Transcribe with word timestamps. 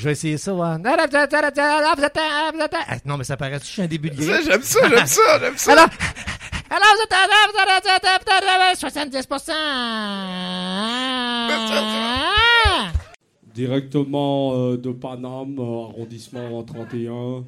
Je 0.00 0.06
vais 0.06 0.12
essayer 0.12 0.38
ça. 0.38 0.54
ouais. 0.54 0.76
Ah, 2.88 2.96
Non, 3.04 3.18
mais 3.18 3.24
ça 3.24 3.36
paraît 3.36 3.58
que 3.58 3.64
je 3.66 3.70
suis 3.70 3.82
un 3.82 3.86
début 3.86 4.08
de 4.08 4.22
Ça. 4.22 4.40
J'aime 4.40 4.62
ça, 4.62 4.88
j'aime 4.88 5.06
ça, 5.06 5.38
j'aime 5.40 5.58
ça. 5.58 5.72
Alors, 5.72 5.88
alors 6.70 6.88
vous 6.96 7.02
êtes 7.02 7.12
à 7.12 7.26
70%. 8.74 9.52
Directement 13.54 14.54
euh, 14.54 14.78
de 14.78 14.90
Paname, 14.90 15.58
euh, 15.58 15.84
arrondissement 15.90 16.62
31. 16.62 17.12
Euh, 17.12 17.44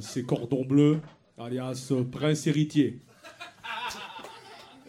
c'est 0.00 0.22
Cordon 0.22 0.64
Bleu, 0.64 1.00
alias 1.38 1.88
euh, 1.90 2.02
Prince 2.02 2.46
Héritier. 2.46 2.98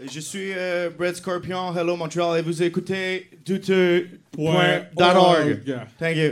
Je 0.09 0.20
suis 0.20 0.54
euh, 0.55 0.89
Brett 0.89 1.15
Scorpion, 1.15 1.75
Hello 1.75 1.95
Montreal, 1.95 2.39
et 2.39 2.41
vous 2.41 2.63
écoutez 2.63 3.29
douteux.org. 3.45 4.88
org. 4.97 5.63
Thank 5.99 6.16
you. 6.16 6.31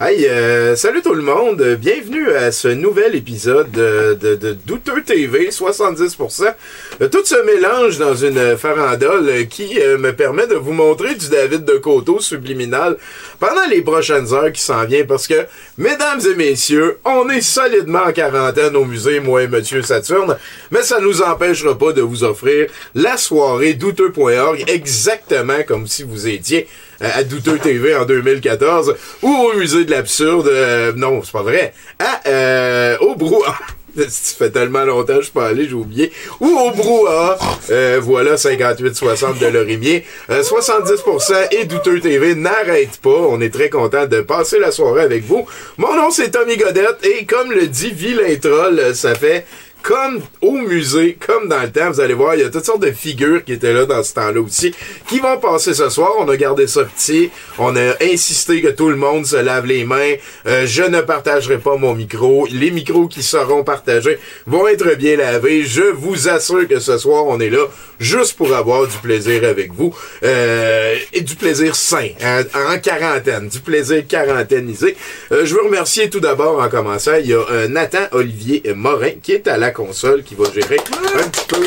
Hey, 0.00 0.28
euh, 0.28 0.76
salut 0.76 1.02
tout 1.02 1.12
le 1.12 1.22
monde, 1.22 1.60
bienvenue 1.74 2.30
à 2.30 2.52
ce 2.52 2.68
nouvel 2.68 3.16
épisode 3.16 3.68
de, 3.72 4.14
de, 4.14 4.36
de 4.36 4.52
Douteux 4.52 5.02
TV 5.02 5.48
70%. 5.48 6.54
Euh, 7.00 7.08
Tout 7.08 7.24
se 7.24 7.44
mélange 7.44 7.98
dans 7.98 8.14
une 8.14 8.56
farandole 8.56 9.48
qui 9.48 9.76
euh, 9.80 9.98
me 9.98 10.12
permet 10.12 10.46
de 10.46 10.54
vous 10.54 10.70
montrer 10.72 11.16
du 11.16 11.28
David 11.30 11.64
de 11.64 11.78
Coteau 11.78 12.20
subliminal 12.20 12.96
pendant 13.40 13.66
les 13.68 13.82
prochaines 13.82 14.32
heures 14.32 14.52
qui 14.52 14.62
s'en 14.62 14.84
viennent 14.84 15.08
parce 15.08 15.26
que, 15.26 15.46
mesdames 15.78 16.20
et 16.30 16.36
messieurs, 16.36 17.00
on 17.04 17.28
est 17.28 17.40
solidement 17.40 18.04
en 18.06 18.12
quarantaine 18.12 18.76
au 18.76 18.84
musée, 18.84 19.18
moi 19.18 19.42
et 19.42 19.48
Monsieur 19.48 19.82
Saturne, 19.82 20.36
mais 20.70 20.82
ça 20.82 21.00
nous 21.00 21.22
empêchera 21.22 21.76
pas 21.76 21.92
de 21.92 22.02
vous 22.02 22.22
offrir 22.22 22.68
la 22.94 23.16
soirée 23.16 23.74
douteux.org 23.74 24.62
exactement 24.68 25.64
comme 25.66 25.88
si 25.88 26.04
vous 26.04 26.28
étiez 26.28 26.68
à 27.00 27.22
Douteux 27.24 27.58
TV 27.58 27.94
en 27.94 28.04
2014 28.04 28.94
ou 29.22 29.28
au 29.28 29.54
musée 29.54 29.84
de 29.84 29.90
l'absurde, 29.90 30.48
euh, 30.48 30.92
non, 30.96 31.22
c'est 31.22 31.32
pas 31.32 31.42
vrai, 31.42 31.72
à, 31.98 32.28
euh, 32.28 32.96
au 33.00 33.14
brouhaha. 33.14 33.56
Ça 34.08 34.36
fait 34.36 34.50
tellement 34.50 34.84
longtemps 34.84 35.14
que 35.14 35.20
je 35.20 35.24
suis 35.24 35.32
pas 35.32 35.46
allé, 35.48 35.66
j'ai 35.68 35.74
oublié. 35.74 36.12
Ou 36.40 36.46
au 36.46 36.70
brouhaha, 36.70 37.38
euh, 37.70 37.98
voilà, 38.00 38.36
58-60 38.36 39.38
de 39.38 39.46
Lorimier. 39.46 40.04
Euh, 40.30 40.42
70% 40.42 41.48
et 41.52 41.64
Douteux 41.64 42.00
TV 42.00 42.34
n'arrête 42.34 42.98
pas. 43.02 43.10
On 43.10 43.40
est 43.40 43.52
très 43.52 43.70
content 43.70 44.06
de 44.06 44.20
passer 44.20 44.58
la 44.58 44.70
soirée 44.70 45.02
avec 45.02 45.24
vous. 45.24 45.46
Mon 45.78 45.94
nom, 45.94 46.10
c'est 46.10 46.30
Tommy 46.30 46.56
Godette 46.56 47.04
et 47.04 47.24
comme 47.24 47.50
le 47.50 47.66
dit 47.66 47.90
Vilain 47.90 48.36
Troll, 48.40 48.78
euh, 48.78 48.94
ça 48.94 49.14
fait 49.14 49.46
comme 49.82 50.20
au 50.40 50.52
musée, 50.52 51.16
comme 51.24 51.48
dans 51.48 51.62
le 51.62 51.70
temps, 51.70 51.90
vous 51.90 52.00
allez 52.00 52.14
voir, 52.14 52.34
il 52.34 52.42
y 52.42 52.44
a 52.44 52.50
toutes 52.50 52.64
sortes 52.64 52.82
de 52.82 52.92
figures 52.92 53.44
qui 53.44 53.52
étaient 53.52 53.72
là 53.72 53.86
dans 53.86 54.02
ce 54.02 54.14
temps-là 54.14 54.40
aussi, 54.40 54.74
qui 55.08 55.18
vont 55.18 55.38
passer 55.38 55.74
ce 55.74 55.88
soir. 55.88 56.12
On 56.18 56.28
a 56.28 56.36
gardé 56.36 56.66
ça 56.66 56.84
petit. 56.84 57.30
On 57.58 57.74
a 57.76 57.94
insisté 58.02 58.60
que 58.60 58.68
tout 58.68 58.90
le 58.90 58.96
monde 58.96 59.26
se 59.26 59.36
lave 59.36 59.66
les 59.66 59.84
mains. 59.84 60.14
Euh, 60.46 60.66
je 60.66 60.82
ne 60.82 61.00
partagerai 61.00 61.58
pas 61.58 61.76
mon 61.76 61.94
micro. 61.94 62.46
Les 62.50 62.70
micros 62.70 63.08
qui 63.08 63.22
seront 63.22 63.64
partagés 63.64 64.18
vont 64.46 64.68
être 64.68 64.94
bien 64.96 65.16
lavés. 65.16 65.64
Je 65.64 65.82
vous 65.82 66.28
assure 66.28 66.68
que 66.68 66.80
ce 66.80 66.98
soir, 66.98 67.24
on 67.26 67.40
est 67.40 67.50
là 67.50 67.66
juste 67.98 68.36
pour 68.36 68.54
avoir 68.54 68.86
du 68.86 68.96
plaisir 68.98 69.44
avec 69.44 69.72
vous. 69.72 69.94
Euh, 70.22 70.96
et 71.12 71.20
du 71.20 71.34
plaisir 71.34 71.74
sain, 71.74 72.08
hein, 72.22 72.42
en 72.54 72.78
quarantaine. 72.78 73.48
Du 73.48 73.60
plaisir 73.60 74.06
quarantainisé. 74.06 74.96
Euh, 75.32 75.44
je 75.44 75.54
veux 75.54 75.62
remercier 75.62 76.10
tout 76.10 76.20
d'abord, 76.20 76.60
en 76.60 76.68
commençant, 76.68 77.16
il 77.16 77.28
y 77.28 77.34
a 77.34 77.44
euh, 77.50 77.68
Nathan 77.68 78.06
Olivier 78.12 78.62
Morin 78.74 79.12
qui 79.22 79.32
est 79.32 79.48
à 79.48 79.56
la 79.56 79.67
console, 79.70 80.22
qui 80.22 80.34
va 80.34 80.44
gérer 80.52 80.76
un 81.14 81.28
petit 81.28 81.46
peu 81.46 81.56
euh, 81.56 81.62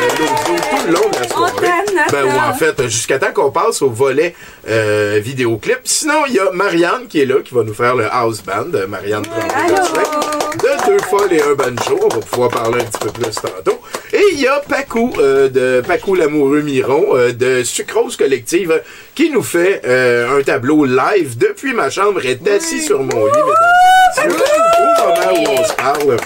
l'audio 0.00 0.26
tout 0.70 0.86
le 0.86 0.92
long 0.92 1.10
de 1.10 1.18
la 1.18 1.28
soirée. 1.28 1.66
Ben, 2.10 2.24
ou 2.26 2.50
en 2.50 2.54
fait, 2.54 2.82
jusqu'à 2.88 3.18
temps 3.18 3.32
qu'on 3.32 3.50
passe 3.50 3.82
au 3.82 3.90
volet 3.90 4.34
euh, 4.68 5.20
vidéoclip. 5.22 5.80
Sinon, 5.84 6.24
il 6.28 6.34
y 6.34 6.38
a 6.38 6.50
Marianne 6.52 7.06
qui 7.08 7.20
est 7.20 7.26
là, 7.26 7.36
qui 7.44 7.54
va 7.54 7.62
nous 7.62 7.74
faire 7.74 7.94
le 7.94 8.06
house 8.10 8.42
band. 8.42 8.86
Marianne. 8.88 9.22
De 9.22 10.86
deux 10.86 10.98
folles 11.10 11.32
et 11.32 11.42
un 11.42 11.54
banjo. 11.54 11.98
On 12.02 12.08
va 12.08 12.20
pouvoir 12.20 12.50
parler 12.50 12.80
un 12.80 12.84
petit 12.84 12.98
peu 12.98 13.10
plus 13.10 13.34
tantôt. 13.34 13.80
Et 14.12 14.22
il 14.32 14.40
y 14.40 14.46
a 14.46 14.60
Pacou, 14.60 15.12
euh, 15.18 15.48
de 15.48 15.82
Pacou 15.86 16.14
l'amoureux 16.14 16.60
Miron, 16.60 17.16
euh, 17.16 17.32
de 17.32 17.62
Sucrose 17.64 18.16
Collective, 18.16 18.82
qui 19.14 19.30
nous 19.30 19.42
fait 19.42 19.82
un 19.84 20.42
tableau 20.42 20.84
live 20.84 21.36
depuis 21.36 21.74
ma 21.74 21.90
chambre, 21.90 22.24
est 22.24 22.46
assis 22.48 22.82
sur 22.82 23.00
mon 23.00 23.26
lit, 23.26 23.32
mesdames 23.32 24.24
et 24.24 24.28
messieurs, 24.28 24.38
au 25.02 25.08
moment 25.08 25.40
où 25.40 25.60
on 25.60 25.64
se 25.64 25.72
parle. 25.74 26.16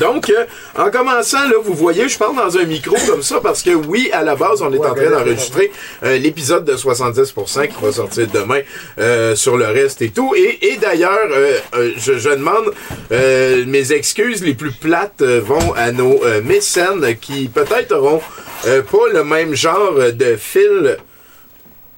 Donc, 0.00 0.30
euh, 0.30 0.44
en 0.76 0.90
commençant, 0.90 1.46
là, 1.48 1.54
vous 1.62 1.74
voyez, 1.74 2.08
je 2.08 2.18
parle 2.18 2.36
dans 2.36 2.56
un 2.58 2.64
micro 2.64 2.96
comme 3.06 3.22
ça 3.22 3.40
parce 3.40 3.62
que 3.62 3.70
oui, 3.70 4.10
à 4.12 4.22
la 4.22 4.34
base, 4.36 4.62
on 4.62 4.72
est 4.72 4.78
en 4.78 4.94
train 4.94 5.10
d'enregistrer 5.10 5.70
euh, 6.02 6.18
l'épisode 6.18 6.64
de 6.64 6.74
70% 6.74 7.68
qui 7.68 7.74
va 7.84 7.92
sortir 7.92 8.26
demain 8.32 8.60
euh, 8.98 9.34
sur 9.36 9.56
le 9.56 9.66
reste 9.66 10.02
et 10.02 10.10
tout. 10.10 10.34
Et, 10.36 10.58
et 10.72 10.76
d'ailleurs, 10.76 11.28
je, 11.96 12.18
je 12.18 12.30
demande 12.30 12.72
euh, 13.12 13.64
mes 13.66 13.92
excuses 13.92 14.42
les 14.44 14.54
plus 14.54 14.72
plates 14.72 15.22
vont 15.22 15.72
à 15.74 15.92
nos 15.92 16.24
euh, 16.24 16.42
mécènes 16.42 17.16
qui 17.20 17.48
peut-être 17.48 17.92
auront 17.92 18.20
euh, 18.66 18.82
pas 18.82 19.08
le 19.12 19.24
même 19.24 19.54
genre 19.54 19.94
de 20.12 20.36
fil. 20.36 20.96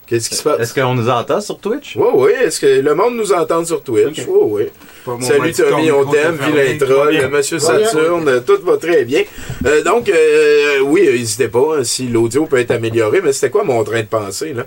Qu'est-ce 0.06 0.28
qui 0.28 0.36
se 0.36 0.42
passe? 0.44 0.60
Est-ce 0.60 0.74
qu'on 0.74 0.94
nous 0.94 1.08
entend 1.08 1.40
sur 1.40 1.58
Twitch? 1.58 1.96
Oui, 1.96 2.06
oui. 2.14 2.30
Est-ce 2.40 2.60
que 2.60 2.66
le 2.80 2.94
monde 2.94 3.16
nous 3.16 3.32
entend 3.32 3.64
sur 3.64 3.82
Twitch? 3.82 4.22
Oui, 4.28 4.38
oui. 4.42 4.62
Pas 5.06 5.16
Salut 5.20 5.52
Tommy, 5.52 5.90
on 5.92 6.04
t'aime, 6.10 6.36
vilain 6.36 6.76
troll. 6.78 7.28
Monsieur. 7.30 7.58
Saturne, 7.60 8.42
tout 8.44 8.58
va 8.64 8.76
très 8.76 9.04
bien. 9.04 9.22
Euh, 9.64 9.82
donc, 9.84 10.08
euh, 10.08 10.80
oui, 10.80 11.06
n'hésitez 11.06 11.46
pas 11.48 11.76
hein, 11.78 11.84
si 11.84 12.08
l'audio 12.08 12.46
peut 12.46 12.58
être 12.58 12.72
amélioré, 12.72 13.20
mais 13.22 13.32
c'était 13.32 13.50
quoi 13.50 13.62
mon 13.62 13.84
train 13.84 14.00
de 14.00 14.06
penser, 14.06 14.52
là? 14.52 14.66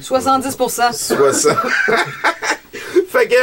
70 0.00 0.50
60. 0.50 1.56
fait 3.08 3.28
que... 3.28 3.34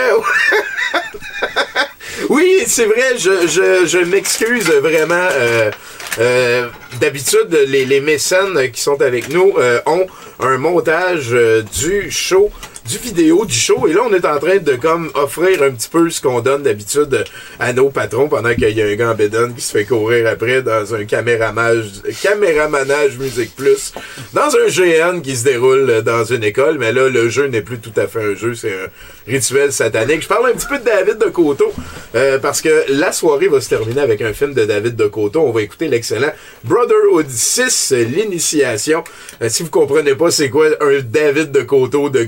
oui, 2.30 2.64
c'est 2.68 2.86
vrai, 2.86 3.18
je, 3.18 3.48
je, 3.48 3.86
je 3.86 3.98
m'excuse 4.00 4.68
vraiment. 4.70 5.16
euh, 5.32 5.72
euh, 6.20 6.68
D'habitude, 7.00 7.58
les, 7.68 7.86
les 7.86 8.02
mécènes 8.02 8.70
qui 8.72 8.82
sont 8.82 9.02
avec 9.02 9.30
nous 9.30 9.54
euh, 9.58 9.80
ont 9.86 10.06
un 10.42 10.58
montage 10.58 11.30
euh, 11.32 11.64
du 11.80 12.12
show, 12.12 12.52
du 12.92 12.98
vidéo 12.98 13.46
du 13.46 13.54
show, 13.54 13.88
et 13.88 13.94
là 13.94 14.02
on 14.06 14.14
est 14.14 14.26
en 14.26 14.38
train 14.38 14.58
de 14.58 14.76
comme 14.76 15.12
offrir 15.14 15.64
un 15.64 15.72
petit 15.72 15.88
peu 15.88 16.10
ce 16.10 16.20
qu'on 16.20 16.42
donne 16.42 16.64
d'habitude 16.64 17.24
à 17.58 17.72
nos 17.72 17.90
patrons 17.90 18.28
pendant 18.28 18.54
qu'il 18.54 18.70
y 18.78 18.82
a 18.82 18.86
un 18.86 18.96
gars 18.96 19.12
en 19.12 19.54
qui 19.54 19.62
se 19.62 19.72
fait 19.72 19.86
courir 19.86 20.28
après 20.28 20.62
dans 20.62 20.94
un 20.94 21.06
caméramage, 21.06 21.86
caméramanage 22.22 23.18
Musique 23.18 23.56
Plus, 23.56 23.94
dans 24.34 24.50
un 24.58 24.68
GN 24.68 25.22
qui 25.22 25.38
se 25.38 25.46
déroule 25.46 26.02
dans 26.02 26.26
une 26.26 26.44
école, 26.44 26.80
mais 26.80 26.92
là 26.92 27.08
le 27.08 27.30
jeu 27.30 27.48
n'est 27.48 27.62
plus 27.62 27.80
tout 27.80 27.94
à 27.96 28.08
fait 28.08 28.24
un 28.24 28.36
jeu, 28.36 28.56
c'est 28.56 28.74
un 28.74 28.88
rituel 29.26 29.72
satanique. 29.72 30.24
Je 30.24 30.28
parle 30.28 30.50
un 30.50 30.54
petit 30.54 30.68
peu 30.68 30.78
de 30.78 30.84
David 30.84 31.18
de 31.18 31.30
Coteau 31.30 31.72
euh, 32.16 32.40
parce 32.40 32.62
que 32.62 32.86
la 32.90 33.14
soirée 33.14 33.48
va 33.48 33.62
se 33.62 33.70
terminer 33.70 34.02
avec 34.02 34.22
un 34.22 34.34
film 34.34 34.54
de 34.54 34.66
David 34.66 34.98
de 34.98 35.06
Coteau. 35.06 35.42
On 35.42 35.52
va 35.52 35.62
écouter 35.62 35.88
l'excellent 35.88 36.32
Brotherhood 36.66 37.30
6, 37.30 37.94
euh, 37.94 38.04
l'initiation. 38.04 39.04
Euh, 39.42 39.48
si 39.48 39.64
vous 39.64 39.70
comprenez 39.70 40.16
pas 40.16 40.32
c'est 40.32 40.50
quoi 40.50 40.68
un 40.82 41.00
David 41.00 41.52
de 41.52 41.62
Coteau 41.62 42.10
de 42.10 42.24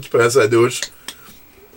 Qui 0.00 0.08
prend 0.08 0.30
sa 0.30 0.46
douche. 0.46 0.80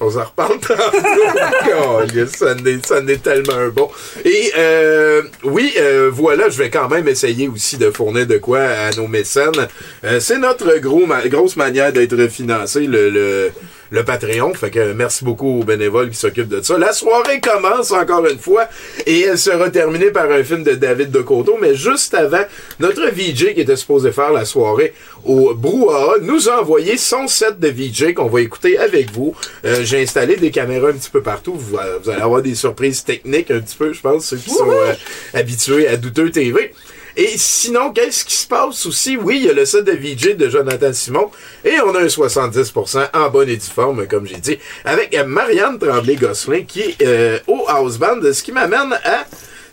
On 0.02 0.10
s'en 0.10 0.24
reparle 0.24 0.60
tantôt. 0.60 0.82
Calisse, 2.08 2.32
ça 2.38 2.54
en 2.54 2.66
est, 2.66 2.86
ça 2.86 3.00
en 3.02 3.08
est 3.08 3.22
tellement 3.22 3.54
un 3.56 3.68
bon. 3.68 3.90
Et 4.24 4.52
euh, 4.58 5.24
oui, 5.44 5.74
euh, 5.78 6.10
voilà, 6.14 6.48
je 6.50 6.58
vais 6.58 6.70
quand 6.70 6.88
même 6.88 7.08
essayer 7.10 7.50
aussi 7.50 7.78
de 7.78 7.92
fournir 7.92 8.26
de 8.26 8.38
quoi 8.38 8.62
à 8.62 8.92
nos 8.92 9.08
mécènes. 9.08 9.68
Euh, 10.06 10.22
c'est 10.22 10.38
notre 10.38 10.78
gros 10.78 11.06
ma- 11.06 11.28
grosse 11.28 11.58
manière 11.58 11.92
d'être 11.92 12.28
financé, 12.30 12.88
le, 12.88 13.10
le, 13.10 13.52
le 13.92 14.04
Patreon. 14.04 14.54
Fait 14.54 14.70
que 14.70 14.94
merci 14.94 15.24
beaucoup 15.24 15.60
aux 15.60 15.64
bénévoles 15.64 16.10
qui 16.10 16.18
s'occupent 16.18 16.50
de 16.50 16.62
ça. 16.62 16.78
La 16.78 16.94
soirée 16.94 17.40
commence 17.40 17.92
encore 17.92 18.26
une 18.28 18.40
fois 18.40 18.68
et 19.06 19.22
elle 19.22 19.38
sera 19.38 19.70
terminée 19.70 20.12
par 20.12 20.30
un 20.32 20.44
film 20.44 20.64
de 20.64 20.74
David 20.74 21.12
de 21.12 21.22
Coteau. 21.22 21.58
Mais 21.62 21.76
juste 21.76 22.14
avant, 22.14 22.44
notre 22.80 23.08
VJ 23.10 23.54
qui 23.54 23.62
était 23.62 23.76
supposé 23.76 24.12
faire 24.12 24.32
la 24.32 24.46
soirée 24.46 24.94
au 25.26 25.54
Brouhaha 25.54 26.16
nous 26.22 26.50
a 26.50 26.62
envoyé 26.62 26.98
son 26.98 27.28
set 27.28 27.60
de 27.60 27.68
VJ 27.68 28.14
qu'on 28.14 28.28
va 28.28 28.42
écouter 28.42 28.78
avec 28.78 29.12
vous. 29.12 29.36
Euh, 29.66 29.84
J'ai 29.84 30.02
installé 30.02 30.36
des 30.36 30.52
caméras 30.52 30.90
un 30.90 30.94
petit 30.94 31.10
peu 31.10 31.22
partout. 31.22 31.56
Vous, 31.56 31.78
euh, 31.78 32.00
vous 32.02 32.10
allez 32.10 32.22
avoir 32.22 32.42
des 32.42 32.56
surprises 32.56 33.04
techniques 33.04 33.52
un 33.52 33.60
petit 33.60 33.76
peu, 33.76 33.94
je 33.94 34.02
pense, 34.02 34.26
ceux 34.26 34.38
qui 34.38 34.50
sont 34.50 34.70
euh, 34.70 34.94
habitués 35.34 35.88
à 35.88 35.98
Douteux 35.98 36.30
TV. 36.30 36.74
Et 37.22 37.34
sinon, 37.36 37.92
qu'est-ce 37.92 38.24
qui 38.24 38.34
se 38.34 38.48
passe 38.48 38.86
aussi? 38.86 39.18
Oui, 39.18 39.40
il 39.42 39.48
y 39.48 39.50
a 39.50 39.54
le 39.54 39.66
set 39.66 39.84
de 39.84 39.92
VJ 39.92 40.38
de 40.38 40.48
Jonathan 40.48 40.94
Simon 40.94 41.30
et 41.66 41.74
on 41.86 41.94
a 41.94 42.00
un 42.00 42.06
70% 42.06 43.10
en 43.14 43.30
bonne 43.30 43.50
et 43.50 43.58
due 43.58 43.66
forme, 43.66 44.08
comme 44.08 44.26
j'ai 44.26 44.38
dit, 44.38 44.58
avec 44.86 45.14
Marianne 45.28 45.78
Tremblay-Gosselin 45.78 46.64
qui 46.64 46.80
est 46.80 47.02
euh, 47.06 47.38
au 47.48 47.66
house 47.68 47.98
band, 47.98 48.22
ce 48.32 48.42
qui 48.42 48.54
m'amène 48.54 48.94
à 49.04 49.26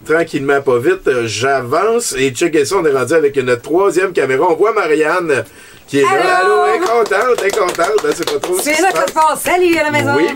tranquillement, 0.05 0.61
pas 0.61 0.79
vite, 0.81 1.07
euh, 1.07 1.29
j'avance 1.29 2.17
et 2.19 2.31
check 2.31 2.67
ça, 2.67 2.79
on 2.79 2.85
est 2.85 2.91
rendu 2.91 3.15
avec 3.15 3.37
notre 3.37 3.63
troisième 3.63 4.13
caméra. 4.13 4.49
On 4.51 4.57
voit 4.57 4.73
Marianne 4.73 5.45
qui 5.87 5.99
est 6.01 6.03
là? 6.03 6.39
Allô? 6.39 6.53
Allô, 6.53 6.65
elle 6.67 6.77
est 6.77 6.87
contente, 6.87 7.39
elle 7.41 7.47
est 7.47 7.59
contente. 7.59 8.15
C'est 8.15 8.33
pas 8.33 8.39
trop 8.39 8.59
ce 8.59 8.63
C'est 8.65 8.73
qui 8.75 8.83
là 8.83 8.93
que 8.93 9.13
passe. 9.13 9.41
Salut 9.43 9.77
à 9.79 9.85
la 9.85 9.91
maison. 9.91 10.15
Oui. 10.17 10.27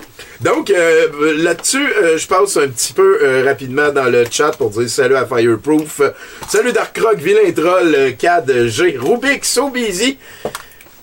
Donc, 0.40 0.70
euh, 0.70 1.08
là-dessus, 1.36 1.86
euh, 2.02 2.16
je 2.16 2.26
passe 2.26 2.56
un 2.56 2.68
petit 2.68 2.92
peu 2.94 3.18
euh, 3.22 3.44
rapidement 3.44 3.90
dans 3.90 4.04
le 4.10 4.24
chat 4.30 4.52
pour 4.52 4.70
dire 4.70 4.88
salut 4.88 5.16
à 5.16 5.26
Fireproof. 5.26 6.00
Salut 6.48 6.72
Dark 6.72 6.98
Rock, 6.98 7.16
Vilain 7.16 7.52
Troll, 7.52 8.14
Cad, 8.18 8.50
G, 8.66 8.98
Rubik, 8.98 9.44
So 9.44 9.68
Busy. 9.68 10.18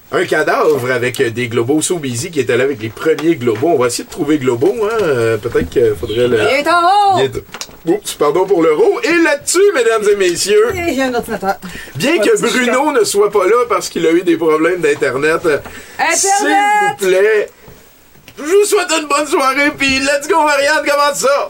Un 0.10 0.26
cadavre 0.26 0.90
avec 0.90 1.20
euh, 1.20 1.30
des 1.32 1.50
globos 1.50 1.82
So 1.82 1.98
Busy 1.98 2.32
qui 2.32 2.40
était 2.40 2.56
là 2.56 2.64
avec 2.64 2.82
les 2.82 2.88
premiers 2.90 3.36
globos. 3.36 3.68
On 3.68 3.78
va 3.78 3.88
essayer 3.88 4.06
de 4.06 4.10
trouver 4.10 4.38
globo, 4.38 4.74
hein. 4.86 4.98
euh, 5.02 5.38
Peut-être 5.38 5.70
qu'il 5.70 5.94
faudrait 6.00 6.28
le... 6.30 6.38
Il 6.38 6.48
est 6.60 6.68
en 6.70 6.82
haut. 6.82 7.20
Il 7.20 7.26
est- 7.26 7.44
Oups, 7.86 8.14
pardon 8.16 8.46
pour 8.46 8.62
l'euro. 8.64 9.00
Et 9.04 9.24
là-dessus, 9.24 9.60
mesdames 9.74 10.04
et 10.12 10.16
messieurs, 10.16 10.74
Et 10.76 10.94
J'ai 10.94 11.04
un 11.04 11.14
ordinateur. 11.14 11.56
bien 11.96 12.18
que 12.20 12.42
Bruno 12.42 12.92
ne 12.92 13.04
soit 13.06 13.32
pas 13.32 13.46
là 13.46 13.66
parce 13.70 13.88
qu'il 13.90 14.06
a 14.06 14.12
eu 14.12 14.24
des 14.24 14.36
problèmes 14.38 14.82
d'Internet, 14.82 15.46
euh, 15.46 15.58
s'il 16.14 16.30
Internet. 16.30 16.96
vous 17.00 17.08
plaît, 17.08 17.50
je 18.38 18.44
vous 18.44 18.66
souhaite 18.66 18.92
une 19.02 19.08
bonne 19.08 19.28
soirée, 19.28 19.72
puis 19.78 20.00
let's 20.00 20.28
go, 20.28 20.36
Marianne, 20.44 20.84
comment? 20.86 21.14
Ça? 21.14 21.50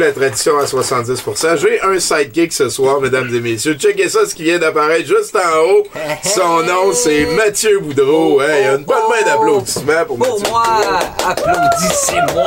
La 0.00 0.12
tradition 0.12 0.58
à 0.58 0.64
70%, 0.64 1.58
j'ai 1.58 1.80
un 1.82 1.98
sidekick 1.98 2.52
ce 2.52 2.68
soir, 2.68 3.00
mesdames 3.00 3.32
et 3.34 3.40
messieurs. 3.40 3.74
Checkez 3.74 4.08
ça, 4.08 4.26
ce 4.26 4.34
qui 4.34 4.44
vient 4.44 4.58
d'apparaître 4.58 5.06
juste 5.06 5.36
en 5.36 5.60
haut. 5.60 5.86
Son 6.24 6.62
nom, 6.62 6.92
c'est 6.92 7.26
Mathieu 7.36 7.78
Boudreau. 7.80 8.40
Hey, 8.40 8.66
une 8.66 8.84
bonne 8.84 8.96
main 9.08 9.24
d'applaudissements 9.24 10.04
pour 10.06 10.18
Mathieu 10.18 10.34
Pour 10.42 10.50
moi, 10.50 10.62
applaudissez-moi! 11.26 12.46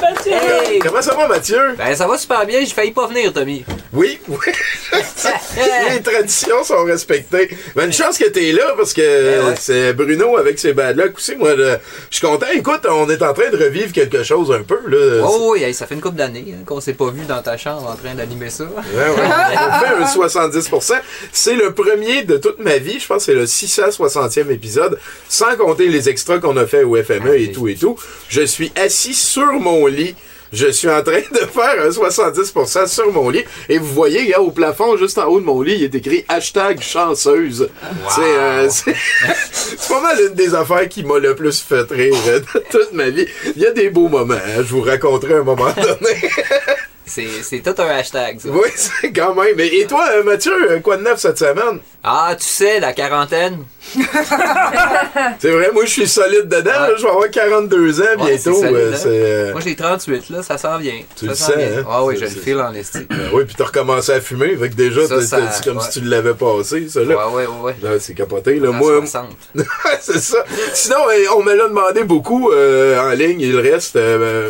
Mathieu. 0.00 0.32
Hey! 0.68 0.78
Comment 0.78 1.02
ça 1.02 1.14
va, 1.14 1.26
Mathieu? 1.26 1.74
Ben, 1.76 1.94
ça 1.94 2.06
va 2.06 2.18
super 2.18 2.44
bien, 2.46 2.60
j'ai 2.60 2.66
failli 2.66 2.90
pas 2.90 3.06
venir, 3.06 3.32
Tommy. 3.32 3.64
Oui, 3.92 4.18
oui. 4.28 4.36
Les 5.90 6.02
traditions 6.02 6.62
sont 6.64 6.84
respectées. 6.84 7.48
Mais 7.74 7.86
une 7.86 7.92
chance 7.92 8.18
que 8.18 8.28
t'es 8.28 8.52
là 8.52 8.74
parce 8.76 8.92
que 8.92 9.00
ouais. 9.00 9.54
c'est 9.58 9.92
Bruno 9.94 10.36
avec 10.36 10.58
ses 10.58 10.72
bad 10.72 10.96
luck 10.96 11.16
aussi. 11.16 11.36
Moi, 11.36 11.56
je 11.56 11.76
suis 12.10 12.26
content. 12.26 12.46
Écoute, 12.54 12.86
on 12.88 13.08
est 13.08 13.22
en 13.22 13.32
train 13.32 13.50
de 13.50 13.56
revivre 13.56 13.92
quelque 13.92 14.22
chose 14.22 14.52
un 14.52 14.62
peu. 14.62 14.78
Là. 14.86 15.24
Oh 15.26 15.52
oui, 15.52 15.62
hey, 15.62 15.74
ça 15.74 15.86
fait 15.86 15.94
une 15.94 16.00
couple 16.00 16.16
d'années 16.16 16.44
hein, 16.52 16.62
qu'on 16.66 16.80
s'est 16.80 16.92
pas 16.92 17.10
vu 17.10 17.24
dans 17.26 17.42
ta 17.42 17.56
chambre 17.56 17.88
en 17.90 17.96
train 17.96 18.14
d'animer 18.14 18.50
ça. 18.50 18.64
Ouais, 18.64 18.70
ouais. 18.94 19.14
On 19.16 20.06
fait 20.06 20.20
un 20.20 20.26
70%. 20.26 20.94
C'est 21.32 21.54
le 21.54 21.72
premier 21.72 22.22
de 22.22 22.36
toute 22.36 22.58
ma 22.58 22.78
vie. 22.78 23.00
Je 23.00 23.06
pense 23.06 23.24
que 23.26 23.32
c'est 23.32 23.34
le 23.34 23.46
660e 23.46 24.50
épisode, 24.50 24.98
sans 25.28 25.56
compter 25.56 25.88
les 25.88 26.08
extras 26.08 26.38
qu'on 26.38 26.56
a 26.56 26.66
fait 26.66 26.84
au 26.84 27.02
FME 27.02 27.38
et 27.38 27.52
tout 27.52 27.68
et 27.68 27.74
tout. 27.74 27.96
Je 28.28 28.42
suis 28.42 28.72
assis 28.76 29.14
sur 29.14 29.57
mon 29.58 29.86
lit. 29.86 30.14
Je 30.50 30.68
suis 30.68 30.88
en 30.88 31.02
train 31.02 31.20
de 31.30 31.38
faire 31.46 31.84
un 31.84 31.90
70% 31.90 32.86
sur 32.86 33.12
mon 33.12 33.28
lit. 33.28 33.44
Et 33.68 33.76
vous 33.76 33.92
voyez, 33.92 34.28
gars, 34.28 34.40
au 34.40 34.50
plafond, 34.50 34.96
juste 34.96 35.18
en 35.18 35.26
haut 35.26 35.40
de 35.40 35.44
mon 35.44 35.60
lit, 35.60 35.74
il 35.74 35.84
est 35.84 35.94
écrit 35.94 36.24
hashtag 36.26 36.80
chanceuse. 36.80 37.68
C'est, 38.08 38.20
euh, 38.22 38.66
c'est, 38.70 38.94
pas 39.88 40.00
mal 40.00 40.16
une 40.26 40.34
des 40.34 40.54
affaires 40.54 40.88
qui 40.88 41.04
m'a 41.04 41.18
le 41.18 41.34
plus 41.34 41.60
fait 41.60 41.90
rire 41.90 42.14
de 42.26 42.42
toute 42.70 42.92
ma 42.92 43.10
vie. 43.10 43.26
Il 43.56 43.60
y 43.62 43.66
a 43.66 43.72
des 43.72 43.90
beaux 43.90 44.08
moments. 44.08 44.34
hein. 44.34 44.56
Je 44.58 44.72
vous 44.74 44.80
raconterai 44.80 45.34
un 45.34 45.42
moment 45.42 45.70
donné. 45.76 46.16
C'est 47.08 47.26
c'est 47.42 47.58
tout 47.60 47.74
un 47.82 47.86
hashtag, 47.88 48.38
ça. 48.40 48.48
oui, 48.50 48.68
c'est 48.76 49.12
quand 49.12 49.34
même. 49.34 49.58
Et 49.58 49.80
et 49.80 49.86
toi, 49.86 50.04
euh, 50.12 50.22
Mathieu, 50.22 50.52
euh, 50.72 50.80
quoi 50.80 50.96
de 50.96 51.02
neuf 51.02 51.18
cette 51.18 51.38
semaine? 51.38 51.80
Ah, 52.04 52.34
tu 52.38 52.44
sais, 52.46 52.78
la 52.80 52.92
quarantaine. 52.92 53.64
C'est 55.40 55.50
vrai, 55.50 55.70
moi 55.72 55.84
je 55.84 55.90
suis 55.90 56.08
solide 56.08 56.48
dedans, 56.48 56.70
je 56.96 57.02
vais 57.02 57.08
avoir 57.08 57.30
42 57.30 58.00
ans 58.00 58.04
Ouais, 58.18 58.36
bientôt. 58.36 58.62
euh, 58.64 58.92
hein. 58.94 58.98
euh, 59.06 59.52
Moi, 59.52 59.60
j'ai 59.64 59.74
38, 59.76 60.30
là, 60.30 60.42
ça 60.42 60.58
s'en 60.58 60.78
vient. 60.78 61.00
Tu 61.16 61.26
ça 61.26 61.30
le 61.30 61.34
s'en 61.36 61.46
sais, 61.46 61.56
vient. 61.56 61.78
hein? 61.80 61.84
Ah 61.88 62.04
oui, 62.04 62.16
je 62.16 62.24
le 62.24 62.30
file 62.30 62.60
en 62.60 62.72
esti. 62.74 62.98
ben 63.08 63.16
oui, 63.32 63.44
puis 63.46 63.54
t'as 63.56 63.64
recommencé 63.64 64.12
à 64.12 64.20
fumer, 64.20 64.56
fait 64.56 64.68
que 64.70 64.74
déjà, 64.74 65.02
c'est 65.06 65.64
comme 65.64 65.78
ouais. 65.78 65.82
si 65.90 66.00
tu 66.00 66.06
l'avais 66.06 66.34
passé, 66.34 66.88
ça 66.88 67.00
là. 67.02 67.28
ouais, 67.30 67.46
ouais, 67.46 67.74
c'est 68.00 68.14
capoté, 68.14 68.56
là. 68.58 68.70
Moi, 68.72 68.98
60. 69.00 69.28
c'est 70.00 70.18
ça. 70.20 70.44
Sinon, 70.74 70.96
on 71.36 71.42
me 71.42 71.54
l'a 71.54 71.68
demandé 71.68 72.04
beaucoup 72.04 72.50
euh, 72.50 73.00
en 73.00 73.10
ligne, 73.10 73.40
il 73.40 73.58
reste. 73.58 73.98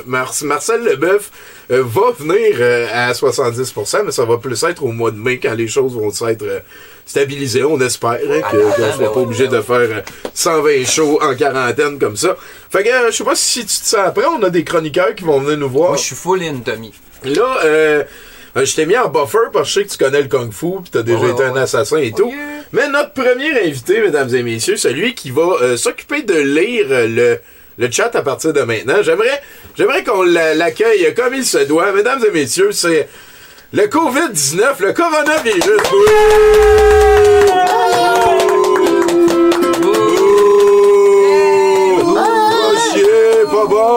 Mar- 0.06 0.34
Marcel 0.42 0.82
Leboeuf 0.82 1.30
euh, 1.70 1.82
va 1.84 2.12
venir 2.18 2.56
euh, 2.60 2.86
à 2.92 3.12
70%, 3.12 4.02
mais 4.06 4.12
ça 4.12 4.24
va 4.24 4.38
plus 4.38 4.62
être 4.64 4.82
au 4.82 4.92
mois 4.92 5.10
de 5.10 5.18
mai 5.18 5.38
quand 5.38 5.54
les 5.54 5.68
choses 5.68 5.94
vont 5.94 6.10
s'être 6.10 6.42
euh, 6.42 6.60
stabilisées. 7.06 7.64
On 7.64 7.80
espère 7.80 8.12
hein, 8.12 8.40
que- 8.50 8.56
qu'on 8.56 8.80
ben, 8.82 8.92
soit 8.96 9.12
pas 9.12 9.20
obligé 9.20 9.48
de 9.48 9.60
faire 9.60 9.76
euh, 9.80 10.00
120 10.34 10.84
shows 10.86 11.18
en 11.22 11.34
quarantaine 11.34 11.98
comme 11.98 12.16
ça. 12.16 12.36
Fait 12.70 12.82
que 12.84 12.90
je 13.10 13.16
sais 13.16 13.24
pas 13.24 13.34
si 13.34 13.60
tu 13.60 13.66
te 13.66 13.70
sens 13.86 14.00
après, 14.06 14.24
on 14.26 14.42
a 14.42 14.50
des 14.50 14.64
chroniqueurs 14.64 15.14
qui 15.14 15.24
vont 15.24 15.40
venir 15.40 15.58
nous 15.58 15.68
voir. 15.70 15.88
Moi, 15.90 15.96
je 15.98 16.04
suis 16.04 16.16
full 16.16 16.42
in, 16.42 16.56
Tommy. 16.64 16.92
Là, 17.24 17.58
euh, 17.64 18.04
je 18.56 18.74
t'ai 18.74 18.86
mis 18.86 18.96
en 18.96 19.08
buffer 19.08 19.38
parce 19.52 19.68
que 19.68 19.68
je 19.68 19.80
sais 19.80 19.84
que 19.86 19.90
tu 19.92 19.98
connais 19.98 20.22
le 20.22 20.28
Kung 20.28 20.52
Fu 20.52 20.66
puis 20.82 20.90
t'as 20.90 21.02
déjà 21.02 21.28
été 21.28 21.44
un 21.44 21.56
assassin 21.56 21.98
et 21.98 22.12
tout. 22.12 22.28
yeah. 22.28 22.36
Mais 22.72 22.88
notre 22.88 23.12
premier 23.12 23.60
invité, 23.66 24.00
mesdames 24.00 24.34
et 24.34 24.42
messieurs, 24.42 24.76
celui 24.76 25.14
qui 25.14 25.30
va 25.30 25.42
euh, 25.62 25.76
s'occuper 25.76 26.22
de 26.22 26.34
lire 26.34 26.86
le, 26.90 27.38
le 27.78 27.90
chat 27.90 28.14
à 28.14 28.22
partir 28.22 28.52
de 28.52 28.60
maintenant, 28.62 28.96
j'aimerais, 29.02 29.40
j'aimerais 29.78 30.02
qu'on 30.04 30.22
l'a- 30.22 30.54
l'accueille 30.54 31.14
comme 31.14 31.34
il 31.34 31.44
se 31.46 31.58
doit. 31.58 31.92
Mesdames 31.92 32.22
et 32.26 32.30
messieurs, 32.32 32.72
c'est 32.72 33.08
le 33.72 33.86
COVID-19, 33.86 34.80
le 34.80 34.92
coronavirus. 34.92 35.82
Oh, 42.20 43.46
pas 43.50 43.66
bon! 43.66 43.96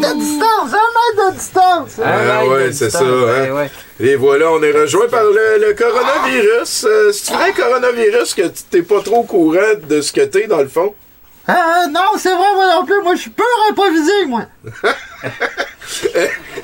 de 0.00 0.18
distance, 0.18 0.72
un 0.72 0.90
mètre 0.94 1.30
de 1.30 1.36
distance. 1.36 2.00
Ah 2.04 2.46
ouais, 2.46 2.72
c'est 2.72 2.90
ça, 2.90 3.00
hein? 3.04 3.66
Et 4.00 4.14
voilà, 4.16 4.52
on 4.52 4.62
est 4.62 4.70
rejoint 4.72 5.08
par 5.08 5.24
le, 5.24 5.58
le 5.66 5.74
coronavirus. 5.74 6.86
Euh, 6.88 7.10
c'est 7.12 7.32
vrai 7.32 7.52
coronavirus 7.52 8.34
que 8.34 8.42
tu 8.42 8.62
t'es 8.70 8.82
pas 8.82 9.00
trop 9.00 9.18
au 9.18 9.22
courant 9.24 9.74
de 9.88 10.00
ce 10.00 10.12
que 10.12 10.20
t'es 10.22 10.46
dans 10.46 10.58
le 10.60 10.68
fond? 10.68 10.94
Euh, 11.48 11.86
non, 11.90 12.12
c'est 12.18 12.34
vrai, 12.34 12.54
moi 12.54 12.66
non 12.74 12.84
plus. 12.84 13.00
Moi, 13.02 13.14
je 13.14 13.20
suis 13.22 13.30
pur 13.30 13.44
improvisé, 13.70 14.26
moi. 14.26 14.42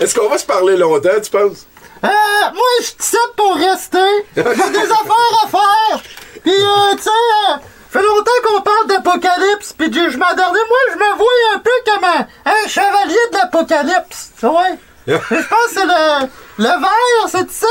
Est-ce 0.01 0.15
qu'on 0.15 0.29
va 0.29 0.39
se 0.39 0.45
parler 0.45 0.77
longtemps, 0.77 1.21
tu 1.23 1.31
penses? 1.31 1.67
Euh, 2.05 2.09
moi, 2.53 2.65
je 2.81 2.85
suis 2.85 2.97
ici 3.01 3.17
pour 3.37 3.55
rester. 3.55 3.99
J'ai 4.37 4.43
des 4.43 4.91
affaires 4.93 5.45
à 5.45 5.49
faire. 5.49 6.03
Puis, 6.43 6.53
euh, 6.53 6.95
tu 6.97 7.03
sais, 7.03 7.11
euh, 7.11 7.57
fait 7.91 8.03
longtemps 8.03 8.31
qu'on 8.45 8.61
parle 8.61 8.87
d'apocalypse, 8.89 9.73
puis 9.73 9.89
du 9.89 9.99
jugement 10.01 10.35
dernier. 10.37 10.59
Moi, 10.69 10.79
je 10.93 10.97
me 10.99 11.17
vois 11.17 11.55
un 11.55 11.59
peu 11.61 11.71
comme 11.87 12.05
un, 12.05 12.27
un 12.45 12.69
chevalier 12.69 13.17
de 13.33 13.37
l'apocalypse. 13.39 14.33
Tu 14.39 14.47
vois? 14.47 14.67
Je 15.07 15.15
pense 15.15 15.29
que 15.29 15.75
c'est 15.75 15.85
le, 15.87 16.29
le 16.59 16.65
verre, 16.69 17.29
c'est 17.29 17.51
ça? 17.51 17.67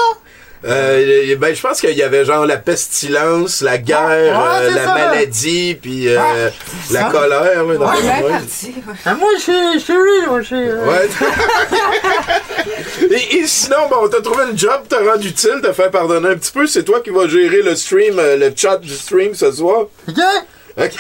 Euh, 0.65 1.35
ben, 1.37 1.53
je 1.53 1.61
pense 1.61 1.81
qu'il 1.81 1.91
y 1.97 2.03
avait 2.03 2.23
genre 2.23 2.45
la 2.45 2.55
pestilence, 2.57 3.61
la 3.61 3.77
guerre, 3.77 3.99
Ouais, 4.39 4.67
euh, 4.67 4.71
la 4.75 4.85
ça. 4.85 4.93
maladie, 4.93 5.77
puis 5.81 6.07
euh, 6.07 6.49
c'est 6.87 6.93
la 6.93 7.01
ça. 7.01 7.09
colère. 7.09 7.65
Là, 7.65 7.75
dans 7.75 7.85
Ouais, 7.85 8.23
ouais. 8.23 8.29
parti. 8.31 8.73
Ah, 9.05 9.13
moi, 9.15 9.27
je 9.37 9.41
suis- 9.41 9.73
je 9.73 9.79
suis 9.79 9.93
lui, 9.93 10.27
moi, 10.27 10.41
je 10.41 10.45
suis... 10.45 10.55
euh, 10.55 10.85
Ouais. 10.87 11.09
et, 13.11 13.37
et 13.39 13.47
sinon, 13.47 13.89
bon, 13.89 14.07
t'as 14.09 14.21
trouvé 14.21 14.45
le 14.51 14.57
job, 14.57 14.81
t'as 14.87 15.03
rendu 15.03 15.29
utile, 15.29 15.59
t'as 15.61 15.73
fait 15.73 15.89
pardonner 15.91 16.29
un 16.29 16.35
petit 16.37 16.51
peu. 16.51 16.65
C'est 16.67 16.83
toi 16.83 17.01
qui 17.01 17.09
vas 17.09 17.27
gérer 17.27 17.61
le 17.61 17.75
stream, 17.75 18.17
euh, 18.19 18.37
le 18.37 18.53
chat 18.55 18.77
du 18.77 18.93
stream 18.95 19.33
ce 19.33 19.51
soir? 19.51 19.87
OK. 20.77 20.91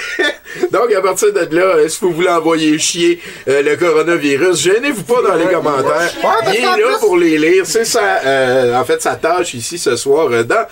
Donc, 0.71 0.91
à 0.93 1.01
partir 1.01 1.33
de 1.33 1.55
là, 1.55 1.77
est-ce 1.79 1.99
que 1.99 2.05
vous 2.05 2.13
voulez 2.13 2.29
envoyer 2.29 2.77
chier 2.77 3.19
euh, 3.47 3.63
le 3.63 3.75
coronavirus? 3.75 4.59
Gênez-vous 4.59 5.03
pas 5.03 5.21
dans 5.21 5.35
les 5.35 5.47
commentaires. 5.47 6.11
Il 6.47 6.55
est 6.57 6.61
là 6.61 6.97
pour 6.99 7.17
les 7.17 7.37
lire. 7.37 7.65
C'est 7.65 7.85
sa, 7.85 8.19
euh, 8.23 8.79
en 8.79 8.85
fait, 8.85 9.01
sa 9.01 9.15
tâche 9.15 9.55
ici 9.55 9.79
ce 9.79 9.95
soir 9.95 10.27
euh, 10.31 10.43
dans 10.43 10.67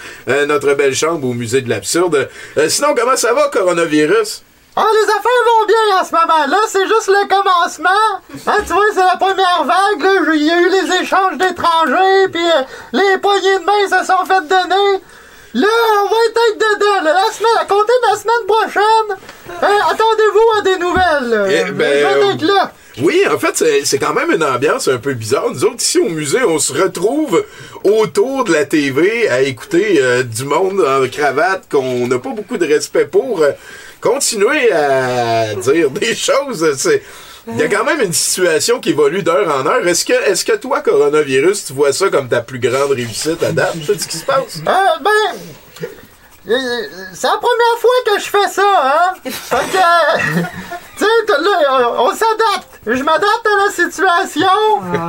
notre 0.47 0.73
belle 0.75 0.93
chambre 0.93 1.27
au 1.27 1.33
musée 1.33 1.61
de 1.61 1.69
l'absurde. 1.69 2.29
Sinon, 2.67 2.89
comment 2.95 3.15
ça 3.15 3.33
va, 3.33 3.49
coronavirus? 3.49 4.43
Ah, 4.75 4.85
les 4.93 5.09
affaires 5.09 5.43
vont 5.47 5.65
bien 5.67 5.99
en 5.99 6.05
ce 6.05 6.11
moment. 6.11 6.47
Là, 6.47 6.57
c'est 6.69 6.87
juste 6.87 7.07
le 7.07 7.27
commencement. 7.27 7.89
Hein, 8.47 8.63
tu 8.65 8.73
vois, 8.73 8.85
c'est 8.93 8.99
la 8.99 9.17
première 9.17 9.65
vague. 9.65 10.01
Là, 10.01 10.33
il 10.33 10.43
y 10.43 10.51
a 10.51 10.61
eu 10.61 10.69
les 10.69 11.01
échanges 11.01 11.37
d'étrangers, 11.37 12.29
puis 12.31 12.41
les 12.93 13.17
poignées 13.17 13.59
de 13.59 13.65
main 13.65 13.99
se 13.99 14.05
sont 14.05 14.25
fait 14.25 14.47
donner. 14.47 15.01
Là, 15.53 15.67
on 16.03 16.05
va 16.05 16.15
être 16.29 16.57
dedans. 16.57 17.03
là. 17.03 17.13
La 17.13 17.33
semaine, 17.33 17.51
à 17.59 17.65
compter 17.65 17.91
de 18.03 18.11
la 18.11 18.17
semaine 18.17 18.47
prochaine, 18.47 19.61
hein, 19.61 19.77
attendez-vous 19.89 20.59
à 20.59 20.61
des 20.61 20.77
nouvelles. 20.77 21.65
Eh 21.67 21.71
ben, 21.71 21.87
Je 21.87 22.07
vais 22.19 22.23
euh, 22.23 22.33
être 22.33 22.41
là. 22.43 22.71
Oui, 23.01 23.23
en 23.33 23.37
fait, 23.39 23.55
c'est- 23.55 23.85
c'est 23.85 23.97
quand 23.99 24.13
même 24.13 24.31
une 24.31 24.43
ambiance 24.43 24.87
un 24.87 24.97
peu 24.97 25.13
bizarre. 25.13 25.49
Nous 25.53 25.63
autres, 25.65 25.81
ici 25.81 25.99
au 25.99 26.09
musée, 26.09 26.43
on 26.45 26.59
se 26.59 26.73
retrouve 26.73 27.43
autour 27.83 28.43
de 28.43 28.51
la 28.53 28.65
TV 28.65 29.29
à 29.29 29.41
écouter 29.41 29.97
euh, 30.01 30.23
du 30.23 30.43
monde 30.45 30.81
en 30.81 31.07
cravate 31.09 31.63
qu'on 31.71 32.07
n'a 32.07 32.19
pas 32.19 32.29
beaucoup 32.31 32.57
de 32.57 32.65
respect 32.67 33.05
pour. 33.05 33.41
euh, 33.41 33.51
continuer 34.01 34.71
à 34.71 35.53
dire 35.53 35.89
des 35.91 36.15
choses. 36.15 36.75
C'est... 36.77 37.03
Il 37.47 37.57
y 37.57 37.63
a 37.63 37.67
quand 37.67 37.83
même 37.83 38.01
une 38.01 38.13
situation 38.13 38.79
qui 38.79 38.91
évolue 38.91 39.23
d'heure 39.23 39.47
en 39.55 39.65
heure. 39.65 39.87
Est-ce 39.87 40.05
que, 40.05 40.13
est-ce 40.13 40.45
que 40.45 40.55
toi, 40.55 40.81
coronavirus, 40.81 41.65
tu 41.65 41.73
vois 41.73 41.91
ça 41.91 42.09
comme 42.09 42.27
ta 42.27 42.41
plus 42.41 42.59
grande 42.59 42.91
réussite 42.91 43.41
à 43.41 43.51
date? 43.51 43.75
C'est 43.85 43.99
ce 43.99 44.07
qui 44.07 44.17
se 44.17 44.25
passe? 44.25 44.59
Euh, 44.67 44.99
ben. 45.01 45.39
C'est 46.43 47.27
la 47.27 47.37
première 47.37 47.77
fois 47.79 47.91
que 48.05 48.19
je 48.19 48.25
fais 48.25 48.47
ça, 48.49 48.63
hein? 48.83 49.13
Fait 49.23 49.57
que. 49.57 50.41
Tu 50.97 51.07
sais, 51.07 51.41
là, 51.41 51.93
on 51.97 52.09
on 52.09 52.09
s'adapte. 52.11 52.67
Je 52.85 53.01
m'adapte 53.01 53.47
à 53.47 53.65
la 53.65 53.71
situation. 53.71 54.47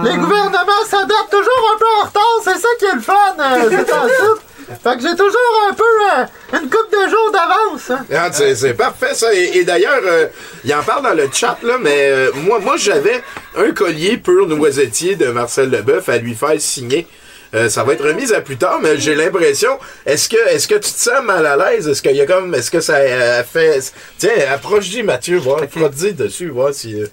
Les 0.04 0.16
gouvernements 0.16 0.84
s'adaptent 0.88 1.30
toujours 1.30 1.70
un 1.74 1.78
peu 1.78 1.84
en 2.00 2.06
retard. 2.06 2.40
C'est 2.44 2.58
ça 2.58 2.68
qui 2.78 2.84
est 2.86 2.94
le 2.94 3.00
fun, 3.02 3.14
euh, 3.38 3.68
c'est. 3.70 4.41
Fait 4.82 4.96
que 4.96 5.02
j'ai 5.02 5.16
toujours 5.16 5.68
un 5.70 5.74
peu 5.74 5.82
euh, 5.84 6.58
une 6.62 6.68
coupe 6.70 6.90
de 6.92 7.08
jours 7.10 7.32
d'avance. 7.32 7.90
hein. 7.90 8.04
Ah, 8.14 8.30
c'est, 8.32 8.54
c'est 8.54 8.74
parfait 8.74 9.14
ça. 9.14 9.34
Et, 9.34 9.58
et 9.58 9.64
d'ailleurs, 9.64 10.00
euh, 10.04 10.26
il 10.64 10.74
en 10.74 10.82
parle 10.82 11.02
dans 11.04 11.14
le 11.14 11.28
chat 11.32 11.56
là, 11.62 11.78
mais 11.80 12.10
euh, 12.10 12.30
moi, 12.34 12.58
moi 12.60 12.76
j'avais 12.76 13.22
un 13.56 13.70
collier 13.72 14.16
pur 14.18 14.46
noisetier 14.46 15.16
de 15.16 15.26
Marcel 15.26 15.70
Leboeuf 15.70 16.08
à 16.08 16.18
lui 16.18 16.34
faire 16.34 16.60
signer. 16.60 17.06
Euh, 17.54 17.68
ça 17.68 17.84
va 17.84 17.92
être 17.92 18.04
remis 18.06 18.32
à 18.32 18.40
plus 18.40 18.56
tard, 18.56 18.78
mais 18.82 18.96
j'ai 18.98 19.14
l'impression. 19.14 19.78
Est-ce 20.06 20.28
que, 20.30 20.36
est-ce 20.48 20.66
que 20.66 20.76
tu 20.76 20.90
te 20.90 20.98
sens 20.98 21.22
mal 21.22 21.44
à 21.44 21.56
l'aise? 21.56 21.86
Est-ce 21.86 22.00
qu'il 22.00 22.16
y 22.16 22.20
a 22.22 22.26
comme, 22.26 22.54
est-ce 22.54 22.70
que 22.70 22.80
ça 22.80 22.94
euh, 22.96 23.42
fait 23.44 23.92
Tiens, 24.16 24.30
approche-y 24.54 25.02
Mathieu, 25.02 25.36
voir, 25.38 25.60
frotte-y 25.70 26.14
dessus, 26.14 26.48
voir 26.48 26.72
si. 26.72 27.00
euh, 27.00 27.06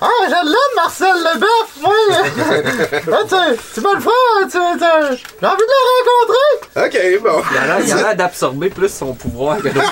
Ah, 0.00 0.08
je 0.26 0.30
l'aime, 0.30 0.74
Marcel 0.76 1.14
Leboeuf, 1.14 1.76
moi! 1.80 1.94
Ah, 3.12 3.22
tu, 3.28 3.36
tu 3.74 3.80
me 3.80 3.94
le 3.94 4.00
feras, 4.00 4.42
tu, 4.42 4.48
tu- 4.48 4.58
j'ai 5.40 5.46
envie 5.46 5.62
de 5.62 5.68
le 5.70 5.76
rencontrer! 5.94 6.52
Ok, 6.84 6.96
bon. 7.22 7.38
Il 7.52 7.58
a 7.58 7.60
l'air- 7.66 7.80
il 7.86 7.92
a 7.92 7.94
l'air 7.96 8.16
d'absorber 8.16 8.70
plus 8.70 8.92
son 8.92 9.14
pouvoir 9.14 9.58
que 9.58 9.68
d'autres. 9.68 9.80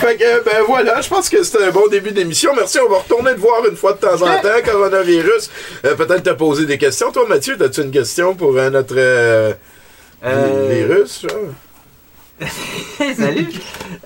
Fait 0.00 0.16
que, 0.16 0.44
ben 0.44 0.62
voilà, 0.66 1.00
je 1.00 1.08
pense 1.08 1.28
que 1.28 1.42
c'était 1.42 1.64
un 1.64 1.70
bon 1.70 1.86
début 1.88 2.12
d'émission. 2.12 2.52
Merci, 2.54 2.78
on 2.78 2.88
va 2.90 2.98
retourner 2.98 3.34
te 3.34 3.40
voir 3.40 3.64
une 3.68 3.76
fois 3.76 3.92
de 3.94 3.98
temps 3.98 4.14
en 4.22 4.40
temps. 4.40 4.62
Coronavirus, 4.64 5.50
euh, 5.86 5.94
peut-être 5.94 6.22
te 6.22 6.30
poser 6.30 6.66
des 6.66 6.78
questions. 6.78 7.10
Toi, 7.10 7.24
Mathieu, 7.28 7.56
as-tu 7.60 7.82
une 7.82 7.90
question 7.90 8.34
pour 8.34 8.56
euh, 8.56 8.70
notre 8.70 8.94
euh, 8.98 9.52
Euh, 10.24 10.68
virus? 10.70 11.22
genre? 11.22 11.52
Salut! 13.16 13.48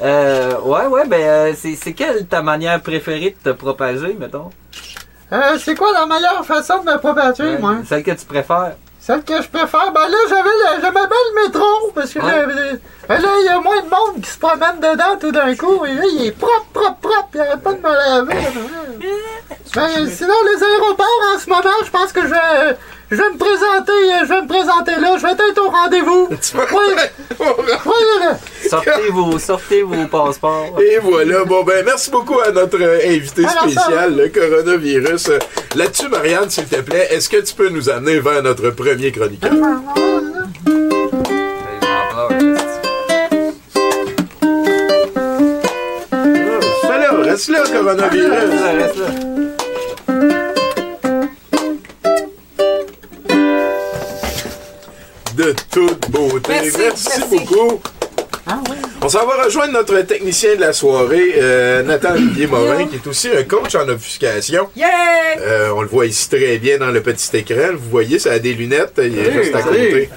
Euh, 0.02 0.58
ouais, 0.60 0.86
ouais, 0.86 1.06
ben, 1.06 1.20
euh, 1.20 1.52
c'est, 1.56 1.92
quelle 1.92 2.26
ta 2.26 2.42
manière 2.42 2.80
préférée 2.80 3.34
de 3.44 3.50
te 3.50 3.56
propager, 3.56 4.14
mettons? 4.18 4.50
Euh, 5.32 5.58
c'est 5.58 5.74
quoi 5.74 5.92
la 5.92 6.06
meilleure 6.06 6.44
façon 6.44 6.82
de 6.82 6.90
me 6.90 6.98
propager, 6.98 7.42
Ouais, 7.42 7.58
moi? 7.58 7.76
Celle 7.88 8.02
que 8.02 8.10
tu 8.12 8.24
préfères. 8.26 8.76
Celle 9.00 9.22
que 9.22 9.40
je 9.40 9.48
préfère, 9.48 9.90
ben 9.92 10.06
là, 10.08 10.16
j'avais 10.28 10.42
le- 10.42 10.80
j'aimais 10.82 10.92
bien 10.92 11.24
le 11.34 11.46
métro, 11.46 11.90
parce 11.94 12.12
que 12.12 12.18
Ouais. 12.18 12.46
là, 13.08 13.18
il 13.40 13.44
y 13.46 13.48
a 13.48 13.58
moins 13.60 13.80
de 13.80 13.88
monde 13.88 14.22
qui 14.22 14.28
se 14.30 14.38
promène 14.38 14.78
dedans 14.80 15.16
tout 15.18 15.32
d'un 15.32 15.54
coup, 15.56 15.86
et 15.86 15.94
là, 15.94 16.02
il 16.12 16.26
est 16.26 16.32
propre, 16.32 16.66
propre, 16.74 16.96
propre, 17.00 17.28
il 17.34 17.40
arrête 17.40 17.62
pas 17.62 17.72
de 17.72 17.78
me 17.78 17.88
laver. 17.88 18.34
Ben, 19.74 19.88
sinon, 20.10 20.34
les 20.54 20.62
aéroports, 20.64 21.06
en 21.34 21.38
ce 21.38 21.48
moment, 21.48 21.62
je 21.84 21.90
pense 21.90 22.10
que 22.12 22.22
je 22.22 22.26
vais, 22.28 22.76
je 23.10 23.16
vais 23.16 23.30
me 23.30 23.38
présenter, 23.38 23.92
euh, 23.92 24.24
je 24.24 24.28
vais 24.28 24.42
me 24.42 24.48
présenter 24.48 24.90
là, 25.00 25.16
je 25.16 25.22
vais 25.22 25.32
être 25.32 25.62
au 25.64 25.70
rendez-vous. 25.70 26.28
Oui, 27.38 27.94
oui, 27.96 28.68
Sortez 28.68 29.08
vos, 29.10 29.38
sortez 29.38 29.82
vos 29.82 30.06
passeports. 30.06 30.76
Et 30.80 30.98
voilà. 30.98 31.44
Bon, 31.44 31.62
ben, 31.62 31.84
merci 31.84 32.10
beaucoup 32.10 32.38
à 32.40 32.50
notre 32.50 32.80
euh, 32.80 32.98
invité 33.06 33.46
spécial, 33.46 34.16
le 34.16 34.28
coronavirus. 34.28 35.28
Euh, 35.28 35.38
Là-dessus, 35.74 36.08
Marianne, 36.08 36.50
s'il 36.50 36.66
te 36.66 36.80
plaît, 36.80 37.08
est-ce 37.10 37.28
que 37.28 37.38
tu 37.38 37.54
peux 37.54 37.68
nous 37.68 37.88
amener 37.88 38.20
vers 38.20 38.42
notre 38.42 38.70
premier 38.70 39.12
chroniqueur? 39.12 39.52
Fais 46.10 46.98
là, 46.98 47.10
reste 47.22 47.48
là, 47.48 47.62
coronavirus. 47.70 48.30
Reste 48.30 48.96
là. 48.96 49.47
De 55.38 55.54
toute 55.70 56.10
beauté. 56.10 56.48
Merci, 56.48 56.76
merci. 56.80 57.20
beaucoup. 57.30 57.80
On 59.00 59.08
s'en 59.08 59.24
va 59.24 59.44
rejoindre 59.44 59.74
notre 59.74 60.00
technicien 60.00 60.56
de 60.56 60.60
la 60.60 60.72
soirée, 60.72 61.34
euh, 61.36 61.82
Nathan 61.84 62.14
Olivier 62.14 62.48
Morin, 62.48 62.86
qui 62.86 62.96
est 62.96 63.06
aussi 63.06 63.28
un 63.28 63.44
coach 63.44 63.76
en 63.76 63.88
obfuscation. 63.88 64.68
Yeah! 64.74 64.88
Euh, 65.38 65.70
on 65.76 65.82
le 65.82 65.88
voit 65.88 66.06
ici 66.06 66.28
très 66.28 66.58
bien 66.58 66.78
dans 66.78 66.90
le 66.90 67.00
petit 67.02 67.36
écran. 67.36 67.74
Vous 67.74 67.90
voyez, 67.90 68.18
ça 68.18 68.32
a 68.32 68.38
des 68.40 68.54
lunettes. 68.54 68.94
Il 68.98 69.16
est 69.16 69.32
juste 69.32 69.54
à 69.54 69.62
côté. 69.62 70.10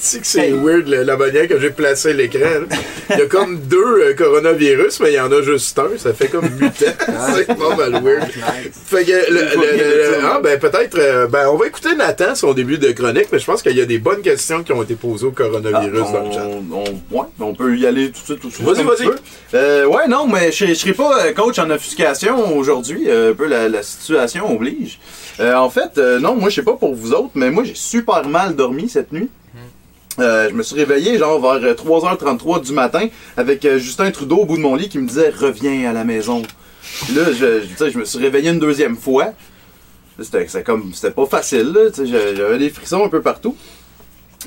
C'est 0.00 0.20
que 0.20 0.26
c'est 0.26 0.50
weird 0.52 0.86
la 0.88 1.16
manière 1.16 1.48
que 1.48 1.58
j'ai 1.58 1.70
placé 1.70 2.12
l'écran. 2.12 2.64
Il 3.10 3.18
y 3.18 3.22
a 3.22 3.26
comme 3.26 3.58
deux 3.64 3.78
euh, 4.02 4.14
coronavirus, 4.14 5.00
mais 5.00 5.12
il 5.12 5.16
y 5.16 5.20
en 5.20 5.30
a 5.32 5.42
juste 5.42 5.78
un. 5.78 5.88
Ça 5.98 6.12
fait 6.14 6.28
comme 6.28 6.48
mutant. 6.48 6.86
c'est 7.34 7.46
pas 7.46 7.76
mal 7.76 8.02
weird. 8.02 8.28
Fait 8.86 9.04
que 9.04 9.10
le, 9.10 9.34
le- 9.34 9.76
le- 9.76 10.18
le- 10.20 10.24
ah, 10.24 10.40
ben 10.42 10.58
peut-être 10.58 10.98
euh, 10.98 11.26
ben 11.26 11.48
on 11.48 11.56
va 11.56 11.66
écouter 11.66 11.94
Nathan 11.96 12.34
son 12.34 12.52
début 12.54 12.78
de 12.78 12.92
chronique, 12.92 13.26
mais 13.32 13.38
je 13.38 13.44
pense 13.44 13.62
qu'il 13.62 13.76
y 13.76 13.80
a 13.80 13.86
des 13.86 13.98
bonnes 13.98 14.22
questions 14.22 14.62
qui 14.62 14.72
ont 14.72 14.82
été 14.82 14.94
posées 14.94 15.26
au 15.26 15.30
coronavirus 15.32 16.02
Ah, 16.08 16.12
dans 16.12 16.28
le 16.28 16.32
chat. 16.32 16.46
on, 16.46 16.76
on- 16.76 17.18
ouais, 17.18 17.26
on 17.40 17.54
peut 17.54 17.76
y 17.76 17.86
aller 17.86 18.10
tout 18.12 18.20
de 18.20 18.24
suite, 18.24 18.40
tout 18.40 18.48
de 18.48 18.52
suite. 18.54 18.66
Vas-y, 18.66 18.84
vas-y. 18.84 19.08
Euh, 19.54 19.86
ouais, 19.86 20.06
non, 20.08 20.26
mais 20.26 20.52
je 20.52 20.66
ne 20.66 20.74
serai 20.74 20.92
pas 20.92 21.26
euh, 21.26 21.32
coach 21.32 21.58
en 21.58 21.68
offuscation 21.70 22.56
aujourd'hui. 22.56 23.10
Un 23.10 23.32
peu 23.34 23.46
la, 23.46 23.68
la 23.68 23.82
situation 23.82 24.50
oblige. 24.54 24.98
En 25.40 25.70
fait, 25.70 25.96
non, 26.20 26.34
moi, 26.34 26.48
je 26.50 26.56
sais 26.56 26.62
pas 26.62 26.74
pour 26.74 26.94
vous 26.94 27.12
autres, 27.12 27.30
mais 27.34 27.50
moi, 27.50 27.64
j'ai 27.64 27.74
super 27.74 28.26
mal 28.28 28.54
dormi 28.56 28.88
cette 28.88 29.12
nuit. 29.12 29.28
Euh, 30.18 30.48
je 30.50 30.54
me 30.54 30.62
suis 30.62 30.74
réveillé 30.76 31.16
genre 31.18 31.40
vers 31.40 31.62
euh, 31.70 31.74
3h33 31.74 32.64
du 32.64 32.72
matin 32.72 33.06
avec 33.36 33.64
euh, 33.64 33.78
Justin 33.78 34.10
Trudeau 34.10 34.38
au 34.38 34.44
bout 34.46 34.56
de 34.56 34.62
mon 34.62 34.74
lit 34.74 34.88
qui 34.88 34.98
me 34.98 35.06
disait 35.06 35.30
reviens 35.30 35.88
à 35.88 35.92
la 35.92 36.04
maison. 36.04 36.42
Puis 37.04 37.14
là, 37.14 37.22
je, 37.32 37.62
je, 37.62 37.90
je 37.90 37.98
me 37.98 38.04
suis 38.04 38.18
réveillé 38.18 38.50
une 38.50 38.58
deuxième 38.58 38.96
fois. 38.96 39.32
C'était 40.20 40.46
comme 40.64 40.92
c'était 40.92 41.12
pas 41.12 41.26
facile, 41.26 41.72
j'avais 42.04 42.58
des 42.58 42.70
frissons 42.70 43.04
un 43.04 43.08
peu 43.08 43.20
partout. 43.22 43.54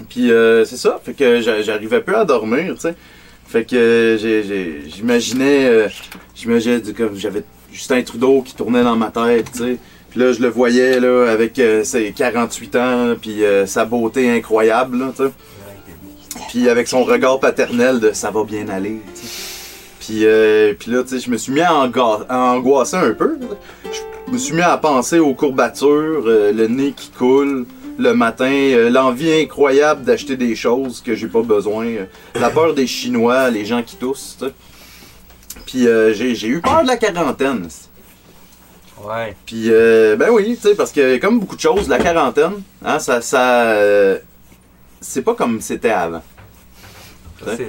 Puis 0.09 0.29
euh, 0.31 0.65
c'est 0.65 0.75
ça, 0.77 0.99
fait 1.03 1.13
que 1.13 1.39
j'a- 1.41 1.61
j'arrivais 1.61 2.01
peu 2.01 2.17
à 2.17 2.25
dormir, 2.25 2.75
tu. 2.79 2.87
Fait 3.47 3.63
que 3.65 3.75
euh, 3.75 4.81
j'imaginais 4.87 5.65
euh, 5.67 5.87
j'imaginais 6.35 6.81
comme 6.97 7.15
j'avais 7.17 7.43
Justin 7.71 8.01
Trudeau 8.01 8.41
qui 8.41 8.55
tournait 8.55 8.83
dans 8.83 8.95
ma 8.97 9.11
tête, 9.11 9.47
tu. 9.55 9.77
Puis 10.09 10.19
là, 10.19 10.33
je 10.33 10.41
le 10.41 10.49
voyais 10.49 10.99
là 10.99 11.29
avec 11.31 11.57
euh, 11.59 11.85
ses 11.85 12.11
48 12.11 12.75
ans, 12.75 13.15
puis 13.21 13.45
euh, 13.45 13.65
sa 13.65 13.85
beauté 13.85 14.29
incroyable. 14.29 14.97
Puis 16.49 16.69
avec 16.69 16.87
son 16.87 17.03
regard 17.03 17.39
paternel 17.39 17.99
de 17.99 18.11
ça 18.13 18.31
va 18.31 18.43
bien 18.43 18.67
aller, 18.69 19.01
tu 19.15 19.21
sais. 19.21 19.27
Puis, 19.99 20.25
euh, 20.25 20.73
puis 20.77 20.89
là, 20.89 21.03
tu 21.03 21.09
sais, 21.09 21.19
je 21.19 21.29
me 21.29 21.37
suis 21.37 21.51
mis 21.51 21.61
à, 21.61 21.73
angoisser 22.29 22.95
un 22.95 23.11
peu. 23.11 23.37
Je 24.27 24.31
me 24.31 24.37
suis 24.37 24.55
mis 24.55 24.61
à 24.61 24.75
penser 24.77 25.19
aux 25.19 25.35
courbatures, 25.35 26.23
euh, 26.25 26.51
le 26.51 26.67
nez 26.67 26.93
qui 26.93 27.11
coule 27.11 27.67
le 27.97 28.13
matin, 28.13 28.51
euh, 28.51 28.89
l'envie 28.89 29.31
incroyable 29.31 30.03
d'acheter 30.03 30.37
des 30.37 30.55
choses 30.55 31.01
que 31.01 31.15
j'ai 31.15 31.27
pas 31.27 31.41
besoin, 31.41 31.85
euh, 31.85 32.05
la 32.35 32.49
peur 32.51 32.73
des 32.73 32.87
Chinois, 32.87 33.49
les 33.49 33.65
gens 33.65 33.83
qui 33.83 33.95
toussent. 33.95 34.39
Puis 35.65 35.87
euh, 35.87 36.13
j'ai 36.13 36.47
eu 36.47 36.61
peur 36.61 36.83
de 36.83 36.87
la 36.87 36.97
quarantaine. 36.97 37.67
Ouais. 39.03 39.35
Puis, 39.45 39.65
euh, 39.69 40.15
ben 40.15 40.29
oui, 40.29 40.55
tu 40.55 40.69
sais, 40.69 40.75
parce 40.75 40.91
que 40.91 41.17
comme 41.17 41.39
beaucoup 41.39 41.55
de 41.55 41.61
choses, 41.61 41.87
la 41.87 41.97
quarantaine, 41.97 42.61
hein, 42.85 42.99
ça, 42.99 43.21
ça, 43.21 43.75
c'est 45.01 45.21
pas 45.23 45.33
comme 45.35 45.59
c'était 45.61 45.89
avant. 45.89 46.21
C'était- 47.43 47.67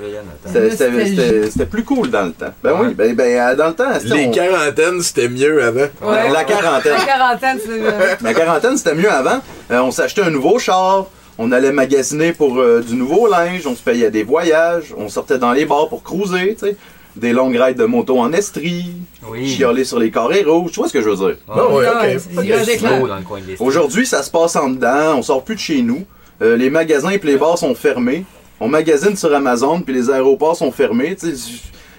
C'était 0.71 0.71
c'était- 1.07 1.51
c'était 1.51 1.67
plus 1.67 1.83
cool 1.83 2.11
dans 2.11 2.27
le 2.27 2.33
temps. 2.33 2.53
Ben 2.63 2.73
Ouais. 2.75 2.89
oui, 2.89 2.95
ben, 2.95 3.15
ben 3.17 3.41
euh, 3.41 3.57
dans 3.57 3.69
le 3.69 3.73
temps, 3.75 3.95
c'était- 3.99 4.15
Les 4.17 4.27
on- 4.27 4.31
quarantaines, 4.31 5.01
c'était 5.01 5.29
mieux 5.31 5.65
avant. 5.65 5.87
Ouais. 6.03 6.31
la 6.31 6.45
quarantaine. 6.45 6.93
La 6.93 7.05
quarantaine, 7.07 7.59
c'est. 7.65 7.71
euh, 7.81 8.15
La 8.21 8.35
quarantaine, 8.35 8.77
c'était 8.77 8.95
mieux 8.95 9.11
avant. 9.11 9.41
Euh, 9.71 9.81
on 9.81 9.91
s'achetait 9.91 10.21
un 10.23 10.31
nouveau 10.31 10.59
char, 10.59 11.07
on 11.39 11.51
allait 11.53 11.73
magasiner 11.73 12.35
pour 12.35 12.59
euh, 12.61 12.83
du 12.87 12.95
nouveau 12.97 13.29
linge, 13.29 13.67
on 13.67 13.75
se 13.75 13.83
payait 13.83 14.11
des 14.11 14.25
voyages, 14.25 14.93
on 14.95 15.09
sortait 15.09 15.39
dans 15.39 15.53
les 15.53 15.65
bars 15.65 15.89
pour 15.89 16.03
cruiser, 16.03 16.55
tu 16.61 16.67
sais. 16.67 16.77
Des 17.17 17.33
longues 17.33 17.57
rides 17.57 17.77
de 17.79 17.85
moto 17.85 18.19
en 18.19 18.33
estrie, 18.35 18.93
Oui. 19.31 19.47
chialer 19.49 19.85
sur 19.85 19.99
les 19.99 20.11
carrés 20.11 20.45
rouges, 20.47 20.73
tu 20.73 20.81
vois 20.81 20.89
ce 20.89 20.93
que 20.95 21.01
je 21.03 21.09
veux 21.11 21.17
dire? 21.17 21.37
Ah 21.49 21.61
des 22.05 23.57
Aujourd'hui, 23.59 24.07
ça 24.07 24.23
se 24.23 24.31
passe 24.31 24.57
en 24.57 24.69
dedans, 24.71 25.17
on 25.17 25.23
sort 25.23 25.45
plus 25.45 25.55
de 25.55 25.61
chez 25.61 25.81
nous. 25.83 26.05
Euh, 26.41 26.57
les 26.57 26.71
magasins 26.71 27.11
et 27.11 27.21
les 27.23 27.37
bars 27.37 27.59
sont 27.59 27.75
fermés. 27.75 28.25
On 28.61 28.69
magasine 28.69 29.17
sur 29.17 29.35
Amazon, 29.35 29.81
puis 29.81 29.93
les 29.95 30.11
aéroports 30.11 30.57
sont 30.57 30.73
fermés. 30.73 31.17
tu 31.17 31.35
sais. 31.37 31.53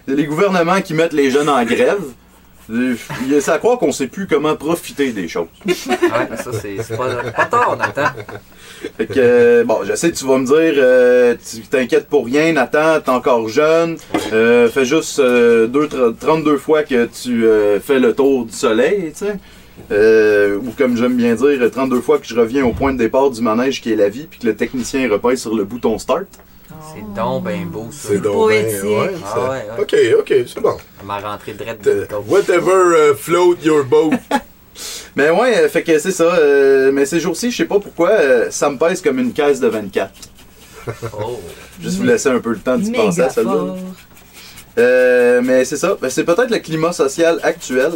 les 0.07 0.25
gouvernements 0.25 0.81
qui 0.81 0.93
mettent 0.93 1.13
les 1.13 1.29
jeunes 1.29 1.49
en 1.49 1.63
grève. 1.65 2.01
C'est 2.69 3.51
à 3.51 3.57
croire 3.57 3.77
qu'on 3.77 3.91
sait 3.91 4.07
plus 4.07 4.25
comment 4.25 4.55
profiter 4.55 5.11
des 5.11 5.27
choses. 5.27 5.47
Ouais, 5.67 6.37
ça, 6.37 6.51
c'est 6.53 6.95
pas, 6.97 7.09
pas 7.35 7.45
tard, 7.45 7.75
Nathan. 7.77 8.07
Fait 8.97 9.05
que, 9.05 9.13
euh, 9.17 9.63
bon, 9.65 9.79
je 9.83 9.93
sais 9.95 10.11
que 10.11 10.15
tu 10.15 10.25
vas 10.25 10.37
me 10.37 10.45
dire, 10.45 10.73
euh, 10.77 11.35
tu 11.35 11.61
t'inquiètes 11.61 12.07
pour 12.07 12.25
rien, 12.25 12.53
Nathan, 12.53 13.01
t'es 13.01 13.09
encore 13.09 13.49
jeune, 13.49 13.97
euh, 14.31 14.69
fais 14.69 14.85
juste 14.85 15.19
deux, 15.19 15.87
tr- 15.87 16.15
32 16.17 16.57
fois 16.57 16.83
que 16.83 17.05
tu 17.05 17.45
fais 17.81 17.99
le 17.99 18.13
tour 18.13 18.45
du 18.45 18.53
soleil, 18.53 19.11
tu 19.17 19.25
sais. 19.25 19.35
Euh, 19.91 20.57
ou 20.57 20.71
comme 20.77 20.95
j'aime 20.97 21.15
bien 21.15 21.33
dire, 21.35 21.59
32 21.71 21.99
fois 22.01 22.19
que 22.19 22.25
je 22.27 22.35
reviens 22.39 22.65
au 22.65 22.73
point 22.73 22.93
de 22.93 22.97
départ 22.97 23.29
du 23.31 23.41
manège 23.41 23.81
qui 23.81 23.91
est 23.91 23.95
la 23.95 24.09
vie, 24.09 24.27
puis 24.29 24.39
que 24.39 24.45
le 24.47 24.55
technicien 24.55 25.09
repère 25.09 25.37
sur 25.37 25.55
le 25.55 25.63
bouton 25.63 25.97
start. 25.97 26.25
C'est 26.93 27.13
donc 27.15 27.43
ben 27.43 27.65
beau, 27.65 27.87
ça. 27.91 28.09
C'est 28.09 28.17
donc 28.21 28.47
ouais, 28.47 28.67
Ah 29.25 29.29
ça- 29.33 29.41
ouais, 29.41 29.47
ouais. 29.49 29.63
Ok, 29.79 29.95
ok, 30.19 30.33
c'est 30.47 30.61
bon. 30.61 30.77
Ma 31.03 31.19
rentrée 31.19 31.53
de 31.53 31.63
de 31.63 31.89
Euh, 31.89 32.05
Whatever 32.27 33.11
uh, 33.11 33.15
float 33.15 33.57
your 33.63 33.83
boat. 33.83 34.11
Mais 35.15 35.29
ouais, 35.29 35.57
euh, 35.57 35.69
fait 35.69 35.83
que 35.83 35.97
c'est 35.99 36.11
ça. 36.11 36.23
euh, 36.35 36.91
mais 36.91 37.05
ces 37.05 37.19
jours-ci, 37.19 37.51
je 37.51 37.57
sais 37.57 37.65
pas 37.65 37.79
pourquoi, 37.79 38.09
euh, 38.09 38.47
ça 38.49 38.71
me 38.71 38.77
pèse 38.77 39.01
comme 39.01 39.19
une 39.19 39.31
caisse 39.31 39.59
de 39.59 39.67
24. 39.67 40.11
Oh. 41.13 41.39
Juste 41.81 41.97
vous 41.97 42.03
laisser 42.03 42.29
un 42.29 42.39
peu 42.39 42.49
le 42.51 42.57
temps 42.59 42.77
d'y 42.77 42.91
penser 42.91 43.21
à 43.21 43.29
fort. 43.29 43.77
Euh, 44.79 45.41
mais 45.43 45.63
c'est 45.65 45.77
ça. 45.77 45.95
Ben, 46.01 46.09
c'est 46.09 46.23
peut-être 46.23 46.49
le 46.49 46.57
climat 46.59 46.91
social 46.91 47.39
actuel. 47.43 47.91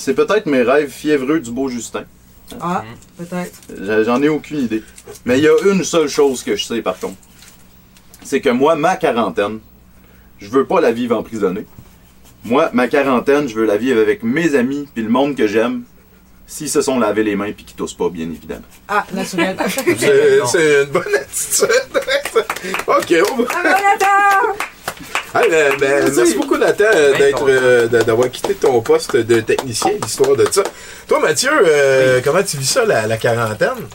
C'est 0.00 0.14
peut-être 0.14 0.46
mes 0.46 0.62
rêves 0.62 0.88
fiévreux 0.90 1.40
du 1.40 1.50
beau 1.50 1.68
Justin. 1.68 2.04
Ah, 2.58 2.82
peut-être. 3.18 3.60
J- 3.68 4.04
J'en 4.04 4.22
ai 4.22 4.30
aucune 4.30 4.60
idée. 4.60 4.82
Mais 5.26 5.36
il 5.38 5.44
y 5.44 5.48
a 5.48 5.52
une 5.70 5.84
seule 5.84 6.08
chose 6.08 6.42
que 6.42 6.56
je 6.56 6.64
sais 6.64 6.80
par 6.80 6.98
contre. 6.98 7.18
C'est 8.24 8.40
que 8.40 8.48
moi, 8.48 8.76
ma 8.76 8.96
quarantaine, 8.96 9.60
je 10.38 10.48
veux 10.48 10.64
pas 10.66 10.80
la 10.80 10.90
vivre 10.90 11.16
emprisonnée. 11.18 11.66
Moi, 12.44 12.70
ma 12.72 12.88
quarantaine, 12.88 13.46
je 13.46 13.54
veux 13.54 13.66
la 13.66 13.76
vivre 13.76 14.00
avec 14.00 14.22
mes 14.22 14.54
amis 14.54 14.88
puis 14.94 15.02
le 15.04 15.10
monde 15.10 15.36
que 15.36 15.46
j'aime. 15.46 15.82
S'ils 16.46 16.70
se 16.70 16.80
sont 16.80 16.98
lavés 16.98 17.22
les 17.22 17.36
mains 17.36 17.52
puis 17.52 17.64
qu'ils 17.64 17.76
toussent 17.76 17.94
pas, 17.94 18.08
bien 18.08 18.24
évidemment. 18.24 18.62
Ah, 18.88 19.04
naturel. 19.12 19.56
C'est 19.68 20.40
c'est 20.46 20.82
une 20.84 20.90
bonne 20.90 21.14
attitude. 21.14 21.68
ok, 22.88 23.14
on 23.32 23.42
va. 23.42 23.48
Ah, 25.32 25.42
ben, 25.48 25.72
ben, 25.78 26.12
merci 26.14 26.34
beaucoup, 26.36 26.56
Nathan, 26.56 26.84
euh, 26.92 27.10
Bien 27.14 27.26
d'être, 27.26 27.44
euh, 27.48 27.86
d'avoir 27.88 28.28
quitté 28.30 28.54
ton 28.54 28.80
poste 28.80 29.16
de 29.16 29.40
technicien, 29.40 29.92
l'histoire 30.02 30.34
de 30.36 30.44
ça. 30.50 30.62
Toi, 31.06 31.20
Mathieu, 31.20 31.50
euh, 31.52 32.20
comment 32.24 32.42
tu 32.42 32.56
vis 32.56 32.66
ça, 32.68 32.84
la, 32.84 33.06
la 33.06 33.16
quarantaine? 33.16 33.86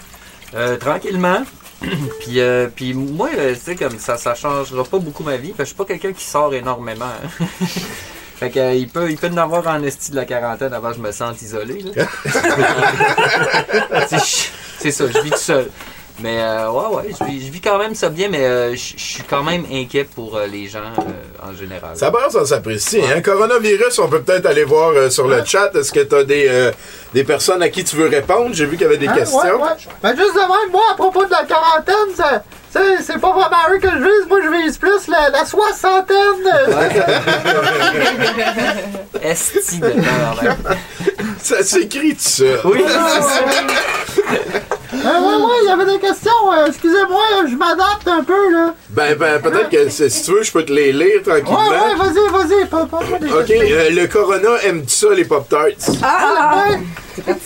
Euh, 0.55 0.77
tranquillement. 0.77 1.43
puis, 1.81 2.39
euh, 2.39 2.67
puis 2.73 2.93
moi, 2.93 3.29
tu 3.35 3.55
sais, 3.59 3.75
comme 3.75 3.99
ça, 3.99 4.17
ça 4.17 4.33
changera 4.33 4.83
pas 4.85 4.97
beaucoup 4.99 5.23
ma 5.23 5.35
vie. 5.35 5.49
Parce 5.49 5.57
que 5.57 5.63
je 5.63 5.67
suis 5.69 5.75
pas 5.75 5.85
quelqu'un 5.85 6.13
qui 6.13 6.23
sort 6.23 6.53
énormément. 6.53 7.03
hein. 7.05 7.45
fait 8.39 8.49
que, 8.49 8.59
euh, 8.59 8.73
il 8.73 8.87
peut, 8.87 9.11
il 9.11 9.17
peut 9.17 9.27
en 9.27 9.37
avoir 9.37 9.67
en 9.67 9.83
esti 9.83 10.11
de 10.11 10.15
la 10.15 10.23
quarantaine 10.25 10.71
avant 10.73 10.91
que 10.91 10.95
je 10.97 11.01
me 11.01 11.11
sente 11.11 11.41
isolé. 11.41 11.83
là. 11.95 12.05
C'est 14.79 14.91
ça, 14.91 15.05
je 15.13 15.19
vis 15.19 15.31
tout 15.31 15.37
seul. 15.37 15.69
Mais 16.21 16.37
euh, 16.39 16.69
ouais, 16.71 16.95
ouais, 16.95 17.03
je 17.19 17.25
vis, 17.25 17.45
je 17.47 17.51
vis 17.51 17.59
quand 17.59 17.77
même 17.77 17.93
ça 17.93 18.07
bien, 18.07 18.29
mais 18.29 18.39
euh, 18.45 18.71
je 18.73 18.93
je 18.95 19.03
suis 19.03 19.23
quand 19.23 19.43
même 19.43 19.65
inquiet 19.69 20.05
pour 20.05 20.37
euh, 20.37 20.47
les 20.47 20.67
gens 20.67 20.79
euh, 20.79 21.49
en 21.49 21.53
général. 21.53 21.91
Ça 21.95 22.09
passe, 22.09 22.31
ça 22.31 22.45
s'apprécie. 22.45 23.01
Hein? 23.01 23.19
Coronavirus, 23.21 23.99
on 23.99 24.07
peut 24.07 24.21
peut-être 24.21 24.45
aller 24.45 24.63
voir 24.63 24.91
euh, 24.91 25.09
sur 25.09 25.27
le 25.27 25.43
chat. 25.43 25.71
Est-ce 25.75 25.91
que 25.91 25.99
tu 25.99 26.15
as 26.15 26.23
des, 26.23 26.45
euh, 26.47 26.71
des 27.13 27.25
personnes 27.25 27.61
à 27.61 27.67
qui 27.69 27.83
tu 27.83 27.97
veux 27.97 28.07
répondre? 28.07 28.51
J'ai 28.53 28.65
vu 28.65 28.77
qu'il 28.77 28.83
y 28.83 28.85
avait 28.85 28.97
des 28.97 29.07
Hein, 29.09 29.13
questions. 29.13 29.39
ouais, 29.39 29.51
ouais. 29.51 29.75
Ben, 30.01 30.15
juste 30.15 30.33
de 30.35 30.39
même, 30.39 30.71
moi, 30.71 30.83
à 30.93 30.95
propos 30.95 31.25
de 31.25 31.31
la 31.31 31.43
quarantaine, 31.43 32.15
ça- 32.15 32.43
c'est 32.71 33.01
c'est 33.03 33.19
pas 33.19 33.31
vraiment 33.31 33.73
eux 33.73 33.77
que 33.79 33.89
je 33.89 33.97
vise. 33.97 34.27
Moi, 34.29 34.39
je 34.43 34.49
vise 34.49 34.77
plus 34.77 35.07
la, 35.07 35.29
la 35.29 35.45
soixantaine. 35.45 36.15
Esti 39.21 39.79
de 39.79 39.87
même. 39.87 40.55
Ça 41.41 41.63
s'écrit 41.63 42.15
tout 42.15 42.21
ça. 42.21 42.43
Oui, 42.65 42.83
Euh, 45.03 45.19
ouais, 45.19 45.43
ouais, 45.43 45.57
il 45.63 45.67
y 45.67 45.71
avait 45.71 45.85
des 45.85 45.99
questions. 45.99 46.31
euh, 46.53 46.65
Excusez-moi, 46.67 47.21
je 47.49 47.55
m'adapte 47.55 48.07
un 48.07 48.23
peu, 48.23 48.51
là. 48.51 48.73
Ben, 48.89 49.15
ben 49.17 49.41
peut-être 49.41 49.69
que 49.69 49.89
si 49.89 50.23
tu 50.23 50.31
veux, 50.31 50.43
je 50.43 50.51
peux 50.51 50.63
te 50.63 50.71
les 50.71 50.91
lire 50.93 51.21
Ouais, 51.25 51.41
tranquillement. 51.41 51.59
ouais, 51.59 51.95
vas-y, 51.95 52.29
vas-y. 52.31 52.65
Pas, 52.65 52.85
pas, 52.85 52.97
pas 52.99 53.19
des 53.19 53.31
Ok, 53.31 53.49
euh, 53.51 53.89
le 53.91 54.07
Corona 54.07 54.49
aime 54.63 54.83
ça, 54.87 55.07
les 55.13 55.25
Pop-Tarts? 55.25 55.91
Ah, 56.03 56.63
ben, 56.69 56.83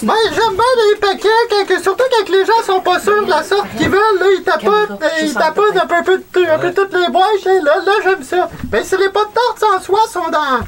ben, 0.04 0.14
j'aime 0.34 0.54
bien 0.56 0.74
les 0.92 1.00
paquets, 1.00 1.28
quand, 1.50 1.66
que- 1.76 1.82
surtout 1.82 2.04
quand 2.12 2.30
les 2.32 2.46
gens 2.46 2.64
sont 2.66 2.80
pas 2.82 3.00
sûrs 3.00 3.26
de 3.26 3.30
la 3.30 3.44
sorte 3.44 3.68
qu'ils 3.78 3.90
veulent, 3.90 4.20
là, 4.20 4.26
ils 4.38 4.44
tapotent, 4.44 5.02
ils 5.22 5.34
tapotent 5.34 5.78
un 5.78 5.86
peu, 5.88 5.96
un 5.96 6.04
peu, 6.04 6.20
un 6.52 6.60
peu 6.60 6.74
toutes 6.74 6.94
les 6.94 7.08
boîtes, 7.12 7.46
là, 7.46 7.76
là, 7.86 7.92
j'aime 8.04 8.24
ça. 8.24 8.50
Ben, 8.66 8.84
si 8.84 8.98
les 8.98 9.10
pop-tarts 9.10 9.70
en 9.78 9.82
soi 9.82 10.00
sont 10.12 10.30
dans, 10.32 10.60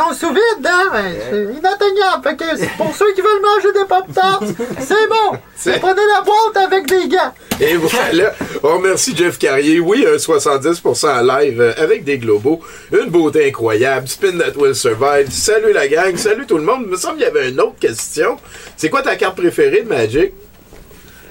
sont 0.00 0.14
sous 0.14 0.28
vide, 0.30 0.66
hein, 0.66 0.88
ben, 0.92 1.14
c'est 1.30 1.44
inatteignable. 1.58 2.22
Fait 2.22 2.36
que 2.36 2.44
pour 2.76 2.94
ceux 2.94 3.12
qui 3.14 3.20
veulent 3.20 3.42
manger 3.42 3.72
des 3.72 3.84
pop-tarts, 3.86 4.40
c'est 4.80 5.08
bon. 5.08 5.38
C'est- 5.56 5.78
Prenez 5.78 6.00
la 6.16 6.22
boîte 6.22 6.56
avec 6.66 6.86
des 6.86 7.08
gants. 7.08 7.34
Et 7.60 7.74
voilà, 7.76 8.32
on 8.62 8.76
remercie 8.78 9.14
Jeff 9.14 9.38
Carrier. 9.38 9.78
Oui, 9.80 10.06
un 10.08 10.16
70% 10.16 11.22
live 11.26 11.60
euh, 11.60 11.74
avec 11.76 12.04
des 12.04 12.16
globaux. 12.18 12.60
Une 12.92 13.10
beauté 13.10 13.46
incroyable. 13.48 14.08
Spin 14.08 14.38
that 14.38 14.56
will 14.56 14.74
survive. 14.74 15.30
Salut 15.30 15.72
la 15.74 15.86
gang, 15.86 16.16
salut 16.16 16.46
tout 16.46 16.56
le 16.56 16.64
monde. 16.64 16.82
Il 16.86 16.92
me 16.92 16.96
semble 16.96 17.16
qu'il 17.18 17.26
y 17.26 17.28
avait 17.28 17.50
une 17.50 17.60
autre 17.60 17.78
question. 17.78 18.38
C'est 18.78 18.88
quoi 18.88 19.02
ta 19.02 19.16
carte 19.16 19.36
préférée 19.36 19.82
de 19.82 19.88
Magic? 19.88 20.32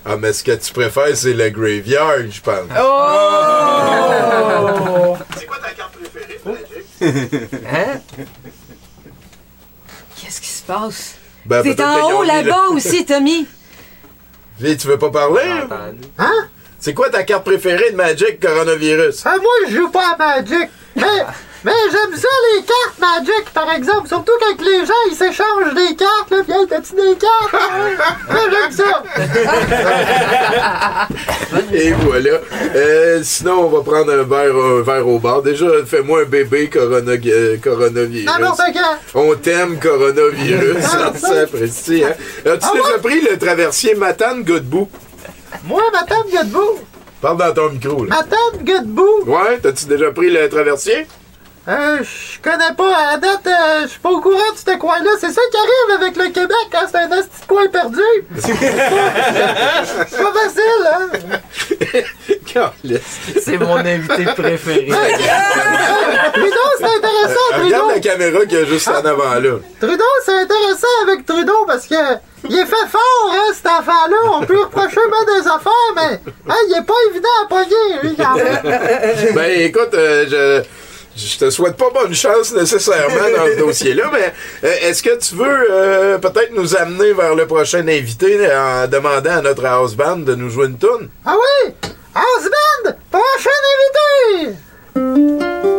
Ah, 0.06 0.16
mais 0.18 0.32
ce 0.32 0.44
que 0.44 0.52
tu 0.52 0.72
préfères, 0.72 1.16
c'est 1.16 1.34
le 1.34 1.50
graveyard, 1.50 2.20
je 2.30 2.42
pense. 2.42 2.68
C'est 5.38 5.46
quoi 5.46 5.58
ta 5.58 5.72
carte 5.72 5.94
préférée 5.94 6.40
de 6.46 6.52
Magic? 6.52 6.86
Hein? 7.72 8.00
Passe? 10.70 11.16
Ben, 11.48 11.64
C'est 11.64 11.74
peut-être 11.74 11.90
en 11.90 12.20
haut 12.20 12.24
là-bas 12.24 12.68
aussi, 12.74 13.04
Tommy. 13.04 13.48
Vie, 14.60 14.78
tu 14.78 14.86
veux 14.88 15.00
pas 15.00 15.10
parler? 15.10 15.42
Hein? 16.20 16.32
C'est 16.80 16.94
quoi 16.94 17.10
ta 17.10 17.24
carte 17.24 17.44
préférée 17.44 17.90
de 17.90 17.96
Magic 17.96 18.40
Coronavirus? 18.40 19.24
Ah, 19.26 19.38
moi, 19.42 19.50
je 19.68 19.76
joue 19.78 19.90
pas 19.90 20.14
à 20.14 20.18
Magic. 20.18 20.70
Mais, 20.96 21.04
mais 21.64 21.72
j'aime 21.92 22.16
ça, 22.18 22.28
les 22.56 22.64
cartes 22.64 23.00
Magic, 23.00 23.50
par 23.54 23.72
exemple. 23.72 24.08
Surtout 24.08 24.32
quand 24.40 24.62
les 24.64 24.86
gens, 24.86 24.94
ils 25.10 25.16
s'échangent 25.16 25.74
des 25.74 25.96
cartes, 25.96 26.30
là. 26.32 26.38
Hey, 26.48 26.68
t'as-tu 26.68 26.94
des 26.96 27.18
cartes? 27.18 27.54
Moi, 28.30 28.42
j'aime 28.52 28.72
ça. 28.72 29.04
Et 31.74 31.92
voilà. 31.92 32.40
Euh, 32.76 33.20
sinon, 33.24 33.66
on 33.66 33.70
va 33.70 33.82
prendre 33.82 34.12
un 34.12 34.24
verre, 34.24 34.56
un 34.56 34.82
verre 34.82 35.08
au 35.08 35.20
bar. 35.20 35.42
Déjà, 35.42 35.68
fais-moi 35.86 36.22
un 36.22 36.26
bébé 36.26 36.70
corona, 36.70 37.12
euh, 37.26 37.58
coronavirus. 37.58 38.26
N'importe 38.26 38.62
quand. 38.74 39.20
On 39.22 39.36
t'aime, 39.36 39.80
coronavirus. 39.80 40.78
Ça 40.84 41.14
s'apprécie, 41.16 42.04
hein? 42.04 42.14
As-tu 42.46 42.66
Ah 42.70 42.72
déjà 42.74 42.94
ouais? 42.96 43.00
pris 43.02 43.22
le 43.22 43.38
traversier 43.38 43.96
Matane 43.96 44.44
Godbout? 44.44 44.90
Moi, 45.66 45.82
ma 45.94 46.04
tante 46.04 46.32
Godbout. 46.32 46.80
Parle 47.22 47.38
dans 47.38 47.54
ton 47.54 47.70
micro, 47.72 48.06
là. 48.06 48.24
Godbout. 48.64 49.24
Ouais, 49.26 49.60
t'as-tu 49.62 49.86
déjà 49.86 50.12
pris 50.12 50.30
le 50.30 50.48
traversier? 50.48 51.06
Euh, 51.68 51.98
je 52.02 52.40
connais 52.42 52.74
pas. 52.76 53.12
À 53.14 53.18
date, 53.18 53.46
euh, 53.46 53.82
je 53.84 53.88
suis 53.88 54.00
pas 54.00 54.10
au 54.10 54.22
courant 54.22 54.52
de 54.54 54.58
ce 54.58 54.78
coin-là. 54.78 55.12
C'est 55.20 55.32
ça 55.32 55.42
qui 55.52 55.58
arrive 55.58 56.02
avec 56.02 56.16
le 56.18 56.30
Québec 56.32 56.58
quand 56.72 56.88
c'est 56.90 56.98
un 56.98 57.08
petit 57.08 57.48
coin 57.48 57.68
perdu. 57.68 58.02
C'est 58.40 58.54
pas, 60.18 60.34
facile, 60.34 60.86
hein? 60.86 61.10
C'est 63.42 63.58
mon 63.58 63.76
invité 63.78 64.26
préféré. 64.26 64.88
Trudeau, 66.34 66.70
c'est 66.78 66.86
intéressant, 66.86 67.64
Regarde 67.64 67.88
la 67.88 67.94
Trudeau. 67.94 68.02
caméra 68.02 68.46
qu'il 68.46 68.60
y 68.60 68.62
a 68.62 68.66
juste 68.66 68.88
en 68.88 69.06
avant, 69.06 69.36
là. 69.36 69.58
Trudeau, 69.80 70.04
c'est 70.26 70.40
intéressant 70.42 70.88
avec 71.04 71.26
Trudeau 71.26 71.66
parce 71.68 71.88
que 71.88 71.96
il 72.48 72.58
est 72.58 72.66
fait 72.66 72.88
fort, 72.90 73.32
hein, 73.32 73.52
cet 73.54 73.68
enfant-là. 73.68 74.32
On 74.34 74.46
peut 74.46 74.54
lui 74.54 74.64
reprocher 74.64 74.96
bien 74.96 75.36
des 75.36 75.48
affaires, 75.48 75.72
mais 75.96 76.20
hein, 76.48 76.56
il 76.68 76.78
est 76.78 76.86
pas 76.86 76.94
évident 77.10 77.30
à 77.44 77.48
pogner, 77.48 78.02
lui, 78.04 78.16
quand 78.16 78.36
même. 78.36 79.34
Ben, 79.36 79.62
écoute, 79.62 79.94
euh, 79.94 80.26
je... 80.30 80.64
Je 81.16 81.38
te 81.38 81.50
souhaite 81.50 81.76
pas 81.76 81.90
bonne 81.94 82.14
chance 82.14 82.54
nécessairement 82.54 83.16
dans 83.36 83.46
ce 83.48 83.58
dossier-là, 83.60 84.10
mais 84.14 84.34
euh, 84.64 84.74
est-ce 84.84 85.04
que 85.04 85.18
tu 85.18 85.36
veux 85.36 85.68
euh, 85.72 86.18
peut-être 86.18 86.54
nous 86.56 86.76
amener 86.76 87.14
vers 87.14 87.36
le 87.36 87.46
prochain 87.46 87.88
invité 87.88 88.48
en 88.56 88.88
demandant 88.88 89.38
à 89.38 89.42
notre 89.42 89.66
house 89.66 89.96
band 89.96 90.18
de 90.18 90.36
nous 90.36 90.50
jouer 90.50 90.68
une 90.68 90.78
tune? 90.78 91.10
Ah 91.26 91.36
oui! 91.36 91.74
House 92.16 92.50
Band, 92.86 92.94
prochain 93.12 93.50
invité! 94.96 95.79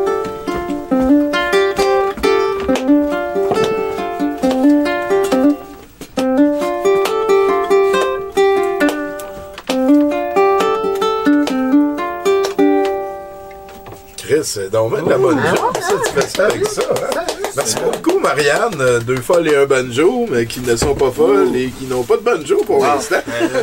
Chris, 14.42 14.68
donc 14.70 15.05
de 15.05 15.11
la 15.11 15.18
bonne 15.18 15.38
Ah 15.44 15.55
chose, 15.55 15.83
ça, 15.83 15.94
tu 16.07 16.12
fais 16.12 16.29
ça 16.29 16.46
avec 16.46 16.66
ça, 16.66 16.83
hein? 16.83 17.29
Merci 17.56 17.74
beaucoup, 17.82 18.18
Marianne. 18.20 18.80
Euh, 18.80 19.00
Deux 19.00 19.16
folles 19.16 19.48
et 19.48 19.56
un 19.56 19.66
banjo, 19.66 20.26
mais 20.30 20.46
qui 20.46 20.60
ne 20.60 20.76
sont 20.76 20.94
pas 20.94 21.10
folles 21.10 21.54
et 21.56 21.68
qui 21.78 21.86
n'ont 21.86 22.02
pas 22.04 22.16
de 22.16 22.22
banjo 22.22 22.62
pour 22.66 22.84
l'instant. 22.84 23.16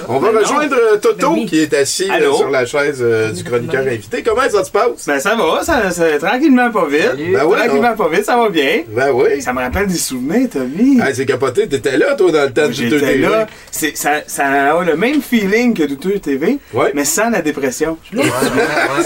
On 0.09 0.19
va 0.19 0.29
rejoindre 0.29 0.75
euh, 0.75 0.97
Toto, 0.97 1.31
Ben 1.31 1.39
oui. 1.39 1.45
qui 1.45 1.59
est 1.61 1.73
assis 1.73 2.09
euh, 2.09 2.13
Allô? 2.15 2.35
sur 2.35 2.49
la 2.49 2.65
chaise 2.65 2.99
euh, 3.01 3.31
du 3.31 3.43
chroniqueur 3.43 3.81
invité. 3.83 4.23
Comment 4.23 4.49
ça 4.49 4.63
se 4.63 4.71
passe? 4.71 5.05
Ben 5.07 5.19
ça 5.19 5.35
va, 5.35 5.63
ça, 5.63 5.89
ça- 5.91 6.17
tranquillement 6.19 6.69
pas 6.71 6.85
vite. 6.87 7.13
Ben 7.31 7.39
tranquillement 7.49 7.95
pas 7.95 8.09
vite, 8.09 8.25
ça 8.25 8.35
va 8.37 8.49
bien. 8.49 8.81
Ben 8.89 9.11
oui. 9.13 9.41
Ça 9.41 9.53
me 9.53 9.59
rappelle 9.59 9.87
des 9.87 9.97
souvenirs, 9.97 10.49
Tommy. 10.51 10.99
Ah, 11.01 11.13
c'est 11.13 11.25
capoté. 11.25 11.67
T'étais 11.67 11.97
là, 11.97 12.15
toi, 12.15 12.31
dans 12.31 12.43
le 12.43 12.51
temps 12.53 12.67
du 12.67 12.73
J'étais 12.73 12.99
2 13.17 13.21
là. 13.29 13.47
C'est- 13.71 13.95
Ça, 13.95 14.21
ça 14.27 14.45
a 14.45 14.83
le 14.83 14.95
même 14.95 15.21
feeling 15.21 15.73
que 15.73 15.83
Douteux 15.83 16.19
TV, 16.19 16.59
Ouais. 16.73 16.91
mais 16.93 17.05
sans 17.05 17.29
la 17.29 17.41
dépression. 17.41 17.97
Ouais, 18.13 18.19
ouais, 18.19 18.25
ouais. 18.25 19.05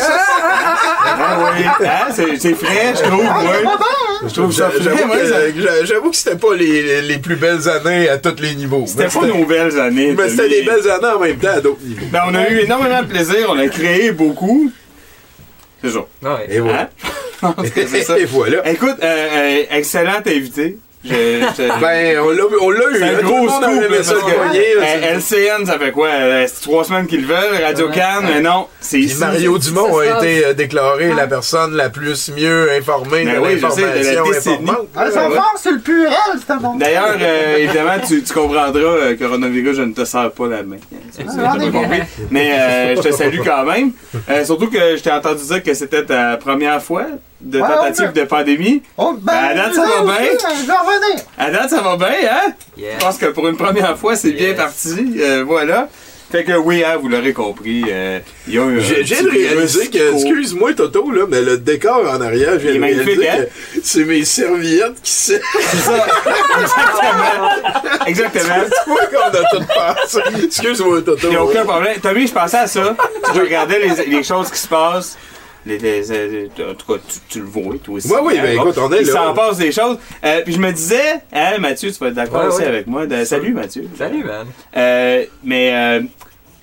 Ah 1.14 1.52
oui, 1.56 1.64
c'est 2.16 2.38
c'est 2.40 2.54
frais, 2.54 2.94
je 2.96 3.02
trouve, 3.04 3.20
ouais. 3.22 3.64
Je 4.28 4.34
trouve 4.36 4.52
ça 4.52 4.70
J'avoue 5.84 6.12
que, 6.12 6.16
c'était 6.18 6.36
pas 6.38 6.56
les, 6.56 7.02
les 7.02 7.18
plus 7.18 7.36
belles 7.36 7.68
années 7.68 8.10
à 8.10 8.18
tous 8.18 8.42
les 8.42 8.56
niveaux. 8.56 8.86
C'était 8.88 9.08
pas 9.08 9.26
nos 9.26 9.46
belles 9.46 9.80
années. 9.80 10.14
Mais 10.18 10.30
c'était 10.30 10.50
des 10.50 10.64
belles 10.64 10.90
années 10.90 11.16
en 11.16 11.20
même 11.20 11.38
temps 11.38 11.50
à 11.50 11.62
d'autres 11.62 11.84
niveaux. 11.84 12.06
Ben, 12.12 12.22
on 12.28 12.36
a 12.36 12.50
eu 12.50 12.60
énormément 12.60 13.02
de 13.02 13.08
plaisir, 13.08 13.48
on 13.50 13.58
a 13.60 13.68
créé 13.68 14.12
beaucoup. 14.12 14.72
C'est 15.84 15.92
ça. 15.92 16.06
Ouais. 16.22 16.48
Et 16.50 16.60
voilà. 16.60 16.90
Hein? 17.42 17.56
ça. 18.04 18.20
Et 18.20 18.26
voilà. 18.26 18.70
Écoute, 18.70 18.98
euh, 19.02 19.28
euh, 19.32 19.64
excellent 19.72 20.22
invité. 20.26 20.78
Je, 21.04 21.10
je- 21.12 21.80
Ben, 21.82 22.20
on 22.20 22.30
l'a 22.30 22.44
on 22.62 22.70
l'a 22.70 22.80
eu. 22.92 22.98
c'est 23.00 23.04
un 23.16 23.22
gros 23.24 23.50
scoop. 23.50 23.64
que, 23.66 25.16
LCN, 25.16 25.66
ça 25.66 25.80
fait 25.80 25.92
quoi? 25.92 26.08
Euh, 26.10 26.46
C'est 26.48 26.62
trois 26.62 26.84
semaines 26.84 27.08
qu'ils 27.08 27.22
le 27.22 27.28
veulent. 27.28 27.64
Radio 27.64 27.90
Cannes, 27.90 28.26
mais 28.28 28.42
non. 28.42 28.68
C'est. 28.80 29.02
Mario 29.20 29.58
Dumont 29.58 29.98
a 29.98 30.06
été 30.24 30.46
euh, 30.46 30.54
déclaré 30.54 31.14
la 31.14 31.26
personne 31.28 31.76
la 31.76 31.90
plus 31.90 32.30
mieux 32.36 32.72
informée 32.74 33.26
Ben 33.26 33.36
de 33.36 33.40
oui, 33.40 33.60
l'information 33.60 34.22
informante. 34.30 34.88
Ah, 34.96 35.06
Ils 35.08 35.12
sont 35.14 35.32
forts 35.32 35.58
sur 35.60 35.72
le 35.72 35.80
purel, 35.80 36.16
c'est 36.48 36.58
bon. 36.60 36.76
D'ailleurs, 36.76 37.16
euh, 37.20 37.58
évidemment, 37.58 37.98
tu, 38.08 38.22
tu 38.24 38.34
comprendras, 38.34 38.80
euh, 38.82 39.16
coronavirus, 39.18 39.78
je 39.78 39.82
ne 39.82 39.94
te 39.94 40.06
sers 40.06 40.32
pas 40.32 40.48
la 40.48 40.64
main. 40.64 40.78
Ça, 41.12 41.24
Ah, 41.46 41.58
compris. 41.72 42.02
Mais 42.30 42.96
je 42.96 43.02
te 43.02 43.12
salue 43.12 43.40
quand 43.44 43.64
même. 43.66 43.92
Surtout 44.46 44.70
que 44.70 44.96
je 44.98 45.02
t'ai 45.02 45.12
entendu 45.12 45.44
dire 45.44 45.64
que 45.64 45.74
c'était 45.74 46.06
ta 46.06 46.38
première 46.38 46.82
fois 46.82 47.06
de 47.42 47.60
Ouais, 47.60 47.68
tentative 47.68 48.12
de 48.14 48.24
pandémie. 48.24 48.82
Oh, 48.98 49.14
ben, 49.20 49.34
À 49.34 49.54
date, 49.54 49.74
ça 49.74 49.82
va 49.82 50.04
bien? 50.04 50.14
aussi, 50.36 50.46
Je 50.62 50.68
vais 50.68 50.74
revenir. 50.74 51.24
À 51.38 51.52
date, 51.52 51.70
ça 51.70 51.82
va 51.82 51.98
bien, 51.98 52.08
hein? 52.30 52.54
Yeah. 52.78 52.94
Je 53.00 53.04
pense 53.06 53.18
que 53.18 53.26
pour 53.28 53.48
une 53.48 53.58
première 53.58 53.98
fois, 53.98 54.16
c'est 54.16 54.32
bien 54.32 54.54
parti. 54.54 55.16
Euh, 55.20 55.44
voilà. 55.46 55.88
Fait 56.32 56.46
que 56.46 56.54
oui, 56.54 56.82
hein, 56.82 56.96
vous 57.02 57.10
l'aurez 57.10 57.34
compris, 57.34 57.84
euh, 57.90 58.20
il 58.48 58.54
y 58.54 58.58
a 58.58 58.62
un 58.64 58.80
J'ai 58.80 59.04
virus 59.04 59.78
que, 59.90 60.14
excuse-moi 60.14 60.72
Toto, 60.76 61.12
là, 61.12 61.24
mais 61.28 61.42
le 61.42 61.58
décor 61.58 62.10
en 62.10 62.22
arrière, 62.22 62.58
j'ai 62.58 62.80
réalisé 62.80 63.28
hein? 63.30 63.36
que 63.76 63.80
c'est 63.84 64.06
mes 64.06 64.24
serviettes 64.24 65.02
qui 65.04 65.12
servent. 65.12 65.42
C'est 65.60 65.78
ça. 65.78 66.08
Exactement. 66.62 67.50
Exactement. 68.08 68.56
Tu 68.86 68.90
vois 68.90 69.06
qu'on 69.08 69.38
a 69.38 69.44
tout 69.52 69.66
passé. 69.76 70.20
Excuse-moi 70.46 71.02
Toto. 71.02 71.20
Il 71.24 71.30
n'y 71.32 71.36
a 71.36 71.44
aucun 71.44 71.66
problème. 71.66 71.98
Tommy, 72.02 72.28
je 72.28 72.34
pensais 72.34 72.58
à 72.60 72.68
ça. 72.68 72.96
Je 73.36 73.40
regardais 73.42 73.80
les, 73.80 74.06
les 74.06 74.24
choses 74.24 74.50
qui 74.50 74.60
se 74.60 74.70
passent. 74.70 75.18
Les, 75.66 75.78
les- 75.78 76.02
les- 76.02 76.50
en 76.66 76.74
tout 76.74 76.92
cas, 76.94 77.00
tu, 77.08 77.20
tu 77.30 77.40
le 77.40 77.46
vois, 77.46 77.76
toi 77.84 77.96
aussi. 77.96 78.08
Oui, 78.12 78.36
Hein, 78.38 78.42
ben, 78.44 78.56
bon. 78.58 78.64
écoute, 78.64 78.78
on 78.80 78.92
est 78.94 79.02
Il 79.02 79.08
là. 79.08 79.14
s'en 79.14 79.34
passe 79.34 79.58
des 79.60 79.72
choses. 79.72 79.98
Euh, 80.26 80.42
puis 80.44 80.54
je 80.54 80.60
me 80.60 80.72
disais, 80.72 81.22
hein, 81.32 81.58
Mathieu, 81.60 81.92
tu 81.92 82.00
vas 82.00 82.08
être 82.08 82.16
d'accord 82.16 82.42
Ouais, 82.42 82.48
aussi 82.48 82.62
ouais. 82.62 82.68
avec 82.68 82.88
moi. 82.88 83.06
de- 83.06 83.24
salut, 83.26 83.54
Mathieu. 83.54 83.88
Salut, 83.98 84.24
man. 84.24 84.48
Euh, 84.76 85.24
mais 85.44 85.72
euh, 85.74 86.02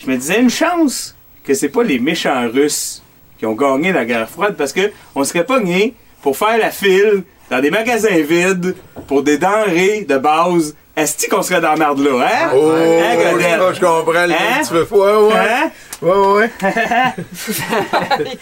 je 0.05 0.11
me 0.11 0.17
disais 0.17 0.41
une 0.41 0.51
chance 0.51 1.15
que 1.45 1.55
c'est 1.55 1.69
pas 1.69 1.83
les 1.85 1.99
méchants 2.01 2.49
Russes 2.53 3.03
qui 3.39 3.47
ont 3.47 3.55
gagné 3.55 3.93
la 3.93 4.05
guerre 4.05 4.29
froide 4.29 4.57
parce 4.59 4.73
que 4.73 4.91
on 5.15 5.23
serait 5.23 5.45
pogné 5.45 5.95
pour 6.23 6.37
faire 6.37 6.59
la 6.59 6.71
file 6.71 7.23
dans 7.51 7.61
des 7.61 7.71
magasins 7.71 8.19
vides 8.29 8.75
pour 9.07 9.23
des 9.23 9.39
denrées 9.39 10.05
de 10.09 10.19
base. 10.19 10.75
Est-ce 10.97 11.29
qu'on 11.29 11.43
serait 11.43 11.61
dans 11.61 11.71
la 11.71 11.77
merde 11.77 12.01
là, 12.01 12.27
hein? 12.27 12.51
Oh, 12.57 12.73
Hein, 12.73 13.15
Godette? 13.33 13.75
je, 13.77 13.81
comprends 13.81 14.27
le 14.27 14.33
Hein? 14.33 14.63
tu 14.67 14.75
veux 14.75 14.85
faire, 14.85 14.99
ouais. 14.99 15.33
Hein? 15.35 15.71
Ouais, 16.01 16.11
ouais. 16.13 16.51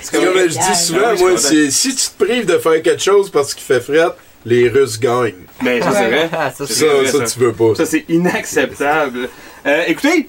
C'est 0.01 0.13
comme 0.21 0.35
je 0.37 0.47
dis 0.49 0.75
souvent, 0.79 1.15
moi, 1.19 1.37
c'est- 1.39 1.71
si 1.71 1.95
tu 1.95 2.07
te 2.11 2.25
prives 2.25 2.47
de 2.47 2.59
faire 2.59 2.83
quelque 2.83 3.03
chose 3.03 3.31
parce 3.31 3.55
qu'il 3.55 3.65
fait 3.65 3.81
fret, 3.81 4.15
les 4.45 4.69
Russes 4.69 5.01
gagnent. 5.01 5.33
Ben, 5.63 5.83
ça 5.83 5.91
c'est 5.93 6.07
vrai. 6.07 6.29
Ah, 6.33 6.51
ça, 6.51 6.67
C'est 6.67 6.75
Ça, 6.75 6.87
vrai, 6.87 7.07
ça, 7.07 7.19
ça. 7.27 7.33
tu 7.33 7.41
veux 7.41 7.53
pas. 7.53 7.75
Ça, 7.75 7.87
c'est 7.87 8.05
inacceptable. 8.09 9.29
Euh, 9.67 9.83
écoutez, 9.87 10.29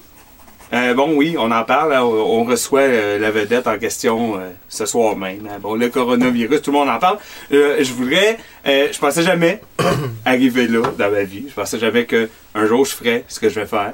euh, 0.72 0.94
bon, 0.94 1.12
oui, 1.16 1.36
on 1.38 1.50
en 1.50 1.64
parle. 1.64 1.92
hein, 1.92 2.02
on, 2.02 2.40
on 2.40 2.44
reçoit 2.44 2.80
euh, 2.80 3.18
la 3.18 3.30
vedette 3.30 3.66
en 3.66 3.78
question 3.78 4.36
euh, 4.38 4.48
ce 4.68 4.86
soir 4.86 5.14
même. 5.16 5.46
hein. 5.50 5.58
Bon, 5.60 5.74
le 5.74 5.88
coronavirus, 5.90 6.62
tout 6.62 6.72
le 6.72 6.78
monde 6.78 6.88
en 6.88 6.98
parle. 6.98 7.18
Euh, 7.52 7.76
je 7.80 7.92
voudrais... 7.92 8.38
euh, 8.66 8.88
je 8.90 8.98
pensais 8.98 9.22
jamais 9.22 9.60
arriver 10.24 10.66
là 10.66 10.82
dans 10.98 11.10
ma 11.10 11.22
vie. 11.24 11.44
Je 11.48 11.54
pensais 11.54 11.78
jamais 11.78 12.04
que 12.06 12.28
un 12.54 12.66
jour 12.66 12.84
je 12.86 12.92
ferais 12.94 13.24
ce 13.28 13.38
que 13.38 13.48
je 13.50 13.60
vais 13.60 13.66
faire. 13.66 13.92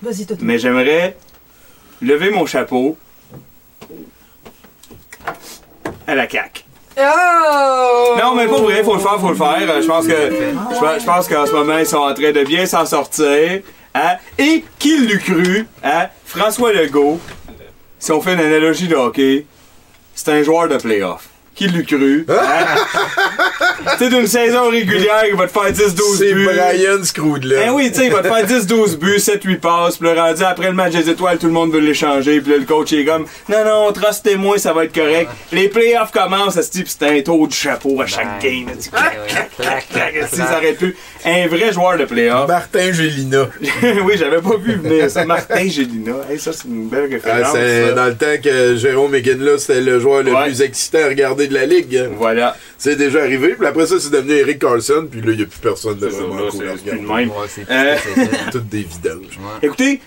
Vas-y. 0.00 0.26
Mais 0.40 0.58
j'aimerais 0.58 1.16
lever 2.02 2.30
mon 2.30 2.46
chapeau 2.46 2.96
à 6.06 6.14
la 6.14 6.28
CAQ. 6.28 6.62
Oh! 7.00 8.16
Non, 8.20 8.34
mais 8.34 8.46
pas 8.48 8.56
vrai, 8.58 8.82
faut 8.82 8.94
le 8.94 9.00
faire, 9.00 9.20
faut 9.20 9.28
le 9.28 9.34
faire. 9.36 9.56
Euh, 9.60 9.82
Je 9.82 9.86
pense 9.86 10.06
que 10.06 10.12
je, 10.12 10.78
pense- 10.80 11.00
je 11.00 11.04
pense 11.06 11.28
qu'en 11.28 11.46
ce 11.46 11.52
moment, 11.52 11.78
ils 11.78 11.86
sont 11.86 11.98
en 11.98 12.12
train 12.14 12.32
de 12.32 12.42
bien 12.44 12.66
s'en 12.66 12.84
sortir. 12.86 13.60
Hein? 13.94 14.16
Et 14.36 14.64
qui 14.78 14.98
l'eût 14.98 15.18
cru, 15.18 15.66
hein? 15.82 16.06
François 16.24 16.72
Legault, 16.72 17.20
si 17.98 18.12
on 18.12 18.20
fait 18.20 18.34
une 18.34 18.40
analogie 18.40 18.88
de 18.88 18.94
hockey, 18.96 19.46
c'est 20.14 20.30
un 20.32 20.42
joueur 20.42 20.68
de 20.68 20.76
playoff. 20.76 21.28
Qui 21.58 21.66
l'eût 21.66 21.84
cru? 21.84 22.24
Hein? 22.28 22.34
tu 23.98 24.04
sais, 24.04 24.10
d'une 24.10 24.28
saison 24.28 24.70
régulière, 24.70 25.24
il 25.28 25.34
va 25.34 25.48
te 25.48 25.52
faire 25.52 25.72
10-12 25.72 26.18
C'est 26.18 26.32
buts. 26.32 26.44
Brian 26.46 27.02
Scrooge, 27.02 27.40
Ben 27.48 27.70
oui, 27.70 27.90
tu 27.90 27.98
sais, 27.98 28.06
il 28.06 28.12
va 28.12 28.22
te 28.22 28.28
faire 28.28 28.46
10-12 28.46 28.96
buts, 28.96 29.16
7-8 29.18 29.58
passes, 29.58 29.96
puis 29.96 30.08
le 30.08 30.14
rendu 30.20 30.44
après 30.44 30.68
le 30.68 30.74
match 30.74 30.92
des 30.92 31.10
étoiles, 31.10 31.36
tout 31.38 31.46
le 31.46 31.52
monde 31.52 31.72
veut 31.72 31.80
l'échanger, 31.80 32.40
puis 32.40 32.52
là, 32.52 32.58
le 32.58 32.64
coach 32.64 32.92
il 32.92 33.00
est 33.00 33.04
comme 33.04 33.26
Non, 33.48 33.64
non, 33.64 33.92
trustez-moi, 33.92 34.58
ça 34.58 34.72
va 34.72 34.84
être 34.84 34.94
correct. 34.94 35.30
Les 35.50 35.68
playoffs 35.68 36.12
commencent, 36.12 36.60
se 36.60 36.70
dit, 36.70 36.84
puis 36.84 36.94
c'est 36.96 37.08
un 37.18 37.20
tour 37.22 37.48
du 37.48 37.56
chapeau 37.56 38.00
à 38.00 38.06
chaque 38.06 38.40
game. 38.40 38.66
là, 38.66 38.72
tu- 38.80 38.90
clac, 38.90 39.88
clac, 39.90 40.14
Si 40.30 40.36
clac. 40.36 40.48
ça 40.48 40.54
arrête 40.56 40.78
plus. 40.78 40.96
Un 41.24 41.46
vrai 41.48 41.72
joueur 41.72 41.98
de 41.98 42.04
playoff. 42.04 42.48
Martin 42.48 42.92
Gélina. 42.92 43.48
oui, 44.04 44.14
j'avais 44.16 44.40
pas 44.40 44.56
vu 44.56 44.74
venir 44.76 45.10
ça. 45.10 45.24
Martin 45.24 45.66
Gélina. 45.68 46.12
Hey, 46.30 46.38
ça, 46.38 46.52
c'est 46.52 46.68
une 46.68 46.88
belle 46.88 47.08
Ah, 47.10 47.14
référence. 47.14 47.52
c'est 47.54 47.94
dans 47.94 48.06
le 48.06 48.14
temps 48.14 48.40
que 48.42 48.76
Jérôme 48.76 49.12
McGinley, 49.12 49.58
c'était 49.58 49.80
le 49.80 49.98
joueur 50.00 50.22
le 50.22 50.32
Ouais. 50.32 50.44
plus 50.44 50.62
excitant 50.62 50.98
à 51.04 51.08
regarder 51.08 51.48
de 51.48 51.54
la 51.54 51.66
ligue. 51.66 52.08
Voilà. 52.18 52.56
C'est 52.78 52.96
déjà 52.96 53.20
arrivé, 53.22 53.54
puis 53.58 53.66
après 53.66 53.86
ça, 53.86 53.96
c'est 53.98 54.10
devenu 54.12 54.32
Eric 54.34 54.60
Carlson, 54.60 55.08
puis 55.10 55.20
là, 55.20 55.32
il 55.32 55.36
n'y 55.38 55.42
a 55.42 55.46
plus 55.46 55.58
personne 55.60 55.98
de 55.98 56.08
C'est 56.08 56.16
ça, 56.16 56.22
vraiment 56.22 56.48
cool 56.50 56.68
à 56.68 56.72
c'est 56.76 56.82
plus 56.82 56.90
regarder. 56.98 57.02
de 57.02 57.08
même. 57.08 57.28
Ouais, 57.30 57.46
c'est 57.48 57.66
Euh, 57.70 57.96
c'est- 58.14 58.50
Toutes 58.52 58.68
des 58.68 58.82
vidanges. 58.82 59.38
Écoutez, 59.62 60.00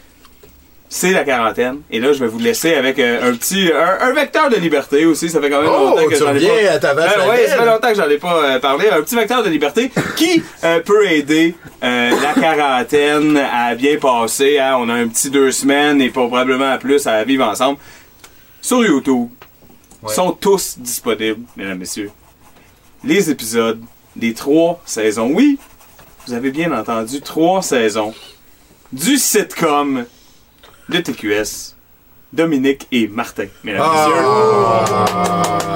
c'est 0.94 1.12
la 1.12 1.24
quarantaine. 1.24 1.78
Et 1.90 2.02
là, 2.02 2.12
je 2.12 2.20
vais 2.20 2.28
vous 2.28 2.38
laisser 2.38 2.74
avec 2.74 3.00
euh, 3.00 3.30
un 3.32 3.34
petit. 3.38 3.72
Un, 3.74 4.08
un 4.10 4.14
vecteur 4.14 4.50
de 4.50 4.58
liberté 4.58 5.06
aussi. 5.06 5.30
Ça 5.30 5.40
fait 5.40 5.50
quand 5.50 5.62
même 5.62 5.72
Oh, 5.74 5.86
longtemps 5.96 6.06
que 6.06 6.16
j'en 6.18 6.36
ai 6.36 6.46
pas. 6.46 6.72
à 6.74 6.80
ta 6.80 6.94
Ben 6.94 7.08
ouais, 7.30 7.48
ça 7.48 7.58
fait 7.58 7.66
longtemps 7.66 7.88
que 7.90 7.96
j'en 7.96 8.10
ai 8.10 8.18
pas 8.18 8.44
euh, 8.44 8.60
parlé. 8.60 8.90
Un 8.90 9.02
petit 9.02 9.16
vecteur 9.16 9.42
de 9.42 9.50
liberté 9.50 9.90
qui 10.18 10.44
euh, 10.66 10.82
peut 10.82 11.10
aider 11.10 11.56
la 11.82 12.34
quarantaine 12.40 13.38
à 13.38 13.74
bien 13.76 13.96
passer. 13.98 14.60
hein. 14.60 14.76
On 14.80 14.90
a 14.90 14.96
un 14.96 15.08
petit 15.08 15.30
deux 15.30 15.52
semaines 15.52 16.02
et 16.02 16.10
probablement 16.10 16.78
plus 16.78 17.08
à 17.08 17.24
vivre 17.24 17.46
ensemble. 17.48 17.80
Sur 18.62 18.84
YouTube, 18.86 19.30
Ouais. 20.04 20.14
sont 20.14 20.32
tous 20.32 20.78
disponibles, 20.80 21.42
mesdames, 21.56 21.78
messieurs. 21.78 22.10
Les 23.04 23.30
épisodes 23.30 23.80
des 24.16 24.34
trois 24.34 24.82
saisons. 24.84 25.30
Oui, 25.32 25.58
vous 26.28 26.34
avez 26.34 26.50
bien 26.52 26.72
entendu, 26.72 27.22
trois 27.22 27.62
saisons 27.62 28.14
du 28.92 29.18
sitcom 29.18 30.06
de 30.92 31.00
TQS. 31.00 31.76
Dominique 32.34 32.88
et 32.94 33.08
Martin, 33.10 33.48
mesdames, 33.64 33.82
messieurs. 33.92 35.32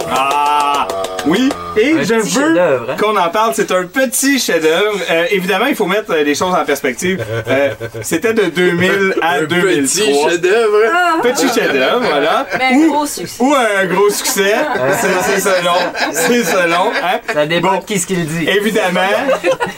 Ah! 0.10 0.88
Oui, 1.28 1.50
et 1.76 1.94
Un 1.94 2.04
je 2.04 2.14
petit 2.14 2.36
veux 2.38 2.46
chef-d'œuvre, 2.46 2.92
hein? 2.92 2.96
qu'on 3.00 3.18
en 3.18 3.30
parle. 3.30 3.54
C'est 3.56 3.72
un 3.72 3.84
petit 3.86 4.38
chef-d'œuvre. 4.40 5.00
Euh, 5.10 5.26
évidemment, 5.32 5.66
il 5.66 5.76
faut 5.76 5.88
mettre 5.88 6.12
euh, 6.14 6.24
les 6.24 6.36
choses 6.36 6.54
en 6.54 6.64
perspective. 6.64 7.26
Euh, 7.48 7.72
C'était 8.04 8.34
de 8.36 8.44
2000 8.44 9.16
à 9.24 9.32
Un 9.38 9.44
2003. 9.44 9.82
petit 9.82 10.14
chef-d'œuvre. 10.30 10.78
Ah! 10.94 11.16
Petit 11.24 11.48
chef-d'œuvre, 11.48 12.06
voilà. 12.08 12.46
Mais 12.60 12.76
un 12.76 12.88
gros 12.88 13.06
succès. 13.08 13.44
Ou 13.44 13.54
un 13.56 13.86
gros 13.88 14.10
succès. 14.12 14.54
C'est 15.02 15.22
c'est 15.24 15.40
selon. 15.42 15.74
C'est 16.12 16.44
selon. 16.44 16.92
Hein? 17.04 17.20
Ça 17.34 17.46
dépend 17.48 17.74
Bon. 17.74 17.80
de 17.80 17.86
qui 17.86 18.00
ce 18.00 18.06
qu'il 18.06 18.24
dit. 18.28 18.48
Évidemment, 18.48 19.02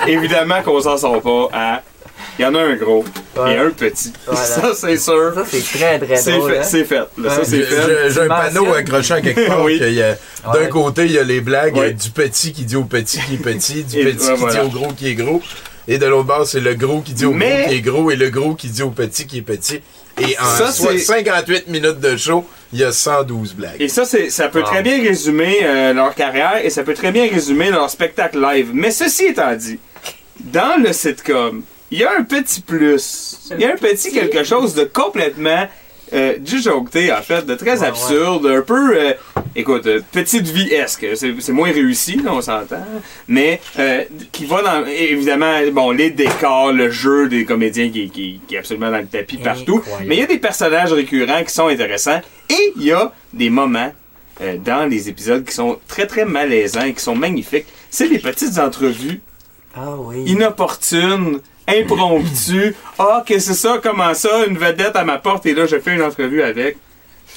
évidemment 0.06 0.62
qu'on 0.63 0.82
s'en 0.82 0.97
sort 0.97 1.21
pas. 1.21 1.50
Hein? 1.58 1.80
Il 2.39 2.41
y 2.43 2.45
en 2.45 2.56
a 2.56 2.60
un 2.62 2.75
gros 2.75 3.03
et 3.47 3.58
un 3.58 3.69
petit. 3.71 4.13
Voilà. 4.25 4.41
Ça, 4.45 4.71
c'est 4.75 4.97
sûr. 4.97 5.34
Ça, 5.36 5.43
c'est 5.49 5.77
très, 5.77 5.99
très 5.99 6.15
C'est 6.17 6.32
drôle. 6.32 6.51
fait. 6.51 6.58
hein? 6.60 6.63
C'est 6.63 6.84
fait. 6.84 6.95
Là, 6.95 7.06
ça, 7.30 7.39
Ouais. 7.39 7.45
c'est 7.45 7.58
J'ai 7.58 7.63
fait. 7.63 8.10
j'ai- 8.12 8.21
un 8.21 8.27
panneau 8.27 8.73
accroché 8.73 9.13
à 9.13 9.21
quelque 9.21 9.47
part. 9.47 9.63
Oui. 9.63 9.77
qu'il 9.80 9.93
y 9.93 10.01
a- 10.03 10.17
D'un 10.53 10.60
Ouais. 10.62 10.69
côté, 10.69 11.06
il 11.06 11.12
y 11.12 11.19
a 11.19 11.23
les 11.23 11.41
blagues 11.41 11.75
Ouais. 11.77 11.93
du 11.93 12.10
petit 12.12 12.53
qui 12.53 12.63
dit 12.65 12.75
au 12.75 12.84
petit 12.84 13.19
qui 13.27 13.36
est 13.36 13.38
petit, 13.38 13.84
du 13.84 13.99
Et- 13.99 14.06
petit 14.13 14.27
ouais, 14.27 14.34
qui 14.34 14.39
voilà. 14.39 14.62
dit 14.62 14.65
au 14.65 14.69
gros 14.69 14.93
qui 14.93 15.08
est 15.10 15.15
gros. 15.15 15.41
Et 15.89 15.97
de 15.97 16.06
l'autre 16.06 16.25
bord, 16.25 16.45
c'est 16.45 16.60
le 16.60 16.73
gros 16.75 16.99
qui 17.01 17.13
dit 17.13 17.25
au 17.25 17.32
Mais- 17.32 17.62
gros 17.62 17.69
qui 17.69 17.75
est 17.75 17.82
gros 17.82 18.12
et 18.12 18.15
le 18.17 18.30
gros 18.30 18.56
qui 18.56 18.67
dit 18.69 18.84
au 18.84 18.89
petit 18.91 19.25
qui 19.25 19.38
est 19.39 19.41
petit. 19.41 19.82
Et 20.19 20.36
en 20.39 20.43
Ça, 20.58 20.71
soit 20.71 20.91
c'est- 20.93 20.97
58 20.99 21.67
minutes 21.67 21.99
de 21.99 22.17
show, 22.17 22.45
il 22.73 22.80
y 22.80 22.84
a 22.84 22.91
112 22.91 23.53
blagues. 23.53 23.75
Et 23.80 23.88
ça, 23.88 24.03
c'est, 24.03 24.30
ça 24.30 24.47
peut 24.49 24.63
très 24.63 24.82
bien 24.82 25.01
résumer 25.01 25.60
euh, 25.63 25.93
leur 25.93 26.13
carrière 26.15 26.60
et 26.63 26.69
ça 26.71 26.84
peut 26.84 26.93
très 26.95 27.12
bien 27.12 27.30
résumer 27.30 27.69
leur 27.71 27.89
spectacle 27.89 28.39
live. 28.41 28.71
Mais 28.73 28.91
ceci 28.91 29.25
étant 29.27 29.56
dit, 29.56 29.80
dans 30.39 30.82
le 30.84 30.91
sitcom, 30.91 31.62
il 31.91 32.00
y 32.00 32.04
a 32.04 32.12
un 32.17 32.23
petit 32.23 32.62
plus. 32.62 33.38
Il 33.52 33.60
y 33.62 33.65
a 33.65 33.71
un 33.71 33.78
petit 33.78 34.12
quelque 34.12 34.43
chose 34.43 34.73
de 34.76 34.84
complètement 34.84 35.67
euh, 36.13 36.36
disjoncté, 36.39 37.12
en 37.12 37.21
fait, 37.21 37.45
de 37.45 37.56
très 37.56 37.80
Ouais, 37.82 37.88
absurde, 37.88 38.45
un 38.45 38.62
peu, 38.62 38.97
euh, 38.97 39.13
écoute, 39.58 39.88
euh, 39.88 40.00
petite 40.13 40.47
vie-esque. 40.47 41.06
C'est, 41.15 41.34
c'est 41.41 41.52
moins 41.52 41.69
réussi, 41.71 42.15
là, 42.23 42.32
on 42.34 42.41
s'entend. 42.41 42.86
Mais 43.28 43.60
euh, 43.78 44.04
qui 44.32 44.45
va 44.45 44.62
dans, 44.62 44.86
évidemment, 44.86 45.60
bon, 45.73 45.91
les 45.91 46.10
décors, 46.10 46.71
le 46.71 46.89
jeu 46.89 47.28
des 47.28 47.43
comédiens 47.43 47.89
qui, 47.89 48.10
qui, 48.10 48.39
qui 48.47 48.56
est 48.56 48.60
absolument 48.60 48.89
dans 48.89 49.00
le 49.00 49.08
tapis 49.08 49.36
partout. 49.38 49.78
Incroyable. 49.80 50.06
Mais 50.08 50.15
il 50.15 50.19
y 50.19 50.23
a 50.23 50.28
des 50.28 50.38
personnages 50.39 50.93
récurrents 50.93 51.43
qui 51.43 51.54
sont 51.54 51.67
intéressants. 51.67 52.21
Et 52.50 52.73
il 52.78 52.84
y 52.84 52.91
a 52.93 53.12
des 53.34 53.50
moments 53.50 53.91
dans 54.63 54.88
les 54.89 55.10
épisodes 55.10 55.43
qui 55.43 55.54
sont 55.54 55.78
très 55.88 56.06
très 56.08 56.23
malaisants 56.23 56.84
et 56.86 56.93
qui 56.93 57.02
sont 57.04 57.15
magnifiques. 57.15 57.65
C'est 57.89 58.08
les 58.08 58.19
petites 58.19 58.60
entrevues 58.60 59.19
Ah 59.76 59.95
oui. 59.97 60.23
inopportunes, 60.28 61.39
impromptues. 61.67 62.75
Ah, 62.97 63.23
que 63.25 63.39
c'est 63.39 63.53
ça, 63.53 63.80
comment 63.82 64.13
ça, 64.13 64.45
une 64.47 64.58
vedette 64.58 64.95
à 64.95 65.03
ma 65.03 65.17
porte 65.17 65.45
et 65.45 65.53
là 65.53 65.65
je 65.65 65.80
fais 65.80 65.95
une 65.95 66.01
entrevue 66.01 66.41
avec. 66.41 66.77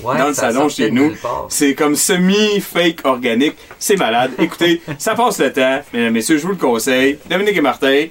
Ouais, 0.03 0.17
dans 0.17 0.29
le 0.29 0.35
salon 0.35 0.69
chez 0.69 0.91
nous. 0.91 1.13
C'est 1.49 1.75
comme 1.75 1.95
semi-fake 1.95 3.05
organique. 3.05 3.57
C'est 3.79 3.97
malade. 3.97 4.31
Écoutez, 4.39 4.81
ça 4.99 5.15
passe 5.15 5.39
le 5.41 5.53
temps. 5.53 5.83
Mesdames, 5.93 6.13
messieurs, 6.13 6.39
je 6.39 6.43
vous 6.45 6.53
le 6.53 6.57
conseille. 6.57 7.19
Dominique 7.29 7.57
et 7.57 7.61
Martin, 7.61 8.07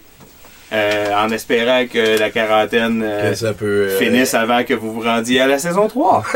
euh, 0.71 1.05
en 1.15 1.29
espérant 1.31 1.85
que 1.91 2.19
la 2.19 2.29
quarantaine 2.29 3.01
euh, 3.03 3.31
Que 3.31 3.35
ça 3.35 3.53
peut. 3.53 3.65
euh, 3.89 3.97
finisse 3.97 4.33
avant 4.33 4.63
que 4.63 4.73
vous 4.73 4.93
vous 4.93 5.01
rendiez 5.01 5.41
à 5.41 5.47
la 5.47 5.57
saison 5.57 5.87
3. 5.87 6.23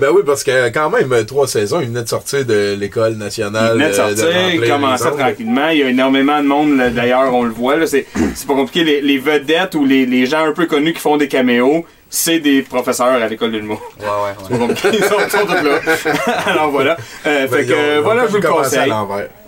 Ben 0.00 0.10
oui, 0.14 0.22
parce 0.24 0.44
que 0.44 0.68
quand 0.68 0.90
même, 0.90 1.24
trois 1.26 1.48
saisons, 1.48 1.80
il 1.80 1.88
venait 1.88 2.02
de 2.04 2.08
sortir 2.08 2.44
de 2.44 2.76
l'école 2.78 3.14
nationale. 3.14 3.72
Il 3.74 3.78
venait 3.78 3.88
de 3.88 3.94
sortir, 3.94 4.26
remplir 4.26 4.54
il 4.64 4.70
commençait 4.70 5.10
tranquillement. 5.10 5.68
Il 5.70 5.78
y 5.78 5.82
a 5.82 5.88
énormément 5.88 6.40
de 6.40 6.46
monde, 6.46 6.76
d'ailleurs, 6.94 7.34
on 7.34 7.42
le 7.42 7.50
voit. 7.50 7.76
là, 7.76 7.86
C'est 7.88 8.06
c'est 8.36 8.46
pas 8.46 8.54
compliqué. 8.54 8.84
Les, 8.84 9.00
les 9.00 9.18
vedettes 9.18 9.74
ou 9.74 9.84
les, 9.84 10.06
les 10.06 10.26
gens 10.26 10.44
un 10.46 10.52
peu 10.52 10.66
connus 10.66 10.92
qui 10.92 11.00
font 11.00 11.16
des 11.16 11.26
caméos, 11.26 11.84
c'est 12.08 12.38
des 12.38 12.62
professeurs 12.62 13.08
à 13.20 13.26
l'école 13.26 13.50
de 13.50 13.58
l'humour. 13.58 13.82
Ouais, 13.98 14.06
ouais, 14.06 14.12
ouais. 14.12 14.34
C'est 14.44 14.50
pas 14.50 14.58
compliqué, 14.66 14.88
ils 14.92 15.04
sont, 15.04 15.16
ils 15.24 15.30
sont 15.30 15.46
tous 15.46 15.64
là. 15.64 16.42
Alors 16.46 16.70
voilà. 16.70 16.96
Euh, 17.26 17.46
Ben, 17.48 17.50
fait 17.50 17.64
ont- 17.64 17.68
que 17.76 17.98
ont 17.98 18.02
voilà, 18.02 18.26
je 18.26 18.30
vous 18.30 18.36
le 18.40 18.48
conseille. 18.48 18.92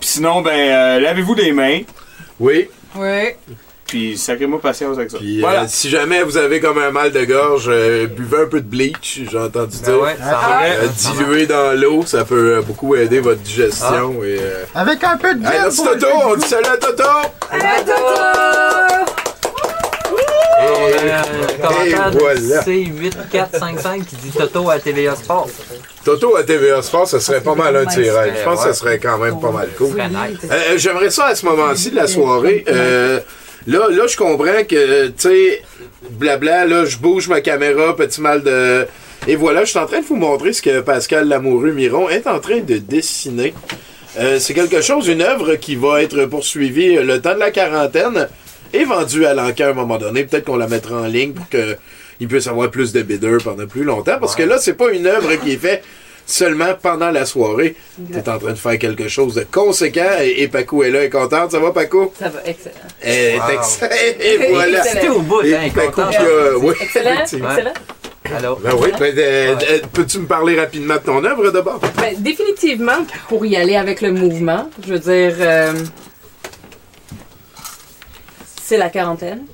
Puis 0.01 0.09
sinon, 0.09 0.41
ben, 0.43 0.51
euh, 0.51 0.99
lavez-vous 1.01 1.35
les 1.35 1.53
mains, 1.53 1.79
Oui. 2.41 2.69
Ouais. 2.97 3.37
puis 3.87 4.17
sacrez-moi 4.17 4.61
patience 4.61 4.97
avec 4.99 5.11
ça. 5.11 5.19
Puis 5.19 5.41
voilà. 5.41 5.63
euh, 5.63 5.67
si 5.69 5.91
jamais 5.91 6.23
vous 6.23 6.37
avez 6.37 6.61
comme 6.61 6.79
un 6.79 6.91
mal 6.93 7.11
de 7.11 7.25
gorge, 7.25 7.67
euh, 7.69 8.07
buvez 8.07 8.43
un 8.43 8.47
peu 8.47 8.61
de 8.61 8.67
bleach, 8.69 9.23
j'ai 9.31 9.39
entendu 9.39 9.77
Ben 9.85 9.93
dire. 9.93 10.01
ouais, 10.03 10.17
ça 10.17 10.41
Ah. 10.43 10.63
Euh, 10.65 10.87
dilué 10.97 11.47
dans 11.47 11.77
l'eau, 11.79 12.05
ça 12.07 12.25
peut 12.25 12.57
euh, 12.59 12.63
beaucoup 12.63 12.95
aider 12.95 13.19
votre 13.21 13.41
digestion. 13.41 14.15
Et, 14.23 14.39
euh... 14.41 14.65
Avec 14.75 15.03
un 15.05 15.17
peu 15.17 15.35
de 15.35 15.41
Hey, 15.45 15.51
gel 15.53 15.61
merci 15.63 15.83
Toto, 15.83 16.07
on 16.25 16.37
dit 16.37 16.47
salut 16.47 16.67
à 16.67 16.77
Toto! 16.77 17.03
On 17.53 17.57
a 17.57 17.59
un 17.59 17.83
commentaire 20.67 21.25
Et 21.87 21.91
voilà. 22.19 22.41
de 22.63 22.71
C8455 22.71 24.05
qui 24.05 24.17
dit 24.17 24.31
Toto 24.31 24.71
à 24.71 24.79
TVA 24.79 25.17
Sport. 25.17 25.49
Toto 26.05 26.37
à 26.37 26.43
TVA 26.43 26.83
Sport, 26.83 27.09
ça 27.09 27.21
serait 27.21 27.41
pas 27.41 27.55
mal 27.55 27.77
un 27.77 27.85
de 27.85 27.91
ses 27.91 28.11
rêves. 28.11 28.35
Je 28.39 28.45
pense 28.45 28.61
que 28.65 28.69
ça 28.69 28.75
serait 28.75 28.99
quand 28.99 29.19
même 29.19 29.41
pas 29.41 29.51
mal 29.51 29.69
cool. 29.77 29.95
Nice. 29.95 30.39
Euh, 30.51 30.77
J'aimerais 30.77 31.11
ça 31.11 31.27
à 31.27 31.35
ce 31.35 31.45
moment-ci 31.47 31.91
de 31.91 31.97
la 31.97 32.07
soirée. 32.07 32.65
euh, 32.69 33.21
là, 33.67 33.89
là, 33.91 34.07
je 34.07 34.17
comprends 34.17 34.65
que, 34.69 35.09
tu 35.09 35.13
sais, 35.19 35.63
blabla, 36.11 36.65
là, 36.67 36.85
je 36.85 36.97
bouge 36.97 37.29
ma 37.29 37.41
caméra, 37.41 37.95
petit 37.97 38.21
mal 38.21 38.43
de. 38.43 38.87
Et 39.29 39.37
voilà, 39.37 39.65
je 39.65 39.71
suis 39.71 39.79
en 39.79 39.87
train 39.87 40.01
de 40.01 40.07
vous 40.07 40.17
montrer 40.17 40.55
ce 40.55 40.63
que 40.63 40.81
Pascal 40.81 41.29
Lamoureux 41.29 41.73
Miron 41.73 42.09
est 42.09 42.27
en 42.27 42.39
train 42.41 42.61
de 42.61 42.79
dessiner. 42.79 43.53
Euh, 44.19 44.39
c'est 44.41 44.55
quelque 44.55 44.81
chose, 44.81 45.07
une 45.09 45.21
œuvre 45.23 45.55
qui 45.57 45.77
va 45.77 46.03
être 46.03 46.25
poursuivie 46.25 46.97
euh, 46.97 47.05
le 47.05 47.21
temps 47.21 47.35
de 47.35 47.39
la 47.39 47.51
quarantaine 47.51 48.29
et 48.73 48.85
vendue 48.85 49.25
à 49.27 49.35
l'enquête 49.35 49.67
à 49.67 49.71
un 49.71 49.75
moment 49.75 49.99
donné. 49.99 50.25
Peut-être 50.25 50.45
qu'on 50.47 50.57
la 50.57 50.69
mettra 50.69 50.97
en 51.01 51.07
ligne 51.07 51.33
pour 51.33 51.49
qu'il 51.49 52.29
puisse 52.29 52.47
avoir 52.47 52.71
plus 52.71 52.93
de 52.93 53.03
bidders 53.03 53.39
pendant 53.43 53.67
plus 53.67 53.85
longtemps. 53.85 54.19
Parce 54.21 54.35
que 54.37 54.43
là, 54.43 54.59
c'est 54.59 54.75
pas 54.75 54.91
une 54.93 55.07
œuvre 55.07 55.35
qui 55.37 55.53
est 55.53 55.57
faite 55.57 55.83
seulement 56.27 56.75
pendant 56.81 57.11
la 57.11 57.27
soirée. 57.27 57.75
Tu 58.13 58.17
es 58.19 58.29
en 58.29 58.39
train 58.39 58.51
de 58.53 58.59
faire 58.59 58.79
quelque 58.79 59.09
chose 59.09 59.35
de 59.35 59.45
conséquent 59.51 60.11
et, 60.23 60.43
et 60.43 60.49
Paco 60.49 60.83
est 60.85 60.91
là, 60.91 61.03
est 61.05 61.11
contente. 61.11 61.51
Ça 61.51 61.59
va, 61.59 61.73
Paco? 61.73 62.13
Ça 62.19 62.29
va, 62.29 62.41
excellent. 62.47 62.75
Elle 63.03 63.15
est 63.17 63.39
Wow. 63.39 63.51
excellente. 63.59 63.93
Et 64.21 64.37
voilà. 64.53 64.79
Excellent. 64.79 64.93
C'était 64.95 65.09
au 65.09 65.21
bout, 65.23 65.43
Et 65.43 65.57
hein, 65.57 65.69
Paco 65.75 65.91
content. 66.03 66.19
oui, 66.61 66.75
Excellent, 66.81 67.21
excellent. 67.21 67.73
Allô? 68.37 68.57
Ben 68.63 68.71
oui, 68.79 68.91
ben, 68.97 69.19
euh, 69.19 69.57
euh, 69.71 69.79
peux-tu 69.93 70.19
me 70.21 70.27
parler 70.27 70.55
rapidement 70.61 70.95
de 70.95 71.01
ton 71.01 71.25
œuvre 71.25 71.51
d'abord? 71.51 71.81
Ben, 71.97 72.15
définitivement, 72.19 73.05
pour 73.29 73.45
y 73.45 73.57
aller 73.57 73.75
avec 73.75 74.01
le 74.03 74.13
mouvement, 74.13 74.71
je 74.87 74.93
veux 74.93 74.99
dire, 75.01 75.35
euh, 75.41 75.73
c'est 78.71 78.77
la 78.77 78.89
quarantaine. 78.89 79.47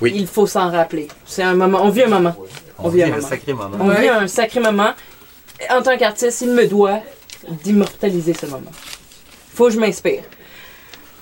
Oui. 0.00 0.12
Il 0.14 0.26
faut 0.26 0.46
s'en 0.46 0.70
rappeler. 0.70 1.08
C'est 1.26 1.42
un 1.42 1.54
moment, 1.54 1.80
on 1.82 1.90
vit 1.90 2.04
un 2.04 2.08
moment. 2.08 2.34
On 2.78 2.88
vit 2.88 3.02
un 3.02 3.08
un 3.08 3.16
moment. 3.16 3.28
sacré 3.28 3.52
moment. 3.52 3.76
On 3.78 3.90
vit 3.90 4.08
un 4.08 4.26
sacré 4.26 4.60
moment. 4.60 4.92
En 5.70 5.82
tant 5.82 5.98
qu'artiste, 5.98 6.40
il 6.40 6.52
me 6.52 6.66
doit 6.66 7.00
d'immortaliser 7.62 8.32
ce 8.32 8.46
moment. 8.46 8.72
Faut 9.54 9.66
que 9.66 9.74
je 9.74 9.78
m'inspire. 9.78 10.22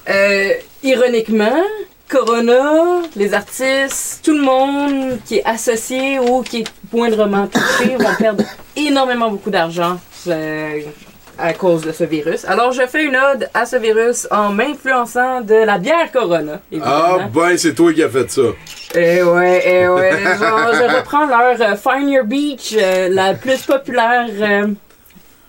Euh, 0.09 0.52
ironiquement, 0.85 1.64
Corona, 2.09 3.02
les 3.16 3.35
artistes, 3.35 4.20
tout 4.22 4.35
le 4.35 4.42
monde 4.42 5.18
qui 5.24 5.38
est 5.38 5.44
associé 5.44 6.20
ou 6.20 6.42
qui 6.42 6.61
est 6.61 6.72
moindrement 6.92 7.48
touché 7.48 7.96
vont 7.96 8.14
perdre 8.16 8.44
énormément 8.76 9.31
beaucoup 9.33 9.50
d'argent 9.50 9.98
euh, 10.28 10.81
à 11.38 11.53
cause 11.55 11.83
de 11.83 11.92
ce 11.92 12.05
virus. 12.05 12.45
Alors, 12.45 12.73
je 12.73 12.87
fais 12.87 13.05
une 13.05 13.16
ode 13.16 13.49
à 13.55 13.66
ce 13.66 13.77
virus 13.77 14.27
en 14.31 14.51
m'influençant 14.51 15.40
de 15.40 15.55
la 15.55 15.79
bière 15.79 16.11
Corona, 16.12 16.61
évidemment. 16.71 17.18
Ah, 17.21 17.29
ben, 17.33 17.57
c'est 17.57 17.75
toi 17.75 17.92
qui 17.92 18.03
as 18.03 18.09
fait 18.09 18.31
ça. 18.31 18.42
Eh 18.95 19.23
ouais, 19.23 19.62
eh 19.64 19.88
ouais. 19.88 20.11
Genre, 20.38 20.73
je 20.75 20.97
reprends 20.97 21.27
leur 21.27 21.61
euh, 21.61 21.77
Find 21.77 22.09
Your 22.09 22.25
Beach, 22.25 22.75
euh, 22.77 23.09
la 23.11 23.35
plus 23.35 23.62
populaire 23.62 24.27
euh, 24.40 24.66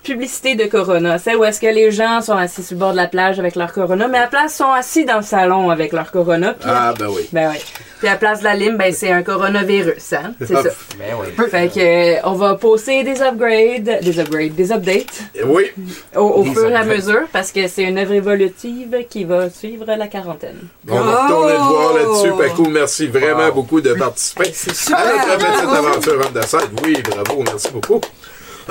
publicité 0.03 0.55
de 0.55 0.65
Corona. 0.65 1.17
C'est 1.17 1.35
où 1.35 1.43
est-ce 1.43 1.59
que 1.59 1.67
les 1.67 1.91
gens 1.91 2.21
sont 2.21 2.37
assis 2.37 2.63
sur 2.63 2.75
le 2.75 2.79
bord 2.79 2.91
de 2.91 2.97
la 2.97 3.07
plage 3.07 3.39
avec 3.39 3.55
leur 3.55 3.71
Corona, 3.73 4.07
mais 4.07 4.17
à 4.17 4.21
la 4.21 4.27
place 4.27 4.55
sont 4.55 4.71
assis 4.71 5.05
dans 5.05 5.17
le 5.17 5.23
salon 5.23 5.69
avec 5.69 5.93
leur 5.93 6.11
Corona. 6.11 6.55
Ah, 6.65 6.93
ben 6.97 7.07
oui. 7.09 7.27
ben 7.31 7.49
ouais. 7.49 7.61
Puis 7.99 8.09
à 8.09 8.11
la 8.11 8.17
place 8.17 8.39
de 8.39 8.43
la 8.43 8.55
lime, 8.55 8.75
ben 8.75 8.93
c'est 8.93 9.11
un 9.11 9.23
coronavirus, 9.23 10.13
hein. 10.13 10.33
C'est 10.39 10.53
ça. 10.53 10.63
Ben 10.99 11.15
oui. 11.19 11.47
Fait 11.49 11.69
que 11.69 11.79
euh, 11.79 12.19
on 12.25 12.33
va 12.33 12.55
poster 12.55 13.03
des 13.03 13.21
upgrades, 13.21 13.99
des 14.01 14.19
upgrades, 14.19 14.55
des 14.55 14.71
updates 14.73 15.23
Oui. 15.45 15.71
au, 16.15 16.43
fur 16.43 16.69
et 16.69 16.75
à 16.75 16.83
mesure 16.83 17.21
parce 17.31 17.51
que 17.51 17.67
c'est 17.67 17.83
une 17.83 17.97
œuvre 17.97 18.13
évolutive 18.13 19.05
qui 19.09 19.23
va 19.23 19.49
suivre 19.49 19.85
la 19.85 20.07
quarantaine. 20.07 20.57
On 20.89 20.99
va 20.99 21.23
retourner 21.23 21.53
te 21.53 21.59
voir 21.59 21.93
là-dessus. 21.93 22.31
Oh! 22.33 22.37
Paco, 22.37 22.69
merci 22.69 23.07
vraiment 23.07 23.43
Wow. 23.43 23.53
beaucoup 23.53 23.81
de 23.81 23.93
participer 23.93 24.51
à 24.93 25.05
notre 25.05 25.37
petite 25.37 25.69
aventure 25.69 26.33
the 26.33 26.43
side. 26.45 26.69
Oui, 26.83 27.01
bravo, 27.09 27.43
merci 27.45 27.69
beaucoup. 27.71 28.01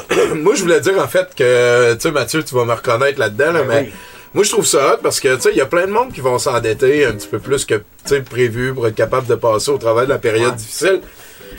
Moi, 0.34 0.54
je 0.54 0.62
voulais 0.62 0.80
dire 0.80 0.98
en 0.98 1.08
fait 1.08 1.28
que, 1.36 1.94
tu 1.94 2.00
sais, 2.00 2.10
Mathieu, 2.10 2.42
tu 2.42 2.54
vas 2.54 2.64
me 2.64 2.72
reconnaître 2.72 3.18
là-dedans, 3.18 3.52
là, 3.52 3.62
Ben 3.62 3.68
mais 3.68 3.80
oui. 3.88 3.92
moi, 4.34 4.44
je 4.44 4.50
trouve 4.50 4.66
ça 4.66 4.94
hot 4.94 4.98
parce 5.02 5.20
que, 5.20 5.34
tu 5.36 5.42
sais, 5.42 5.50
il 5.52 5.56
y 5.56 5.60
a 5.60 5.66
plein 5.66 5.86
de 5.86 5.92
monde 5.92 6.12
qui 6.12 6.20
vont 6.20 6.38
s'endetter 6.38 7.04
un 7.06 7.12
petit 7.12 7.28
peu 7.28 7.38
plus 7.38 7.64
que, 7.64 7.74
tu 7.74 7.82
sais, 8.06 8.20
prévu 8.20 8.72
pour 8.74 8.86
être 8.86 8.94
capable 8.94 9.26
de 9.26 9.34
passer 9.34 9.70
au 9.70 9.78
travers 9.78 10.04
de 10.04 10.10
la 10.10 10.18
période 10.18 10.50
Ouais. 10.50 10.56
difficile. 10.56 11.00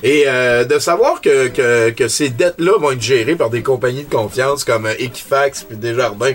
Et 0.05 0.25
euh, 0.27 0.65
de 0.65 0.79
savoir 0.79 1.21
que, 1.21 1.47
que, 1.47 1.91
que 1.91 2.07
ces 2.09 2.29
dettes-là 2.29 2.73
vont 2.77 2.91
être 2.91 3.01
gérées 3.01 3.35
par 3.35 3.49
des 3.49 3.61
compagnies 3.63 4.03
de 4.03 4.13
confiance 4.13 4.65
comme 4.65 4.85
euh, 4.85 4.93
Equifax 4.99 5.63
puis 5.63 5.77
Desjardins. 5.77 6.33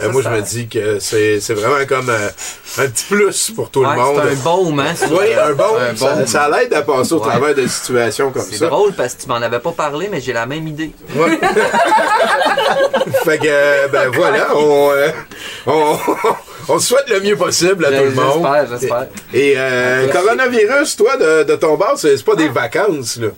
Euh, 0.00 0.06
Ça, 0.06 0.08
moi, 0.12 0.22
je 0.22 0.28
me 0.30 0.40
dis 0.40 0.66
que 0.68 0.98
c'est 0.98 1.40
c'est 1.40 1.54
vraiment 1.54 1.84
comme 1.86 2.08
euh, 2.08 2.28
un 2.78 2.88
petit 2.88 3.04
plus 3.04 3.50
pour 3.54 3.70
tout 3.70 3.80
Ouais, 3.82 3.90
le 3.90 3.96
monde. 4.02 4.20
c'est 4.24 4.32
un 4.32 4.34
baume, 4.42 4.80
hein? 4.80 4.94
Oui, 5.10 5.34
un 5.34 5.52
bon. 5.52 5.64
un 5.76 5.96
ça, 5.96 6.14
baume. 6.14 6.26
ça 6.26 6.48
l'aide 6.48 6.72
à 6.74 6.82
passer 6.82 7.12
au 7.12 7.18
Ouais. 7.20 7.28
travers 7.28 7.54
de 7.54 7.66
situations 7.66 8.30
comme 8.30 8.42
C'est 8.50 8.56
ça. 8.58 8.66
drôle 8.68 8.92
parce 8.94 9.14
que 9.14 9.22
tu 9.22 9.28
m'en 9.28 9.34
avais 9.36 9.58
pas 9.58 9.72
parlé, 9.72 10.08
mais 10.10 10.20
j'ai 10.20 10.32
la 10.32 10.46
même 10.46 10.66
idée. 10.66 10.90
Ouais. 11.14 11.38
fait 13.24 13.38
que, 13.38 13.46
euh, 13.46 13.88
ben 13.88 14.10
voilà, 14.12 14.56
on, 14.56 14.90
euh, 14.92 15.08
on, 15.66 15.96
on 16.68 16.78
souhaite 16.78 17.08
le 17.10 17.20
mieux 17.20 17.36
possible 17.36 17.84
à 17.84 17.88
tout 17.88 18.04
le 18.04 18.10
monde. 18.12 18.42
J'espère, 18.42 18.66
j'espère. 18.78 19.06
Et 19.34 19.54
euh, 19.56 20.08
coronavirus, 20.08 20.96
toi, 20.96 21.16
de, 21.16 21.42
de 21.44 21.56
ton 21.56 21.76
bar, 21.76 21.92
c'est 21.96 22.16
c'est 22.16 22.24
pas 22.24 22.34
des 22.36 22.48
vacances, 22.48 23.18
là. 23.18 23.28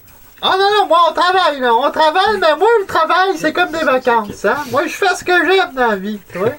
Ah 0.45 0.51
oh 0.53 0.59
non, 0.59 0.71
non, 0.77 0.87
moi 0.89 0.99
on 1.09 1.13
travaille, 1.13 1.61
là. 1.61 1.73
On 1.73 1.89
travaille, 1.93 2.37
mais 2.41 2.57
moi 2.57 2.69
le 2.81 2.87
travail, 2.87 3.37
c'est 3.37 3.53
comme 3.53 3.71
des 3.71 3.85
vacances, 3.85 4.45
hein. 4.45 4.57
Moi 4.73 4.83
je 4.87 4.93
fais 4.93 5.15
ce 5.15 5.23
que 5.23 5.33
j'aime 5.33 5.73
dans 5.73 5.87
la 5.87 5.95
vie, 5.95 6.19
toi. 6.33 6.49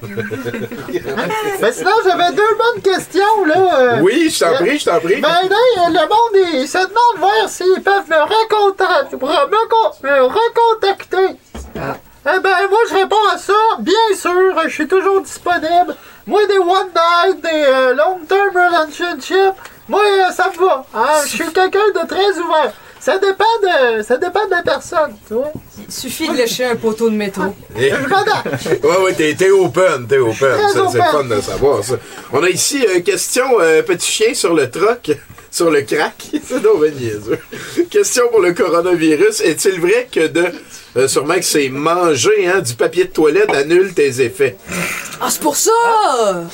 ben, 1.60 1.72
sinon, 1.72 1.90
j'avais 2.02 2.32
deux 2.32 2.42
bonnes 2.56 2.82
questions, 2.82 3.44
là. 3.44 3.78
Euh. 3.78 4.00
Oui, 4.00 4.30
je 4.30 4.42
t'en 4.42 4.54
prie, 4.54 4.78
je 4.78 4.86
t'en 4.86 5.00
prie. 5.00 5.20
Ben 5.20 5.28
là, 5.28 5.88
le 5.90 6.08
monde, 6.08 6.48
il 6.54 6.66
se 6.66 6.78
demande 6.78 7.18
voir 7.18 7.46
s'ils 7.46 7.82
peuvent 7.82 8.08
me, 8.08 8.22
recontacter. 8.22 9.16
me 9.16 10.22
recontacter. 10.22 11.36
Ah. 11.76 11.96
Eh 12.26 12.40
ben, 12.40 12.56
moi, 12.70 12.78
je 12.88 12.94
réponds 12.94 13.28
à 13.34 13.36
ça. 13.36 13.52
Bien 13.80 14.16
sûr, 14.16 14.54
je 14.64 14.70
suis 14.70 14.88
toujours 14.88 15.20
disponible. 15.20 15.94
Moi, 16.26 16.46
des 16.46 16.56
one 16.56 16.88
night, 16.94 17.42
des 17.42 17.64
euh, 17.66 17.94
long 17.94 18.18
term 18.26 18.56
relationship, 18.56 19.52
moi, 19.88 20.00
euh, 20.00 20.30
ça 20.32 20.48
me 20.48 20.66
va. 20.66 20.86
Hein? 20.94 21.20
Je 21.24 21.28
suis 21.28 21.52
quelqu'un 21.52 21.90
de 21.94 22.06
très 22.06 22.30
ouvert 22.38 22.72
ça 23.04 23.18
dépend 23.18 23.44
de, 23.62 24.02
ça 24.02 24.16
dépend 24.16 24.46
de 24.46 24.50
la 24.50 24.62
personne, 24.62 25.14
tu 25.28 25.34
vois. 25.34 25.52
Il 25.86 25.92
suffit 25.92 26.26
de 26.26 26.32
lécher 26.34 26.64
un 26.64 26.76
poteau 26.76 27.10
de 27.10 27.14
métro. 27.16 27.54
Ouais, 27.76 27.92
ouais, 29.04 29.12
t'es, 29.14 29.34
t'es 29.34 29.50
open, 29.50 30.06
t'es 30.08 30.16
open. 30.16 30.34
Ça, 30.38 30.86
C'est 30.90 30.98
le 30.98 31.04
fun 31.04 31.18
open. 31.18 31.28
de 31.36 31.40
savoir 31.42 31.84
ça. 31.84 31.96
On 32.32 32.42
a 32.42 32.48
ici 32.48 32.82
euh, 32.88 33.00
question 33.00 33.44
euh, 33.60 33.82
petit 33.82 34.10
chien 34.10 34.32
sur 34.32 34.54
le 34.54 34.70
troc, 34.70 35.10
sur 35.50 35.70
le 35.70 35.82
crack. 35.82 36.14
C'est 36.48 36.62
donc 36.62 36.80
bien 36.82 36.92
niaiseux. 36.92 37.38
Question 37.90 38.28
pour 38.30 38.40
le 38.40 38.54
coronavirus. 38.54 39.42
Est-il 39.42 39.80
vrai 39.80 40.08
que 40.10 40.26
de. 40.28 40.44
Euh, 40.96 41.08
sûrement 41.08 41.34
que 41.34 41.42
c'est 41.42 41.68
manger 41.68 42.46
hein, 42.48 42.60
du 42.60 42.74
papier 42.74 43.04
de 43.04 43.10
toilette 43.10 43.50
annule 43.54 43.92
tes 43.94 44.20
effets. 44.20 44.56
Ah, 45.20 45.26
c'est 45.30 45.40
pour 45.40 45.56
ça! 45.56 45.70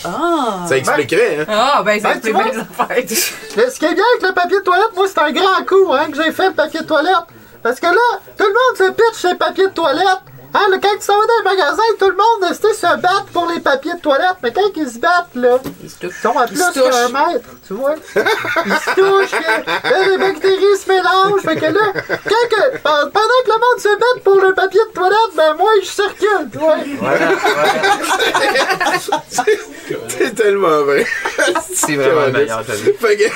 Ah! 0.05 0.65
Ça 0.69 0.77
expliquerait, 0.77 1.41
hein? 1.41 1.45
Ah, 1.49 1.83
ben, 1.85 2.01
ça 2.01 2.09
Ben, 2.09 2.15
explique 2.15 2.35
bien 2.35 2.53
les 2.53 2.59
affaires. 2.59 3.71
Ce 3.71 3.79
qui 3.79 3.85
est 3.85 3.95
bien 3.95 4.05
avec 4.15 4.23
le 4.29 4.33
papier 4.35 4.59
de 4.59 4.65
toilette, 4.65 4.91
moi, 4.95 5.07
c'est 5.09 5.21
un 5.21 5.33
grand 5.33 5.65
coup 5.67 5.93
hein, 5.93 6.07
que 6.11 6.23
j'ai 6.23 6.33
fait 6.33 6.49
le 6.49 6.55
papier 6.55 6.81
de 6.81 6.87
toilette. 6.87 7.15
Parce 7.63 7.79
que 7.81 7.87
là, 7.87 8.21
tout 8.39 8.45
le 8.45 8.51
monde 8.53 8.77
se 8.79 8.93
pitch 8.95 9.19
sur 9.21 9.31
le 9.31 9.37
papier 9.37 9.67
de 9.67 9.73
toilette. 9.73 10.21
Hein, 10.53 10.67
là, 10.71 10.79
quand 10.83 10.89
ils 10.97 11.03
s'en 11.03 11.15
vont 11.15 11.21
dans 11.21 11.51
les 11.51 11.57
magasins, 11.57 11.83
tout 11.99 12.09
le 12.09 12.17
monde 12.17 12.53
se 12.55 12.97
bat 13.01 13.25
pour 13.33 13.47
les 13.55 13.61
papiers 13.61 13.95
de 13.95 14.01
toilette? 14.01 14.37
Mais 14.43 14.53
quand 14.53 14.63
ils 14.75 14.89
se 14.89 14.99
battent, 14.99 15.35
là, 15.35 15.59
ils 15.83 15.91
sont 16.13 16.37
à 16.37 16.45
Ils 16.45 16.49
plus 16.49 16.57
se 16.59 16.73
touchent. 16.73 16.91
qu'un 16.91 17.09
mètre, 17.09 17.49
tu 17.67 17.75
vois? 17.75 17.95
Ils 18.17 18.73
se 18.73 18.91
touchent, 18.95 19.41
là, 19.41 20.09
les 20.09 20.19
bactéries 20.19 20.77
se 20.77 20.89
mélangent. 20.89 21.43
Fait 21.45 21.57
que 21.57 21.67
là, 21.67 21.93
quand 22.09 22.49
que- 22.51 22.71
pe- 22.79 22.81
pendant 22.83 23.41
que 23.45 23.49
le 23.49 23.53
monde 23.61 23.79
se 23.81 23.97
bat 23.99 24.21
pour 24.25 24.41
le 24.41 24.53
papier 24.55 24.81
de 24.89 24.93
toilette, 24.93 25.35
ben 25.37 25.55
moi, 25.57 25.71
je 25.83 25.87
circule, 25.87 26.49
tu 26.51 26.59
vois? 26.59 26.77
Voilà, 26.99 27.29
voilà. 27.55 27.73
C'est 30.09 30.35
tellement 30.35 30.83
vrai. 30.83 31.07
C'est 31.73 31.95
vraiment 31.97 32.27
le 32.27 32.33
meilleur, 32.33 32.63
t'as 32.67 32.75
vu. 32.75 32.93
Fait 33.01 33.17
que- 33.17 33.31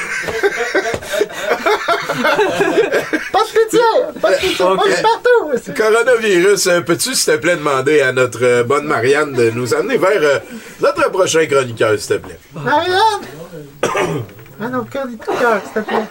Pas 3.32 3.40
de 3.40 3.48
pitié, 3.58 3.80
pas 4.20 4.30
de 4.32 4.36
pitié. 4.36 4.64
Moi, 4.64 4.84
je 4.86 4.92
suis 4.94 5.02
partout. 5.02 5.72
Coronavirus, 5.76 6.66
euh, 6.68 6.80
peux-tu, 7.04 7.16
s'il 7.16 7.34
te 7.34 7.38
plaît, 7.38 7.56
demander 7.56 8.00
à 8.00 8.12
notre 8.12 8.42
euh, 8.42 8.64
bonne 8.64 8.86
Marianne 8.86 9.32
de 9.32 9.50
nous 9.50 9.74
amener 9.74 9.98
vers 9.98 10.22
euh, 10.22 10.38
notre 10.80 11.10
prochain 11.10 11.46
chroniqueur, 11.46 11.98
s'il 11.98 12.16
te 12.16 12.26
plaît? 12.26 12.38
Marianne! 12.54 13.22
Ah 14.60 14.68
non, 14.68 14.84
cœur 14.84 15.06
du 15.06 15.16
cœur, 15.18 15.60
s'il 15.62 15.72
te 15.72 15.80
plaît. 15.80 16.08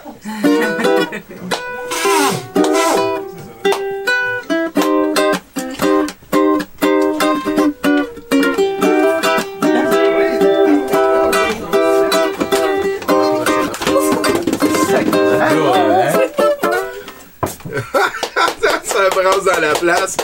ça 18.84 19.10
brasse 19.10 19.44
dans 19.44 19.60
la 19.60 19.74
place. 19.74 20.16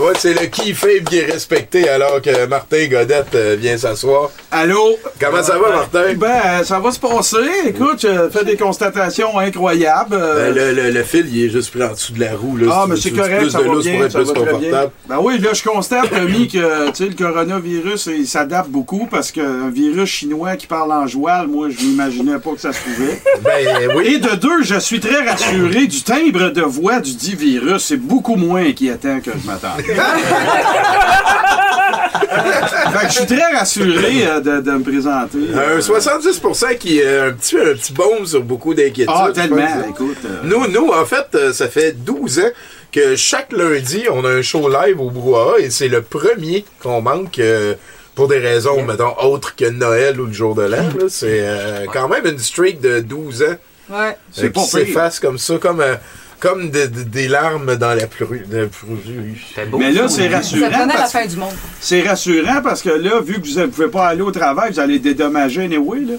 Ouais, 0.00 0.12
c'est 0.18 0.34
le 0.34 0.74
fave 0.74 1.04
qui 1.04 1.18
est 1.18 1.24
respecté 1.30 1.88
alors 1.88 2.20
que 2.20 2.46
Martin 2.46 2.86
Godette 2.90 3.34
euh, 3.34 3.56
vient 3.58 3.78
s'asseoir. 3.78 4.30
Allô? 4.50 4.96
Comment 5.20 5.42
ça 5.42 5.56
va, 5.56 5.68
Martin? 5.70 6.14
Ben, 6.16 6.40
euh, 6.46 6.64
ça 6.64 6.80
va 6.80 6.90
se 6.90 6.98
passer. 6.98 7.36
Écoute, 7.68 8.00
je 8.02 8.28
fais 8.28 8.44
des 8.44 8.56
constatations 8.56 9.38
incroyables. 9.38 10.16
euh, 10.16 10.52
Euh, 10.56 10.90
le, 10.92 11.02
fil, 11.04 11.26
il 11.32 11.44
est 11.44 11.48
juste 11.48 11.70
pris 11.70 11.82
en 11.84 11.92
dessous 11.92 12.12
de 12.12 12.20
la 12.20 12.34
roue. 12.34 12.56
Là, 12.56 12.66
Ah, 12.72 12.86
mais 12.88 12.96
c'est 12.96 13.12
correct, 13.12 13.38
plus 13.38 13.50
ça 13.50 13.62
de 13.62 13.68
va 13.68 13.76
bien, 13.80 13.94
pour 13.96 14.04
être 14.04 14.12
ça 14.12 14.18
plus 14.18 14.26
va 14.26 14.32
très 14.34 14.44
bien. 14.44 14.52
confortable. 14.52 14.90
Ben 15.08 15.18
oui, 15.22 15.38
là, 15.38 15.50
je 15.54 15.62
constate, 15.62 16.10
Tommy, 16.10 16.48
que 16.48 16.58
le 17.04 17.14
coronavirus, 17.16 18.06
il 18.18 18.26
s'adapte 18.26 18.70
beaucoup 18.70 19.06
parce 19.08 19.30
qu'un 19.30 19.70
virus 19.70 20.10
chinois 20.10 20.56
qui 20.56 20.66
parle 20.66 20.92
en 20.92 21.06
joual, 21.06 21.46
moi, 21.46 21.68
je 21.70 21.84
n'imaginais 21.84 22.38
pas 22.40 22.50
que 22.52 22.60
ça 22.60 22.72
se 22.72 22.80
pouvait. 22.80 23.22
Ben 23.44 23.90
oui. 23.96 24.14
Et 24.14 24.18
de 24.18 24.34
deux, 24.34 24.62
je 24.64 24.78
suis 24.80 24.98
très 25.00 25.22
rassuré 25.26 25.86
du 25.86 26.02
timbre 26.02 26.50
de 26.50 26.62
voix 26.62 26.98
du 27.00 27.14
dit 27.14 27.36
virus. 27.36 27.84
C'est 27.84 27.96
beaucoup 27.96 28.34
moins 28.36 28.64
inquiétant 28.66 29.20
que 29.20 29.30
je 29.30 29.46
m'attendais. 29.46 29.83
Fait 32.92 33.06
que 33.06 33.08
je 33.08 33.12
suis 33.12 33.26
très 33.26 33.56
rassuré 33.56 34.26
euh, 34.26 34.40
de, 34.40 34.60
de 34.60 34.70
me 34.72 34.82
présenter. 34.82 35.38
Un 35.54 35.78
70% 35.78 36.78
qui 36.78 37.00
est 37.00 37.18
un 37.18 37.32
petit, 37.32 37.56
un 37.58 37.74
petit 37.74 37.92
baume 37.92 38.26
sur 38.26 38.42
beaucoup 38.42 38.74
d'inquiétudes. 38.74 39.14
Ah, 39.14 39.28
tellement, 39.34 39.66
écoute. 39.88 40.16
euh, 40.24 40.40
Nous, 40.44 40.66
nous, 40.68 40.88
en 40.92 41.04
fait, 41.04 41.26
euh, 41.34 41.52
ça 41.52 41.68
fait 41.68 41.92
12 41.92 42.38
ans 42.40 42.50
que 42.92 43.16
chaque 43.16 43.52
lundi, 43.52 44.04
on 44.10 44.24
a 44.24 44.28
un 44.30 44.42
show 44.42 44.68
live 44.68 45.00
au 45.00 45.10
Brouhaha 45.10 45.58
et 45.60 45.70
c'est 45.70 45.88
le 45.88 46.02
premier 46.02 46.64
qu'on 46.82 47.00
manque 47.02 47.38
euh, 47.38 47.74
pour 48.14 48.28
des 48.28 48.38
raisons, 48.38 48.82
mettons, 48.84 49.14
autres 49.22 49.56
que 49.56 49.68
Noël 49.68 50.20
ou 50.20 50.26
le 50.26 50.32
jour 50.32 50.54
de 50.54 50.62
l'an. 50.62 50.76
là. 50.98 51.06
C'est 51.08 51.40
euh, 51.40 51.86
quand 51.92 52.08
même 52.08 52.24
une 52.26 52.38
streak 52.38 52.80
de 52.80 53.00
12 53.00 53.42
ans 53.42 53.46
Ouais. 53.90 53.96
euh, 54.08 54.12
C'est 54.32 54.48
pas 54.50 54.62
qui 54.62 54.70
pire. 54.70 54.86
s'efface 54.86 55.20
comme 55.20 55.36
ça, 55.36 55.58
comme, 55.60 55.80
euh, 55.82 55.96
comme 56.44 56.70
de- 56.70 56.86
de- 56.86 57.02
des 57.04 57.26
larmes 57.26 57.74
dans 57.76 57.94
la 57.94 58.06
pluie. 58.06 58.42
Mais 59.78 59.90
là, 59.92 60.08
ça, 60.08 60.16
c'est. 60.16 60.28
Ça 60.30 60.36
rassurant. 60.36 60.68
prenait 60.70 60.86
la 60.86 60.92
parce- 60.94 61.12
fin 61.12 61.26
du 61.26 61.36
monde. 61.36 61.54
C'est 61.80 62.02
rassurant 62.02 62.60
parce 62.62 62.82
que 62.82 62.90
là, 62.90 63.20
vu 63.22 63.40
que 63.40 63.48
vous 63.48 63.58
ne 63.60 63.66
pouvez 63.66 63.88
pas 63.88 64.08
aller 64.08 64.20
au 64.20 64.30
travail, 64.30 64.72
vous 64.72 64.80
allez 64.80 64.98
dédommager 64.98 65.62
anyway, 65.64 66.00
là. 66.00 66.14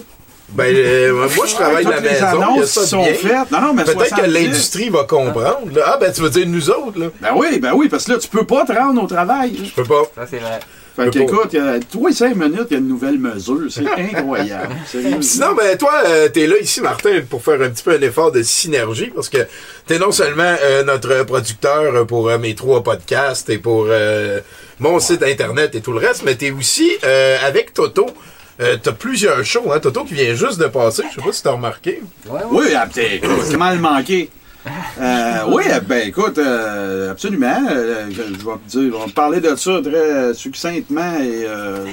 Ben, 0.50 0.74
euh, 0.74 1.12
moi, 1.36 1.46
je 1.46 1.54
travaille 1.54 1.84
de 1.84 1.90
la 1.90 2.00
maison. 2.00 2.14
il 2.14 2.20
y 2.20 2.24
a 2.24 2.28
annonces 2.30 2.66
ça 2.70 2.86
sont 2.86 3.02
bien. 3.02 3.14
faites. 3.14 3.50
Non, 3.50 3.60
non, 3.60 3.72
mais 3.74 3.84
Peut-être 3.84 3.98
que 4.04 4.08
70. 4.08 4.32
l'industrie 4.32 4.88
va 4.90 5.04
comprendre. 5.04 5.68
là. 5.74 5.82
Ah, 5.86 5.98
ben, 6.00 6.12
tu 6.12 6.20
veux 6.22 6.30
dire 6.30 6.46
nous 6.46 6.70
autres, 6.70 6.98
là? 7.00 7.06
Ben 7.20 7.30
oui, 7.34 7.58
ben 7.58 7.72
oui, 7.74 7.88
parce 7.88 8.04
que 8.04 8.12
là, 8.12 8.18
tu 8.18 8.28
peux 8.28 8.44
pas 8.46 8.64
te 8.64 8.72
rendre 8.72 9.02
au 9.02 9.06
travail. 9.06 9.58
Je 9.64 9.70
peux 9.82 9.84
pas. 9.88 10.02
Ça, 10.14 10.26
c'est 10.30 10.38
vrai. 10.38 10.60
Fait 10.94 11.10
peux 11.10 11.10
pas. 11.10 11.18
qu'écoute, 11.26 11.48
il 11.52 11.56
y 11.58 11.60
a- 11.68 11.78
tous 11.80 12.06
les 12.06 12.14
cinq 12.14 12.36
minutes, 12.36 12.68
il 12.70 12.74
y 12.74 12.76
a 12.76 12.78
une 12.78 12.88
nouvelle 12.88 13.18
mesure. 13.18 13.66
C'est 13.70 13.82
incroyable. 14.14 14.74
Sinon, 15.20 15.54
ben, 15.54 15.76
toi, 15.76 15.92
euh, 16.06 16.28
t'es 16.30 16.46
là 16.46 16.54
ici, 16.58 16.80
Martin, 16.80 17.20
pour 17.28 17.42
faire 17.42 17.60
un 17.60 17.68
petit 17.68 17.82
peu 17.82 17.90
un 17.92 18.00
effort 18.00 18.32
de 18.32 18.42
synergie, 18.42 19.10
parce 19.14 19.28
que 19.28 19.38
t'es 19.86 19.98
non 19.98 20.10
seulement 20.12 20.54
euh, 20.62 20.84
notre 20.84 21.24
producteur 21.24 22.06
pour 22.06 22.28
euh, 22.30 22.38
mes 22.38 22.54
trois 22.54 22.82
podcasts 22.82 23.50
et 23.50 23.58
pour 23.58 23.86
euh, 23.90 24.40
mon 24.78 24.98
site 25.00 25.22
internet 25.22 25.74
et 25.74 25.80
tout 25.82 25.92
le 25.92 25.98
reste, 25.98 26.22
mais 26.24 26.34
t'es 26.36 26.50
aussi 26.52 26.90
euh, 27.04 27.36
avec 27.44 27.74
Toto. 27.74 28.06
Euh, 28.60 28.76
t'as 28.82 28.92
plusieurs 28.92 29.44
shows, 29.44 29.70
hein? 29.72 29.78
Toto 29.80 30.04
qui 30.04 30.14
vient 30.14 30.34
juste 30.34 30.58
de 30.58 30.66
passer, 30.66 31.04
je 31.10 31.20
sais 31.20 31.26
pas 31.26 31.32
si 31.32 31.42
t'as 31.42 31.52
remarqué. 31.52 32.02
Ouais, 32.28 32.40
ouais. 32.50 32.50
Oui, 32.50 32.66
ah, 32.74 32.86
c'est 32.92 33.56
mal 33.56 33.78
manqué. 33.78 34.30
Euh, 35.00 35.36
oui, 35.52 35.62
ben 35.86 36.08
écoute, 36.08 36.38
euh, 36.38 37.12
absolument. 37.12 37.56
euh, 37.70 38.06
je, 38.10 38.16
je 38.16 38.44
vais 38.44 38.52
te 38.68 38.78
dire, 38.78 38.94
on 39.00 39.06
va 39.06 39.12
parler 39.14 39.38
de 39.40 39.54
ça 39.54 39.78
très 39.80 40.34
succinctement 40.34 41.14
et 41.20 41.44
euh, 41.46 41.84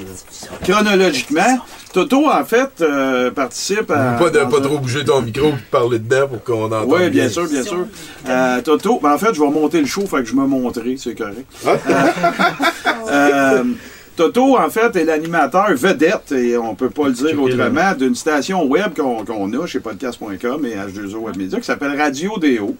chronologiquement. 0.64 1.58
Toto, 1.92 2.28
en 2.28 2.44
fait, 2.44 2.70
euh, 2.80 3.30
participe 3.30 3.88
à. 3.92 4.14
pas 4.18 4.28
de 4.30 4.40
pas 4.40 4.58
un- 4.58 4.60
trop 4.60 4.78
bouger 4.78 5.04
ton 5.04 5.22
micro 5.22 5.50
et 5.50 5.52
de 5.52 5.56
parler 5.70 6.00
dedans 6.00 6.26
pour 6.26 6.42
qu'on 6.42 6.64
entende. 6.64 6.86
Oui, 6.88 7.08
bien 7.10 7.28
sûr, 7.28 7.46
bien 7.48 7.62
sûr. 7.62 7.86
Euh, 8.28 8.60
Toto, 8.62 8.98
ben 9.00 9.12
en 9.12 9.18
fait, 9.18 9.32
je 9.34 9.40
vais 9.40 9.50
monter 9.50 9.78
le 9.80 9.86
show, 9.86 10.04
fait 10.08 10.16
que 10.22 10.24
je 10.24 10.34
me 10.34 10.44
montrer, 10.44 10.96
c'est 10.98 11.14
correct. 11.14 11.46
Ah. 14.16 14.22
Toto, 14.22 14.56
en 14.56 14.70
fait, 14.70 14.94
est 14.96 15.04
l'animateur 15.04 15.66
vedette, 15.74 16.32
et 16.32 16.56
on 16.56 16.74
peut 16.74 16.90
pas 16.90 17.06
le 17.08 17.12
dire 17.12 17.40
autrement, 17.42 17.92
d'une 17.98 18.14
station 18.14 18.64
web 18.64 18.92
qu'on 18.96 19.52
a 19.62 19.66
chez 19.66 19.80
podcast.com 19.80 20.66
et 20.66 20.76
H2O 20.76 21.16
Web 21.16 21.36
Media 21.36 21.58
qui 21.58 21.64
s'appelle 21.66 22.00
Radio 22.00 22.38
DO. 22.38 22.76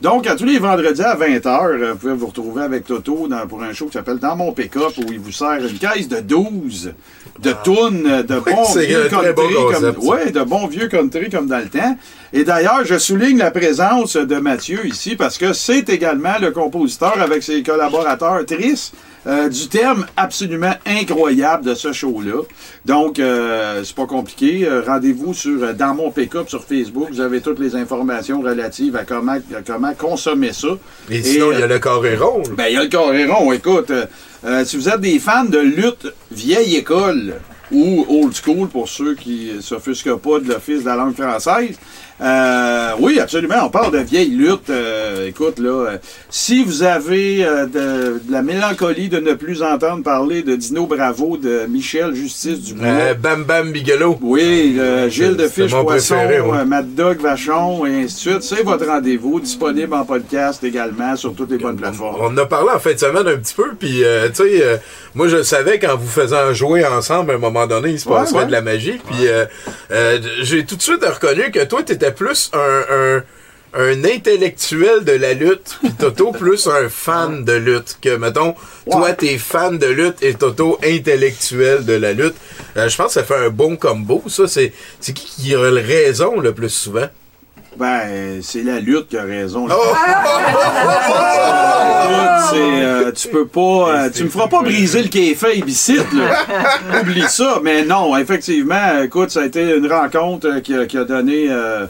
Donc, 0.00 0.26
à 0.26 0.34
tous 0.34 0.44
les 0.46 0.58
vendredis 0.58 1.02
à 1.02 1.14
20h, 1.14 1.90
vous 1.90 1.96
pouvez 1.98 2.14
vous 2.14 2.26
retrouver 2.28 2.62
avec 2.62 2.86
Toto 2.86 3.28
dans- 3.28 3.46
pour 3.46 3.62
un 3.62 3.74
show 3.74 3.84
qui 3.86 3.92
s'appelle 3.92 4.16
Dans 4.18 4.34
mon 4.34 4.52
pick-up 4.52 4.92
où 4.96 5.12
il 5.12 5.18
vous 5.18 5.32
sert 5.32 5.58
une 5.60 5.76
caisse 5.76 6.08
de 6.08 6.20
12 6.20 6.94
de 7.42 7.54
tunes 7.62 8.22
de 8.22 8.38
bons 8.40 8.64
vieux 8.86 9.04
un 9.04 9.08
très 9.08 9.32
bon 9.34 9.42
country 9.42 9.92
comme, 9.94 10.08
ouais, 10.08 10.30
de 10.30 10.42
bons 10.42 10.66
vieux 10.68 10.88
country 10.88 11.28
comme 11.28 11.46
dans 11.48 11.58
le 11.58 11.68
temps. 11.68 11.96
Et 12.32 12.44
d'ailleurs, 12.44 12.82
je 12.84 12.96
souligne 12.96 13.36
la 13.38 13.50
présence 13.50 14.16
de 14.16 14.36
Mathieu 14.36 14.86
ici 14.86 15.16
parce 15.16 15.36
que 15.36 15.52
c'est 15.52 15.88
également 15.90 16.38
le 16.40 16.50
compositeur 16.50 17.20
avec 17.20 17.42
ses 17.42 17.62
collaborateurs 17.62 18.46
tristes 18.46 18.94
euh, 19.26 19.48
du 19.48 19.68
thème 19.68 20.06
absolument 20.16 20.74
incroyable 20.86 21.64
de 21.64 21.74
ce 21.74 21.92
show-là. 21.92 22.42
Donc, 22.86 23.18
euh, 23.18 23.82
c'est 23.84 23.94
pas 23.94 24.06
compliqué. 24.06 24.66
Euh, 24.66 24.82
Rendez-vous 24.86 25.34
sur 25.34 25.62
euh, 25.62 25.72
Dans 25.72 25.94
mon 25.94 26.10
pick-up 26.10 26.48
sur 26.48 26.64
Facebook. 26.64 27.08
Vous 27.10 27.20
avez 27.20 27.40
toutes 27.40 27.58
les 27.58 27.76
informations 27.76 28.40
relatives 28.40 28.96
à 28.96 29.04
comment, 29.04 29.32
à 29.54 29.62
comment 29.66 29.92
consommer 29.94 30.52
ça. 30.52 30.68
Et 31.10 31.22
sinon, 31.22 31.52
il 31.52 31.60
y 31.60 31.62
a 31.62 31.66
le 31.66 31.78
carré 31.78 32.16
rond. 32.16 32.42
Ben, 32.56 32.66
il 32.68 32.74
y 32.74 32.76
a 32.76 32.82
le 32.84 32.88
coréron. 32.88 33.52
Écoute, 33.52 33.90
euh, 33.90 34.06
euh, 34.44 34.64
si 34.64 34.76
vous 34.76 34.88
êtes 34.88 35.00
des 35.00 35.18
fans 35.18 35.44
de 35.44 35.58
lutte 35.58 36.06
vieille 36.30 36.76
école 36.76 37.34
ou 37.70 38.06
old 38.08 38.34
school 38.34 38.68
pour 38.68 38.88
ceux 38.88 39.14
qui 39.14 39.52
s'offusquent 39.60 40.16
pas 40.16 40.40
de 40.40 40.48
l'Office 40.48 40.80
de 40.80 40.86
la 40.86 40.96
langue 40.96 41.14
française, 41.14 41.78
euh, 42.22 42.90
oui, 42.98 43.18
absolument. 43.18 43.56
On 43.64 43.70
parle 43.70 43.92
de 43.92 43.98
vieille 43.98 44.30
lutte. 44.30 44.68
euh, 44.70 45.26
écoute, 45.28 45.58
là, 45.58 45.70
euh, 45.92 45.98
si 46.28 46.62
vous 46.64 46.82
avez 46.82 47.38
de, 47.44 48.20
de 48.22 48.32
la 48.32 48.42
mélancolie 48.42 49.08
de 49.08 49.18
ne 49.20 49.32
plus 49.34 49.62
entendre 49.62 50.02
parler 50.02 50.42
de 50.42 50.54
Dino 50.56 50.86
Bravo, 50.86 51.36
de 51.36 51.66
Michel 51.68 52.14
Justice 52.14 52.74
Euh, 52.82 53.14
Bam 53.14 53.44
Bam 53.44 53.72
Bigelow. 53.72 54.18
oui, 54.22 54.78
Gilles 55.08 55.36
de 55.36 55.48
Fiche 55.48 55.70
Poisson, 55.70 56.14
préféré, 56.16 56.40
ouais. 56.40 56.64
Mad 56.64 56.94
Dog 56.94 57.20
Vachon 57.20 57.86
et 57.86 58.02
ainsi 58.02 58.14
de 58.28 58.32
suite. 58.32 58.42
C'est 58.42 58.62
votre 58.62 58.86
rendez-vous, 58.86 59.40
disponible 59.40 59.94
en 59.94 60.04
podcast 60.04 60.62
également 60.64 61.16
sur 61.16 61.34
toutes 61.34 61.50
les 61.50 61.58
bonnes 61.58 61.76
plateformes. 61.76 62.16
On 62.20 62.26
en 62.26 62.36
a 62.38 62.46
parlé 62.46 62.70
en 62.74 62.78
fin 62.78 62.92
de 62.92 62.98
semaine 62.98 63.26
un 63.26 63.36
petit 63.36 63.54
peu, 63.54 63.70
puis 63.78 64.02
tu 64.34 64.42
sais, 64.44 64.80
moi 65.14 65.28
je 65.28 65.42
savais 65.42 65.78
qu'en 65.78 65.96
vous 65.96 66.08
faisant 66.08 66.52
jouer 66.52 66.84
ensemble, 66.84 67.30
à 67.30 67.34
un 67.34 67.38
moment 67.38 67.66
donné, 67.66 67.90
il 67.90 68.00
se 68.00 68.08
Ouais, 68.08 68.16
passerait 68.16 68.40
ouais. 68.40 68.46
de 68.46 68.52
la 68.52 68.60
magie, 68.62 68.98
puis 69.08 69.26
j'ai 70.42 70.64
tout 70.64 70.76
de 70.76 70.82
suite 70.82 71.04
reconnu 71.04 71.50
que 71.50 71.64
toi, 71.64 71.82
plus 72.10 72.50
un, 72.52 72.82
un, 72.90 73.22
un 73.72 74.04
intellectuel 74.04 75.04
de 75.04 75.12
la 75.12 75.32
lutte, 75.34 75.78
puis 75.82 75.92
Toto 75.92 76.32
plus 76.38 76.66
un 76.66 76.88
fan 76.88 77.44
de 77.44 77.52
lutte. 77.52 77.98
Que, 78.02 78.16
mettons, 78.16 78.54
toi, 78.90 79.12
t'es 79.12 79.38
fan 79.38 79.78
de 79.78 79.86
lutte 79.86 80.22
et 80.22 80.34
Toto 80.34 80.78
intellectuel 80.84 81.84
de 81.84 81.92
la 81.94 82.12
lutte. 82.12 82.34
Euh, 82.76 82.88
je 82.88 82.96
pense 82.96 83.08
que 83.08 83.12
ça 83.14 83.24
fait 83.24 83.36
un 83.46 83.50
bon 83.50 83.76
combo, 83.76 84.22
ça. 84.28 84.46
C'est 84.48 84.72
c'est 85.00 85.12
qui 85.12 85.26
qui 85.42 85.54
a 85.54 85.70
le 85.70 85.80
raison 85.80 86.40
le 86.40 86.52
plus 86.52 86.70
souvent? 86.70 87.06
Ben, 87.76 88.40
c'est 88.42 88.62
la 88.64 88.80
lutte 88.80 89.08
qui 89.08 89.16
a 89.16 89.22
raison. 89.22 89.68
Oh! 89.70 89.94
Euh, 92.52 93.12
tu 93.12 93.28
peux 93.28 93.46
pas. 93.46 93.60
euh, 94.06 94.10
tu 94.12 94.24
me 94.24 94.28
feras 94.28 94.48
pas 94.48 94.62
briser 94.62 95.02
le 95.02 95.08
kayfabe 95.08 95.68
ici, 95.68 95.96
là. 95.96 97.00
Oublie 97.00 97.28
ça. 97.28 97.60
Mais 97.62 97.84
non, 97.84 98.16
effectivement, 98.16 99.02
écoute, 99.02 99.30
ça 99.30 99.42
a 99.42 99.46
été 99.46 99.62
une 99.76 99.90
rencontre 99.90 100.48
euh, 100.48 100.60
qui, 100.60 100.74
a, 100.74 100.86
qui 100.86 100.98
a 100.98 101.04
donné. 101.04 101.46
euh, 101.50 101.86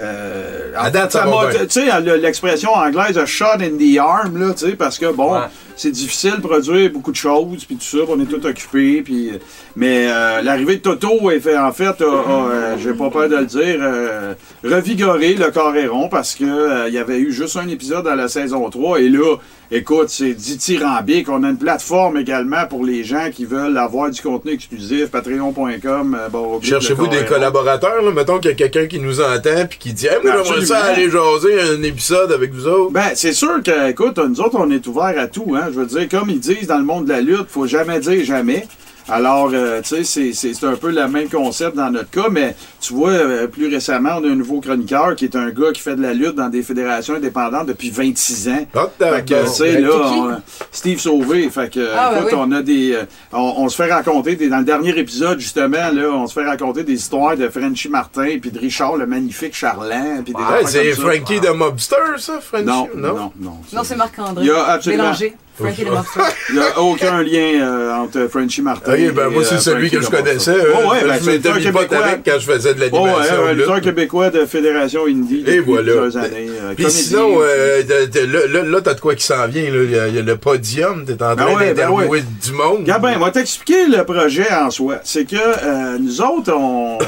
euh, 0.00 0.72
À 0.76 0.90
date, 0.90 1.12
tu 1.12 1.70
sais, 1.70 2.00
le- 2.00 2.16
l'expression 2.16 2.72
anglaise 2.72 3.16
a 3.16 3.26
shot 3.26 3.60
in 3.60 3.76
the 3.78 3.98
arm, 3.98 4.36
là, 4.38 4.52
tu 4.54 4.66
sais, 4.66 4.72
parce 4.72 4.98
que 4.98 5.12
bon, 5.12 5.32
Ouais. 5.34 5.40
c'est 5.76 5.90
difficile 5.92 6.36
de 6.38 6.40
produire 6.40 6.90
beaucoup 6.90 7.12
de 7.12 7.16
choses, 7.16 7.64
puis 7.64 7.76
tout 7.76 7.84
ça, 7.84 7.98
on 8.08 8.20
est 8.20 8.26
tout 8.26 8.44
occupé, 8.44 9.02
puis. 9.02 9.30
Mais 9.76 10.06
euh, 10.08 10.42
l'arrivée 10.42 10.76
de 10.76 10.80
Toto, 10.82 11.30
est 11.30 11.40
fait, 11.40 11.56
en 11.56 11.72
fait, 11.72 12.00
euh, 12.00 12.76
j'ai 12.82 12.92
pas 12.92 13.10
peur 13.10 13.28
de 13.28 13.36
le 13.36 13.44
dire, 13.46 13.78
euh, 13.80 14.34
revigoré 14.64 15.34
le 15.34 15.50
Coréron 15.50 16.08
parce 16.08 16.34
que 16.34 16.44
euh, 16.44 16.88
il 16.88 16.94
y 16.94 16.98
avait 16.98 17.18
eu 17.18 17.32
juste 17.32 17.56
un 17.56 17.68
épisode 17.68 18.04
dans 18.04 18.14
la 18.14 18.28
saison 18.28 18.68
3 18.70 19.00
et 19.00 19.08
là, 19.08 19.36
écoute, 19.70 20.08
c'est 20.08 20.34
dithyrambique. 20.34 21.28
On 21.28 21.42
a 21.42 21.50
une 21.50 21.58
plateforme 21.58 22.16
également 22.18 22.66
pour 22.68 22.84
les 22.84 23.04
gens 23.04 23.30
qui 23.32 23.44
veulent 23.44 23.76
avoir 23.76 24.10
du 24.10 24.20
contenu 24.20 24.52
exclusif, 24.52 25.06
patreon.com. 25.10 26.16
euh, 26.18 26.28
bon, 26.28 26.60
Cherchez-vous 26.60 27.06
des 27.08 27.24
collaborateurs, 27.24 28.02
là? 28.02 28.10
Mettons 28.12 28.38
qu'il 28.38 28.50
y 28.50 28.54
a 28.54 28.56
quelqu'un 28.56 28.86
qui 28.86 28.98
nous 28.98 29.20
entend 29.20 29.66
puis 29.68 29.78
qui 29.78 29.92
dit 29.92 30.06
Hey, 30.06 30.18
moi, 30.22 30.42
j'aimerais 30.44 30.66
ça 30.66 30.84
aller 30.84 31.10
jaser 31.10 31.60
un 31.60 31.82
épisode 31.82 32.32
avec 32.32 32.52
vous 32.52 32.66
autres. 32.66 32.92
Ben, 32.92 33.10
c'est 33.14 33.32
sûr 33.32 33.62
que, 33.62 33.90
écoute, 33.90 34.18
nous 34.18 34.40
autres, 34.40 34.56
on 34.58 34.70
est 34.70 34.86
ouverts 34.86 35.18
à 35.18 35.26
tout, 35.26 35.54
hein. 35.56 35.68
Je 35.72 35.80
veux 35.80 35.86
dire, 35.86 36.08
comme 36.08 36.30
ils 36.30 36.40
disent 36.40 36.66
dans 36.66 36.78
le 36.78 36.84
monde 36.84 37.06
de 37.06 37.10
la 37.10 37.20
lutte, 37.20 37.46
faut 37.48 37.66
jamais 37.66 38.00
dire 38.00 38.24
jamais. 38.24 38.66
Alors, 39.08 39.50
euh, 39.52 39.82
tu 39.82 40.02
sais, 40.04 40.32
c'est- 40.32 40.64
un 40.64 40.76
peu 40.76 40.90
le 40.90 41.06
même 41.08 41.28
concept 41.28 41.76
dans 41.76 41.90
notre 41.90 42.08
cas, 42.10 42.28
mais 42.30 42.56
tu 42.80 42.94
vois, 42.94 43.10
euh, 43.10 43.46
plus 43.46 43.68
récemment, 43.68 44.16
on 44.18 44.24
a 44.24 44.28
un 44.28 44.34
nouveau 44.34 44.60
chroniqueur 44.60 45.14
qui 45.14 45.26
est 45.26 45.36
un 45.36 45.50
gars 45.50 45.72
qui 45.74 45.82
fait 45.82 45.94
de 45.94 46.00
la 46.02 46.14
lutte 46.14 46.36
dans 46.36 46.48
des 46.48 46.62
fédérations 46.62 47.14
indépendantes 47.14 47.66
depuis 47.66 47.90
26 47.90 48.48
ans. 48.48 48.66
Ah, 48.74 48.88
Fait 48.98 49.24
que, 49.28 49.42
tu 49.44 49.50
sais, 49.50 49.80
là, 49.80 49.90
on- 49.94 50.36
Steve 50.72 50.98
Sauvé, 50.98 51.50
fait 51.50 51.70
que, 51.72 51.86
Ah, 51.94 52.12
écoute, 52.16 52.28
oui. 52.32 52.38
on 52.40 52.52
a 52.52 52.62
des, 52.62 52.92
euh, 52.94 53.04
on, 53.32 53.54
on 53.58 53.68
se 53.68 53.76
fait 53.76 53.92
raconter, 53.92 54.36
des, 54.36 54.48
dans 54.48 54.58
le 54.58 54.64
dernier 54.64 54.96
épisode, 54.98 55.38
justement, 55.38 55.90
là, 55.92 56.08
on 56.10 56.26
se 56.26 56.32
fait 56.32 56.46
raconter 56.46 56.82
des 56.82 56.94
histoires 56.94 57.36
de 57.36 57.48
Frenchy 57.50 57.88
Martin, 57.90 58.38
puis 58.40 58.50
de 58.50 58.58
Richard, 58.58 58.96
le 58.96 59.06
magnifique 59.06 59.54
Charland, 59.54 60.24
puis 60.24 60.32
des 60.32 60.40
Ouais, 60.40 60.46
affaires 60.64 60.68
c'est. 60.68 60.92
Frankie 60.92 61.40
de 61.40 61.50
Mobster, 61.50 61.96
ça, 62.18 62.40
Frenchy? 62.40 62.64
Non, 62.64 62.88
non, 62.96 63.32
non. 63.38 63.58
Non, 63.72 63.82
c'est 63.84 63.96
Marc-André. 63.96 64.44
Il 64.44 64.48
y 64.48 64.50
a 64.50 64.64
absolument- 64.64 65.02
Mélangé. 65.04 65.34
Frankie 65.56 65.84
Mobster. 65.84 66.20
Il 66.50 66.56
n'y 66.56 66.60
a 66.60 66.80
aucun 66.80 67.22
lien 67.22 67.60
euh, 67.62 67.94
entre 67.94 68.26
Frenchy 68.28 68.60
Martin 68.60 68.90
ben 68.92 69.00
et, 69.00 69.30
moi, 69.32 69.42
c'est 69.44 69.54
euh, 69.54 69.58
celui 69.58 69.90
que 69.90 70.00
je 70.00 70.08
connaissais. 70.08 70.50
Euh, 70.50 70.72
Oh, 70.84 70.90
ouais, 70.90 71.04
ben, 71.04 71.18
je 71.22 71.30
m'étais 71.30 71.48
un 71.48 71.54
mis 71.56 71.62
pote 71.70 71.82
Québécois. 71.88 72.04
avec 72.06 72.24
quand 72.24 72.38
je 72.40 72.46
faisais 72.52 72.74
de 72.74 72.88
Oh, 72.92 72.96
ouais, 73.00 73.06
l'animation. 73.06 73.34
un 73.42 73.46
là. 73.46 73.52
lutteur 73.54 73.80
québécois 73.80 74.30
de 74.30 74.44
Fédération 74.46 75.06
Indie 75.06 75.40
Et 75.46 75.56
depuis 75.56 75.60
voilà. 75.60 75.82
plusieurs 75.92 76.16
années. 76.16 76.48
euh, 76.50 76.74
Puis 76.76 76.90
sinon, 76.90 77.36
euh, 77.40 77.82
de- 77.82 78.06
de- 78.06 78.26
là, 78.32 78.40
là, 78.48 78.62
là, 78.68 78.80
t'as 78.82 78.94
de 78.94 79.00
quoi 79.00 79.14
qui 79.14 79.24
s'en 79.24 79.46
vient. 79.46 79.62
là. 79.70 79.82
Il 79.84 79.90
y, 79.90 79.98
a- 79.98 80.08
il 80.08 80.14
y 80.16 80.18
a 80.18 80.22
le 80.22 80.36
podium, 80.36 81.04
t'es 81.04 81.12
en 81.14 81.16
train 81.16 81.34
Ben 81.36 81.46
ouais, 81.46 81.54
ben 81.56 81.74
d'interviewer 81.74 82.06
ouais. 82.08 82.24
du 82.44 82.52
monde. 82.52 82.84
Gabin, 82.84 83.12
on 83.16 83.20
va 83.20 83.30
t'expliquer 83.30 83.86
le 83.86 84.04
projet 84.04 84.52
en 84.52 84.70
soi. 84.70 84.96
C'est 85.04 85.24
que 85.24 85.36
euh, 85.36 85.98
nous 85.98 86.20
autres, 86.20 86.52
on, 86.52 86.98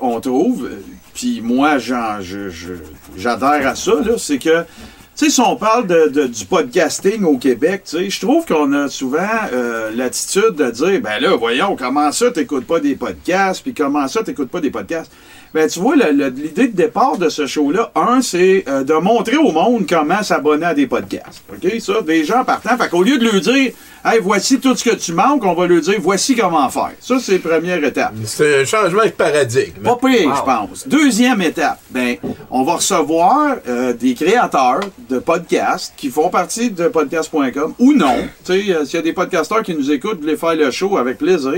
on 0.00 0.20
trouve, 0.20 0.64
euh, 0.64 0.76
puis 1.14 1.40
moi, 1.42 1.76
j'adhère 3.16 3.66
à 3.68 3.74
ça, 3.74 3.92
là, 4.04 4.12
c'est 4.18 4.38
que, 4.38 4.64
tu 5.16 5.26
sais, 5.26 5.30
si 5.30 5.40
on 5.40 5.56
parle 5.56 5.86
de, 5.86 6.08
de- 6.08 6.26
du 6.26 6.44
podcasting 6.46 7.22
au 7.24 7.36
Québec, 7.36 7.82
tu 7.84 7.98
sais, 7.98 8.10
je 8.10 8.20
trouve 8.20 8.46
qu'on 8.46 8.72
a 8.72 8.88
souvent 8.88 9.18
euh, 9.52 9.90
l'attitude 9.94 10.54
de 10.56 10.70
dire, 10.70 11.00
ben 11.02 11.20
là, 11.20 11.36
voyons, 11.36 11.76
comment 11.76 12.10
ça, 12.12 12.30
t'écoutes 12.30 12.66
pas 12.66 12.80
des 12.80 12.94
podcasts, 12.96 13.62
puis 13.62 13.74
comment 13.74 14.08
ça, 14.08 14.22
t'écoutes 14.22 14.48
pas 14.50 14.60
des 14.60 14.70
podcasts? 14.70 15.12
Ben, 15.54 15.68
tu 15.68 15.80
vois, 15.80 15.96
l'idée 15.96 16.68
de 16.68 16.74
départ 16.76 17.18
de 17.18 17.28
ce 17.28 17.46
show-là, 17.46 17.92
un, 17.94 18.22
c'est 18.22 18.64
euh, 18.68 18.84
de 18.84 18.94
montrer 18.94 19.36
au 19.36 19.52
monde 19.52 19.84
comment 19.86 20.22
s'abonner 20.22 20.64
à 20.64 20.72
des 20.74 20.86
podcasts. 20.86 21.42
OK? 21.52 21.70
Ça, 21.78 22.00
des 22.00 22.24
gens 22.24 22.42
partant. 22.42 22.78
Fait 22.78 22.88
qu'au 22.88 23.02
lieu 23.02 23.18
de 23.18 23.24
leur 23.24 23.38
dire, 23.38 23.72
hey, 24.04 24.18
voici 24.20 24.58
tout 24.60 24.74
ce 24.76 24.84
que 24.84 24.94
tu 24.96 25.12
manques, 25.12 25.44
on 25.44 25.54
va 25.54 25.66
leur 25.66 25.80
dire, 25.80 25.94
voici 26.00 26.34
comment 26.36 26.68
faire. 26.68 26.92
Ça, 27.00 27.16
c'est 27.20 27.42
la 27.44 27.50
première 27.50 27.82
étape. 27.84 28.12
C'est 28.24 28.62
un 28.62 28.64
changement 28.64 29.04
de 29.04 29.10
paradigme. 29.10 29.82
Pas 29.82 29.96
pire, 29.96 30.28
Wow. 30.28 30.34
je 30.36 30.42
pense. 30.42 30.88
Deuxième 30.88 31.40
étape, 31.42 31.80
ben, 31.90 32.16
on 32.50 32.62
va 32.64 32.74
recevoir 32.74 33.56
euh, 33.68 33.92
des 33.92 34.14
créateurs 34.14 34.80
de 35.08 35.18
podcasts 35.18 35.92
qui 35.96 36.08
font 36.10 36.28
partie 36.30 36.70
de 36.70 36.88
podcast.com 36.88 37.74
ou 37.78 37.92
non. 37.92 38.16
Tu 38.44 38.52
sais, 38.66 38.74
euh, 38.74 38.84
s'il 38.84 38.94
y 38.96 38.98
a 38.98 39.02
des 39.02 39.12
podcasteurs 39.12 39.62
qui 39.62 39.74
nous 39.74 39.90
écoutent, 39.90 40.20
voulez 40.20 40.36
faire 40.36 40.54
le 40.54 40.70
show 40.70 40.96
avec 40.96 41.18
plaisir. 41.18 41.52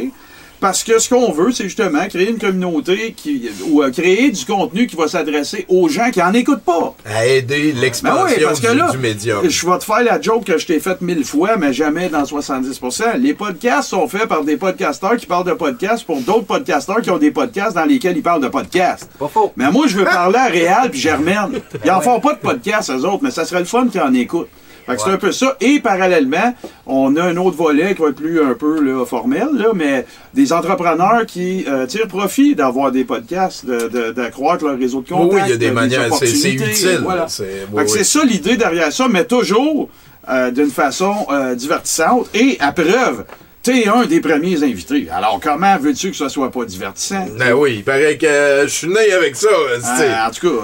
Parce 0.61 0.83
que 0.83 0.99
ce 0.99 1.09
qu'on 1.09 1.31
veut, 1.33 1.53
c'est 1.53 1.65
justement 1.65 2.07
créer 2.09 2.31
une 2.31 2.39
communauté 2.39 3.13
qui, 3.17 3.51
ou 3.69 3.83
euh, 3.83 3.91
créer 3.91 4.31
du 4.31 4.45
contenu 4.47 4.87
qui 4.87 4.97
va 4.97 5.09
s'adresser 5.09 5.67
aux 5.69 5.89
gens 5.89 6.11
qui 6.11 6.23
en 6.23 6.33
écoutent 6.33 6.63
pas. 6.65 6.95
À 7.05 7.27
aider 7.27 7.73
Ben 7.73 7.81
l'expansion 7.83 8.25
oui, 8.39 8.45
parce 8.45 8.61
que 8.61 8.71
du, 8.73 8.79
là, 8.79 8.91
du 8.91 8.99
médium. 8.99 9.49
je 9.49 9.67
vais 9.71 9.79
te 9.79 9.85
faire 9.85 10.03
la 10.03 10.21
joke 10.21 10.45
que 10.45 10.57
je 10.57 10.67
t'ai 10.67 10.81
faite 10.81 11.01
mille 11.03 11.25
fois, 11.25 11.57
mais 11.57 11.73
jamais 11.73 12.09
dans 12.09 12.23
70%. 12.23 13.19
Les 13.19 13.35
podcasts 13.35 13.91
sont 13.91 14.09
faits 14.09 14.27
par 14.27 14.43
des 14.45 14.57
podcasteurs 14.57 15.17
qui 15.17 15.27
parlent 15.27 15.47
de 15.47 15.53
podcasts 15.53 16.05
pour 16.05 16.21
d'autres 16.21 16.47
podcasteurs 16.47 17.01
qui 17.03 17.11
ont 17.11 17.19
des 17.19 17.31
podcasts 17.31 17.75
dans 17.77 17.85
lesquels 17.85 18.17
ils 18.17 18.23
parlent 18.23 18.43
de 18.43 18.49
podcasts. 18.49 19.11
Pas 19.19 19.29
faux. 19.29 19.53
Mais 19.57 19.71
moi, 19.71 19.87
je 19.87 19.97
veux 19.99 20.05
parler 20.05 20.39
à 20.39 20.47
Réal 20.47 20.91
puis 20.91 21.01
Germaine. 21.01 21.61
Ils 21.85 21.91
en 21.91 22.01
font 22.01 22.21
pas 22.21 22.35
de 22.35 22.39
podcasts, 22.39 22.91
eux 22.91 23.05
autres, 23.05 23.21
mais 23.23 23.31
ça 23.31 23.45
serait 23.45 23.61
le 23.61 23.67
fun 23.67 23.89
qu'ils 23.89 24.01
en 24.01 24.15
écoutent. 24.15 24.49
Fait 24.87 24.97
que 24.97 25.03
c'est 25.03 25.11
un 25.11 25.17
peu 25.19 25.33
ça. 25.33 25.57
Et 25.61 25.81
parallèlement, 25.81 26.55
on 26.87 27.17
a 27.17 27.23
un 27.25 27.37
autre 27.37 27.57
volet 27.57 27.95
qui 27.95 28.03
va 28.03 28.09
être 28.09 28.17
plus 28.17 28.41
un 28.43 28.55
peu 28.55 28.81
là, 28.83 29.05
formel, 29.07 29.49
là, 29.55 29.69
mais 29.75 30.05
des 30.35 30.53
entrepreneurs 30.53 31.25
qui 31.27 31.65
euh, 31.69 31.87
tirent 31.87 32.09
profit 32.09 32.55
d'avoir 32.55 32.93
des 32.93 33.05
podcasts, 33.05 33.65
de- 33.65 33.89
de- 33.89 34.13
d'accroître 34.13 34.65
leur 34.65 34.79
réseau 34.79 35.01
de 35.01 35.09
contacts. 35.09 35.33
oui, 35.35 35.41
il 35.47 35.51
y 35.51 35.53
a 35.55 35.57
des 35.57 35.69
euh, 35.69 35.73
manières, 35.73 36.09
c'est 36.15 36.27
utile. 36.71 37.01
Voilà. 37.03 37.27
C'est- 37.29 37.67
oui, 37.73 38.05
ça 38.05 38.25
l'idée 38.25 38.57
derrière 38.57 38.93
ça, 38.93 39.07
mais 39.11 39.25
toujours 39.25 39.89
euh, 40.29 40.51
d'une 40.51 40.71
façon 40.71 41.15
euh, 41.31 41.55
divertissante. 41.55 42.29
Et 42.35 42.57
à 42.61 42.73
preuve, 42.73 43.25
t'es 43.63 43.87
un 43.89 44.05
des 44.07 44.21
premiers 44.21 44.63
invités. 44.63 45.07
Alors 45.11 45.41
comment 45.43 45.77
veux-tu 45.79 46.11
que 46.11 46.17
ce 46.17 46.29
soit 46.29 46.51
pas 46.51 46.65
divertissant? 46.67 47.27
Ben 47.39 47.53
oui, 47.55 47.77
il 47.79 47.85
paraît 47.85 48.17
que 48.19 48.27
euh, 48.27 48.63
je 48.67 48.73
suis 48.73 48.89
né 48.89 49.13
avec 49.13 49.37
ça. 49.37 49.49
Ah, 49.85 50.29
en 50.29 50.31
tout 50.31 50.47
cas, 50.49 50.63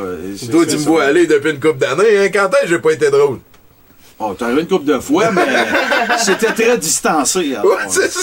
Toi, 0.51 0.67
tu 0.67 0.77
me 0.77 0.81
vois 0.83 1.05
aller 1.05 1.27
depuis 1.27 1.51
une 1.53 1.61
couple 1.61 1.79
d'années. 1.79 2.19
Hein? 2.19 2.29
Quand 2.33 2.49
est-ce 2.55 2.63
que 2.65 2.69
j'ai 2.69 2.79
pas 2.79 2.93
été 2.93 3.11
drôle? 3.11 3.39
Oh, 4.23 4.35
t'as 4.39 4.51
eu 4.51 4.61
une 4.61 4.67
couple 4.69 4.85
de 4.85 4.99
fois, 4.99 5.31
mais 5.33 5.41
c'était 6.19 6.53
très 6.53 6.77
distancé. 6.77 7.55
alors, 7.55 7.65
Ouais, 7.65 7.77
c'est 7.89 8.11
ça. 8.13 8.21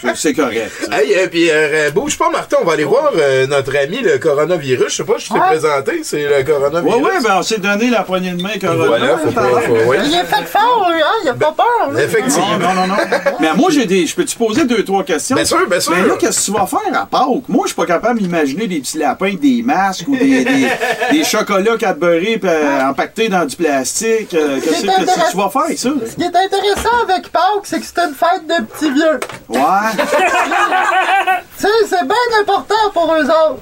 c'est- 0.00 0.14
c'est 0.14 0.32
correct. 0.34 0.70
ça. 0.88 0.96
Hey, 1.02 1.12
euh, 1.16 1.26
puis 1.28 1.48
euh, 1.50 1.90
bouge 1.90 2.16
pas, 2.16 2.30
Martin, 2.30 2.58
on 2.62 2.64
va 2.64 2.74
aller 2.74 2.84
voir 2.84 3.10
euh, 3.16 3.48
notre 3.48 3.76
ami 3.76 3.98
le 3.98 4.18
coronavirus. 4.18 4.90
Je 4.90 4.96
sais 4.98 5.04
pas, 5.04 5.14
je 5.18 5.26
t'ai 5.28 5.34
Ouais. 5.34 5.40
présenté, 5.48 6.00
c'est 6.04 6.22
le 6.22 6.44
coronavirus. 6.44 6.94
ouais, 7.02 7.20
ben 7.24 7.36
on 7.38 7.42
s'est 7.42 7.58
donné 7.58 7.90
la 7.90 8.02
poignée 8.04 8.30
de 8.30 8.40
main 8.40 8.58
Corona. 8.60 8.86
Voilà, 8.86 9.18
faut 9.18 9.30
tout 9.30 9.38
à 9.38 9.42
pas. 9.42 9.48
l'heure. 9.48 9.62
faut- 9.62 9.88
ouais. 9.90 9.98
Il 10.04 10.14
est 10.14 10.24
fait 10.24 10.44
fort, 10.46 10.88
lui, 10.94 11.02
hein? 11.02 11.06
Il 11.24 11.28
a 11.30 11.34
pas 11.34 11.52
peur, 11.56 11.92
là. 11.92 12.00
Effectivement. 12.02 12.46
Non, 12.58 12.68
non, 12.74 12.86
non, 12.86 12.86
non. 12.86 12.96
Mais 13.40 13.52
moi, 13.56 13.70
j'ai 13.72 13.86
des. 13.86 14.06
Je 14.06 14.14
peux 14.14 14.24
te 14.24 14.36
poser 14.36 14.64
deux, 14.66 14.84
trois 14.84 15.02
questions? 15.02 15.34
Bien 15.34 15.44
sûr, 15.44 15.68
bien 15.68 15.80
sûr. 15.80 15.92
Mais 15.96 16.06
là, 16.06 16.14
qu'est-ce 16.18 16.40
que 16.40 16.44
tu 16.44 16.58
vas 16.60 16.66
faire 16.66 16.80
à 17.02 17.06
Pâques? 17.06 17.48
Moi, 17.48 17.62
je 17.64 17.68
suis 17.68 17.76
pas 17.76 17.86
capable 17.86 18.20
d'imaginer 18.20 18.68
des 18.68 18.78
petits 18.78 18.98
lapins, 18.98 19.34
des 19.34 19.62
masques 19.64 20.06
ou 20.06 20.16
des, 20.16 20.44
des, 20.44 20.68
des 21.10 21.24
chocolats 21.24 21.76
Cadbury 21.76 22.38
euh, 22.44 22.82
empaquetés 22.88 23.28
dans 23.28 23.44
du 23.44 23.56
plastique. 23.56 24.32
Euh, 24.34 24.58
qu'est-ce 24.62 24.82
que 24.82 24.86
qu'est-ce 24.86 25.20
que 25.26 25.30
tu 25.32 25.36
vas 25.42 25.50
faire 25.50 25.62
avec 25.62 25.78
ça? 25.78 25.90
Ce 26.10 26.14
qui 26.16 26.22
est 26.22 26.36
intéressant 26.36 27.02
avec 27.02 27.30
Pâques, 27.30 27.64
c'est 27.64 27.80
que 27.80 27.86
c'est 27.86 27.98
une 28.00 28.14
fête 28.14 28.46
de 28.46 28.64
petits 28.64 28.90
vieux. 28.90 29.20
Ouais. 29.48 29.58
Tu 31.58 31.66
sais, 31.66 31.72
c'est 31.88 32.04
bien 32.06 32.40
important 32.40 32.74
pour 32.94 33.14
eux 33.14 33.24
autres. 33.24 33.60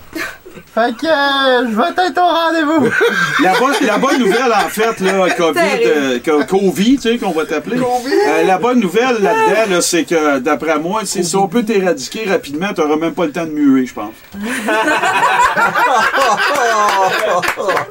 Fait 0.75 0.95
que 0.97 1.07
euh, 1.07 1.69
je 1.71 1.77
vais 1.77 1.89
être 2.07 2.19
au 2.19 2.29
rendez-vous. 2.29 2.89
La 3.43 3.55
bonne, 3.59 3.75
la 3.81 3.97
bonne 3.99 4.19
nouvelle, 4.19 4.53
en 4.53 4.69
fait, 4.69 5.01
là, 5.01 5.31
COVID, 5.37 5.61
euh, 5.87 6.19
co- 6.25 6.45
COVID, 6.45 6.99
tu 6.99 7.11
sais, 7.13 7.19
qu'on 7.19 7.31
va 7.33 7.47
t'appeler. 7.47 7.79
Euh, 7.81 8.45
la 8.45 8.59
bonne 8.59 8.79
nouvelle 8.81 9.17
là-dedans, 9.21 9.67
là, 9.75 9.81
c'est 9.81 10.05
que, 10.05 10.39
d'après 10.39 10.79
moi, 10.79 11.01
c'est- 11.05 11.23
si 11.23 11.37
on 11.37 11.49
peut 11.49 11.63
t'éradiquer 11.65 12.29
rapidement, 12.29 12.73
t'auras 12.75 12.97
même 12.97 13.15
pas 13.15 13.25
le 13.27 13.33
temps 13.33 13.45
de 13.47 13.51
muer, 13.51 13.87
je 13.87 13.95
pense. 13.95 14.13
Ouais, 14.37 14.41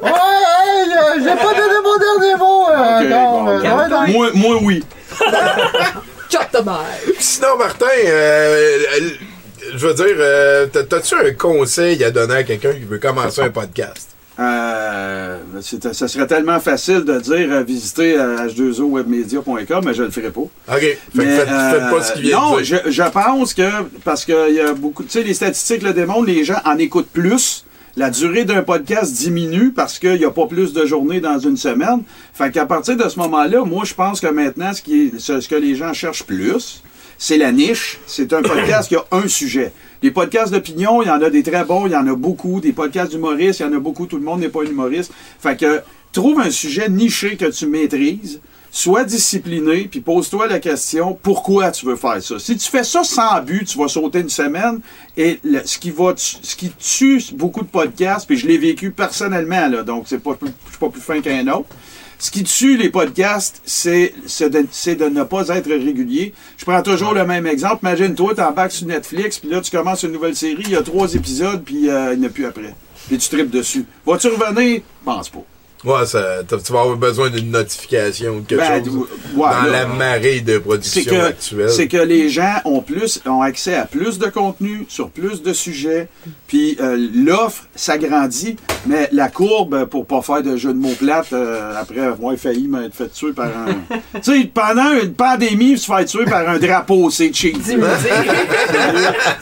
hey, 0.02 0.92
euh, 0.92 1.14
j'ai 1.18 1.36
pas 1.36 1.54
donné 1.54 1.78
mon 1.82 1.96
dernier 1.98 2.34
mot. 2.36 2.66
Euh, 2.68 3.00
Ok, 3.00 3.08
non, 3.08 3.44
bon, 3.44 3.48
euh, 3.48 3.60
ouais, 3.60 3.88
non. 3.88 4.06
Moi, 4.08 4.30
moi, 4.34 4.56
oui. 4.62 4.84
Chop 6.30 6.46
the 6.52 6.62
Sinon, 7.18 7.56
Martin, 7.58 7.86
euh, 8.06 8.78
euh, 9.00 9.08
je 9.76 9.86
veux 9.86 9.94
dire, 9.94 10.16
euh, 10.18 10.66
t'as- 10.72 10.84
t'as-tu 10.84 11.14
un 11.14 11.32
conseil 11.32 12.02
à 12.04 12.10
donner 12.10 12.34
à 12.36 12.42
quelqu'un 12.44 12.72
qui 12.72 12.84
veut 12.84 12.98
commencer 12.98 13.40
un 13.42 13.50
podcast? 13.50 14.08
Euh, 14.40 15.36
ça 15.92 16.06
serait 16.06 16.26
tellement 16.28 16.60
facile 16.60 17.04
de 17.04 17.18
dire 17.18 17.48
euh, 17.52 17.62
visiter 17.64 18.16
euh, 18.18 18.46
h2owebmedia.com, 18.46 19.82
mais 19.84 19.94
je 19.94 20.04
le 20.04 20.10
ferai 20.10 20.30
pas. 20.30 20.40
OK. 20.40 20.50
Fait 20.68 20.96
que 20.96 21.18
Mais, 21.18 21.24
faites, 21.36 21.48
faites 21.48 21.90
pas 21.90 22.02
ce 22.02 22.12
qu'il 22.12 22.22
vient 22.22 22.40
non, 22.40 22.56
de 22.56 22.62
dire. 22.62 22.82
je, 22.84 22.90
je 22.90 23.02
pense 23.10 23.54
que, 23.54 23.68
parce 24.04 24.24
qu'il 24.24 24.54
y 24.54 24.60
a 24.60 24.72
beaucoup, 24.74 25.02
tu 25.02 25.10
sais, 25.10 25.22
les 25.22 25.34
statistiques 25.34 25.82
le 25.82 25.92
démontrent, 25.92 26.26
les 26.26 26.44
gens 26.44 26.60
en 26.64 26.78
écoutent 26.78 27.10
plus 27.10 27.64
la 27.96 28.10
durée 28.10 28.44
d'un 28.44 28.62
podcast 28.62 29.12
diminue 29.12 29.72
parce 29.72 29.98
qu'il 29.98 30.14
n'y 30.18 30.24
a 30.24 30.30
pas 30.30 30.46
plus 30.46 30.72
de 30.72 30.86
journées 30.86 31.20
dans 31.20 31.40
une 31.40 31.56
semaine. 31.56 32.02
Fait 32.32 32.52
qu'à 32.52 32.64
partir 32.64 32.96
de 32.96 33.08
ce 33.08 33.18
moment-là, 33.18 33.64
moi, 33.64 33.82
je 33.84 33.94
pense 33.94 34.20
que 34.20 34.28
maintenant, 34.28 34.72
ce, 34.72 34.82
qui 34.82 35.06
est- 35.06 35.18
ce 35.18 35.40
ce 35.40 35.48
que 35.48 35.56
les 35.56 35.74
gens 35.74 35.92
cherchent 35.92 36.22
plus, 36.24 36.80
c'est 37.18 37.36
la 37.36 37.52
niche. 37.52 37.98
C'est 38.06 38.32
un 38.32 38.42
podcast 38.42 38.88
qui 38.88 38.96
a 38.96 39.04
un 39.10 39.26
sujet. 39.26 39.72
Les 40.02 40.12
podcasts 40.12 40.52
d'opinion, 40.52 41.02
il 41.02 41.08
y 41.08 41.10
en 41.10 41.20
a 41.20 41.28
des 41.28 41.42
très 41.42 41.64
bons, 41.64 41.86
il 41.86 41.92
y 41.92 41.96
en 41.96 42.06
a 42.06 42.14
beaucoup. 42.14 42.60
Des 42.60 42.72
podcasts 42.72 43.10
d'humoristes, 43.10 43.60
il 43.60 43.64
y 43.64 43.66
en 43.66 43.72
a 43.72 43.80
beaucoup. 43.80 44.06
Tout 44.06 44.16
le 44.16 44.22
monde 44.22 44.40
n'est 44.40 44.48
pas 44.48 44.62
un 44.62 44.66
humoriste. 44.66 45.12
Fait 45.40 45.58
que 45.58 45.82
trouve 46.12 46.40
un 46.40 46.50
sujet 46.50 46.88
niché 46.88 47.36
que 47.36 47.46
tu 47.46 47.66
maîtrises. 47.66 48.40
Sois 48.70 49.04
discipliné, 49.04 49.88
puis 49.90 50.00
pose-toi 50.00 50.46
la 50.46 50.60
question 50.60 51.18
pourquoi 51.20 51.70
tu 51.70 51.86
veux 51.86 51.96
faire 51.96 52.22
ça? 52.22 52.38
Si 52.38 52.54
tu 52.54 52.70
fais 52.70 52.84
ça 52.84 53.02
sans 53.02 53.40
but, 53.40 53.64
tu 53.64 53.78
vas 53.78 53.88
sauter 53.88 54.20
une 54.20 54.28
semaine. 54.28 54.80
Et 55.16 55.40
ce, 55.64 55.78
qui 55.78 55.90
va 55.90 56.12
ce 56.16 56.54
qui 56.54 56.70
tue 56.78 57.20
beaucoup 57.32 57.62
de 57.62 57.66
podcasts, 57.66 58.26
puis 58.26 58.36
je 58.36 58.46
l'ai 58.46 58.58
vécu 58.58 58.90
personnellement, 58.90 59.70
donc 59.82 60.04
c'est 60.06 60.22
pas, 60.22 60.36
je 60.40 60.46
suis 60.46 60.78
pas 60.78 60.90
plus 60.90 61.00
fin 61.00 61.20
qu'un 61.22 61.48
autre. 61.48 61.68
Ce 62.18 62.32
qui 62.32 62.42
tue 62.42 62.76
les 62.76 62.90
podcasts, 62.90 63.62
c'est 63.64 64.12
de, 64.40 65.08
ne 65.08 65.22
pas 65.22 65.48
être 65.48 65.68
régulier. 65.68 66.34
Je 66.56 66.64
prends 66.64 66.82
toujours 66.82 67.14
le 67.14 67.24
même 67.24 67.46
exemple. 67.46 67.78
Imagine-toi, 67.82 68.34
tu 68.34 68.40
embarques 68.40 68.72
sur 68.72 68.86
Netflix, 68.86 69.38
puis 69.38 69.48
là, 69.48 69.60
tu 69.60 69.70
commences 69.70 70.02
une 70.02 70.12
nouvelle 70.12 70.34
série, 70.34 70.64
il 70.64 70.70
y 70.70 70.76
a 70.76 70.82
trois 70.82 71.14
épisodes, 71.14 71.62
puis 71.64 71.88
euh, 71.88 72.14
il 72.14 72.20
n'y 72.20 72.26
en 72.26 72.28
a 72.28 72.32
plus 72.32 72.46
après. 72.46 72.74
Puis 73.06 73.18
tu 73.18 73.28
tripes 73.28 73.50
dessus. 73.50 73.84
Vas-tu 74.04 74.28
revenir? 74.28 74.82
Pense 75.04 75.28
pas. 75.28 75.44
Ouais, 75.84 76.06
ça, 76.06 76.38
tu 76.48 76.72
vas 76.72 76.80
avoir 76.80 76.96
besoin 76.96 77.30
d'une 77.30 77.52
notification 77.52 78.38
ou 78.38 78.42
quelque 78.42 78.60
Ben, 78.60 78.84
chose 78.84 78.94
ouais, 78.96 79.06
dans 79.36 79.62
là, 79.62 79.70
la 79.70 79.86
marée 79.86 80.40
de 80.40 80.58
production 80.58 81.12
que, 81.14 81.20
actuelle. 81.20 81.70
c'est 81.70 81.86
que 81.86 81.96
les 81.98 82.28
gens 82.28 82.56
ont 82.64 82.80
plus 82.80 83.20
ont 83.26 83.42
accès 83.42 83.74
à 83.76 83.84
plus 83.84 84.18
de 84.18 84.26
contenu 84.26 84.86
sur 84.88 85.08
plus 85.10 85.40
de 85.42 85.52
sujets, 85.52 86.08
puis 86.48 86.76
euh, 86.80 86.96
l'offre 87.14 87.64
s'agrandit, 87.76 88.56
mais 88.86 89.08
la 89.12 89.28
courbe, 89.28 89.84
pour 89.84 90.04
pas 90.04 90.20
faire 90.22 90.42
de 90.42 90.56
jeu 90.56 90.72
de 90.72 90.78
mots 90.78 90.94
plates, 90.98 91.32
euh, 91.32 91.80
après 91.80 92.00
avoir 92.00 92.36
failli 92.36 92.66
m'être 92.66 92.94
fait 92.94 93.08
tuer 93.12 93.32
par 93.32 93.46
un... 93.46 93.96
tu 94.20 94.32
sais, 94.40 94.50
pendant 94.52 94.92
une 95.00 95.14
pandémie, 95.14 95.78
se 95.78 95.86
faire 95.86 96.04
tuer 96.04 96.24
par 96.24 96.48
un 96.48 96.58
drapeau, 96.58 97.08
c'est 97.10 97.32
cheap. 97.32 97.56
Mais, 97.68 97.84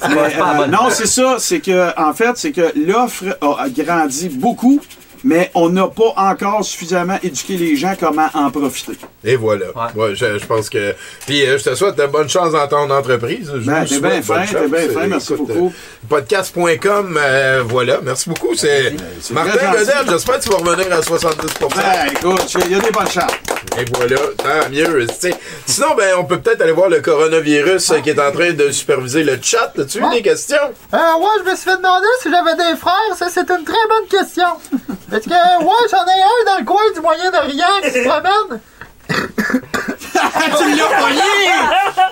euh, 0.05 0.67
non, 0.67 0.91
c'est 0.91 1.07
ça, 1.07 1.37
c'est 1.39 1.61
que, 1.61 1.99
en 1.99 2.13
fait, 2.13 2.33
c'est 2.37 2.53
que 2.53 2.73
l'offre 2.77 3.25
a 3.41 3.69
grandi 3.71 4.29
beaucoup, 4.29 4.81
mais 5.27 5.51
on 5.55 5.69
n'a 5.69 5.89
pas 5.89 6.13
encore 6.17 6.65
suffisamment 6.65 7.19
éduqué 7.23 7.57
les 7.57 7.75
gens 7.75 7.95
comment 7.99 8.29
en 8.33 8.49
profiter. 8.53 8.93
Et 9.25 9.35
voilà. 9.35 9.67
Ouais. 9.95 10.15
je, 10.15 10.39
je 10.39 10.47
pense 10.47 10.71
que. 10.71 10.95
Puis 11.27 11.45
euh, 11.45 11.59
je 11.59 11.65
te 11.65 11.75
souhaite 11.75 11.97
de 11.97 12.07
bonne 12.07 12.29
chance 12.29 12.53
dans 12.53 12.69
ton 12.69 12.89
entreprise. 12.91 13.51
Je 13.53 13.67
Ben, 13.69 13.85
t'es 13.85 13.99
bien 13.99 14.23
fin, 14.23 14.45
t'es 14.47 14.69
bien 14.69 14.89
fin, 14.89 15.07
merci 15.09 15.33
écoute, 15.35 15.49
beaucoup. 15.49 15.67
euh, 15.67 16.07
Podcast.com, 16.09 17.19
euh, 17.21 17.63
voilà. 17.67 17.99
Merci 18.03 18.29
beaucoup. 18.29 18.55
C'est 18.55 18.95
c'est 19.21 19.35
Martin. 19.35 19.73
Godel. 19.73 19.87
J'espère 20.09 20.39
que 20.39 20.45
tu 20.45 20.49
vas 20.51 20.57
revenir 20.59 20.93
à 20.93 21.01
70%. 21.01 21.75
Ben, 21.75 22.13
écoute, 22.13 22.55
il 22.67 22.73
y 22.73 22.75
a 22.75 22.79
des 22.79 22.91
bonnes 22.91 23.11
chances. 23.11 23.33
Et 23.79 23.85
voilà, 23.95 24.17
tant 24.39 24.71
mieux. 24.71 25.07
tu 25.07 25.15
sais. 25.19 25.35
Sinon, 25.67 25.89
ben, 25.97 26.15
on 26.19 26.25
peut 26.25 26.39
peut-être 26.39 26.61
aller 26.63 26.73
voir 26.73 26.89
le 26.89 27.01
coronavirus 27.01 27.91
euh, 27.91 28.01
qui 28.01 28.11
est 28.11 28.21
en 28.21 28.31
train 28.33 28.53
de 28.53 28.71
superviser 28.71 29.25
le 29.25 29.39
chat. 29.43 29.73
As-tu 29.79 29.99
eu 29.99 30.03
Ouais. 30.05 30.17
des 30.17 30.23
questions? 30.23 30.57
Euh, 30.95 30.97
ouais, 30.97 31.27
je 31.45 31.51
me 31.51 31.57
suis 31.57 31.65
fait 31.71 31.77
demander 31.77 32.07
si 32.23 32.31
j'avais 32.31 32.55
des 32.55 32.77
frères. 32.79 33.17
Ça, 33.17 33.27
c'est 33.29 33.51
une 33.51 33.65
très 33.65 33.75
bonne 33.89 34.09
question. 34.09 34.45
Parce 35.17 35.25
que, 35.25 35.65
ouais, 35.65 35.89
j'en 35.91 36.05
ai 36.05 36.23
un 36.23 36.53
dans 36.53 36.59
le 36.59 36.65
coin 36.67 36.83
du 36.95 37.01
Moyen-Orient 37.01 37.81
qui 37.83 37.91
se 37.91 38.07
promène? 38.07 38.61
tu 39.09 40.77
l'as 40.77 41.01
pogné! 41.01 41.33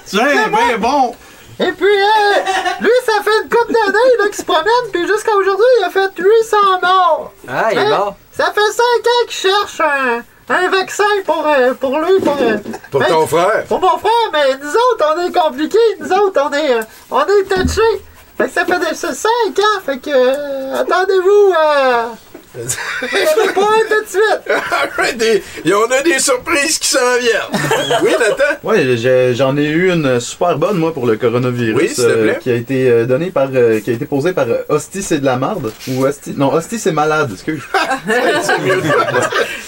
Tiens, 0.07 0.49
ben 0.51 0.79
bon! 0.79 1.15
Et 1.61 1.71
puis, 1.73 1.85
euh, 1.87 2.41
lui, 2.81 2.91
ça 3.05 3.13
fait 3.23 3.43
une 3.43 3.51
couple 3.51 3.75
d'années 3.75 4.27
qu'il 4.31 4.35
se 4.37 4.43
promène, 4.45 4.91
puis 4.91 5.07
jusqu'à 5.07 5.35
aujourd'hui, 5.37 5.67
il 5.81 5.85
a 5.85 5.91
fait 5.91 6.11
800 6.17 6.57
morts. 6.83 7.33
Ah, 7.47 7.69
il 7.73 7.79
est 7.79 7.83
Hein? 7.83 7.89
mort. 7.91 8.17
Ça 8.33 8.47
fait 8.47 8.73
5 8.73 8.83
ans 8.83 9.27
qu'il 9.29 9.37
cherche 9.51 9.81
un, 9.81 10.23
un 10.55 10.69
vaccin 10.71 11.05
pour, 11.27 11.47
euh, 11.47 11.75
pour 11.75 11.99
lui, 11.99 12.21
pour... 12.21 12.37
euh, 12.41 12.57
Pour 12.91 13.01
ben, 13.01 13.07
ton 13.09 13.27
frère? 13.27 13.65
Pour 13.69 13.81
mon 13.81 13.99
frère, 13.99 14.31
mais 14.33 14.57
nous 14.63 14.71
autres, 14.71 15.15
on 15.15 15.21
est 15.29 15.33
compliqués. 15.33 15.79
Nous 16.01 16.11
autres, 16.13 16.41
on 16.43 16.53
est, 16.55 16.73
euh, 16.73 16.83
on 17.11 17.21
est 17.21 17.45
touchés. 17.45 18.03
Fait 18.37 18.47
que 18.47 18.51
ça 18.53 18.65
fait 18.65 18.79
des, 18.81 18.95
5 18.95 19.09
ans, 19.11 19.81
fait 19.87 19.99
que... 19.99 20.11
euh, 20.11 20.81
attendez-vous, 20.81 21.53
euh... 21.53 22.03
Attendez 22.57 23.53
pas 23.53 23.61
tout 23.89 24.05
de 24.05 24.09
suite. 24.09 24.43
Alright, 24.49 25.17
des- 25.17 25.43
et 25.65 25.75
on 25.75 25.91
a 25.91 26.03
des 26.03 26.21
surprises 26.21 26.79
qui 26.79 26.87
s'en 26.89 26.99
viennent. 27.21 28.01
oui, 28.05 28.11
Nathan? 28.13 28.45
Oui, 28.63 28.97
j'ai- 28.97 29.35
j'en 29.35 29.57
ai 29.57 29.65
eu 29.65 29.91
une 29.93 30.21
super 30.21 30.57
bonne, 30.57 30.79
moi, 30.79 30.95
pour 30.95 31.05
le 31.07 31.17
coronavirus. 31.17 31.75
Oui, 31.77 31.89
s'il 31.89 32.05
te 32.05 32.13
plaît. 32.23 32.39
qui 32.41 32.51
a 32.53 32.55
été 32.55 32.89
euh, 32.89 33.07
donnée 33.07 33.31
par. 33.33 33.49
euh, 33.53 33.81
qui 33.81 33.91
a 33.91 33.95
été 33.95 34.05
posée 34.07 34.33
par 34.33 34.47
euh, 34.49 34.63
Hostie, 34.69 35.03
c'est 35.03 35.19
de 35.19 35.25
la 35.25 35.37
marde. 35.37 35.73
Ou 35.89 36.05
Hostie. 36.07 36.33
Non, 36.37 36.53
Hostie, 36.55 36.79
c'est 36.79 36.93
malade, 36.93 37.31
excuse. 37.33 37.63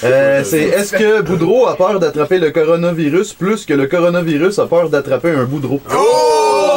Euh, 0.04 0.42
c'est 0.44 0.60
est-ce 0.60 0.92
que 0.92 1.22
Boudreau 1.22 1.66
a 1.66 1.74
peur 1.76 1.98
d'attraper 1.98 2.38
le 2.38 2.50
coronavirus 2.50 3.32
plus 3.32 3.64
que 3.64 3.72
le 3.74 3.86
coronavirus 3.86 4.58
a 4.58 4.66
peur 4.66 4.90
d'attraper 4.90 5.30
un 5.30 5.44
Boudreau? 5.44 5.80
Oh! 5.92 6.75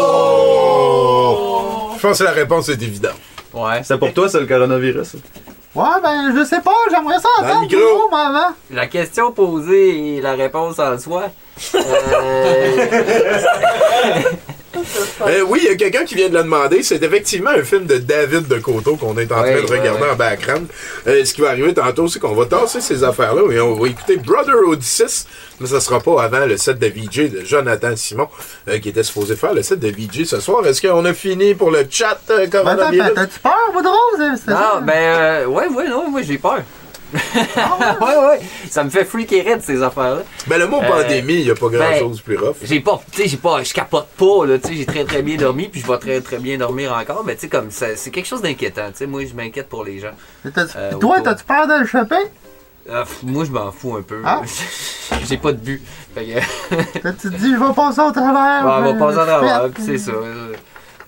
Je 1.99 2.07
pense 2.07 2.19
que 2.19 2.23
la 2.23 2.31
réponse 2.31 2.69
est 2.69 2.81
évidente. 2.81 3.19
Ouais. 3.53 3.81
C'est 3.83 3.97
pour 3.97 4.13
toi, 4.13 4.29
c'est 4.29 4.39
le 4.39 4.45
coronavirus? 4.45 5.15
Ouais, 5.75 5.83
ben, 6.01 6.33
je 6.33 6.45
sais 6.45 6.61
pas, 6.61 6.71
j'aimerais 6.89 7.19
ça 7.19 7.27
Dans 7.41 7.47
le 7.47 7.51
entendre 7.51 7.61
micro. 7.63 8.15
Avant. 8.15 8.55
La 8.71 8.87
question 8.87 9.33
posée 9.33 10.15
et 10.15 10.21
la 10.21 10.31
réponse 10.35 10.79
en 10.79 10.97
soi. 10.97 11.25
Euh, 11.75 12.87
Euh, 15.27 15.41
oui, 15.47 15.59
il 15.63 15.69
y 15.69 15.71
a 15.71 15.75
quelqu'un 15.75 16.03
qui 16.05 16.15
vient 16.15 16.29
de 16.29 16.33
le 16.37 16.43
demander. 16.43 16.83
C'est 16.83 17.01
effectivement 17.03 17.49
un 17.51 17.63
film 17.63 17.85
de 17.85 17.97
David 17.97 18.47
de 18.47 18.59
Coteau 18.59 18.95
qu'on 18.95 19.17
est 19.17 19.31
en 19.31 19.41
Ouais, 19.41 19.55
train 19.57 19.61
de 19.65 19.79
regarder 19.79 20.01
ouais. 20.03 20.09
en 20.11 20.15
background. 20.15 20.67
Euh, 21.07 21.25
ce 21.25 21.33
qui 21.33 21.41
va 21.41 21.49
arriver 21.49 21.73
tantôt, 21.73 22.07
c'est 22.07 22.19
qu'on 22.19 22.35
va 22.35 22.45
tasser 22.45 22.81
ces 22.81 23.03
affaires-là 23.03 23.51
et 23.51 23.59
on 23.59 23.75
va 23.75 23.87
écouter 23.87 24.17
Brother 24.17 24.55
Odysseus, 24.67 25.25
mais 25.59 25.67
ça 25.67 25.79
sera 25.79 25.99
pas 25.99 26.21
avant 26.23 26.45
le 26.45 26.57
set 26.57 26.77
de 26.79 26.87
VJ 26.87 27.29
de 27.31 27.45
Jonathan 27.45 27.95
Simon, 27.95 28.27
euh, 28.67 28.79
qui 28.79 28.89
était 28.89 29.03
supposé 29.03 29.35
faire 29.35 29.53
le 29.53 29.63
set 29.63 29.79
de 29.79 29.87
VJ 29.89 30.25
ce 30.25 30.39
soir. 30.39 30.65
Est-ce 30.65 30.81
qu'on 30.81 31.03
a 31.05 31.13
fini 31.13 31.55
pour 31.55 31.71
le 31.71 31.85
chat 31.89 32.19
euh, 32.29 32.37
Ben, 32.39 32.49
t'as- 32.49 32.59
coronavirus? 32.61 33.11
T'as-tu 33.15 33.39
peur, 33.39 33.71
Boudreau? 33.73 33.95
Non, 34.17 34.35
ça? 34.45 34.81
ben, 34.81 34.93
euh, 34.95 35.45
ouais, 35.45 35.67
ouais, 35.67 35.87
non, 35.89 36.09
moi 36.09 36.21
j'ai 36.21 36.37
peur. 36.37 36.61
Ouais, 37.13 38.17
ouais. 38.27 38.39
Ça 38.69 38.83
me 38.83 38.89
fait 38.89 39.05
freaker 39.05 39.43
raide 39.43 39.61
ces 39.61 39.81
affaires-là. 39.81 40.21
Ben, 40.47 40.57
le 40.57 40.67
mot 40.67 40.79
Euh, 40.81 40.87
pandémie, 40.87 41.35
il 41.35 41.43
n'y 41.45 41.49
a 41.51 41.55
pas 41.55 41.67
grand-chose 41.69 42.17
de 42.17 42.21
plus 42.23 42.37
rough. 42.37 42.55
J'ai 42.63 42.79
pas, 42.79 43.01
tu 43.11 43.21
sais, 43.23 43.27
j'ai 43.27 43.37
pas, 43.37 43.63
je 43.63 43.73
capote 43.73 44.07
pas, 44.17 44.45
là, 44.45 44.57
tu 44.59 44.67
sais, 44.69 44.75
j'ai 44.75 44.85
très 44.85 45.03
très 45.05 45.21
bien 45.21 45.37
dormi, 45.37 45.67
puis 45.67 45.81
je 45.81 45.87
vais 45.91 45.97
très 45.97 46.21
très 46.21 46.37
bien 46.37 46.57
dormir 46.57 46.93
encore, 46.93 47.23
mais 47.25 47.35
tu 47.35 47.41
sais, 47.41 47.47
comme, 47.49 47.71
ça- 47.71 47.95
c'est 47.95 48.11
quelque 48.11 48.27
chose 48.27 48.41
d'inquiétant, 48.41 48.87
tu 48.91 48.97
sais, 48.97 49.07
moi 49.07 49.21
je 49.25 49.33
m'inquiète 49.33 49.69
pour 49.69 49.83
les 49.83 49.99
gens. 49.99 50.11
Euh, 50.75 50.93
Toi, 50.99 51.21
t'as-tu 51.21 51.43
peur 51.43 51.67
de 51.67 51.79
le 51.81 51.85
choper? 51.85 52.15
Euh, 52.89 53.03
pff, 53.03 53.23
moi 53.23 53.45
je 53.45 53.51
m'en 53.51 53.71
fous 53.71 53.95
un 53.97 54.01
peu. 54.01 54.21
Ah. 54.25 54.41
j'ai 55.27 55.37
pas 55.37 55.51
de 55.51 55.57
but. 55.57 55.81
Fait 56.15 56.25
que, 56.25 56.99
T'as-tu 56.99 57.29
dit, 57.31 57.51
je 57.53 57.63
vais 57.63 57.73
passer 57.75 58.01
au 58.01 58.11
travers? 58.11 58.61
on 58.63 58.81
va 58.81 58.93
je- 58.93 58.99
passer 58.99 59.17
en 59.17 59.21
je 59.21 59.27
travers, 59.27 59.69
c'est 59.85 59.97
ça. 59.99 60.11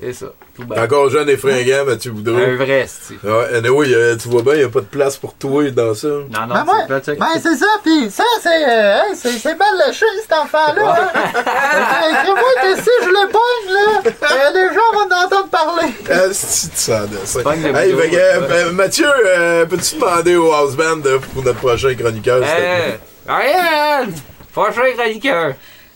Euh, 0.01 0.07
C'est 0.07 0.13
ça. 0.13 0.31
Tout 0.55 0.65
bas. 0.65 0.83
Encore 0.83 1.09
jeune 1.09 1.29
et 1.29 1.37
fringant, 1.37 1.85
Mathieu 1.85 2.11
Boudreau. 2.11 2.37
Un 2.37 2.55
vrai, 2.55 2.85
c'est. 2.87 3.13
Ouais, 3.27 3.55
anyway, 3.55 3.87
euh, 3.93 4.15
tu 4.17 4.27
vois 4.29 4.41
bien, 4.41 4.53
il 4.55 4.59
n'y 4.59 4.63
a 4.65 4.69
pas 4.69 4.81
de 4.81 4.85
place 4.85 5.17
pour 5.17 5.33
toi 5.35 5.69
dans 5.71 5.93
ça. 5.93 6.07
Non, 6.07 6.23
non, 6.47 6.47
Ben, 6.53 6.65
c'est 6.65 6.73
ouais. 6.73 6.87
pas 6.87 6.99
check. 7.01 7.19
Ben, 7.19 7.27
c'est 7.41 7.55
ça, 7.55 7.65
pis 7.83 8.09
ça, 8.11 8.23
c'est, 8.41 8.49
euh, 8.69 8.97
hein, 8.97 9.03
c'est, 9.15 9.57
mal 9.57 9.77
lâché, 9.77 10.05
cet 10.21 10.33
enfant-là. 10.33 11.11
Hein. 11.13 11.31
Que, 11.71 12.11
Écris-moi 12.11 12.51
que 12.61 12.81
si 12.81 12.89
je 13.03 13.09
le 13.09 13.29
pogne, 13.31 13.73
là, 13.73 14.11
euh, 14.31 14.51
les 14.53 14.67
gens 14.73 14.91
vont 14.93 15.15
en 15.15 15.25
entendre 15.25 15.49
parler. 15.49 15.87
Ah, 16.09 16.33
c'est 16.33 16.75
ça, 16.75 17.05
de 17.07 17.17
ça? 17.25 17.39
Hey, 17.53 17.93
euh, 17.93 18.71
Mathieu, 18.71 19.07
euh, 19.25 19.65
peux-tu 19.65 19.95
demander 19.95 20.35
au 20.35 20.51
house 20.51 20.75
band 20.75 20.99
euh, 21.05 21.19
pour 21.33 21.43
notre 21.43 21.59
prochain 21.59 21.93
chroniqueur? 21.95 22.43
s'il 22.43 22.53
te 22.53 22.57
plaît? 22.59 22.87
Hey! 22.87 22.99
Ariane! 23.27 24.13
Prochain 24.53 24.81
chroniqueur! 24.97 25.53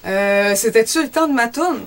Euh, 0.08 0.54
C'était-tu 0.56 1.04
le 1.04 1.10
temps 1.10 1.28
de 1.28 1.34
ma 1.34 1.48
toune? 1.48 1.86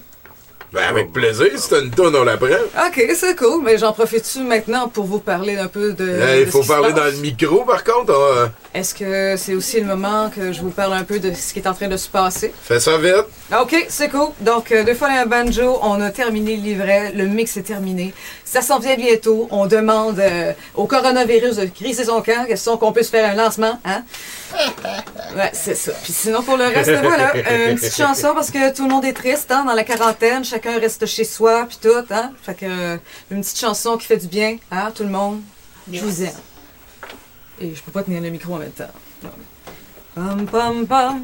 Ben, 0.71 0.83
avec 0.91 1.13
plaisir, 1.15 1.49
si 1.57 1.69
t'as 1.71 1.81
une 1.81 1.91
tonne, 1.91 2.15
on 2.15 2.25
la 2.25 2.37
prend. 2.37 2.49
Ok, 2.87 3.03
c'est 3.15 3.35
cool, 3.37 3.63
mais 3.65 3.79
j'en 3.79 3.95
profite-tu 3.95 4.41
maintenant 4.41 4.87
pour 4.89 5.07
vous 5.07 5.19
parler 5.19 5.57
un 5.57 5.67
peu 5.67 5.95
de. 5.95 6.05
Là, 6.05 6.37
de 6.37 6.41
il 6.43 6.47
faut 6.47 6.63
parler 6.63 6.93
dans 6.93 7.07
le 7.07 7.13
micro, 7.13 7.65
par 7.65 7.83
contre. 7.83 8.13
on, 8.15 8.37
euh, 8.37 8.47
Est-ce 8.75 8.95
que 8.95 9.37
c'est 9.39 9.55
aussi 9.55 9.81
le 9.81 9.87
moment 9.87 10.29
que 10.29 10.53
je 10.53 10.61
vous 10.61 10.69
parle 10.71 10.93
un 10.93 11.05
peu 11.05 11.19
de 11.21 11.33
ce 11.33 11.55
qui 11.55 11.61
est 11.61 11.67
en 11.67 11.73
train 11.73 11.89
de 11.89 11.97
se 11.97 12.09
passer? 12.11 12.53
fais 12.65 12.81
ça 12.81 12.99
vite. 12.99 13.25
Ah, 13.51 13.63
Ok, 13.63 13.87
c'est 13.89 14.11
cool. 14.11 14.29
Donc, 14.41 14.71
euh, 14.71 14.85
deux 14.85 14.93
fois 14.95 15.09
un 15.09 15.25
banjo, 15.25 15.79
on 15.83 16.01
a 16.03 16.11
terminé 16.11 16.57
le 16.57 16.63
livret, 16.63 17.13
le 17.15 17.25
mix 17.27 17.57
est 17.57 17.63
terminé. 17.63 18.13
Ça 18.45 18.61
s'en 18.61 18.79
vient 18.79 18.97
bientôt. 18.97 19.49
On 19.51 19.65
demande 19.67 20.19
euh, 20.19 20.53
au 20.75 20.87
coronavirus 20.87 21.57
de 21.57 21.65
crisser 21.67 22.05
son 22.05 22.21
camp, 22.21 22.47
question 22.47 22.77
qu'on 22.77 22.93
puisse 22.93 23.09
faire 23.09 23.31
un 23.31 23.35
lancement, 23.35 23.81
hein? 23.87 24.03
Ouais, 25.37 25.51
c'est 25.53 25.75
ça. 25.75 25.93
Puis 26.03 26.13
sinon, 26.13 26.43
pour 26.43 26.57
le 26.57 26.65
reste, 26.65 26.91
voilà, 27.03 27.33
euh, 27.35 27.71
une 27.71 27.77
petite 27.77 27.95
chanson 27.95 28.33
parce 28.35 28.51
que 28.51 28.75
tout 28.75 28.85
le 28.85 28.91
monde 28.91 29.05
est 29.05 29.13
triste, 29.13 29.51
hein, 29.51 29.65
dans 29.65 29.75
la 29.75 29.85
quarantaine. 29.85 30.45
Chacun 30.45 30.79
reste 30.79 31.07
chez 31.07 31.25
soi, 31.25 31.67
puis 31.69 31.79
tout, 31.81 32.05
hein? 32.11 32.33
Fait 32.43 32.55
que, 32.55 32.67
euh, 32.67 32.97
une 33.31 33.41
petite 33.41 33.59
chanson 33.59 33.97
qui 33.97 34.07
fait 34.07 34.17
du 34.17 34.27
bien, 34.27 34.57
hein, 34.71 34.91
tout 34.95 35.05
le 35.05 35.11
monde. 35.11 35.43
Je 35.93 36.01
vous 36.01 36.23
aime. 36.23 36.33
Et 37.61 37.75
je 37.75 37.83
peux 37.83 37.93
pas 37.93 38.03
tenir 38.03 38.21
le 38.21 38.31
micro 38.31 38.55
en 38.55 38.59
même 38.59 38.71
temps. 38.71 38.91
Pam 40.15 40.47
pam 40.47 40.87
pam 40.87 41.23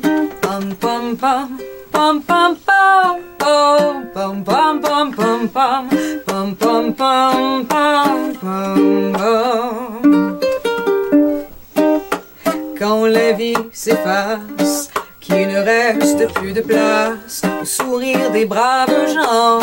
Quand 12.87 13.07
la 13.07 13.33
vie 13.33 13.55
s'efface, 13.73 14.91
qu'il 15.19 15.49
ne 15.49 15.59
reste 15.59 16.31
plus 16.35 16.53
de 16.53 16.61
place 16.61 17.41
au 17.63 17.65
sourire 17.65 18.31
des 18.31 18.45
braves 18.45 19.09
gens 19.09 19.61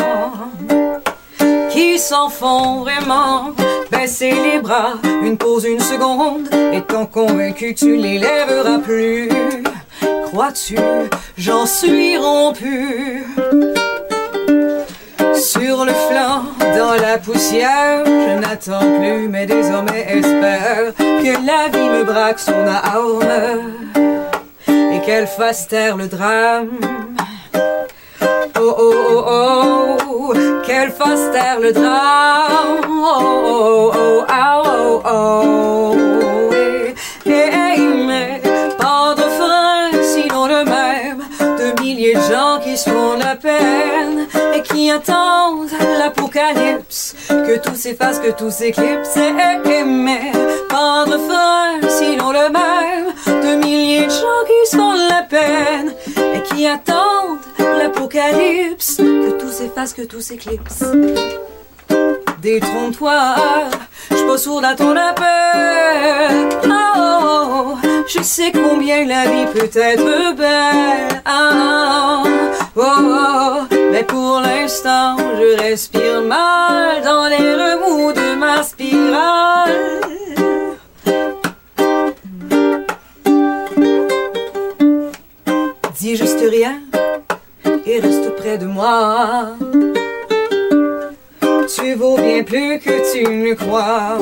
qui 1.70 2.00
s'en 2.00 2.30
font 2.30 2.80
vraiment 2.80 3.52
baisser 3.92 4.32
les 4.32 4.60
bras 4.60 4.96
une 5.22 5.38
pause 5.38 5.66
une 5.66 5.80
seconde 5.80 6.50
étant 6.74 7.06
convaincu 7.06 7.76
que 7.76 7.80
tu 7.80 7.96
les 7.96 8.18
lèveras 8.18 8.80
plus 8.80 9.30
crois-tu 10.26 10.78
j'en 11.38 11.68
suis 11.68 12.18
rompu 12.18 13.24
sur 15.36 15.86
le 15.86 15.94
flanc 15.94 16.44
dans 16.78 16.94
la 17.02 17.18
poussière 17.18 18.04
je 18.06 18.40
n'attends 18.40 19.00
plus 19.00 19.28
mais 19.28 19.46
désormais 19.46 20.06
espère 20.10 20.94
que 20.98 21.46
la 21.46 21.70
vie 21.70 21.90
me 21.90 22.04
braque 22.04 22.40
son 22.40 22.66
arme 22.68 23.20
et 24.68 25.02
qu'elle 25.06 25.28
fasse 25.28 25.68
taire 25.68 25.98
le 25.98 26.08
drame 26.08 26.80
Oh 28.64 28.76
oh 28.78 29.24
oh 29.28 29.98
oh, 30.08 30.34
qu'elle 30.64 30.92
fasse 30.92 31.32
taire 31.32 31.60
le 31.60 31.72
drame. 31.72 32.82
Oh 32.86 33.42
oh 33.44 33.92
oh 33.96 34.26
ah, 34.28 34.62
oh 34.64 35.02
oh. 35.04 36.50
Eh, 36.54 36.94
eh, 37.26 37.50
eh, 37.76 38.06
mais 38.06 38.40
pas 38.78 39.16
de 39.16 39.24
frein, 39.24 39.90
sinon 40.04 40.46
le 40.46 40.64
même. 40.64 41.24
De 41.40 41.82
milliers 41.82 42.14
de 42.14 42.20
gens 42.20 42.60
qui 42.64 42.78
se 42.78 42.90
font 42.90 43.18
la 43.18 43.36
peine 43.36 44.01
et 44.54 44.62
qui 44.62 44.92
attendent 44.92 45.70
l'apocalypse. 46.00 47.16
Que 47.28 47.58
tout 47.60 47.76
s'efface, 47.76 48.20
que 48.20 48.32
tout 48.32 48.52
s'éclipse. 48.52 49.16
Eh, 49.16 49.20
eh, 49.20 49.70
eh, 49.70 49.84
mais 49.84 50.32
pas 50.70 51.06
de 51.06 51.18
frein, 51.18 51.88
sinon 51.90 52.32
le 52.32 52.50
même. 52.52 53.14
De 53.26 53.56
milliers 53.64 54.06
de 54.06 54.10
gens 54.10 54.44
qui 54.46 54.72
se 54.72 54.78
font 54.78 54.94
la 54.94 55.24
peine 55.24 55.94
et 56.18 56.42
qui 56.44 56.68
attendent 56.68 57.40
l'apocalypse. 57.78 58.98
Que 58.98 59.32
tout 59.40 59.52
s'efface, 59.52 59.94
que 59.94 60.04
tout 60.04 60.22
s'éclipse. 60.22 60.84
Détrompe-toi, 62.42 63.36
je 64.10 64.16
suis 64.16 64.26
pas 64.26 64.38
sourde 64.38 64.66
à 64.66 64.76
ton 64.76 64.96
appel. 64.96 66.50
Oh, 66.66 67.76
je 68.08 68.24
sais 68.24 68.52
combien 68.52 69.06
la 69.06 69.26
vie 69.26 69.46
peut 69.54 69.70
être 69.80 70.36
belle. 70.36 71.22
Ah, 71.24 72.24
oh, 72.76 72.82
oh, 72.82 73.41
mais 74.02 74.08
pour 74.08 74.40
l'instant, 74.40 75.16
je 75.18 75.62
respire 75.62 76.22
mal 76.22 77.02
dans 77.04 77.28
les 77.28 77.38
remous 77.38 78.12
de 78.14 78.36
ma 78.36 78.64
spirale. 78.64 80.02
Dis 86.00 86.16
juste 86.16 86.44
rien 86.50 86.80
et 87.86 88.00
reste 88.00 88.36
près 88.38 88.58
de 88.58 88.66
moi. 88.66 89.56
Tu 91.76 91.94
vaux 91.94 92.18
bien 92.18 92.44
plus 92.44 92.80
que 92.80 93.12
tu 93.12 93.24
ne 93.24 93.54
crois. 93.54 94.18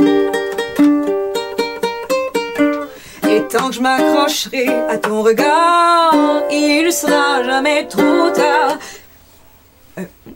Et 3.30 3.42
tant 3.48 3.70
que 3.70 3.76
je 3.76 3.82
m'accrocherai 3.82 4.68
à 4.90 4.98
ton 4.98 5.22
regard, 5.24 6.14
il 6.52 6.92
sera 6.92 7.44
jamais 7.44 7.88
trop 7.88 8.30
tard. 8.32 8.78
Euh. 10.00 10.32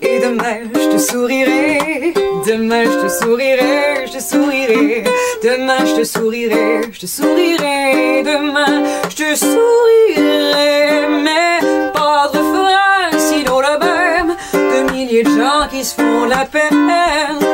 Et 0.00 0.20
demain 0.20 0.60
je 0.74 0.88
te 0.92 0.98
sourirai, 0.98 2.14
demain 2.46 2.84
je 2.84 2.98
te 3.02 3.08
sourirai, 3.08 4.06
je 4.06 4.12
te 4.12 4.22
sourirai, 4.22 5.04
demain 5.42 5.84
je 5.84 5.94
te 5.96 6.04
sourirai, 6.04 6.80
je 6.92 7.00
te 7.00 7.06
sourirai, 7.06 8.22
demain 8.22 8.84
je 9.10 9.16
te 9.16 9.34
sourirai, 9.34 11.08
mais 11.24 11.58
pas 11.92 12.30
de 12.32 12.38
frein, 12.38 13.18
sinon 13.18 13.60
le 13.60 13.78
même, 13.80 14.36
de 14.52 14.92
milliers 14.92 15.24
de 15.24 15.30
gens 15.30 15.66
qui 15.68 15.84
se 15.84 15.94
font 15.96 16.26
la 16.26 16.44
peine 16.44 16.90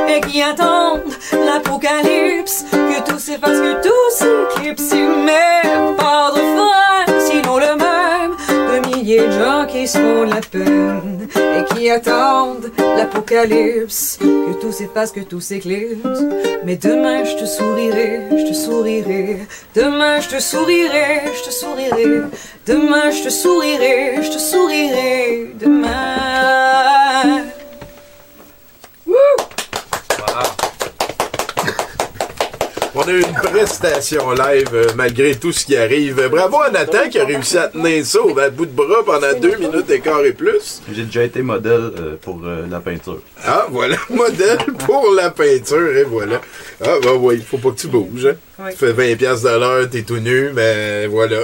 et 0.08 0.20
qui 0.20 0.42
attendent 0.42 1.14
l'apocalypse, 1.32 2.66
que 2.70 3.10
tout 3.10 3.18
s'efface, 3.18 3.58
que 3.58 3.82
tout 3.82 4.10
s'éclipse, 4.10 4.92
mais 4.92 5.62
pas 5.96 6.30
de 6.36 6.42
même, 6.42 6.73
de 9.24 9.28
milliers 9.28 9.28
de 9.28 9.44
gens 9.44 9.66
qui 9.66 9.86
se 9.86 9.98
font 9.98 10.24
la 10.24 10.40
peine 10.40 11.28
et 11.36 11.74
qui 11.74 11.90
attendent 11.90 12.70
l'apocalypse. 12.96 14.18
Que 14.20 14.60
tout 14.60 14.72
s'efface, 14.72 15.12
que 15.12 15.20
tout 15.20 15.40
s'éclipse. 15.40 16.24
Mais 16.64 16.76
demain 16.76 17.24
je 17.24 17.36
te 17.36 17.44
sourirai, 17.44 18.28
je 18.30 18.48
te 18.48 18.54
sourirai. 18.54 19.46
Demain 19.74 20.20
je 20.20 20.28
te 20.28 20.40
sourirai, 20.40 21.22
je 21.34 21.44
te 21.44 21.52
sourirai. 21.52 22.22
Demain 22.66 23.10
je 23.10 23.24
te 23.24 23.30
sourirai, 23.30 24.22
je 24.22 24.30
te 24.30 24.38
sourirai. 24.38 25.54
Demain. 25.60 27.44
On 33.05 33.09
a 33.09 33.12
eu 33.12 33.20
une 33.20 33.34
prestation 33.34 34.30
live 34.32 34.70
euh, 34.72 34.86
malgré 34.96 35.34
tout 35.34 35.52
ce 35.52 35.66
qui 35.66 35.76
arrive. 35.76 36.26
Bravo 36.30 36.62
à 36.62 36.70
Nathan 36.70 37.11
qui 37.11 37.18
a 37.18 37.26
réussi 37.26 37.59
à 37.59 37.68
tenir 37.68 38.05
ça 38.07 38.22
au 38.22 38.32
bout 38.32 38.64
de 38.64 38.72
bras 38.72 39.05
pendant 39.05 39.38
deux 39.38 39.57
minutes 39.57 39.90
et 39.90 40.00
quart 40.00 40.24
et 40.24 40.32
plus. 40.32 40.80
J'ai 40.90 41.02
déjà 41.02 41.24
été 41.24 41.42
modèle 41.42 41.90
euh, 41.98 42.16
pour 42.18 42.40
euh, 42.44 42.66
la 42.70 42.80
peinture. 42.80 43.20
Ah, 43.44 43.66
voilà, 43.70 43.96
modèle 44.11 44.59
pour 44.86 45.12
la 45.14 45.30
peinture, 45.30 45.94
et 45.94 46.05
voilà. 46.05 46.40
Ah, 46.82 46.96
bah 47.02 47.11
oui, 47.18 47.36
il 47.36 47.42
faut 47.42 47.59
pas 47.59 47.70
que 47.72 47.80
tu 47.80 47.88
bouges. 47.88 48.26
Hein. 48.26 48.36
Oui. 48.59 48.70
Tu 48.70 48.76
fais 48.78 48.92
20$ 48.92 49.16
piastres 49.16 49.50
de 49.52 49.59
l'heure, 49.59 49.90
t'es 49.90 50.02
tout 50.02 50.18
nu, 50.18 50.50
mais 50.55 51.07
voilà. 51.09 51.38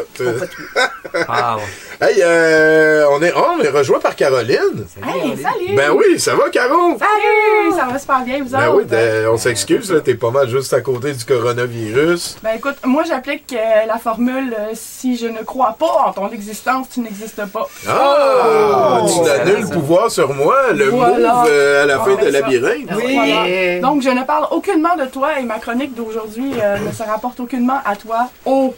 Ah, 1.29 1.57
hey, 2.01 2.21
euh, 2.23 3.05
on 3.11 3.21
est, 3.23 3.33
oh, 3.37 3.45
on 3.59 3.63
est 3.63 3.69
rejoint 3.69 3.99
par 3.99 4.15
Caroline. 4.15 4.87
Hey, 5.05 5.37
salut! 5.37 5.75
Ben 5.77 5.91
oui, 5.91 6.21
ça 6.21 6.35
va, 6.37 6.49
Caro? 6.51 6.97
Salut! 6.99 7.77
Ça 7.77 7.87
va 7.91 7.99
super 7.99 8.21
bien, 8.25 8.39
vous 8.45 8.51
Ben 8.51 8.69
autres? 8.69 8.77
oui, 8.79 8.85
ben, 8.89 9.27
on 9.27 9.37
s'excuse, 9.37 9.91
là, 9.93 10.01
t'es 10.01 10.15
pas 10.15 10.31
mal 10.31 10.49
juste 10.49 10.73
à 10.73 10.81
côté 10.83 11.13
du 11.13 11.25
coronavirus. 11.25 12.37
Ben 12.45 12.51
écoute, 12.57 12.77
moi 12.85 13.03
j'applique 13.07 13.53
euh, 13.55 13.87
la 13.87 13.99
formule 13.99 14.55
euh, 14.57 14.71
si 14.75 15.17
je 15.17 15.27
ne 15.27 15.43
crois 15.43 15.75
pas 15.79 16.05
en 16.07 16.13
ton 16.13 16.31
existence, 16.31 16.89
tu 16.95 17.01
n'existes 17.01 17.45
pas. 17.47 17.67
Ah! 17.89 19.01
Oh! 19.03 19.09
tu 19.13 19.21
n'as 19.23 19.45
nul 19.45 19.69
pouvoir 19.69 20.11
sur 20.13 20.33
moi, 20.33 20.73
le 20.73 20.85
Voilà. 20.91 21.35
move 21.35 21.49
euh, 21.51 21.83
à 21.83 21.87
la 21.87 21.99
fin 21.99 22.11
Ah, 22.13 22.21
de 22.25 22.31
ben 22.31 22.33
ça. 22.33 22.41
labyrinthe. 22.41 22.91
Voilà. 22.93 23.81
Donc 23.81 24.03
je 24.03 24.11
ne 24.11 24.23
parle 24.25 24.47
aucunement 24.53 24.95
de 24.97 25.07
toi 25.07 25.41
et 25.41 25.43
ma 25.43 25.59
chronique 25.59 25.95
d'aujourd'hui 25.95 26.53
euh, 26.63 26.79
ne 26.79 26.93
se 27.05 27.09
rapporte 27.09 27.41
aucunement 27.41 27.81
à 27.85 27.97
toi 27.97 28.29
au 28.45 28.75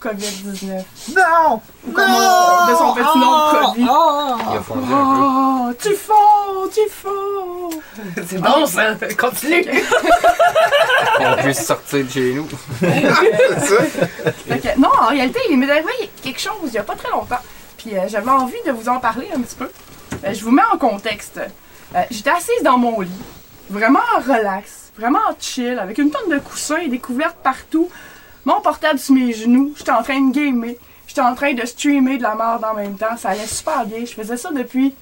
COVID-19. 0.00 0.82
Non! 1.16 1.60
Ou 1.86 1.92
comme 1.92 2.10
on- 2.10 2.70
de 2.70 2.76
son 2.76 2.92
petit 2.92 3.18
nom, 3.18 3.50
COVID. 3.50 3.88
Il 4.50 4.56
a 4.56 4.60
fondu 4.62 4.92
un 4.92 5.68
Oh, 5.70 5.72
tu 5.80 5.94
fonds, 5.94 6.68
tu 6.74 6.80
fonds. 6.90 7.70
C'est 8.26 8.38
bon, 8.38 8.66
ça. 8.66 8.94
Continue. 9.18 9.64
On 11.20 11.36
puisse 11.42 11.64
sortir 11.64 12.04
de 12.04 12.10
chez 12.10 12.34
nous. 12.34 12.48
Que, 14.48 14.78
non, 14.78 14.90
en 15.00 15.06
réalité, 15.06 15.40
il 15.50 15.58
m'est 15.58 15.70
arrivé 15.70 16.10
quelque 16.22 16.40
chose 16.40 16.52
il 16.66 16.70
n'y 16.72 16.78
a 16.78 16.82
pas 16.82 16.94
très 16.94 17.10
longtemps. 17.10 17.38
Puis 17.78 17.96
euh, 17.96 18.02
j'avais 18.08 18.30
envie 18.30 18.54
de 18.66 18.72
vous 18.72 18.88
en 18.88 18.98
parler 19.00 19.28
un 19.34 19.40
petit 19.40 19.56
peu. 19.56 19.70
Euh, 20.24 20.34
je 20.34 20.44
vous 20.44 20.50
mets 20.50 20.62
en 20.72 20.78
contexte. 20.78 21.40
Euh, 21.94 22.02
J'étais 22.10 22.30
assise 22.30 22.62
dans 22.62 22.76
mon 22.78 23.00
lit, 23.00 23.10
vraiment 23.70 24.00
relax, 24.26 24.81
vraiment 24.96 25.20
chill, 25.38 25.78
avec 25.78 25.98
une 25.98 26.10
tonne 26.10 26.30
de 26.30 26.38
coussins 26.38 26.78
et 26.78 26.88
des 26.88 26.98
couvertes 26.98 27.36
partout. 27.42 27.88
Mon 28.44 28.60
portable 28.60 28.98
sur 28.98 29.14
mes 29.14 29.32
genoux, 29.32 29.72
j'étais 29.76 29.92
en 29.92 30.02
train 30.02 30.20
de 30.20 30.32
gamer. 30.32 30.74
J'étais 31.06 31.20
en 31.20 31.34
train 31.34 31.52
de 31.52 31.64
streamer 31.66 32.16
de 32.16 32.22
la 32.22 32.34
merde 32.34 32.64
en 32.64 32.74
même 32.74 32.96
temps. 32.96 33.16
Ça 33.18 33.30
allait 33.30 33.46
super 33.46 33.84
bien. 33.84 33.98
Je 34.04 34.12
faisais 34.12 34.36
ça 34.36 34.50
depuis 34.50 34.94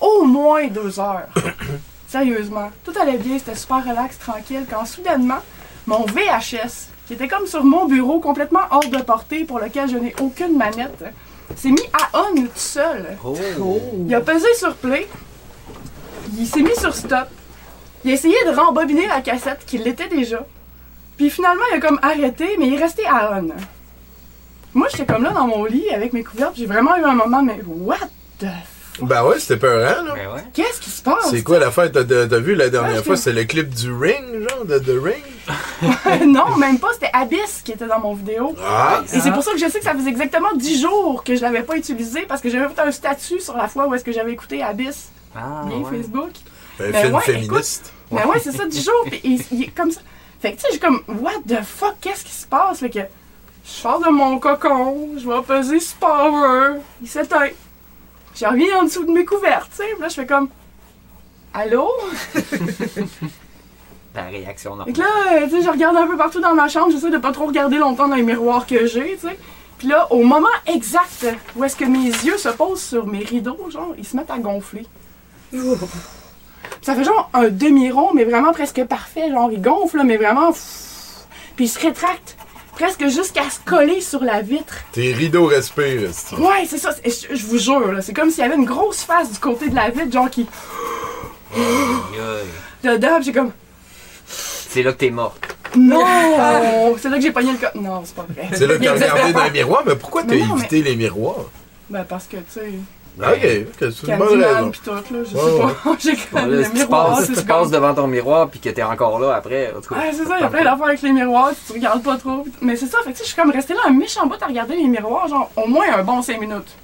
au 0.00 0.24
moins 0.24 0.66
deux 0.68 0.98
heures. 0.98 1.28
Sérieusement. 2.08 2.70
Tout 2.84 2.92
allait 2.98 3.18
bien, 3.18 3.38
c'était 3.38 3.54
super 3.54 3.84
relax, 3.84 4.18
tranquille. 4.18 4.64
Quand 4.68 4.86
soudainement, 4.86 5.40
mon 5.86 6.06
VHS, 6.06 6.88
qui 7.06 7.14
était 7.14 7.28
comme 7.28 7.46
sur 7.46 7.64
mon 7.64 7.84
bureau, 7.84 8.18
complètement 8.18 8.62
hors 8.70 8.88
de 8.88 8.98
portée, 9.02 9.44
pour 9.44 9.58
lequel 9.58 9.90
je 9.90 9.96
n'ai 9.96 10.14
aucune 10.20 10.56
manette, 10.56 11.04
s'est 11.54 11.70
mis 11.70 11.86
à 11.92 12.18
on 12.18 12.34
tout 12.34 12.48
seul. 12.54 13.18
Il 14.06 14.14
a 14.14 14.20
pesé 14.20 14.48
sur 14.54 14.74
play. 14.74 15.06
Il 16.36 16.46
s'est 16.46 16.62
mis 16.62 16.76
sur 16.76 16.94
stop. 16.94 17.28
Il 18.04 18.10
a 18.10 18.14
essayé 18.14 18.36
de 18.46 18.54
rembobiner 18.54 19.06
la 19.06 19.20
cassette 19.20 19.64
qui 19.66 19.78
l'était 19.78 20.08
déjà. 20.08 20.46
Puis 21.16 21.30
finalement, 21.30 21.62
il 21.72 21.76
a 21.76 21.80
comme 21.80 21.98
arrêté, 22.02 22.56
mais 22.58 22.68
il 22.68 22.74
est 22.74 22.82
resté 22.82 23.04
à 23.06 23.40
on. 23.40 23.48
Moi, 24.74 24.86
j'étais 24.90 25.06
comme 25.06 25.24
là 25.24 25.30
dans 25.30 25.46
mon 25.46 25.64
lit 25.64 25.90
avec 25.90 26.12
mes 26.12 26.22
couvertes. 26.22 26.54
J'ai 26.56 26.66
vraiment 26.66 26.96
eu 26.96 27.02
un 27.02 27.14
moment, 27.14 27.42
mais 27.42 27.58
what 27.66 27.96
the 28.38 28.46
Ben 29.02 29.24
ouais, 29.24 29.40
c'était 29.40 29.56
peurant, 29.56 30.02
là. 30.02 30.14
Ben 30.14 30.32
ouais. 30.34 30.44
Qu'est-ce 30.52 30.80
qui 30.80 30.90
se 30.90 31.02
passe? 31.02 31.30
C'est 31.30 31.42
quoi 31.42 31.58
l'affaire? 31.58 31.90
T'as 31.90 32.04
t'as 32.04 32.38
vu 32.38 32.54
la 32.54 32.68
dernière 32.68 33.02
fois? 33.04 33.16
C'est 33.16 33.32
le 33.32 33.44
clip 33.44 33.74
du 33.74 33.92
Ring, 33.92 34.48
genre, 34.48 34.64
de 34.64 34.78
The 34.78 35.02
Ring? 35.02 36.26
non, 36.26 36.56
même 36.56 36.78
pas, 36.78 36.88
c'était 36.92 37.10
Abyss 37.12 37.62
qui 37.64 37.72
était 37.72 37.86
dans 37.86 38.00
mon 38.00 38.14
vidéo. 38.14 38.54
Ah! 38.64 39.02
Et 39.12 39.20
c'est 39.20 39.32
pour 39.32 39.42
ça 39.42 39.52
que 39.52 39.58
je 39.58 39.68
sais 39.68 39.78
que 39.78 39.84
ça 39.84 39.94
faisait 39.94 40.10
exactement 40.10 40.54
10 40.54 40.82
jours 40.82 41.24
que 41.24 41.34
je 41.34 41.40
l'avais 41.42 41.62
pas 41.62 41.76
utilisé 41.76 42.26
parce 42.28 42.40
que 42.40 42.50
j'avais 42.50 42.72
fait 42.72 42.80
un 42.80 42.92
statut 42.92 43.40
sur 43.40 43.56
la 43.56 43.66
fois 43.66 43.86
où 43.88 43.94
est-ce 43.94 44.04
que 44.04 44.12
j'avais 44.12 44.32
écouté 44.32 44.62
Abyss. 44.62 45.08
Ah, 45.34 45.62
Bien 45.66 45.78
ouais. 45.78 45.98
Facebook. 45.98 46.30
Un 46.80 46.90
Ben 46.90 47.02
film 47.02 47.14
ouais, 47.14 47.20
féministe. 47.22 47.92
Ben 48.10 48.26
ouais, 48.26 48.38
c'est 48.40 48.52
ça, 48.52 48.66
10 48.66 48.84
jours. 48.84 49.04
Puis 49.06 49.20
il, 49.24 49.42
il 49.52 49.62
est 49.64 49.66
comme 49.74 49.90
ça. 49.90 50.00
Fait 50.40 50.52
que 50.52 50.56
tu 50.56 50.62
sais, 50.62 50.68
j'ai 50.72 50.78
comme, 50.78 51.02
what 51.20 51.32
the 51.48 51.62
fuck, 51.64 51.96
qu'est-ce 52.00 52.24
qui 52.24 52.32
se 52.32 52.46
passe? 52.46 52.78
Fait 52.78 52.90
que 52.90 53.00
je 53.00 53.70
sors 53.70 53.98
de 54.00 54.08
mon 54.08 54.38
cocon, 54.38 55.10
je 55.18 55.28
vais 55.28 55.42
peser 55.42 55.80
sur 55.80 55.96
power, 55.96 56.78
il 57.02 57.08
s'éteint. 57.08 57.48
Je 58.36 58.46
reviens 58.46 58.78
en 58.78 58.84
dessous 58.84 59.04
de 59.04 59.10
mes 59.10 59.24
couvertes, 59.24 59.70
tu 59.72 59.78
sais. 59.78 59.96
Là, 60.00 60.08
je 60.08 60.14
fais 60.14 60.26
comme, 60.26 60.48
allô? 61.52 61.90
La 64.14 64.24
réaction 64.24 64.72
Fait 64.72 64.76
normale. 64.76 64.94
que 64.94 65.00
là, 65.00 65.42
euh, 65.42 65.44
tu 65.48 65.50
sais, 65.56 65.62
je 65.62 65.70
regarde 65.70 65.96
un 65.96 66.06
peu 66.06 66.16
partout 66.16 66.40
dans 66.40 66.54
ma 66.54 66.68
chambre, 66.68 66.90
j'essaie 66.92 67.10
de 67.10 67.18
pas 67.18 67.32
trop 67.32 67.46
regarder 67.46 67.76
longtemps 67.78 68.08
dans 68.08 68.16
les 68.16 68.22
miroirs 68.22 68.66
que 68.66 68.86
j'ai, 68.86 69.16
tu 69.20 69.28
sais. 69.28 69.38
Puis 69.76 69.86
là, 69.88 70.06
au 70.12 70.24
moment 70.24 70.48
exact 70.66 71.26
où 71.54 71.62
est-ce 71.64 71.76
que 71.76 71.84
mes 71.84 72.06
yeux 72.08 72.36
se 72.38 72.48
posent 72.48 72.82
sur 72.82 73.06
mes 73.06 73.22
rideaux, 73.24 73.70
genre, 73.70 73.94
ils 73.98 74.04
se 74.06 74.16
mettent 74.16 74.30
à 74.30 74.38
gonfler. 74.38 74.86
Ça 76.82 76.94
fait 76.94 77.04
genre 77.04 77.28
un 77.34 77.48
demi-rond, 77.48 78.10
mais 78.14 78.24
vraiment 78.24 78.52
presque 78.52 78.82
parfait. 78.84 79.30
Genre, 79.30 79.50
il 79.52 79.60
gonfle, 79.60 80.02
mais 80.04 80.16
vraiment. 80.16 80.52
Puis 81.56 81.64
il 81.64 81.68
se 81.68 81.78
rétracte 81.80 82.36
presque 82.74 83.06
jusqu'à 83.08 83.50
se 83.50 83.58
coller 83.64 84.00
sur 84.00 84.22
la 84.22 84.40
vitre. 84.40 84.74
Tes 84.92 85.12
rideaux 85.12 85.46
respirent, 85.46 86.04
esti. 86.10 86.34
Ouais, 86.36 86.64
c'est 86.68 86.78
ça. 86.78 86.92
c'est- 86.92 87.28
Je, 87.30 87.34
je 87.34 87.46
vous 87.46 87.58
jure, 87.58 87.92
là, 87.92 88.00
c'est 88.02 88.12
comme 88.14 88.30
s'il 88.30 88.44
y 88.44 88.46
avait 88.46 88.54
une 88.54 88.64
grosse 88.64 89.02
face 89.02 89.32
du 89.32 89.38
côté 89.40 89.68
de 89.68 89.74
la 89.74 89.90
vitre, 89.90 90.12
genre 90.12 90.30
qui. 90.30 90.46
Dedans, 92.84 93.20
j'ai 93.20 93.32
comme. 93.32 93.52
C'est 94.26 94.82
là 94.82 94.92
que 94.92 94.98
t'es 94.98 95.10
mort. 95.10 95.34
Non! 95.76 96.02
c'est 96.98 97.08
là 97.08 97.16
que 97.16 97.22
j'ai 97.22 97.32
pogné 97.32 97.52
le 97.52 97.58
cas. 97.58 97.72
Non, 97.74 98.02
c'est 98.04 98.14
pas 98.14 98.26
vrai. 98.28 98.48
C'est 98.54 98.66
là 98.66 98.76
que 98.78 98.84
t'as 98.84 98.92
regardé 99.12 99.32
dans 99.32 99.44
les 99.44 99.50
miroirs, 99.50 99.82
mais 99.86 99.96
pourquoi 99.96 100.22
t'as 100.22 100.34
Mais 100.34 100.46
non, 100.46 100.56
évité 100.56 100.82
les 100.82 100.96
miroirs? 100.96 101.44
Ben, 101.90 102.04
parce 102.04 102.26
que, 102.26 102.36
tu 102.36 102.42
sais. 102.50 102.70
Ok, 103.20 103.26
ok, 103.26 103.92
c'est 103.92 104.06
une 104.06 104.16
bonne 104.16 104.28
Candyman 104.28 104.54
raison. 104.54 104.70
pis 104.70 104.80
tout, 104.80 104.90
là, 104.92 105.00
je 105.10 105.36
Ouais, 105.36 105.50
sais 105.50 105.58
pas. 105.58 105.96
J'ai 105.98 106.10
là, 106.40 106.46
le 106.46 106.64
si 106.64 106.70
tu 106.70 106.76
miroir, 106.76 107.06
passes, 107.08 107.18
si 107.26 107.34
c'est 107.34 107.40
tu 107.42 107.46
comme- 107.48 107.58
passes 107.62 107.70
devant 107.70 107.94
ton 107.94 108.06
miroir 108.06 108.48
puis 108.48 108.60
que 108.60 108.68
t'es 108.70 108.82
encore 108.82 109.18
là 109.18 109.34
après, 109.34 109.72
en 109.76 109.80
tout 109.80 109.92
cas. 109.94 110.00
Ouais, 110.00 110.12
c'est 110.12 110.24
ça, 110.24 110.36
il 110.38 110.42
y 110.42 110.44
a 110.44 110.48
plein 110.48 110.62
d'affaires 110.64 110.86
avec 110.86 111.02
les 111.02 111.12
miroirs, 111.12 111.50
tu 111.66 111.72
regardes 111.72 112.02
pas 112.02 112.16
trop. 112.16 112.46
Mais 112.60 112.76
c'est 112.76 112.86
ça, 112.86 112.98
fait 113.04 113.10
que 113.12 113.16
tu 113.16 113.18
sais, 113.18 113.24
je 113.24 113.32
suis 113.32 113.40
comme 113.42 113.50
restée 113.50 113.74
là 113.74 113.80
un 113.86 113.90
méchant 113.92 114.26
bout 114.26 114.40
à 114.42 114.46
regarder 114.46 114.76
les 114.76 114.86
miroirs, 114.86 115.26
genre 115.28 115.50
au 115.56 115.66
moins 115.66 115.86
un 115.96 116.02
bon 116.04 116.22
5 116.22 116.40
minutes. 116.40 116.74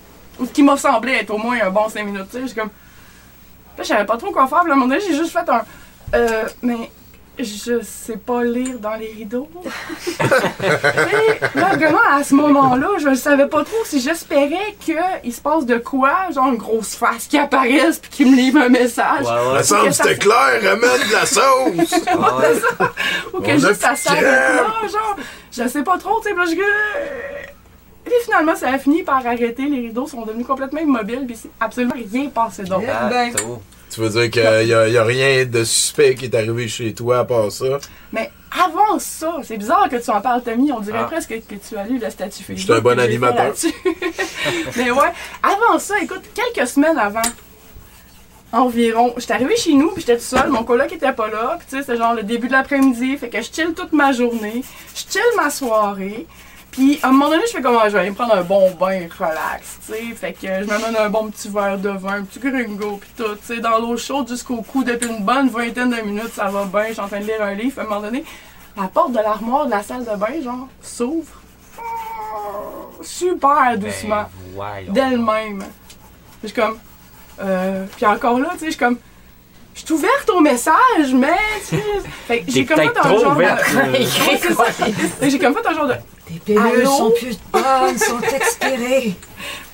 Ou 0.40 0.46
ce 0.46 0.50
qui 0.50 0.62
m'a 0.64 0.76
semblé 0.76 1.12
être 1.12 1.30
au 1.30 1.38
moins 1.38 1.56
un 1.62 1.70
bon 1.70 1.88
5 1.88 2.04
minutes, 2.04 2.26
tu 2.32 2.40
sais. 2.40 2.48
J'ai 2.48 2.54
comme. 2.60 2.70
Là, 3.76 3.82
je 3.84 3.88
savais 3.88 4.04
pas 4.04 4.16
trop 4.16 4.32
quoi 4.32 4.46
faire, 4.48 4.60
puis 4.62 4.70
à 4.70 4.74
un 4.74 4.76
moment 4.76 4.88
donné, 4.92 5.00
j'ai 5.06 5.16
juste 5.16 5.30
fait 5.32 5.48
un. 5.48 5.62
Euh, 6.14 6.44
mais. 6.62 6.90
Je 7.36 7.80
sais 7.82 8.16
pas 8.16 8.44
lire 8.44 8.78
dans 8.78 8.94
les 8.94 9.08
rideaux. 9.08 9.48
Tu 10.04 10.10
sais, 10.12 10.22
là, 11.54 11.74
vraiment, 11.74 11.98
à 12.12 12.22
ce 12.22 12.32
moment-là, 12.34 12.86
je 13.00 13.12
savais 13.14 13.48
pas 13.48 13.64
trop 13.64 13.84
si 13.84 14.00
j'espérais 14.00 14.76
qu'il 14.78 15.32
se 15.34 15.40
passe 15.40 15.66
de 15.66 15.78
quoi, 15.78 16.12
genre 16.32 16.46
une 16.48 16.58
grosse 16.58 16.94
face 16.94 17.26
qui 17.26 17.36
apparaisse 17.36 17.98
puis 17.98 18.10
qui 18.10 18.24
me 18.26 18.36
livre 18.36 18.60
un 18.60 18.68
message. 18.68 19.22
Ouais, 19.22 19.26
Ça 19.26 19.52
ouais. 19.52 19.62
semble 19.64 19.92
c'était 19.94 20.18
clair, 20.18 20.60
ramène 20.62 21.08
de 21.08 21.12
la 21.12 21.26
sauce! 21.26 22.00
Ouais. 22.14 22.60
Ou 23.32 23.40
que 23.40 23.52
juste 23.58 23.80
ça 23.80 23.94
crème. 24.14 24.22
là, 24.24 24.66
genre, 24.88 25.16
je 25.50 25.68
sais 25.68 25.82
pas 25.82 25.98
trop, 25.98 26.20
tu 26.20 26.28
sais, 26.28 26.34
je... 26.54 28.10
Et 28.10 28.22
finalement, 28.24 28.54
ça 28.54 28.68
a 28.70 28.78
fini 28.78 29.02
par 29.02 29.26
arrêter, 29.26 29.64
les 29.64 29.88
rideaux 29.88 30.06
sont 30.06 30.24
devenus 30.24 30.46
complètement 30.46 30.80
immobiles, 30.80 31.24
puis 31.26 31.36
c'est 31.40 31.50
absolument 31.60 31.94
rien 31.94 32.28
passé 32.28 32.62
d'autre. 32.62 32.84
Ah, 32.88 33.08
Ben. 33.10 33.32
Tu 33.90 34.00
veux 34.00 34.08
dire 34.08 34.30
qu'il 34.30 34.42
y, 34.42 34.74
a- 34.74 34.88
y 34.88 34.96
a 34.98 35.04
rien 35.04 35.44
de 35.44 35.62
suspect 35.64 36.14
qui 36.16 36.24
est 36.24 36.34
arrivé 36.34 36.66
chez 36.68 36.92
toi 36.94 37.20
à 37.20 37.24
part 37.24 37.52
ça? 37.52 37.78
Mais 38.12 38.30
avant 38.50 38.98
ça, 38.98 39.36
c'est 39.44 39.56
bizarre 39.56 39.88
que 39.88 39.96
tu 39.96 40.10
en 40.10 40.20
parles, 40.20 40.42
Tommy, 40.42 40.72
on 40.72 40.80
dirait 40.80 40.98
Ah. 41.02 41.04
presque 41.04 41.28
que 41.48 41.54
tu 41.54 41.76
as 41.76 41.84
lu 41.86 41.98
le 41.98 42.10
statut 42.10 42.42
Facebook. 42.42 42.56
Je 42.58 42.62
suis 42.64 42.72
un 42.72 42.80
bon 42.80 42.98
animateur. 42.98 43.52
Mais 44.76 44.90
ouais, 44.90 45.12
avant 45.42 45.78
ça, 45.78 45.94
écoute, 46.02 46.22
quelques 46.34 46.66
semaines 46.68 46.98
avant, 46.98 47.22
environ, 48.52 49.14
j'étais 49.16 49.32
arrivée 49.34 49.56
chez 49.56 49.74
nous, 49.74 49.90
puis 49.90 50.00
j'étais 50.00 50.16
toute 50.16 50.26
seule, 50.26 50.48
mon 50.50 50.62
coloc 50.64 50.92
était 50.92 51.12
pas 51.12 51.28
là, 51.28 51.56
puis 51.58 51.66
tu 51.68 51.76
sais, 51.76 51.82
c'était 51.82 51.96
genre 51.98 52.14
le 52.14 52.22
début 52.22 52.46
de 52.46 52.52
l'après-midi, 52.52 53.16
fait 53.16 53.28
que 53.28 53.38
je 53.42 53.48
chill 53.52 53.74
toute 53.74 53.92
ma 53.92 54.12
journée, 54.12 54.62
je 54.94 55.00
chill 55.12 55.22
ma 55.36 55.50
soirée, 55.50 56.26
puis 56.74 56.98
à 57.02 57.08
un 57.08 57.12
moment 57.12 57.30
donné, 57.30 57.42
je 57.46 57.52
fais 57.52 57.62
comme, 57.62 57.78
ah, 57.80 57.88
je 57.88 57.94
vais 57.94 58.00
aller 58.00 58.10
me 58.10 58.14
prendre 58.16 58.34
un 58.34 58.42
bon 58.42 58.70
bain 58.72 59.06
relax, 59.18 59.78
tu 59.86 59.92
sais, 59.92 60.02
fait 60.14 60.32
que 60.32 60.46
je 60.46 60.66
m'amène 60.66 60.96
un 60.96 61.08
bon 61.08 61.30
petit 61.30 61.48
verre 61.48 61.78
de 61.78 61.88
vin, 61.90 62.14
un 62.14 62.24
petit 62.24 62.40
gringo, 62.40 62.98
puis 63.00 63.10
tout, 63.16 63.34
tu 63.36 63.54
sais, 63.54 63.60
dans 63.60 63.78
l'eau 63.78 63.96
chaude 63.96 64.28
jusqu'au 64.28 64.56
cou, 64.62 64.82
depuis 64.82 65.08
une 65.08 65.22
bonne 65.24 65.48
vingtaine 65.48 65.90
de 65.90 66.00
minutes, 66.02 66.34
ça 66.34 66.46
va 66.46 66.64
bien, 66.64 66.88
je 66.88 66.92
suis 66.94 67.00
en 67.00 67.06
train 67.06 67.20
de 67.20 67.26
lire 67.26 67.40
un 67.42 67.54
livre, 67.54 67.78
à 67.80 67.82
un 67.82 67.86
moment 67.86 68.00
donné, 68.00 68.24
la 68.76 68.88
porte 68.88 69.12
de 69.12 69.18
l'armoire 69.18 69.66
de 69.66 69.70
la 69.70 69.82
salle 69.84 70.04
de 70.04 70.16
bain, 70.16 70.42
genre, 70.42 70.66
s'ouvre, 70.82 71.32
super 73.02 73.78
doucement 73.78 74.24
Ben, 74.24 74.28
voyons. 74.54 74.92
d'elle-même. 74.92 75.64
Je 76.42 76.48
suis 76.48 76.56
comme. 76.56 76.78
Euh, 77.40 77.86
puis 77.96 78.06
encore 78.06 78.38
là, 78.38 78.50
tu 78.52 78.58
sais, 78.60 78.66
je 78.66 78.70
suis 78.72 78.78
comme. 78.78 78.98
Je 79.74 79.80
suis 79.84 79.92
ouverte 79.92 80.30
au 80.30 80.40
message, 80.40 81.12
mais. 81.14 81.36
tu 81.68 81.76
sais, 81.76 81.82
Fait 82.26 82.40
que 82.42 82.50
j'ai 82.50 82.64
comme 82.64 82.78
fait 82.80 82.98
un 82.98 83.16
genre 83.18 83.34
de. 83.36 83.44
J'ai 85.28 85.38
comme 85.38 85.54
fait 85.54 85.66
un 85.66 85.74
genre 85.74 85.88
de. 85.88 85.94
Tes 86.26 86.34
pilules 86.40 86.86
sont 86.86 87.12
plus 87.18 87.38
bonnes, 87.52 87.98
sont 87.98 88.20
expirées. 88.34 89.14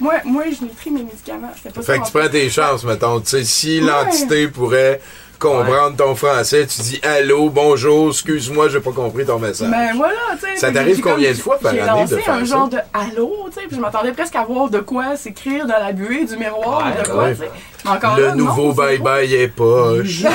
Moi, 0.00 0.14
moi 0.24 0.44
je 0.46 0.64
n'ai 0.64 0.70
pris 0.70 0.90
mes 0.90 1.02
médicaments. 1.02 1.52
Pas 1.62 1.70
Fait 1.82 1.82
ça. 1.82 1.98
que 1.98 2.06
tu 2.06 2.12
prends 2.12 2.28
tes 2.28 2.50
chances, 2.50 2.84
mettons. 2.84 3.20
Tu 3.20 3.28
sais, 3.28 3.44
si 3.44 3.80
Ouais. 3.80 3.86
l'entité 3.86 4.48
pourrait 4.48 5.00
comprendre 5.40 5.96
ton 5.96 6.14
français, 6.14 6.66
tu 6.66 6.82
dis 6.82 7.00
allô, 7.02 7.48
bonjour, 7.50 8.10
excuse-moi, 8.10 8.68
j'ai 8.68 8.78
pas 8.80 8.92
compris 8.92 9.24
ton 9.24 9.38
message. 9.38 9.68
Mais 9.68 9.90
voilà, 9.96 10.14
tu 10.40 10.46
sais. 10.46 10.56
Ça 10.56 10.70
t'arrive 10.70 11.00
combien 11.00 11.30
de 11.32 11.36
fois 11.36 11.58
par 11.58 11.72
j'ai 11.72 11.80
année 11.80 12.04
de 12.04 12.10
lancé 12.12 12.18
faire 12.22 12.34
un 12.34 12.38
ça? 12.40 12.44
genre 12.44 12.68
de 12.68 12.76
allô, 12.94 13.48
tu 13.48 13.54
sais, 13.60 13.66
puis 13.66 13.76
je 13.76 13.80
m'attendais 13.80 14.12
presque 14.12 14.36
à 14.36 14.44
voir 14.44 14.68
de 14.70 14.78
quoi 14.80 15.16
s'écrire 15.16 15.66
dans 15.66 15.78
la 15.78 15.92
buée 15.92 16.24
du 16.26 16.36
miroir 16.36 16.84
Ouais, 16.86 16.92
de 16.92 16.96
ben 17.06 17.12
quoi, 17.12 17.24
ouais. 17.24 17.34
tu 17.34 17.40
sais. 17.40 17.50
Mais 17.84 17.90
encore 17.92 18.16
Le 18.18 18.26
là, 18.26 18.34
nouveau 18.34 18.72
bye-bye 18.74 19.32
est 19.34 19.48
poche. 19.48 20.22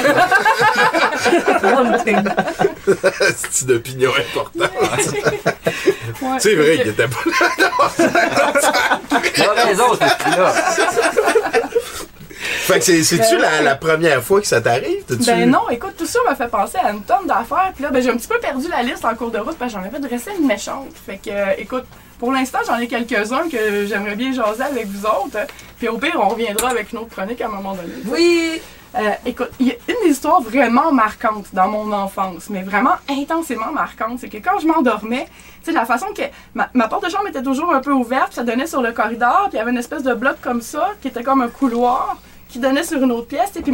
C'est 3.51 3.67
d'opinion 3.67 4.09
importante. 4.11 4.71
Ouais, 6.21 6.39
C'est 6.39 6.55
vrai 6.55 6.77
qu'il 6.77 6.87
était 6.89 7.07
pas 7.07 7.17
là. 7.25 7.49
T'as 9.35 9.63
raison, 9.65 9.83
c'est 9.93 10.37
là. 10.37 10.53
Fait 12.65 12.79
que 12.79 12.85
c'est- 12.85 13.03
c'est-tu 13.03 13.37
la, 13.37 13.61
la 13.61 13.75
première 13.75 14.21
fois 14.23 14.41
que 14.41 14.47
ça 14.47 14.59
t'arrive? 14.61 15.03
Ben 15.25 15.49
non, 15.49 15.69
écoute, 15.69 15.93
tout 15.97 16.05
ça 16.05 16.19
m'a 16.27 16.35
fait 16.35 16.47
penser 16.47 16.77
à 16.77 16.91
une 16.91 17.03
tonne 17.03 17.27
d'affaires. 17.27 17.71
Puis 17.75 17.83
là, 17.83 17.89
ben, 17.91 18.01
j'ai 18.01 18.09
un 18.09 18.17
petit 18.17 18.27
peu 18.27 18.39
perdu 18.39 18.67
la 18.69 18.81
liste 18.83 19.05
en 19.05 19.13
cours 19.15 19.31
de 19.31 19.37
route 19.39 19.57
parce 19.57 19.73
que 19.73 19.79
j'en 19.79 19.85
avais 19.85 19.99
dressé 19.99 20.31
une 20.39 20.47
méchante. 20.47 20.89
Fait 21.05 21.17
que, 21.17 21.29
euh, 21.29 21.45
écoute, 21.57 21.85
pour 22.19 22.31
l'instant, 22.31 22.59
j'en 22.65 22.77
ai 22.79 22.87
quelques-uns 22.87 23.49
que 23.49 23.85
j'aimerais 23.85 24.15
bien 24.15 24.33
jaser 24.33 24.63
avec 24.63 24.87
vous 24.87 25.05
autres. 25.05 25.37
Puis 25.77 25.87
au 25.89 25.97
pire, 25.97 26.17
on 26.21 26.29
reviendra 26.29 26.69
avec 26.69 26.91
une 26.91 26.99
autre 26.99 27.09
chronique 27.15 27.41
à 27.41 27.45
un 27.45 27.49
moment 27.49 27.73
donné. 27.75 27.93
Oui, 28.07 28.61
Euh, 28.97 29.11
écoute, 29.25 29.49
il 29.59 29.67
y 29.67 29.71
a 29.71 29.75
une 29.89 30.09
histoire 30.09 30.41
vraiment 30.41 30.89
marquante 30.93 31.47
dans 31.51 31.67
mon 31.67 31.91
enfance, 31.91 32.49
mais 32.49 32.61
vraiment 32.63 32.93
intensément 33.09 33.69
marquante. 33.73 34.19
C'est 34.21 34.29
que 34.29 34.37
quand 34.37 34.57
je 34.61 34.67
m'endormais, 34.67 35.25
tu 35.61 35.65
sais, 35.65 35.71
la 35.73 35.85
façon 35.85 36.05
que 36.15 36.21
ma, 36.53 36.69
ma 36.73 36.87
porte 36.87 37.03
de 37.03 37.09
chambre 37.09 37.27
était 37.27 37.43
toujours 37.43 37.73
un 37.75 37.81
peu 37.81 37.91
ouverte, 37.91 38.27
puis 38.27 38.35
ça 38.35 38.43
donnait 38.43 38.67
sur 38.67 38.81
le 38.81 38.93
corridor, 38.93 39.47
puis 39.49 39.55
il 39.55 39.57
y 39.57 39.59
avait 39.59 39.71
une 39.71 39.77
espèce 39.79 40.01
de 40.03 40.13
bloc 40.13 40.37
comme 40.41 40.61
ça, 40.61 40.91
qui 41.01 41.09
était 41.09 41.23
comme 41.23 41.41
un 41.41 41.49
couloir, 41.49 42.15
qui 42.55 42.61
donnait 42.61 42.83
sur 42.83 43.03
une 43.03 43.11
autre 43.11 43.27
pièce, 43.27 43.51
et 43.57 43.61
puis 43.61 43.73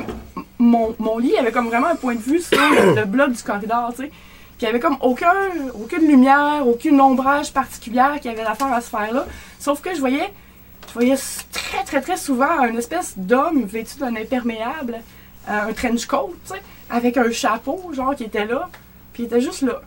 mon, 0.58 0.96
mon 0.98 1.20
lit 1.20 1.38
avait 1.38 1.52
comme 1.52 1.68
vraiment 1.68 1.88
un 1.88 1.96
point 1.96 2.16
de 2.16 2.20
vue 2.22 2.42
sur 2.42 2.58
le, 2.60 2.96
le 2.96 3.06
bloc 3.06 3.32
du 3.32 3.44
corridor, 3.44 3.92
tu 3.96 4.04
sais. 4.04 4.08
Puis 4.10 4.62
il 4.62 4.66
y 4.66 4.68
avait 4.68 4.80
comme 4.80 4.98
aucun, 5.02 5.34
aucune 5.76 6.08
lumière, 6.08 6.64
aucune 6.66 7.00
ombrage 7.00 7.54
particulière 7.54 8.20
qui 8.20 8.28
avait 8.28 8.44
l'affaire 8.44 8.74
à 8.74 8.82
se 8.82 8.90
faire 8.90 9.14
là. 9.14 9.26
Sauf 9.60 9.82
que 9.82 9.94
je 9.94 10.00
voyais 10.00 10.34
je 10.88 10.94
voyais 10.94 11.16
très, 11.52 11.84
très, 11.84 12.02
très 12.02 12.18
souvent 12.18 12.64
une 12.66 12.78
espèce 12.80 13.14
d'homme 13.18 13.64
vêtu 13.66 14.00
d'un 14.00 14.16
imperméable, 14.16 14.98
euh, 15.48 15.70
un 15.70 15.74
trench 15.74 16.06
coat, 16.08 16.34
tu 16.48 16.54
sais, 16.56 16.62
avec 16.90 17.18
un 17.18 17.32
chapeau, 17.32 17.92
genre, 17.94 18.16
qui 18.16 18.24
était 18.24 18.46
là. 18.46 18.68
Puis 19.14 19.24
il 19.24 19.26
était 19.28 19.42
juste 19.42 19.62
là. 19.62 19.80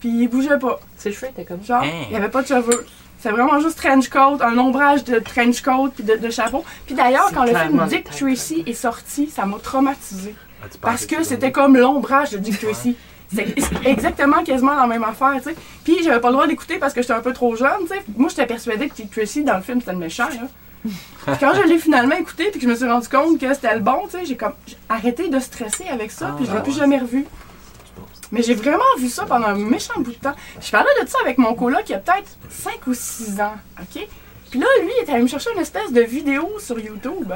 Puis 0.00 0.08
il 0.10 0.28
bougeait 0.28 0.58
pas. 0.58 0.80
Ses 0.98 1.12
cheveux 1.12 1.28
étaient 1.30 1.44
comme 1.44 1.62
Genre, 1.64 1.82
Hein? 1.82 2.02
il 2.06 2.10
n'y 2.10 2.16
avait 2.16 2.28
pas 2.28 2.42
de 2.42 2.48
cheveux. 2.48 2.84
C'est 3.20 3.30
vraiment 3.30 3.58
juste 3.60 3.78
trench 3.78 4.08
coat, 4.08 4.38
un 4.40 4.56
ombrage 4.58 5.04
de 5.04 5.18
trench 5.18 5.62
coat 5.62 5.88
puis 5.94 6.04
de, 6.04 6.16
de 6.16 6.30
chapeau. 6.30 6.64
Puis 6.86 6.94
d'ailleurs, 6.94 7.30
quand 7.34 7.44
le 7.44 7.54
film 7.54 7.84
Dick. 7.88 8.04
Tracy 8.10 8.62
est 8.66 8.72
sorti, 8.74 9.28
ça 9.28 9.46
m'a 9.46 9.58
traumatisé. 9.58 10.34
Ah, 10.62 10.66
Parce 10.80 11.06
que 11.06 11.22
c'était 11.24 11.52
comme 11.52 11.76
l'ombrage 11.76 12.30
de 12.30 12.38
Dick 12.38 12.60
Tracy. 12.60 12.96
C'est 13.34 13.54
exactement 13.84 14.44
quasiment 14.44 14.74
la 14.74 14.86
même 14.86 15.02
affaire, 15.02 15.34
tu 15.38 15.50
sais. 15.50 15.56
Puis 15.82 15.96
j'avais 16.04 16.20
pas 16.20 16.28
le 16.28 16.34
droit 16.34 16.46
d'écouter 16.46 16.78
parce 16.78 16.92
que 16.94 17.00
j'étais 17.02 17.14
un 17.14 17.20
peu 17.20 17.32
trop 17.32 17.56
jeune, 17.56 17.80
tu 17.82 17.88
sais. 17.88 18.02
Moi, 18.16 18.28
j'étais 18.28 18.46
persuadée 18.46 18.88
que 18.88 18.94
Dick 18.94 19.10
Tracy, 19.10 19.42
dans 19.42 19.56
le 19.56 19.62
film, 19.62 19.80
c'était 19.80 19.92
le 19.92 19.98
méchant, 19.98 20.28
là. 20.28 20.46
Puis 21.26 21.34
quand 21.40 21.52
je 21.54 21.62
l'ai 21.66 21.78
finalement 21.78 22.14
écouté 22.14 22.50
puis 22.52 22.60
que 22.60 22.66
je 22.66 22.70
me 22.70 22.76
suis 22.76 22.86
rendu 22.88 23.08
compte 23.08 23.40
que 23.40 23.52
c'était 23.52 23.74
le 23.74 23.80
bon, 23.80 24.02
tu 24.04 24.10
sais, 24.18 24.24
j'ai 24.24 24.36
comme 24.36 24.52
arrêté 24.88 25.28
de 25.28 25.40
stresser 25.40 25.86
avec 25.90 26.12
ça, 26.12 26.32
puis 26.36 26.46
je 26.46 26.52
l'ai 26.52 26.58
Ah, 26.58 26.60
plus 26.60 26.74
ouais. 26.74 26.78
jamais 26.78 26.98
revu. 26.98 27.24
Mais 28.32 28.42
j'ai 28.42 28.54
vraiment 28.54 28.82
vu 28.98 29.08
ça 29.08 29.24
pendant 29.26 29.46
un 29.48 29.54
méchant 29.54 29.94
bout 29.98 30.10
de 30.12 30.16
temps. 30.16 30.34
Je 30.60 30.70
parlais 30.70 30.88
de 31.02 31.08
ça 31.08 31.18
avec 31.22 31.38
mon 31.38 31.54
coloc 31.54 31.88
y 31.88 31.94
a 31.94 31.98
peut-être 31.98 32.28
5 32.50 32.86
ou 32.86 32.94
6 32.94 33.40
ans, 33.40 33.54
OK? 33.80 34.06
Puis 34.50 34.60
là, 34.60 34.66
lui, 34.82 34.90
il 34.98 35.02
était 35.02 35.12
allé 35.12 35.22
me 35.22 35.28
chercher 35.28 35.50
une 35.54 35.60
espèce 35.60 35.92
de 35.92 36.00
vidéo 36.02 36.48
sur 36.58 36.78
YouTube 36.78 37.32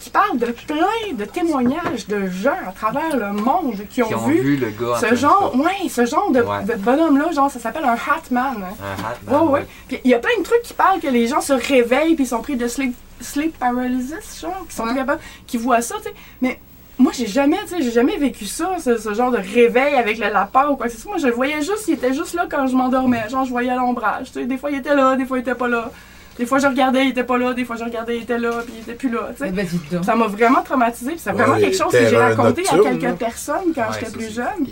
qui 0.00 0.10
parle 0.10 0.38
de 0.38 0.46
plein 0.46 1.14
de 1.14 1.24
témoignages 1.24 2.06
de 2.06 2.28
gens 2.28 2.54
à 2.66 2.70
travers 2.72 3.16
le 3.16 3.32
monde 3.32 3.74
qui 3.90 4.02
ont, 4.02 4.08
Qui 4.08 4.14
ont 4.14 4.26
vu 4.26 4.56
le 4.56 4.70
gars 4.70 4.92
en 4.96 5.00
ce 5.00 5.14
genre, 5.16 5.52
ouais, 5.56 5.88
ce 5.88 6.06
genre 6.06 6.30
de, 6.30 6.40
Ouais. 6.42 6.62
de 6.64 6.74
bonhomme-là, 6.74 7.32
genre, 7.32 7.50
ça 7.50 7.58
s'appelle 7.58 7.84
un 7.84 7.94
Hatman. 7.96 8.62
hein. 8.62 8.76
Un 8.80 9.04
Hatman, 9.32 9.42
Ouais, 9.46 9.50
ouais. 9.60 9.66
Puis 9.88 9.98
il 10.04 10.10
y 10.10 10.14
a 10.14 10.18
plein 10.20 10.38
de 10.38 10.44
trucs 10.44 10.62
qui 10.62 10.74
parlent 10.74 11.00
que 11.00 11.08
les 11.08 11.26
gens 11.26 11.40
se 11.40 11.52
réveillent 11.54 12.14
puis 12.14 12.24
ils 12.24 12.28
sont 12.28 12.40
pris 12.40 12.54
de 12.56 12.68
sleep, 12.68 12.94
sleep 13.20 13.58
paralysis, 13.58 14.40
genre, 14.40 14.64
qui 14.68 14.76
sont 14.76 14.84
plus 14.84 14.94
capables, 14.94 15.20
qui 15.46 15.56
voient 15.56 15.80
ça, 15.82 15.96
tu 15.96 16.04
sais. 16.04 16.14
Mais 16.40 16.60
moi, 16.98 17.12
j'ai 17.14 17.26
jamais, 17.26 17.58
tu 17.62 17.76
sais, 17.76 17.82
j'ai 17.82 17.90
jamais 17.90 18.16
vécu 18.16 18.46
ça, 18.46 18.76
ce, 18.82 18.96
ce 18.96 19.12
genre 19.12 19.30
de 19.30 19.36
réveil 19.38 19.94
avec 19.96 20.18
le 20.18 20.28
lapin 20.30 20.68
ou 20.68 20.76
quoi 20.76 20.86
que 20.86 20.92
ce 20.92 20.98
soit. 21.00 21.12
Moi, 21.12 21.18
je 21.18 21.26
le 21.26 21.34
voyais 21.34 21.60
juste, 21.60 21.88
il 21.88 21.94
était 21.94 22.14
juste 22.14 22.32
là 22.34 22.46
quand 22.50 22.66
je 22.66 22.74
m'endormais. 22.76 23.28
Genre, 23.28 23.44
je 23.44 23.50
voyais 23.50 23.74
l'ombrage, 23.74 24.28
tu 24.32 24.40
sais. 24.40 24.46
Des 24.46 24.56
fois, 24.56 24.70
il 24.70 24.78
était 24.78 24.94
là, 24.94 25.14
des 25.16 25.26
fois, 25.26 25.36
il 25.38 25.42
était 25.42 25.54
pas 25.54 25.68
là. 25.68 25.90
Des 26.38 26.46
fois, 26.46 26.58
je 26.58 26.66
regardais, 26.66 27.04
il 27.04 27.10
était 27.10 27.24
pas 27.24 27.38
là. 27.38 27.52
Des 27.54 27.64
fois, 27.64 27.76
je 27.76 27.84
regardais, 27.84 28.16
il 28.18 28.22
était 28.22 28.38
là, 28.38 28.50
puis 28.64 28.74
il 28.76 28.80
était 28.82 28.94
plus 28.94 29.08
là, 29.10 29.28
tu 29.32 29.38
sais. 29.44 29.48
Eh 29.48 29.52
ben. 29.52 29.66
Ça 30.02 30.14
m'a 30.14 30.26
vraiment 30.26 30.62
traumatisé, 30.62 31.12
puis 31.12 31.20
c'est 31.20 31.30
Ouais, 31.30 31.36
vraiment 31.36 31.58
quelque 31.58 31.76
chose 31.76 31.92
que 31.92 32.06
j'ai 32.08 32.16
raconté 32.16 32.62
à 32.68 32.78
quelques 32.78 33.02
là. 33.02 33.12
personnes 33.12 33.72
quand 33.74 33.82
Ouais, 33.82 33.96
j'étais 34.00 34.12
plus 34.12 34.34
jeune. 34.34 34.66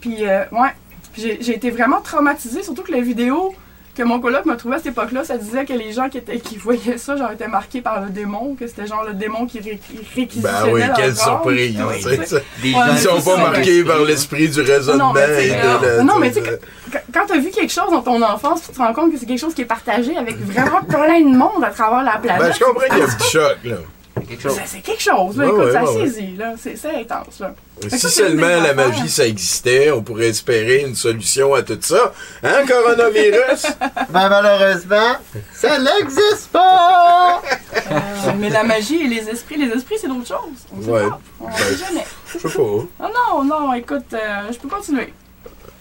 Puis, 0.00 0.26
euh, 0.26 0.44
ouais. 0.52 0.70
J'ai 1.16 1.54
été 1.54 1.70
vraiment 1.70 2.00
traumatisée, 2.00 2.64
surtout 2.64 2.82
que 2.82 2.90
la 2.90 3.00
vidéo 3.00 3.54
que 3.96 4.02
mon 4.02 4.18
coloc 4.20 4.44
m'a 4.44 4.56
trouvé 4.56 4.74
à 4.74 4.78
cette 4.78 4.88
époque-là, 4.88 5.24
ça 5.24 5.36
disait 5.38 5.64
que 5.64 5.72
les 5.72 5.92
gens 5.92 6.08
qui, 6.08 6.18
étaient, 6.18 6.38
qui 6.38 6.56
voyaient 6.56 6.98
ça, 6.98 7.16
genre, 7.16 7.30
étaient 7.30 7.46
marqués 7.48 7.80
par 7.80 8.00
le 8.02 8.10
démon, 8.10 8.56
que 8.58 8.66
c'était 8.66 8.86
genre 8.86 9.04
le 9.06 9.14
démon 9.14 9.46
qui 9.46 9.60
ré- 9.60 9.78
qui 9.88 9.98
réquisitionnait 10.20 10.62
Ben 10.64 10.72
oui, 10.72 10.80
leur 10.86 10.96
quelle 10.96 11.16
surprise. 11.16 11.78
Oui, 11.88 11.96
tu 11.96 12.02
sais, 12.02 12.16
tu 12.16 12.22
sais. 12.22 12.26
ça. 12.26 12.36
Des 12.62 12.72
Ouais, 12.72 12.78
gens 12.80 12.92
Ils 12.92 12.98
sont 13.22 13.30
pas 13.30 13.36
marqués 13.36 13.84
par 13.84 14.00
l'esprit 14.00 14.48
du 14.48 14.60
raisonnement. 14.60 15.08
Non, 15.08 15.12
mais 15.14 15.26
tu 15.26 15.34
sais, 15.34 15.46
et 15.46 15.50
de 15.50 15.84
euh, 15.84 15.96
la- 15.98 16.02
non, 16.02 16.18
mais 16.18 16.28
tu 16.32 16.34
sais, 16.34 16.50
de- 16.50 16.60
Quand, 16.92 16.98
quand 17.12 17.26
t'as 17.28 17.38
vu 17.38 17.50
quelque 17.50 17.72
chose 17.72 17.90
dans 17.90 18.02
ton 18.02 18.20
enfance, 18.22 18.62
tu 18.66 18.72
te 18.72 18.78
rends 18.78 18.92
compte 18.92 19.12
que 19.12 19.18
c'est 19.18 19.26
quelque 19.26 19.38
chose 19.40 19.54
qui 19.54 19.62
est 19.62 19.66
partagé 19.66 20.16
avec 20.16 20.36
vraiment 20.40 20.82
plein 20.82 21.20
de 21.20 21.36
monde 21.36 21.62
à 21.64 21.70
travers 21.70 22.02
la 22.02 22.18
planète. 22.18 22.42
Ben, 22.42 22.52
je 22.52 22.64
comprends 22.64 22.86
qu'il 22.88 22.98
y 22.98 23.00
a 23.00 23.04
un 23.04 23.08
petit 23.08 23.30
choc, 23.30 23.56
là. 23.64 23.76
Quelque 24.22 24.42
chose. 24.42 24.54
Ça, 24.54 24.62
C'est 24.66 24.80
quelque 24.80 25.02
chose, 25.02 25.36
là. 25.36 25.44
Ouais, 25.46 25.50
Écoute, 25.50 25.64
ouais, 25.64 25.72
ça 25.72 25.84
ouais, 25.84 25.96
ouais. 26.02 26.06
saisit, 26.08 26.36
là. 26.36 26.54
C'est 26.62 26.94
intense, 26.94 27.40
là. 27.40 27.54
Si 27.88 27.98
ça, 27.98 28.08
seulement 28.08 28.46
la 28.62 28.72
magie, 28.74 29.08
ça 29.08 29.26
existait, 29.26 29.90
on 29.90 30.02
pourrait 30.02 30.28
espérer 30.28 30.82
une 30.82 30.94
solution 30.94 31.52
à 31.54 31.62
tout 31.62 31.78
ça. 31.80 32.12
Hein, 32.42 32.64
coronavirus? 32.68 33.66
Ben 34.10 34.28
malheureusement, 34.28 35.16
ça 35.52 35.78
n'existe 35.78 36.48
pas! 36.52 37.42
Euh, 37.90 37.98
mais 38.38 38.48
la 38.50 38.62
magie 38.62 39.02
et 39.04 39.08
les 39.08 39.28
esprits, 39.28 39.56
les 39.56 39.72
esprits, 39.74 39.96
c'est 40.00 40.06
d'autres 40.06 40.26
choses. 40.28 40.38
On 40.76 40.82
sait 40.82 40.90
Ouais. 40.90 41.08
pas. 41.08 41.20
On 41.40 41.46
Ben, 41.46 41.52
sait 41.56 41.76
jamais. 41.84 42.06
Je 42.32 42.48
sais 42.48 42.56
pas. 42.56 42.62
Ah 43.00 43.10
non, 43.12 43.44
non, 43.44 43.74
écoute, 43.74 44.04
euh, 44.12 44.18
je 44.52 44.58
peux 44.58 44.68
continuer. 44.68 45.12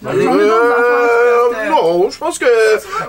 Euh, 0.06 1.70
non, 1.70 2.10
je 2.10 2.18
pense 2.18 2.38
que 2.40 2.46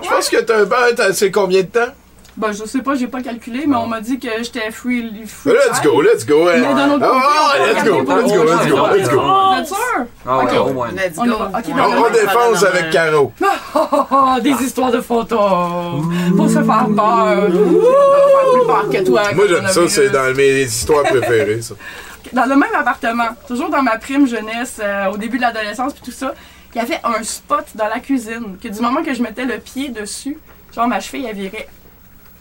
je 0.03 0.07
pense 0.09 0.29
que 0.29 0.37
t'as 0.37 0.59
un 0.61 0.93
t'as- 0.95 1.13
c'est 1.13 1.31
combien 1.31 1.61
de 1.61 1.67
temps? 1.67 1.91
Ben, 2.37 2.51
je 2.51 2.65
sais 2.65 2.81
pas, 2.81 2.95
j'ai 2.95 3.07
pas 3.07 3.21
calculé, 3.21 3.63
mais 3.65 3.77
on 3.77 3.87
m'a 3.87 4.01
dit 4.01 4.19
que 4.19 4.27
j'étais 4.41 4.69
free, 4.71 5.09
free 5.25 5.53
Let's 5.53 5.81
go, 5.81 6.01
let's 6.01 6.25
go. 6.25 6.47
hein. 6.49 6.55
Mais 6.57 6.73
d'un 6.75 6.91
autre 6.91 7.05
côté, 7.05 7.19
Ah, 7.23 7.53
on 7.93 8.03
peut 8.03 8.21
let's 8.21 8.33
go, 8.33 8.43
let's 8.43 8.67
go, 8.67 8.75
pour 8.75 8.87
let's 8.89 9.09
go, 9.09 9.09
let's 9.09 9.09
go. 9.09 9.21
Ah. 9.23 9.55
Let's 9.57 9.69
go. 9.71 11.25
va. 11.25 11.59
Ok, 11.59 11.65
On, 11.69 12.11
défonce 12.11 12.63
avec 12.63 12.89
Caro. 12.89 13.31
Des 14.41 14.63
histoires 14.65 14.91
de 14.91 14.99
photos. 14.99 16.03
Pour 16.35 16.49
se 16.49 16.61
faire 16.61 16.87
peur. 16.95 17.47
Plus 17.47 18.65
peur 18.67 18.89
que 18.91 19.05
toi. 19.05 19.21
Moi, 19.33 19.45
j'aime 19.47 19.67
ça, 19.67 19.87
c'est 19.87 20.09
dans 20.09 20.35
mes 20.35 20.63
histoires 20.63 21.03
préférées, 21.03 21.61
ça. 21.61 21.75
Dans 22.33 22.45
le 22.45 22.55
même 22.57 22.75
appartement, 22.77 23.29
toujours 23.47 23.69
dans 23.69 23.81
ma 23.83 23.97
prime 23.97 24.27
jeunesse, 24.27 24.81
euh, 24.83 25.11
au 25.11 25.17
début 25.17 25.37
de 25.37 25.43
l'adolescence 25.43 25.93
puis 25.93 26.01
tout 26.03 26.11
ça, 26.11 26.33
il 26.73 26.79
y 26.79 26.81
avait 26.81 26.99
un 27.03 27.23
spot 27.23 27.65
dans 27.75 27.87
la 27.87 27.99
cuisine 27.99 28.57
que 28.61 28.67
du 28.67 28.81
moment 28.81 29.03
que 29.03 29.13
je 29.13 29.21
mettais 29.21 29.45
le 29.45 29.59
pied 29.59 29.89
dessus, 29.89 30.37
genre 30.75 30.87
ma 30.87 30.99
cheville 30.99 31.27
elle 31.29 31.35
virait 31.35 31.67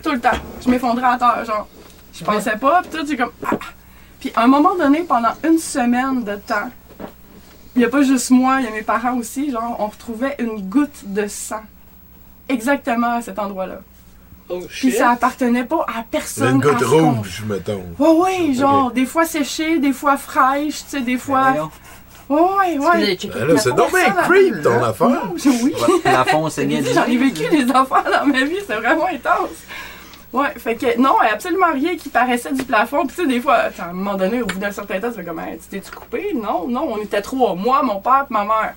tout 0.05 0.13
le 0.13 0.21
temps. 0.21 0.39
Je 0.65 0.71
m'effondrais 0.71 1.07
à 1.07 1.19
terre, 1.19 1.45
genre. 1.45 1.67
Je 2.13 2.23
pensais 2.23 2.57
pas, 2.57 2.83
puis 2.83 2.97
tout, 2.97 3.07
j'ai 3.07 3.17
comme 3.17 3.33
ah. 3.45 3.57
Puis 4.21 4.33
à 4.37 4.45
un 4.45 4.47
moment 4.47 4.77
donné, 4.77 5.01
pendant 5.01 5.33
une 5.43 5.59
semaine 5.59 6.23
de 6.23 6.37
temps, 6.37 6.71
il 7.75 7.83
y 7.83 7.85
a 7.85 7.89
pas 7.89 8.03
juste 8.03 8.31
moi, 8.31 8.59
il 8.61 8.67
y 8.67 8.69
a 8.69 8.71
mes 8.71 8.83
parents 8.83 9.17
aussi, 9.17 9.51
genre 9.51 9.77
on 9.81 9.87
retrouvait 9.87 10.37
une 10.39 10.61
goutte 10.69 11.03
de 11.07 11.27
sang 11.27 11.63
exactement 12.49 13.17
à 13.17 13.23
cet 13.23 13.39
endroit-là. 13.39 13.81
Puis 14.69 14.93
ça 14.93 15.11
appartenait 15.11 15.65
pas 15.65 15.85
à 15.89 16.05
personne. 16.09 16.57
Une 16.57 16.61
goutte 16.61 16.83
à 16.83 16.87
rouge, 16.87 17.43
mettons. 17.49 17.83
Ouais, 17.99 18.49
ouais, 18.49 18.55
genre, 18.55 18.93
des 18.93 19.07
fois 19.07 19.25
séchées, 19.25 19.79
des 19.79 19.93
fois 19.93 20.17
fraîches, 20.17 20.85
tu 20.85 20.91
sais, 20.91 21.01
des 21.01 21.17
fois. 21.17 21.51
Voyons. 21.51 21.71
Ouais, 22.29 22.79
ouais, 22.79 22.79
ouais. 22.79 23.19
Ben 23.49 23.59
c'est 23.59 23.75
donc 23.75 23.91
bien 23.91 24.11
creep, 24.11 24.63
ton 24.63 24.83
affaire. 24.83 25.09
Non, 25.09 25.35
oui. 25.63 25.75
Plafond 26.03 26.49
saignait 26.49 26.81
du 26.81 26.93
J'en 26.93 27.05
ai 27.05 27.17
vécu 27.17 27.49
des 27.51 27.71
affaires 27.71 28.05
dans 28.05 28.27
ma 28.27 28.45
vie, 28.45 28.59
c'est 28.67 28.77
vraiment 28.77 29.07
intense. 29.07 29.51
Ouais, 30.35 30.51
fait 30.57 30.75
que 30.75 31.01
non, 31.01 31.17
absolument 31.21 31.73
rien 31.73 31.97
qui 31.97 32.09
paraissait 32.09 32.53
du 32.53 32.65
plafond. 32.65 33.07
Puis 33.07 33.15
tu 33.15 33.23
sais, 33.23 33.29
des 33.29 33.41
fois, 33.41 33.71
à 33.79 33.91
un 33.91 33.93
moment 33.93 34.17
donné, 34.17 34.43
au 34.43 34.47
bout 34.47 34.59
d'un 34.59 34.73
certain 34.73 34.99
temps, 34.99 35.11
tu 35.11 35.19
fais 35.19 35.25
comme, 35.25 35.39
Hey, 35.39 35.59
tu 35.59 35.69
t'es-tu 35.69 35.93
coupé? 35.93 36.35
Non, 36.35 36.67
non, 36.67 36.93
on 36.93 36.97
était 36.97 37.23
trois. 37.23 37.55
Moi, 37.55 37.81
mon 37.85 38.01
père, 38.01 38.27
ma 38.31 38.45
mère. 38.45 38.75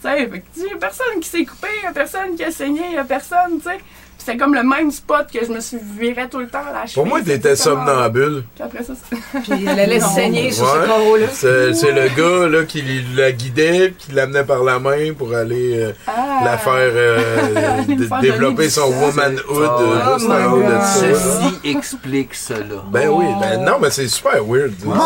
Tu 0.00 0.08
sais, 0.08 0.26
fait 0.26 0.40
que 0.40 0.74
a 0.74 0.78
personne 0.78 1.20
qui 1.20 1.28
s'est 1.28 1.44
coupé, 1.44 1.68
y 1.82 1.86
a 1.86 1.92
personne 1.92 2.34
qui 2.34 2.44
a 2.44 2.50
saigné, 2.50 2.92
y 2.92 2.96
a 2.96 3.04
personne, 3.04 3.58
tu 3.58 3.64
sais. 3.64 3.78
C'était 4.26 4.38
comme 4.38 4.54
le 4.54 4.64
même 4.64 4.90
spot 4.90 5.26
que 5.32 5.46
je 5.46 5.52
me 5.52 5.60
suis 5.60 5.78
viré 5.96 6.28
tout 6.28 6.40
le 6.40 6.48
temps 6.48 6.58
à 6.68 6.72
la. 6.72 6.84
Pour 6.92 7.06
moi, 7.06 7.20
t'étais 7.20 7.50
exactement. 7.50 7.86
somnambule. 7.86 8.42
Puis 8.56 8.64
après 8.64 8.82
ça, 8.82 8.92
c'est- 9.08 9.16
Puis 9.40 9.52
il 9.60 9.64
la 9.76 9.86
laisse 9.86 10.02
Non. 10.02 10.08
saigner 10.08 10.50
sur 10.50 10.64
Ouais. 10.64 10.70
ce 10.82 10.86
carreau-là. 10.88 11.26
C'est 11.32 11.74
c'est 11.74 11.92
le 11.92 12.08
gars 12.08 12.48
là, 12.48 12.64
qui 12.64 12.82
la 13.14 13.30
guidait, 13.30 13.94
qui 13.96 14.10
l'amenait 14.10 14.42
par 14.42 14.64
la 14.64 14.80
main 14.80 15.12
pour 15.16 15.32
aller 15.32 15.78
euh, 15.80 15.92
Ah. 16.08 16.40
la 16.44 16.58
faire, 16.58 16.72
euh, 16.74 17.18
faire 18.08 18.20
développer 18.20 18.68
son 18.68 18.90
womanhood 18.92 19.42
Ah, 19.48 19.80
euh, 19.80 19.94
ouais. 19.94 20.18
juste 20.18 20.28
Oh 20.28 20.32
en 20.32 20.52
haut 20.54 20.62
de 20.62 20.68
ça. 20.70 21.06
là. 21.06 21.14
Ceci 21.14 21.70
explique 21.70 22.34
cela. 22.34 22.82
Ben 22.90 23.08
oui, 23.08 23.26
ben 23.40 23.62
non, 23.64 23.74
mais 23.80 23.90
c'est 23.90 24.08
super 24.08 24.44
weird. 24.44 24.72
Ouais, 24.84 24.96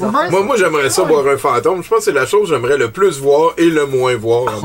Ouais. 0.00 0.30
Moi, 0.30 0.42
moi 0.44 0.56
j'aimerais 0.56 0.88
ça 0.88 1.02
voir 1.02 1.26
un 1.26 1.36
fantôme. 1.36 1.82
Je 1.82 1.88
pense 1.90 1.98
que 1.98 2.04
c'est 2.04 2.12
la 2.12 2.24
chose 2.24 2.48
que 2.48 2.54
j'aimerais 2.54 2.78
le 2.78 2.90
plus 2.90 3.18
voir 3.20 3.52
et 3.58 3.66
le 3.66 3.84
moins 3.84 4.16
voir. 4.16 4.46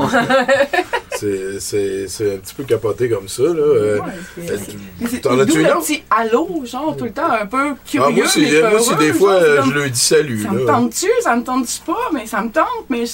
C'est- 1.18 2.34
un 2.34 2.38
petit 2.38 2.54
peu 2.54 2.64
capoté 2.64 3.08
comme 3.08 3.28
ça. 3.28 3.42
Là. 3.42 3.50
Euh, 3.50 3.98
Ouais, 3.98 4.04
euh, 4.50 4.56
T'en 5.22 5.38
as-tu 5.38 5.64
autre? 5.64 5.80
petit 5.80 6.02
allô, 6.10 6.62
genre, 6.64 6.96
tout 6.96 7.04
le 7.04 7.12
temps 7.12 7.30
un 7.30 7.46
peu 7.46 7.74
curieux. 7.86 8.06
Ah, 8.08 8.10
moi, 8.10 8.24
aussi, 8.24 8.40
mais 8.42 8.60
moi 8.70 8.80
aussi, 8.80 8.96
des 8.96 9.12
fois, 9.12 9.40
genre, 9.40 9.42
euh, 9.48 9.62
je 9.64 9.70
le 9.72 9.90
dis 9.90 9.98
salut. 9.98 10.42
Ça 10.42 10.50
me 10.50 10.66
tente-tu, 10.66 11.06
ça 11.22 11.36
me 11.36 11.42
tente-tu 11.44 11.80
pas, 11.86 12.10
mais 12.12 12.26
ça 12.26 12.42
me 12.42 12.50
tente, 12.50 12.84
mais. 12.88 13.04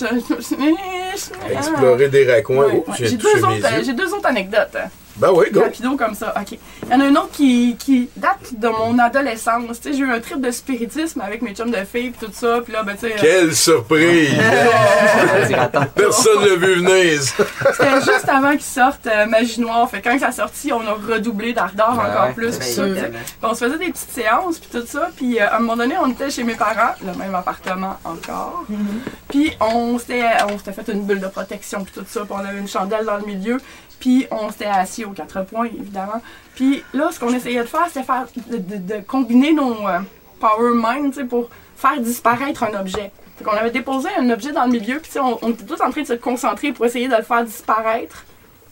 Explorer 1.50 2.08
des 2.08 2.30
raccoins. 2.30 2.66
Ouais, 2.66 2.84
Oh, 2.86 2.90
ouais. 2.90 2.96
j'ai 2.98 3.16
deux, 3.16 3.26
euh, 3.28 3.92
deux 3.94 4.14
autres 4.14 4.26
anecdotes. 4.26 4.76
Ben 5.16 5.30
oui, 5.32 5.46
go. 5.52 5.60
Rapido 5.62 5.96
comme 5.96 6.14
ça. 6.14 6.34
OK. 6.36 6.58
Il 6.84 6.90
y 6.90 6.94
en 6.94 7.00
a 7.00 7.06
une 7.06 7.16
autre 7.16 7.30
qui, 7.32 7.76
qui 7.78 8.08
date 8.16 8.58
de 8.58 8.68
mon 8.68 8.98
adolescence. 8.98 9.80
Tu 9.80 9.90
sais, 9.92 9.96
j'ai 9.96 10.02
eu 10.04 10.10
un 10.10 10.18
trip 10.20 10.40
de 10.40 10.50
spiritisme 10.50 11.20
avec 11.20 11.40
mes 11.42 11.54
chums 11.54 11.70
de 11.70 11.84
filles 11.84 12.10
pis 12.10 12.26
tout 12.26 12.32
ça. 12.32 12.60
Puis 12.64 12.72
là, 12.72 12.82
ben, 12.82 12.94
tu 12.94 13.06
sais. 13.06 13.14
euh, 13.14 13.18
Quelle 13.20 13.54
surprise! 13.54 14.32
Attends. 15.58 15.86
Personne 15.94 16.40
l'a 16.44 16.56
vu 16.56 16.74
venir. 16.82 17.22
ça. 17.22 17.44
C'était 17.72 18.12
juste 18.12 18.28
avant 18.28 18.52
qu'ils 18.52 18.62
sortent 18.62 19.06
euh, 19.06 19.26
Magie 19.26 19.60
Noire. 19.60 19.88
Fait 19.88 20.00
que 20.00 20.08
quand 20.08 20.18
ça 20.18 20.28
a 20.28 20.32
sorti, 20.32 20.72
on 20.72 20.80
a 20.80 20.92
redoublé 20.94 21.52
d'ardeur 21.52 21.92
Ben 21.94 22.10
encore 22.10 22.26
ouais, 22.26 22.32
plus. 22.32 22.52
c'est 22.60 22.82
pis. 22.94 23.00
Puis 23.00 23.12
on 23.42 23.54
se 23.54 23.64
faisait 23.64 23.78
des 23.78 23.90
petites 23.92 24.10
séances 24.10 24.58
puis 24.58 24.80
tout 24.80 24.86
ça. 24.86 25.10
Puis 25.16 25.38
euh, 25.40 25.46
à 25.48 25.56
un 25.56 25.60
moment 25.60 25.76
donné, 25.76 25.94
on 26.02 26.10
était 26.10 26.30
chez 26.30 26.42
mes 26.44 26.54
parents, 26.54 26.94
le 27.04 27.16
même 27.16 27.34
appartement 27.34 27.98
encore. 28.04 28.64
Puis 29.28 29.52
on 29.60 29.98
s'était 29.98 30.24
on 30.52 30.58
s'était 30.58 30.72
fait 30.72 30.92
une 30.92 31.04
bulle 31.04 31.20
de 31.20 31.28
protection 31.28 31.84
puis 31.84 31.92
tout 31.94 32.04
ça. 32.08 32.20
Puis 32.22 32.30
on 32.32 32.38
avait 32.44 32.58
une 32.58 32.68
chandelle 32.68 33.04
dans 33.04 33.16
le 33.18 33.26
milieu. 33.26 33.58
Puis 34.04 34.26
on 34.30 34.50
s'était 34.50 34.66
assis 34.66 35.06
aux 35.06 35.12
quatre 35.12 35.44
points, 35.46 35.64
évidemment. 35.64 36.20
Puis 36.54 36.82
là, 36.92 37.08
ce 37.10 37.18
qu'on 37.18 37.32
essayait 37.32 37.62
de 37.62 37.66
faire, 37.66 37.86
c'était 37.90 38.58
de, 38.58 38.76
de- 38.76 39.00
combiner 39.00 39.54
nos 39.54 39.88
euh, 39.88 40.00
power 40.40 40.72
mind, 40.74 41.14
tu 41.14 41.20
sais, 41.20 41.24
pour 41.26 41.48
faire 41.74 41.98
disparaître 42.00 42.64
un 42.64 42.78
objet. 42.78 43.10
Fait 43.38 43.44
qu'on 43.44 43.52
avait 43.52 43.70
déposé 43.70 44.10
un 44.18 44.28
objet 44.28 44.52
dans 44.52 44.66
le 44.66 44.72
milieu, 44.72 44.98
puis 45.00 45.10
on, 45.18 45.38
on 45.42 45.48
était 45.52 45.64
tous 45.64 45.80
en 45.80 45.90
train 45.90 46.02
de 46.02 46.06
se 46.06 46.12
concentrer 46.12 46.72
pour 46.72 46.84
essayer 46.84 47.08
de 47.08 47.16
le 47.16 47.22
faire 47.22 47.44
disparaître 47.44 48.26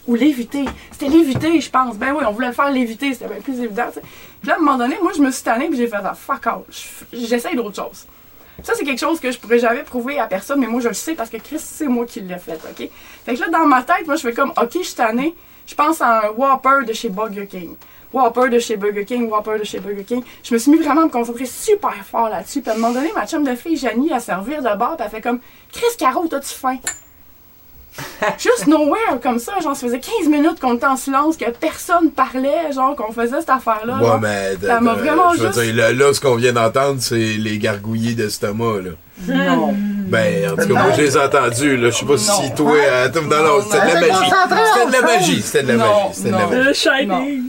ou 0.07 0.16
l'éviter. 0.16 0.66
C'était 0.91 1.09
l'éviter, 1.09 1.62
je 1.62 1.70
pense. 1.70 1.97
Ben 1.97 2.12
oui, 2.14 2.24
on 2.28 2.33
voulait 2.33 2.49
le 2.49 2.53
faire 2.53 2.70
l'éviter, 2.70 3.14
c'était 3.14 3.28
bien 3.33 3.41
plus 3.41 3.59
évident. 3.59 3.87
Puis 3.91 4.49
là, 4.49 4.53
à 4.53 4.57
un 4.59 4.61
moment 4.61 4.76
donné, 4.76 4.99
moi, 5.03 5.12
je 5.16 5.22
me 5.22 5.30
suis 5.30 5.43
tannée, 5.45 5.68
puis 5.68 5.78
j'ai 5.78 5.87
fait 5.87 5.97
ah, 6.05 6.12
fuck 6.12 6.45
Je- 6.68 7.16
j'essaye 7.26 7.57
d'autre 7.57 7.83
chose. 7.83 8.05
Ça, 8.63 8.75
c'est 8.77 8.85
quelque 8.85 9.01
chose 9.01 9.19
que 9.19 9.31
je 9.31 9.39
pourrais 9.39 9.59
jamais 9.59 9.83
prouver 9.83 10.19
à 10.19 10.27
personne, 10.27 10.61
mais 10.61 10.67
moi, 10.67 10.81
je 10.81 10.89
le 10.89 10.95
sais 10.95 11.15
parce 11.15 11.31
que 11.31 11.37
Chris, 11.37 11.59
c'est 11.59 11.89
moi 11.89 12.07
qui 12.07 12.21
l'ai 12.21 12.39
fait, 12.39 12.55
OK? 12.55 12.89
Fait 13.25 13.35
que 13.35 13.41
là, 13.41 13.49
dans 13.49 13.67
ma 13.67 13.83
tête, 13.83 14.07
moi, 14.07 14.17
je 14.17 14.23
fais 14.23 14.33
comme, 14.33 14.51
OK, 14.51 14.71
je 14.75 14.79
suis 14.81 14.95
tannée, 14.95 15.35
je 15.67 15.75
pense 15.75 16.01
à 16.01 16.27
un 16.27 16.31
Whopper 16.31 16.87
de 16.87 16.93
chez 16.93 17.09
Burger 17.09 17.47
King. 17.47 17.75
Whopper 18.13 18.51
de 18.51 18.59
chez 18.59 18.77
Burger 18.77 19.05
King, 19.05 19.29
Whopper 19.31 19.59
de 19.59 19.65
chez 19.65 19.81
Burger 19.81 20.05
King. 20.05 20.23
Je 20.43 20.55
me 20.55 20.59
suis 20.59 20.71
mis 20.71 20.77
vraiment 20.79 21.03
à 21.03 21.05
me 21.07 21.11
concentrer 21.11 21.47
super 21.47 21.95
fort 22.05 22.29
là-dessus. 22.29 22.61
Puis 22.61 22.71
à 22.71 22.75
un 22.75 22.77
moment 22.77 22.93
donné, 22.93 23.11
ma 23.15 23.27
chum 23.27 23.43
de 23.43 23.55
fille, 23.55 23.77
Janie, 23.77 24.13
à 24.13 24.21
servir 24.21 24.63
de 24.63 24.77
bord, 24.77 24.97
puis 24.97 25.05
elle 25.05 25.11
fait 25.11 25.21
comme, 25.23 25.41
Chris 25.73 25.97
Caro, 25.99 26.27
t'as-tu 26.29 26.55
faim? 26.55 26.77
Juste 28.38 28.66
nowhere, 28.66 29.20
comme 29.22 29.38
ça, 29.38 29.53
genre, 29.62 29.76
ça 29.76 29.86
faisait 29.86 30.01
15 30.01 30.28
minutes 30.28 30.59
qu'on 30.61 30.74
était 30.76 30.86
en 30.86 30.97
silence, 30.97 31.36
que 31.36 31.51
personne 31.51 32.11
parlait, 32.11 32.72
genre, 32.72 32.97
qu'on 32.97 33.12
faisait 33.12 33.40
cette 33.40 33.51
affaire-là. 33.51 33.97
Ouais, 33.99 34.07
genre. 34.07 34.20
mais 34.20 34.57
Ça 34.66 34.80
m'a 34.80 34.93
euh, 34.93 34.95
vraiment 34.95 35.32
je 35.34 35.40
veux 35.43 35.47
juste- 35.53 35.61
dire, 35.61 35.74
là, 35.76 35.93
là, 35.93 36.14
ce 36.14 36.20
qu'on 36.20 36.36
vient 36.36 36.53
d'entendre, 36.53 36.97
c'est 37.01 37.16
les 37.16 37.59
gargouillis 37.59 38.14
d'estomac, 38.14 38.80
là. 38.82 38.90
Non. 39.28 39.74
Ben, 39.76 40.51
en 40.53 40.57
tout 40.57 40.68
cas, 40.68 40.82
moi, 40.82 40.93
je 40.97 41.03
les 41.03 41.16
ai 41.16 41.20
entendus, 41.20 41.76
là. 41.76 41.90
Je 41.90 41.97
sais 41.97 42.07
pas 42.07 42.16
si 42.18 42.28
Non. 42.30 42.51
toi... 42.57 42.76
attends, 43.05 43.22
non, 43.22 43.43
non, 43.45 43.62
c'était 43.62 43.80
de 43.80 43.95
la 43.95 44.01
magie. 44.01 44.30
C'était 44.30 44.86
de 44.86 44.93
la 44.93 45.03
magie, 45.03 45.43
c'était 45.43 45.62
de 45.62 45.68
la 45.68 45.74
Non, 45.74 45.84
magie, 45.84 46.14
c'était 46.14 46.28
de 46.30 46.34
la 46.34 46.38
non. 46.43 46.51
magie. 46.51 46.64
Le 46.64 46.72
Shining. 46.72 47.43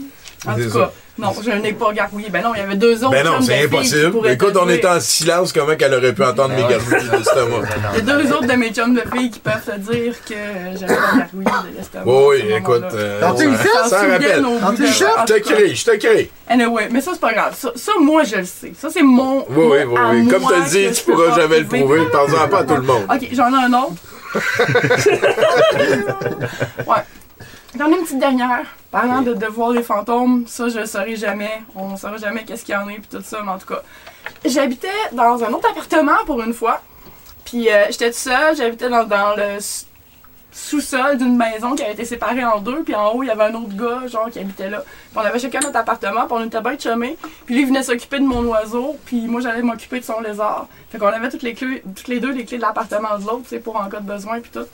En 0.46 0.54
tout 0.54 0.78
cas, 0.78 0.92
Non, 1.16 1.32
je 1.44 1.50
n'ai 1.50 1.72
pas 1.72 1.92
gargouillé. 1.92 2.28
Ben 2.28 2.42
non, 2.42 2.50
il 2.56 2.58
y 2.58 2.62
avait 2.62 2.74
deux 2.74 3.04
autres. 3.04 3.12
Ben 3.12 3.24
non, 3.24 3.40
c'est 3.40 3.64
impossible. 3.64 4.28
Écoute, 4.28 4.54
te 4.54 4.58
on 4.60 4.68
est 4.68 4.84
en 4.84 4.98
silence, 4.98 5.52
comment 5.52 5.76
qu'elle 5.76 5.94
aurait 5.94 6.12
pu 6.12 6.24
entendre 6.24 6.54
mes 6.56 6.62
Ben 6.62 6.70
gargouilles 6.70 7.08
d'estomac? 7.08 7.68
Il 7.92 7.98
y 8.06 8.10
a 8.10 8.14
deux 8.16 8.32
autres 8.32 8.46
de 8.48 8.52
mes 8.54 8.70
chums 8.72 8.94
de 8.94 9.02
filles 9.14 9.30
qui 9.30 9.38
peuvent 9.38 9.64
te 9.64 9.78
dire 9.92 10.14
que 10.28 10.34
j'avais 10.80 10.94
pas 10.96 11.16
gargouillé 11.18 11.46
de 11.72 11.76
l'estomac. 11.78 12.04
Oui, 12.06 12.44
écoute, 12.56 12.84
ça- 12.90 13.32
dit 13.32 13.44
le 13.44 14.18
dit 14.18 14.24
de- 14.24 14.82
le 14.82 14.86
Je 14.86 15.32
te 15.32 15.38
crée, 15.40 15.74
je 15.74 15.84
te 15.84 15.96
crée. 15.96 16.30
Anyway, 16.48 16.88
mais 16.90 17.00
ça, 17.00 17.12
c'est 17.14 17.20
pas 17.20 17.32
grave. 17.32 17.54
Ça, 17.56 17.70
ça, 17.76 17.92
moi, 18.00 18.24
je 18.24 18.36
le 18.36 18.44
sais. 18.44 18.72
Ça, 18.76 18.88
c'est 18.90 19.02
mon. 19.02 19.46
Oui, 19.50 19.66
oui, 19.70 19.78
oui, 19.86 20.00
oui. 20.12 20.28
Comme 20.28 20.42
tu 20.42 20.48
que 20.90 20.94
tu 20.94 21.02
pourras 21.04 21.36
jamais 21.36 21.60
le 21.60 21.66
prouver. 21.66 22.00
Parle-en 22.10 22.48
pas 22.48 22.58
à 22.58 22.64
tout 22.64 22.74
le 22.76 22.82
monde. 22.82 23.04
Ok, 23.08 23.28
j'en 23.32 23.52
ai 23.52 23.64
un 23.66 23.72
autre. 23.72 23.92
ouais. 26.86 27.02
J'en 27.76 27.90
ai 27.90 27.96
une 27.96 28.04
petite 28.04 28.20
dernière. 28.20 28.66
Parlant 28.90 29.22
de, 29.22 29.34
de 29.34 29.46
voir 29.46 29.70
les 29.70 29.82
fantômes, 29.82 30.44
ça, 30.46 30.68
je 30.68 30.78
le 30.78 30.86
saurai 30.86 31.16
jamais. 31.16 31.62
On 31.74 31.90
ne 31.90 31.96
saura 31.96 32.16
jamais 32.18 32.44
qu'est-ce 32.44 32.64
qu'il 32.64 32.74
y 32.74 32.78
en 32.78 32.86
a, 32.86 32.92
puis 32.92 33.08
tout 33.10 33.22
ça, 33.22 33.40
mais 33.42 33.50
en 33.50 33.58
tout 33.58 33.66
cas. 33.66 33.82
J'habitais 34.44 34.88
dans 35.12 35.42
un 35.42 35.52
autre 35.52 35.68
appartement 35.68 36.24
pour 36.24 36.40
une 36.42 36.54
fois. 36.54 36.80
Puis 37.44 37.68
euh, 37.68 37.86
j'étais 37.90 38.06
toute 38.06 38.14
seule, 38.14 38.56
j'habitais 38.56 38.88
dans, 38.88 39.04
dans 39.04 39.34
le 39.36 39.58
sous-sol 40.52 41.18
d'une 41.18 41.36
maison 41.36 41.74
qui 41.74 41.82
avait 41.82 41.94
été 41.94 42.04
séparée 42.04 42.44
en 42.44 42.60
deux, 42.60 42.84
puis 42.84 42.94
en 42.94 43.10
haut, 43.10 43.24
il 43.24 43.26
y 43.26 43.30
avait 43.30 43.42
un 43.42 43.54
autre 43.54 43.74
gars, 43.76 44.06
genre, 44.06 44.30
qui 44.30 44.38
habitait 44.38 44.70
là. 44.70 44.82
Puis 44.82 45.16
on 45.16 45.20
avait 45.20 45.40
chacun 45.40 45.58
notre 45.58 45.76
appartement, 45.76 46.26
puis 46.26 46.36
on 46.38 46.44
était 46.44 46.60
bien 46.60 46.78
chumés. 46.78 47.18
Puis 47.44 47.56
lui, 47.56 47.62
il 47.62 47.66
venait 47.66 47.82
s'occuper 47.82 48.20
de 48.20 48.24
mon 48.24 48.44
oiseau, 48.44 48.96
puis 49.04 49.26
moi, 49.26 49.40
j'allais 49.40 49.62
m'occuper 49.62 49.98
de 49.98 50.04
son 50.04 50.20
lézard. 50.20 50.68
Fait 50.90 50.98
qu'on 50.98 51.08
avait 51.08 51.28
toutes 51.28 51.42
les 51.42 51.54
clés, 51.54 51.82
toutes 51.96 52.06
les 52.06 52.20
deux 52.20 52.30
les 52.30 52.44
clés 52.44 52.58
de 52.58 52.62
l'appartement 52.62 53.18
de 53.18 53.24
l'autre, 53.26 53.42
tu 53.42 53.48
sais, 53.48 53.58
pour 53.58 53.74
en 53.74 53.88
cas 53.88 53.98
de 53.98 54.06
besoin, 54.06 54.38
puis 54.38 54.52
tout. 54.52 54.66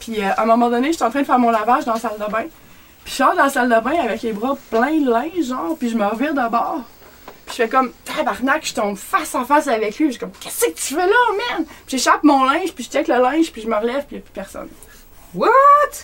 Puis 0.00 0.22
euh, 0.22 0.30
à 0.36 0.42
un 0.42 0.46
moment 0.46 0.70
donné, 0.70 0.92
j'étais 0.92 1.04
en 1.04 1.10
train 1.10 1.20
de 1.20 1.26
faire 1.26 1.38
mon 1.38 1.50
lavage 1.50 1.84
dans 1.84 1.94
la 1.94 2.00
salle 2.00 2.18
de 2.18 2.30
bain. 2.30 2.44
Puis 3.04 3.12
je 3.12 3.16
sors 3.16 3.32
de 3.32 3.38
la 3.38 3.48
salle 3.48 3.68
de 3.68 3.80
bain 3.80 3.98
avec 4.02 4.22
les 4.22 4.32
bras 4.32 4.56
pleins 4.70 5.00
de 5.00 5.10
linge, 5.10 5.46
genre, 5.48 5.76
puis 5.78 5.88
je 5.90 5.96
me 5.96 6.04
revire 6.06 6.34
de 6.34 6.48
bord. 6.50 6.82
Puis 7.46 7.56
je 7.56 7.62
fais 7.62 7.68
comme, 7.68 7.92
tabarnak, 8.04 8.66
je 8.66 8.74
tombe 8.74 8.96
face 8.96 9.34
à 9.34 9.44
face 9.44 9.68
avec 9.68 9.98
lui. 9.98 10.06
Je 10.06 10.10
suis 10.12 10.20
comme, 10.20 10.32
qu'est-ce 10.40 10.66
que 10.66 10.72
tu 10.72 10.94
fais 10.94 11.06
là, 11.06 11.56
man? 11.56 11.64
Puis 11.86 11.96
j'échappe 11.96 12.22
mon 12.22 12.44
linge, 12.44 12.72
puis 12.74 12.84
je 12.84 12.90
check 12.90 13.08
le 13.08 13.16
linge, 13.22 13.50
puis 13.50 13.62
je 13.62 13.68
me 13.68 13.76
relève, 13.76 14.04
puis 14.06 14.16
il 14.16 14.18
n'y 14.18 14.18
a 14.18 14.24
plus 14.24 14.32
personne. 14.34 14.68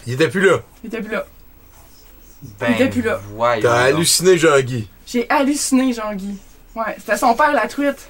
Il 0.07 0.15
était 0.15 0.29
plus 0.29 0.41
là. 0.49 0.59
Il 0.83 0.89
était 0.89 1.03
plus 1.03 1.13
là. 1.13 1.25
Ben, 2.59 2.67
Il 2.71 2.75
était 2.75 2.89
plus 2.91 3.03
là. 3.03 3.21
T'as 3.63 3.83
halluciné, 3.85 4.39
Jean-Guy. 4.39 4.89
J'ai 5.07 5.27
halluciné 5.31 5.93
Jean-Guy. 5.93 6.39
Ouais, 6.75 6.97
c'était 6.99 7.17
son 7.17 7.35
père 7.35 7.53
la 7.53 7.69
truite. 7.69 8.09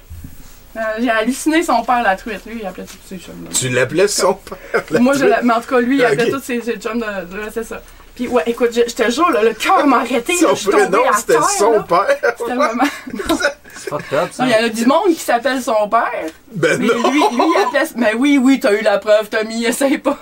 Euh, 0.77 0.79
j'ai 0.99 1.09
halluciné 1.09 1.63
son 1.63 1.83
père 1.83 2.03
la 2.03 2.15
truite. 2.15 2.41
Lui, 2.45 2.59
il 2.61 2.65
appelait 2.65 2.83
tous 2.85 2.97
ses 3.07 3.17
chums. 3.17 3.43
là. 3.45 3.49
Tu 3.53 3.69
l'appelais 3.69 4.07
son 4.07 4.33
père. 4.33 4.57
la 4.91 4.99
Moi, 4.99 5.13
je 5.13 5.19
truite? 5.19 5.31
l'a- 5.31 5.41
mais 5.41 5.53
en 5.53 5.61
tout 5.61 5.69
cas, 5.69 5.79
lui, 5.79 5.97
il 5.97 6.05
appelait 6.05 6.29
tous 6.29 6.41
ses, 6.43 6.61
ses 6.61 6.77
chums 6.77 6.99
de. 6.99 7.05
c'est 7.53 7.63
ça. 7.63 7.81
Puis, 8.15 8.27
ouais, 8.29 8.43
écoute, 8.45 8.69
je, 8.73 8.81
je 8.89 8.95
te 8.95 9.09
jure, 9.11 9.29
là, 9.29 9.43
le 9.43 9.53
cœur 9.53 9.85
m'a 9.87 9.97
arrêté. 9.97 10.33
là, 10.33 10.39
Son 10.39 10.49
je 10.49 10.55
suis 10.55 10.69
tombée 10.69 10.83
prénom, 10.87 11.03
c'était 11.17 11.37
son 11.57 11.71
là. 11.73 11.79
père. 11.87 12.33
C'était 12.37 12.55
vraiment. 12.55 12.83
C'est 13.77 13.89
pas 13.89 13.97
top, 14.09 14.29
ça. 14.31 14.45
Il 14.45 14.51
y 14.51 14.55
en 14.55 14.65
a 14.65 14.69
du 14.69 14.85
monde 14.85 15.07
qui 15.09 15.15
s'appelle 15.19 15.61
son 15.61 15.89
père. 15.89 16.09
Ben 16.53 16.79
Mais 16.79 16.87
non. 16.87 17.11
lui, 17.11 17.19
lui, 17.19 17.43
il 17.55 17.61
appelait. 17.67 17.89
Mais 17.97 18.13
oui, 18.15 18.39
oui, 18.41 18.59
t'as 18.61 18.71
eu 18.73 18.81
la 18.81 18.99
preuve, 18.99 19.27
Tommy, 19.29 19.65
essaye 19.65 19.97
pas. 19.97 20.17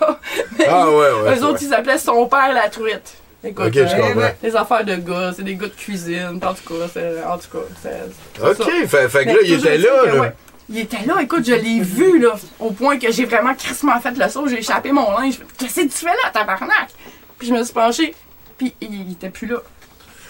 Mais 0.57 0.65
Ah 0.67 0.89
ouais, 0.89 0.95
ouais. 0.95 1.37
Eux 1.37 1.43
autres, 1.45 1.59
ils 1.61 1.69
s'appelaient 1.69 1.99
son 1.99 2.25
père 2.25 2.51
la 2.51 2.67
truite. 2.69 3.13
Écoute, 3.43 3.73
je 3.73 3.79
euh, 3.79 4.13
comprends. 4.13 4.29
des 4.41 4.55
affaires 4.55 4.85
de 4.85 4.95
gars, 4.95 5.33
c'est 5.35 5.43
des 5.43 5.55
gars 5.55 5.67
de 5.67 5.73
cuisine. 5.73 6.39
En 6.41 6.53
tout 6.53 6.73
cas, 6.73 6.87
c'est. 6.93 7.23
En 7.23 7.37
tout 7.37 7.57
cas, 7.57 7.65
c'est. 7.81 8.41
Ok, 8.41 8.87
fait, 8.87 9.09
fait 9.09 9.25
que 9.25 9.29
là, 9.29 9.37
il 9.43 9.53
était 9.53 9.77
là, 9.77 10.05
là. 10.05 10.21
ouais, 10.21 10.31
Il 10.69 10.79
était 10.79 11.05
là, 11.05 11.21
écoute, 11.21 11.45
je 11.45 11.53
l'ai 11.53 11.81
vu, 11.81 12.19
là, 12.19 12.35
au 12.59 12.71
point 12.71 12.97
que 12.97 13.11
j'ai 13.11 13.25
vraiment 13.25 13.53
crissement 13.53 13.99
fait 13.99 14.17
le 14.17 14.29
saut, 14.29 14.47
j'ai 14.47 14.59
échappé 14.59 14.91
mon 14.91 15.11
linge. 15.19 15.39
Qu'est-ce 15.57 15.75
que 15.75 15.81
tu 15.81 15.89
fais 15.89 16.05
là, 16.05 16.29
tabarnak? 16.33 16.89
Puis 17.37 17.49
je 17.49 17.53
me 17.53 17.63
suis 17.63 17.73
penché, 17.73 18.15
puis 18.57 18.73
il, 18.79 19.07
il 19.07 19.11
était 19.11 19.29
plus 19.29 19.47
là. 19.47 19.57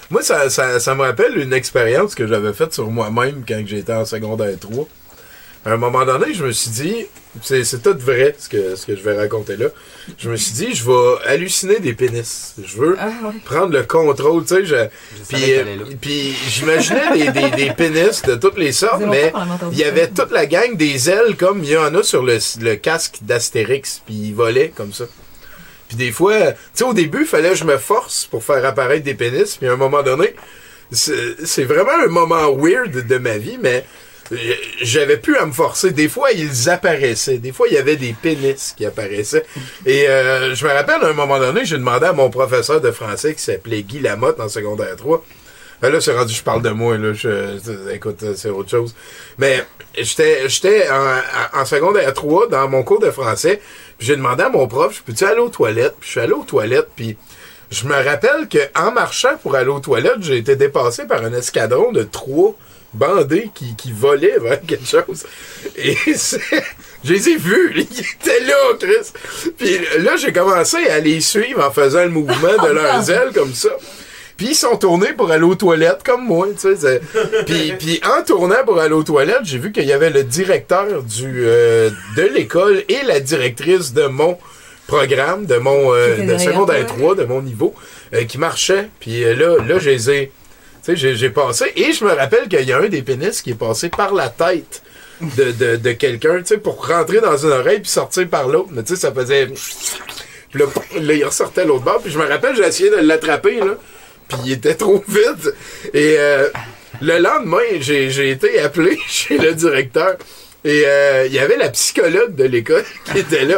Moi, 0.10 0.22
ça, 0.22 0.50
ça, 0.50 0.80
ça 0.80 0.96
me 0.96 1.02
rappelle 1.02 1.38
une 1.38 1.54
expérience 1.54 2.16
que 2.16 2.28
j'avais 2.28 2.54
faite 2.54 2.74
sur 2.74 2.90
moi-même 2.90 3.44
quand 3.48 3.62
j'étais 3.66 3.94
en 3.94 4.06
secondaire 4.06 4.58
3. 4.60 4.86
À 5.66 5.72
un 5.72 5.78
moment 5.78 6.04
donné, 6.06 6.34
je 6.34 6.44
me 6.44 6.52
suis 6.52 6.72
dit, 6.72 7.06
c'est 7.42 7.64
c'est 7.64 7.82
tout 7.82 7.98
vrai 7.98 8.36
ce 8.38 8.48
que, 8.48 8.76
ce 8.76 8.86
que 8.86 8.96
je 8.96 9.02
vais 9.02 9.18
raconter 9.18 9.58
là. 9.58 9.68
Je 10.18 10.30
me 10.30 10.36
suis 10.36 10.54
dit, 10.54 10.74
je 10.76 10.86
vais 10.86 11.16
halluciner 11.26 11.80
des 11.80 11.94
pénis. 11.94 12.54
Je 12.64 12.78
veux 12.78 12.96
prendre 13.46 13.72
le 13.74 13.84
contrôle, 13.84 14.44
tu 14.46 14.56
sais. 14.56 14.66
je- 14.66 14.76
Puis, 15.30 15.54
euh, 15.54 15.64
puis 16.00 16.36
j'imaginais 16.50 17.32
des, 17.32 17.32
des, 17.32 17.50
des 17.52 17.74
pénis 17.74 18.22
de 18.22 18.36
toutes 18.36 18.58
les 18.58 18.72
sortes, 18.72 19.02
mais 19.10 19.32
il 19.72 19.78
y 19.80 19.84
avait 19.84 20.08
toute 20.10 20.32
la 20.32 20.46
gang 20.46 20.76
des 20.78 21.10
ailes 21.10 21.36
comme 21.38 21.64
il 21.64 21.70
y 21.72 21.78
en 21.78 21.94
a 21.96 22.04
sur 22.04 22.22
le, 22.24 22.38
le 22.62 22.76
casque 22.76 23.18
d'Astérix, 23.22 24.02
puis 24.06 24.14
ils 24.16 24.36
volaient 24.36 24.72
comme 24.76 24.94
ça. 24.94 25.06
Puis 25.88 25.98
des 25.98 26.12
fois, 26.12 26.52
tu 26.52 26.58
sais, 26.76 26.84
au 26.84 26.94
début, 26.94 27.22
il 27.22 27.28
fallait 27.28 27.50
que 27.50 27.56
je 27.56 27.66
me 27.66 27.78
force 27.78 28.26
pour 28.26 28.44
faire 28.44 28.64
apparaître 28.66 29.04
des 29.04 29.14
pénis, 29.16 29.56
puis 29.58 29.68
à 29.68 29.74
un 29.74 29.78
moment 29.78 30.04
donné, 30.04 30.36
c'est 30.92 31.46
c'est 31.46 31.64
vraiment 31.64 31.92
un 32.06 32.08
moment 32.08 32.54
weird 32.56 33.08
de 33.08 33.18
ma 33.18 33.38
vie, 33.38 33.58
mais 33.62 33.86
j'avais 34.82 35.18
plus 35.18 35.38
à 35.38 35.46
me 35.46 35.52
forcer. 35.52 35.92
Des 35.92 36.10
fois, 36.10 36.32
ils 36.32 36.70
apparaissaient. 36.70 37.38
Des 37.38 37.52
fois, 37.52 37.68
il 37.70 37.76
y 37.76 37.78
avait 37.78 37.96
des 37.96 38.14
pénis 38.14 38.74
qui 38.76 38.86
apparaissaient. 38.86 39.46
Et 39.86 40.08
euh, 40.08 40.56
je 40.56 40.66
me 40.66 40.72
rappelle, 40.72 41.04
à 41.04 41.08
un 41.08 41.14
moment 41.14 41.40
donné, 41.40 41.66
j'ai 41.66 41.78
demandé 41.78 42.06
à 42.06 42.14
mon 42.14 42.30
professeur 42.30 42.82
de 42.82 42.92
français 42.92 43.34
qui 43.34 43.42
s'appelait 43.42 43.84
Guy 43.84 44.00
Lamotte 44.00 44.40
en 44.40 44.50
secondaire 44.50 44.96
3. 44.96 45.24
Ben 45.82 45.90
là, 45.92 46.00
c'est 46.00 46.16
rendu, 46.16 46.34
je 46.34 46.44
parle 46.44 46.62
de 46.62 46.70
moi, 46.70 46.98
là. 46.98 47.12
Écoute, 47.92 48.24
c'est 48.36 48.50
autre 48.50 48.70
chose. 48.70 48.96
Mais 49.38 49.66
j'étais 49.98 50.88
en, 50.90 51.60
en 51.60 51.66
secondaire 51.66 52.14
3 52.14 52.48
dans 52.48 52.70
mon 52.70 52.84
cours 52.84 53.02
de 53.02 53.12
français. 53.12 53.60
J'ai 54.00 54.16
demandé 54.16 54.44
à 54.44 54.50
mon 54.50 54.68
prof, 54.68 54.96
je 54.96 55.02
peux-tu 55.02 55.26
aller 55.26 55.42
aux 55.42 55.50
toilettes? 55.50 55.96
Puis 56.00 56.08
je 56.08 56.12
suis 56.12 56.20
allé 56.22 56.34
aux 56.34 56.44
toilettes, 56.44 56.90
puis 56.96 57.18
je 57.70 57.86
me 57.86 57.96
rappelle 57.96 58.48
qu'en 58.48 58.92
marchant 58.92 59.36
pour 59.42 59.56
aller 59.56 59.70
aux 59.70 59.80
toilettes, 59.80 60.22
j'ai 60.22 60.38
été 60.38 60.56
dépassé 60.56 61.06
par 61.06 61.24
un 61.24 61.34
escadron 61.34 61.92
de 61.92 62.04
trois 62.04 62.56
bandés 62.94 63.50
qui, 63.54 63.76
qui 63.76 63.92
volaient 63.92 64.38
vers 64.40 64.62
quelque 64.62 64.86
chose. 64.88 65.26
Et 65.78 65.96
c'est- 66.16 66.40
je 67.04 67.14
les 67.14 67.30
ai 67.30 67.36
vus, 67.38 67.74
ils 67.76 67.82
étaient 68.00 68.46
là, 68.46 68.56
Chris. 68.80 69.12
Puis 69.58 69.78
là, 70.00 70.16
j'ai 70.18 70.32
commencé 70.32 70.78
à 70.88 71.00
les 71.00 71.20
suivre 71.22 71.66
en 71.66 71.72
faisant 71.72 72.04
le 72.04 72.10
mouvement 72.12 72.64
de 72.64 72.70
leurs 72.72 73.10
ailes 73.10 73.32
comme 73.34 73.54
ça. 73.54 73.70
Puis 74.38 74.48
ils 74.48 74.56
sont 74.56 74.78
tournés 74.78 75.14
pour 75.14 75.30
aller 75.32 75.44
aux 75.44 75.54
toilettes 75.56 76.02
comme 76.04 76.26
moi, 76.26 76.48
tu 76.60 76.76
sais. 76.76 77.02
Puis, 77.46 77.74
puis 77.78 78.02
en 78.04 78.24
tournant 78.24 78.64
pour 78.66 78.80
aller 78.80 78.94
aux 78.94 79.04
toilettes, 79.04 79.44
j'ai 79.44 79.60
vu 79.60 79.72
qu'il 79.72 79.86
y 79.86 79.94
avait 79.94 80.10
le 80.10 80.24
directeur 80.24 81.04
du, 81.04 81.44
euh, 81.46 81.92
de 82.18 82.24
l'école 82.24 82.84
et 82.90 83.04
la 83.06 83.20
directrice 83.20 83.94
de 83.94 84.08
mon 84.08 84.38
programme, 84.88 85.46
de 85.46 85.58
mon 85.58 85.94
euh, 85.94 86.18
de 86.18 86.38
secondaire 86.40 86.86
toi. 86.88 86.98
3, 86.98 87.16
de 87.16 87.24
mon 87.26 87.42
niveau, 87.44 87.76
euh, 88.16 88.24
qui 88.24 88.38
marchait. 88.40 88.90
Puis 89.00 89.22
là, 89.22 89.58
là, 89.68 89.78
je 89.80 89.90
les 89.92 90.10
ai. 90.10 90.32
Tu 90.86 90.98
sais, 90.98 91.16
j'ai- 91.16 91.30
passé. 91.30 91.72
Et 91.76 91.94
je 91.94 92.04
me 92.04 92.12
rappelle 92.12 92.48
qu'il 92.50 92.68
y 92.68 92.74
a 92.74 92.78
un 92.80 92.88
des 92.90 93.02
pénis 93.02 93.42
qui 93.42 93.52
est 93.52 93.56
passé 93.56 93.90
par 93.90 94.14
la 94.14 94.30
tête 94.30 94.82
de, 95.22 95.52
de, 95.52 95.76
de 95.78 95.92
quelqu'un, 95.94 96.40
tu 96.40 96.48
sais, 96.48 96.58
pour 96.58 96.86
rentrer 96.88 97.22
dans 97.22 97.38
une 97.38 97.52
oreille 97.52 97.80
puis 97.80 97.90
sortir 97.90 98.28
par 98.28 98.48
l'autre. 98.50 98.70
Mais 98.72 98.84
tu 98.84 98.96
sais, 98.96 99.02
ça 99.02 99.14
faisait. 99.14 99.48
Puis 100.52 100.60
là, 101.00 101.14
il 101.14 101.24
ressortait 101.26 101.66
l'autre 101.66 101.84
bord. 101.86 102.02
Puis 102.02 102.12
je 102.12 102.20
me 102.20 102.26
rappelle, 102.28 102.56
j'ai 102.56 102.64
essayé 102.68 102.90
de 102.90 102.98
l'attraper, 102.98 103.60
là. 103.60 103.78
Puis 104.28 104.38
il 104.46 104.52
était 104.54 104.76
trop 104.76 105.04
vite. 105.08 105.54
Et 105.94 106.16
euh, 106.18 106.50
le 107.02 107.18
lendemain, 107.20 107.58
j'ai 107.80 108.30
été 108.30 108.60
appelé 108.60 109.00
chez 109.08 109.38
le 109.38 109.54
directeur. 109.54 110.18
Et 110.66 110.84
euh, 110.86 111.26
il 111.28 111.34
y 111.34 111.40
avait 111.40 111.58
la 111.58 111.70
psychologue 111.70 112.36
de 112.36 112.46
l'école 112.46 112.86
qui 113.12 113.20
était 113.20 113.44
là. 113.44 113.58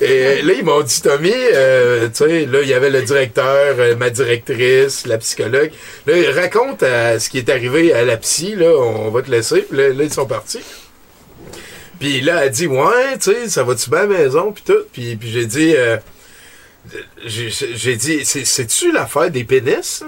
Et 0.00 0.42
là, 0.42 0.52
ils 0.54 0.64
m'ont 0.64 0.80
dit, 0.80 1.00
Tommy, 1.02 1.32
euh, 1.32 2.08
tu 2.08 2.24
sais, 2.24 2.46
là, 2.46 2.62
il 2.62 2.68
y 2.68 2.74
avait 2.74 2.90
le 2.90 3.02
directeur, 3.02 3.76
euh, 3.78 3.94
ma 3.96 4.10
directrice, 4.10 5.06
la 5.06 5.18
psychologue. 5.18 5.70
Là, 6.06 6.14
raconte 6.34 6.82
euh, 6.82 7.18
ce 7.18 7.28
qui 7.28 7.38
est 7.38 7.48
arrivé 7.50 7.92
à 7.92 8.04
la 8.04 8.16
psy, 8.16 8.56
là, 8.56 8.72
on 8.76 9.10
va 9.10 9.22
te 9.22 9.30
laisser. 9.30 9.62
Puis 9.62 9.76
là, 9.76 9.90
ils 9.90 10.12
sont 10.12 10.26
partis. 10.26 10.60
Puis 12.00 12.22
là, 12.22 12.46
elle 12.46 12.50
dit, 12.50 12.66
ouais, 12.66 13.18
tu 13.20 13.32
sais, 13.32 13.48
ça 13.48 13.62
va-tu 13.62 13.90
bien 13.90 14.00
à 14.00 14.02
la 14.06 14.18
maison, 14.18 14.52
puis 14.52 14.64
tout. 14.66 14.84
Puis, 14.90 15.16
puis 15.16 15.30
j'ai 15.30 15.44
dit, 15.44 15.74
euh, 15.76 15.98
j'ai 17.26 17.96
dit, 17.96 18.24
c'est- 18.24 18.44
c'est-tu 18.44 18.92
l'affaire 18.92 19.30
des 19.30 19.44
pénis? 19.44 20.02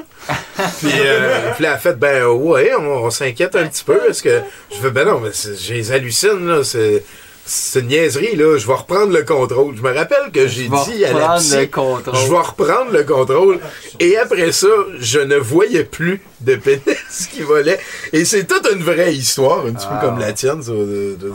puis, 0.80 0.90
euh, 1.04 1.50
puis 1.54 1.62
là, 1.64 1.70
elle 1.70 1.74
a 1.74 1.78
fait, 1.78 1.98
ben 1.98 2.26
ouais, 2.26 2.72
on, 2.78 3.04
on 3.04 3.10
s'inquiète 3.10 3.56
un 3.56 3.66
petit 3.66 3.84
peu. 3.84 3.98
Est-ce 4.08 4.22
que. 4.22 4.40
Je 4.72 4.76
fais, 4.78 4.90
ben 4.90 5.04
non, 5.06 5.20
mais 5.20 5.30
j'ai 5.58 5.74
les 5.74 5.92
hallucine, 5.92 6.46
là. 6.46 6.64
C'est. 6.64 7.04
C'est 7.44 7.80
une 7.80 7.88
niaiserie, 7.88 8.36
là. 8.36 8.56
Je 8.56 8.66
vais 8.68 8.72
reprendre 8.74 9.12
le 9.12 9.24
contrôle. 9.24 9.76
Je 9.76 9.82
me 9.82 9.92
rappelle 9.92 10.30
que 10.32 10.46
j'ai 10.46 10.68
dit 10.68 11.04
à 11.04 11.12
la 11.12 11.36
psy, 11.38 11.56
le 11.56 11.66
contrôle. 11.66 12.14
Je 12.14 12.30
vais 12.30 12.38
reprendre 12.38 12.92
le 12.92 13.02
contrôle. 13.02 13.58
Et 13.98 14.16
après 14.16 14.52
ça, 14.52 14.68
je 15.00 15.18
ne 15.18 15.36
voyais 15.36 15.82
plus 15.82 16.20
de 16.44 16.56
pénis 16.56 17.28
qui 17.30 17.42
volaient. 17.42 17.78
Et 18.12 18.24
c'est 18.24 18.44
toute 18.44 18.68
une 18.72 18.82
vraie 18.82 19.14
histoire, 19.14 19.66
un 19.66 19.72
petit 19.72 19.86
Ah. 19.90 19.98
peu 20.00 20.06
comme 20.06 20.18
la 20.18 20.32
tienne. 20.32 20.62
ça, 20.62 20.72
de- 20.72 21.16
de- 21.20 21.28
de-. 21.28 21.32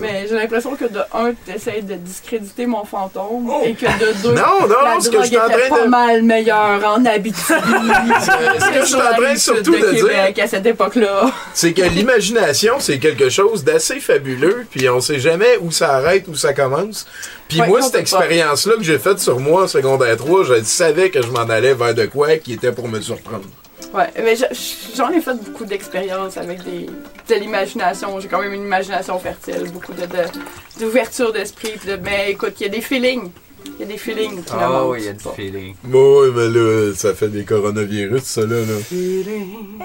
Mais 0.00 0.26
j'ai 0.28 0.34
l'impression 0.34 0.74
que 0.76 0.84
de 0.84 1.00
un, 1.12 1.32
tu 1.46 1.52
essaies 1.54 1.82
de 1.82 1.94
discréditer 1.94 2.66
mon 2.66 2.84
fantôme 2.84 3.50
et 3.64 3.74
que 3.74 3.86
de 3.86 4.22
deux, 4.22 4.28
Oh! 4.30 4.62
Non, 4.62 4.68
non, 4.68 4.74
la 4.84 4.96
que 4.96 5.02
drogue 5.10 5.22
je 5.22 5.26
suis 5.26 5.38
en 5.38 5.46
était 5.48 5.58
train 5.68 5.68
pas 5.76 5.84
de- 5.84 5.88
mal 5.90 6.22
meilleure 6.22 6.84
en 6.84 7.04
Abitibi. 7.04 7.42
ce 7.48 8.72
que 8.72 8.80
je 8.80 8.84
suis 8.86 8.94
en 8.94 9.14
train 9.22 9.36
surtout 9.36 9.72
de 9.76 9.90
dire- 9.92 10.06
Québec 10.08 10.38
à 10.38 10.46
cette 10.46 10.66
époque-là. 10.66 11.30
C'est 11.54 11.72
que 11.72 11.82
l'imagination, 11.82 12.74
c'est 12.80 12.98
quelque 12.98 13.28
chose 13.28 13.64
d'assez 13.64 14.00
fabuleux, 14.00 14.66
puis 14.70 14.88
on 14.88 15.00
sait 15.00 15.18
jamais 15.20 15.58
où 15.60 15.70
ça 15.70 15.94
arrête, 15.94 16.26
où 16.28 16.34
ça 16.34 16.52
commence. 16.52 17.06
Puis 17.48 17.60
Ouais, 17.60 17.66
moi, 17.68 17.80
cette 17.82 17.94
expérience-là 17.96 18.74
que 18.76 18.82
j'ai 18.82 18.98
faite 18.98 19.18
sur 19.20 19.40
moi 19.40 19.64
en 19.64 19.68
secondaire 19.68 20.16
3, 20.16 20.44
je 20.44 20.62
savais 20.64 21.10
que 21.10 21.22
je 21.22 21.28
m'en 21.28 21.40
allais 21.48 21.74
vers 21.74 21.94
de 21.94 22.06
quoi 22.06 22.36
qui 22.36 22.52
était 22.52 22.72
pour 22.72 22.88
me 22.88 23.00
surprendre. 23.00 23.44
Ouais, 23.94 24.10
mais 24.22 24.36
je- 24.36 24.44
j'en 24.94 25.10
ai 25.10 25.20
fait 25.20 25.34
beaucoup 25.34 25.64
d'expériences 25.64 26.36
avec 26.36 26.62
des, 26.62 26.86
de 27.28 27.34
l'imagination. 27.40 28.20
J'ai 28.20 28.28
quand 28.28 28.40
même 28.42 28.52
une 28.52 28.64
imagination 28.64 29.18
fertile, 29.18 29.64
beaucoup 29.72 29.94
de, 29.94 30.02
de- 30.02 30.78
d'ouverture 30.80 31.32
d'esprit. 31.32 31.72
de- 31.86 31.96
Mais 31.96 32.32
écoute, 32.32 32.54
il 32.60 32.64
y 32.64 32.66
a 32.66 32.68
des 32.68 32.82
feelings. 32.82 33.30
Il 33.66 33.80
y 33.80 33.82
a 33.84 33.86
des 33.86 33.98
feelings 33.98 34.42
qui 34.42 34.52
Ah 34.58 34.84
oui, 34.86 34.98
il 35.00 35.04
y 35.06 35.08
a 35.08 35.12
du 35.12 35.24
feeling. 35.36 35.74
Oui, 35.84 36.28
mais 36.34 36.48
là, 36.48 36.92
ça 36.96 37.14
fait 37.14 37.28
des 37.28 37.44
coronavirus, 37.44 38.22
ça, 38.22 38.40
là. 38.42 38.56
là. 38.56 39.84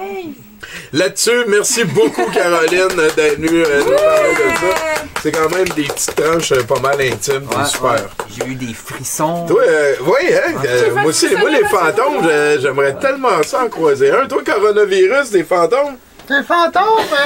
Là-dessus, 0.92 1.44
merci 1.48 1.84
beaucoup, 1.84 2.24
Caroline, 2.32 2.88
d'être 3.16 3.36
venue 3.38 3.62
euh, 3.64 3.80
nous 3.80 3.90
parler 3.90 4.30
de 4.30 4.56
ça. 4.56 5.04
C'est 5.22 5.32
quand 5.32 5.50
même 5.50 5.68
des 5.70 5.82
petites 5.84 6.14
tranches 6.16 6.52
euh, 6.52 6.62
pas 6.62 6.80
mal 6.80 7.00
intimes, 7.00 7.46
c'est 7.50 7.56
Ouais, 7.58 7.64
super. 7.66 7.90
ouais. 7.92 7.98
J'ai 8.36 8.46
eu 8.50 8.54
des 8.54 8.74
frissons. 8.74 9.46
Toi, 9.46 9.62
euh, 9.66 9.94
oui, 10.06 10.32
hein? 10.34 10.54
euh, 10.64 10.82
J'ai 10.84 10.90
moi 10.92 11.04
aussi, 11.04 11.28
ça, 11.28 11.38
moi, 11.38 11.50
les 11.50 11.64
fantômes, 11.64 12.22
je- 12.22 12.58
j'aimerais 12.62 12.96
tellement 12.98 13.42
ça 13.42 13.64
en 13.64 13.68
croiser 13.68 14.10
un. 14.10 14.26
Toi, 14.26 14.42
coronavirus, 14.44 15.30
des 15.30 15.44
fantômes? 15.44 15.96
Les 16.30 16.42
fantômes, 16.42 16.82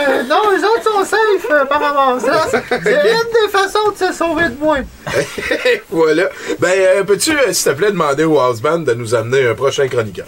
euh, 0.08 0.22
non, 0.24 0.50
les 0.50 0.64
autres 0.64 0.82
sont 0.82 1.04
safe, 1.04 1.50
euh, 1.50 1.62
apparemment. 1.62 2.18
C'est 2.18 2.58
c'est 2.82 3.12
une 3.12 3.32
des 3.32 3.48
façons 3.50 3.90
de 3.92 3.96
se 3.96 4.12
sauver 4.12 4.48
de 4.48 4.58
moi. 4.58 4.78
voilà. 5.90 6.24
Ben, 6.58 6.72
euh, 6.74 7.04
peux-tu, 7.04 7.30
euh, 7.30 7.52
s'il 7.52 7.72
te 7.72 7.76
plaît, 7.76 7.92
demander 7.92 8.24
au 8.24 8.38
House 8.40 8.60
Band 8.60 8.80
de 8.80 8.94
nous 8.94 9.14
amener 9.14 9.46
un 9.48 9.54
prochain 9.54 9.86
chroniqueur? 9.86 10.26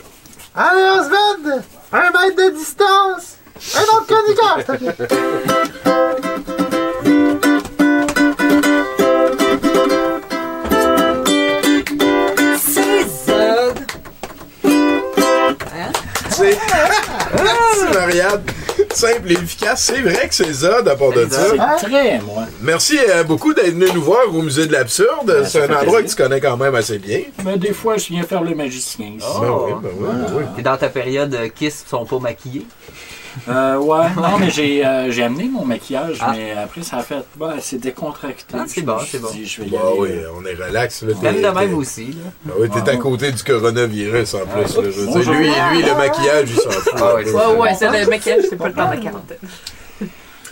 Allez, 0.55 1.01
Osmond, 1.01 1.63
un 1.93 1.99
mètre 1.99 2.37
de 2.37 2.51
distance. 2.57 3.39
Un 3.75 3.83
autre 3.83 4.07
chroniqueur, 4.07 4.59
s'il 4.79 4.93
te 4.93 4.93
plaît. 4.93 5.91
Merci, 17.43 17.95
Marianne. 17.95 18.43
Simple 18.93 19.31
et 19.31 19.35
efficace. 19.35 19.85
C'est 19.85 20.01
vrai 20.01 20.29
que 20.29 20.35
c'est 20.35 20.53
Zod 20.53 20.89
à 20.89 20.97
part 20.97 21.13
de 21.13 21.29
ça. 21.31 21.77
C'est 21.79 21.87
très, 21.87 22.19
moi. 22.21 22.45
Merci 22.61 22.99
euh, 23.09 23.23
beaucoup 23.23 23.55
d'être 23.55 23.71
venu 23.71 23.87
nous 23.95 24.03
voir 24.03 24.23
au 24.35 24.43
musée 24.43 24.67
de 24.67 24.73
l'absurde. 24.73 25.27
Ben, 25.27 25.45
c'est 25.45 25.59
ça 25.61 25.65
un 25.65 25.77
endroit 25.77 25.99
plaisir. 25.99 26.05
que 26.05 26.09
tu 26.09 26.17
connais 26.17 26.41
quand 26.41 26.57
même 26.57 26.75
assez 26.75 26.99
bien. 26.99 27.21
Mais 27.45 27.57
des 27.57 27.73
fois, 27.73 27.97
je 27.99 28.09
viens 28.09 28.25
faire 28.25 28.43
le 28.43 28.55
magicien 28.55 29.07
ici. 29.07 29.27
Ben 29.41 29.49
oui, 29.49 29.73
ben 29.83 29.91
oui, 29.97 30.07
ben 30.09 30.33
oui. 30.37 30.45
T'es 30.57 30.63
dans 30.63 30.77
ta 30.77 30.89
période 30.89 31.35
euh, 31.35 31.49
Kiss, 31.49 31.85
sont 31.89 32.05
pas 32.05 32.19
maquillés. 32.19 32.67
Euh, 33.49 33.77
ouais, 33.79 34.07
non, 34.17 34.39
mais 34.39 34.51
j'ai 34.51 34.85
euh, 34.85 35.11
j'ai 35.11 35.23
amené 35.23 35.45
mon 35.49 35.65
maquillage, 35.65 36.19
Ah. 36.21 36.33
mais 36.35 36.53
après, 36.53 36.83
ça 36.83 36.99
a 36.99 37.03
fait. 37.03 37.23
Ouais, 37.39 37.55
c'est 37.61 37.79
décontracté. 37.79 38.55
Ah, 38.55 38.65
c'est 38.67 38.83
bon, 38.83 38.97
c'est 39.07 39.21
bon. 39.21 39.31
dit, 39.31 39.47
je 39.47 39.63
vais 39.63 39.69
y 39.69 39.71
Bah 39.71 39.79
aller. 39.89 39.99
oui, 40.01 40.09
on 40.37 40.45
est 40.47 40.55
relax. 40.55 41.03
Là, 41.03 41.15
Même 41.23 41.43
de 41.43 41.49
même 41.49 41.75
aussi. 41.75 42.07
Là. 42.09 42.31
Ah 42.49 42.53
oui, 42.59 42.69
t'es 42.71 42.91
à 42.91 42.97
côté 42.97 43.33
du 43.33 43.43
coronavirus 43.43 44.35
en 44.35 44.39
plus. 44.47 44.77
là, 44.77 44.91
je 44.91 45.01
veux 45.01 45.23
dire. 45.23 45.33
Lui, 45.33 45.79
lui, 45.79 45.83
le 45.89 45.95
maquillage, 45.97 46.49
il 46.51 46.57
s'en 46.57 46.71
fout. 46.71 46.93
Ah 46.97 47.15
Ouais, 47.15 47.57
ouais, 47.59 47.75
c'est 47.75 47.89
le 47.91 48.09
maquillage, 48.11 48.45
c'est 48.49 48.57
pas 48.57 48.69
le 48.69 48.75
temps 48.75 48.87
de 48.91 48.95
la 48.97 49.01
quarantaine. 49.01 49.39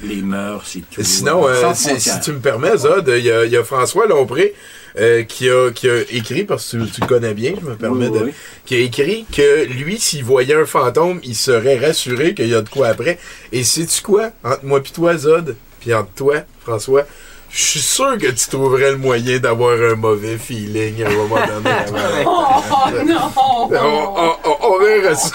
Les 0.02 0.22
mœurs, 0.22 0.62
c'est 0.66 0.80
tout. 0.90 1.00
Et 1.00 1.04
Sinon, 1.04 1.46
euh, 1.48 1.72
si, 1.74 2.00
si 2.00 2.20
tu 2.20 2.32
me 2.32 2.38
permets, 2.38 2.76
Zod, 2.76 3.08
il 3.16 3.24
y, 3.24 3.30
a- 3.32 3.44
il 3.44 3.50
y 3.52 3.56
a 3.56 3.64
François 3.64 4.06
Lompré 4.06 4.54
euh, 4.98 5.22
qui, 5.24 5.48
a, 5.50 5.70
qui 5.72 5.88
a 5.90 6.00
écrit, 6.12 6.44
parce 6.44 6.70
que 6.72 6.84
tu, 6.84 6.90
tu 6.92 7.00
le 7.00 7.06
connais 7.06 7.34
bien, 7.34 7.54
je 7.60 7.66
me 7.68 7.74
permets 7.76 8.08
Oui, 8.08 8.18
de. 8.20 8.24
oui. 8.26 8.32
Qui 8.64 8.74
a 8.76 8.78
écrit 8.78 9.26
que 9.32 9.64
lui, 9.64 9.98
s'il 9.98 10.24
voyait 10.24 10.54
un 10.54 10.66
fantôme, 10.66 11.20
il 11.24 11.34
serait 11.34 11.78
rassuré 11.78 12.34
qu'il 12.34 12.48
y 12.48 12.54
a 12.54 12.62
de 12.62 12.68
quoi 12.68 12.88
après. 12.88 13.18
Et 13.52 13.64
sais-tu 13.64 14.02
quoi? 14.02 14.30
Entre 14.44 14.64
moi 14.64 14.80
pis 14.80 14.92
toi, 14.92 15.16
Zod, 15.16 15.56
puis 15.80 15.92
entre 15.94 16.12
toi, 16.14 16.36
François, 16.60 17.04
je 17.50 17.62
suis 17.64 17.80
sûr 17.80 18.18
que 18.18 18.26
tu 18.26 18.46
trouverais 18.48 18.90
le 18.92 18.98
moyen 18.98 19.38
d'avoir 19.38 19.72
un 19.80 19.94
mauvais 19.94 20.36
feeling 20.38 21.02
à 21.02 21.08
un 21.08 21.14
moment 21.14 21.36
donné. 21.46 21.70
Oh 22.26 22.90
non! 23.04 23.16
on, 23.36 23.74
on, 23.74 24.36
on, 24.44 24.56
on 24.74 24.78
verra 24.78 25.14
ça. 25.14 25.34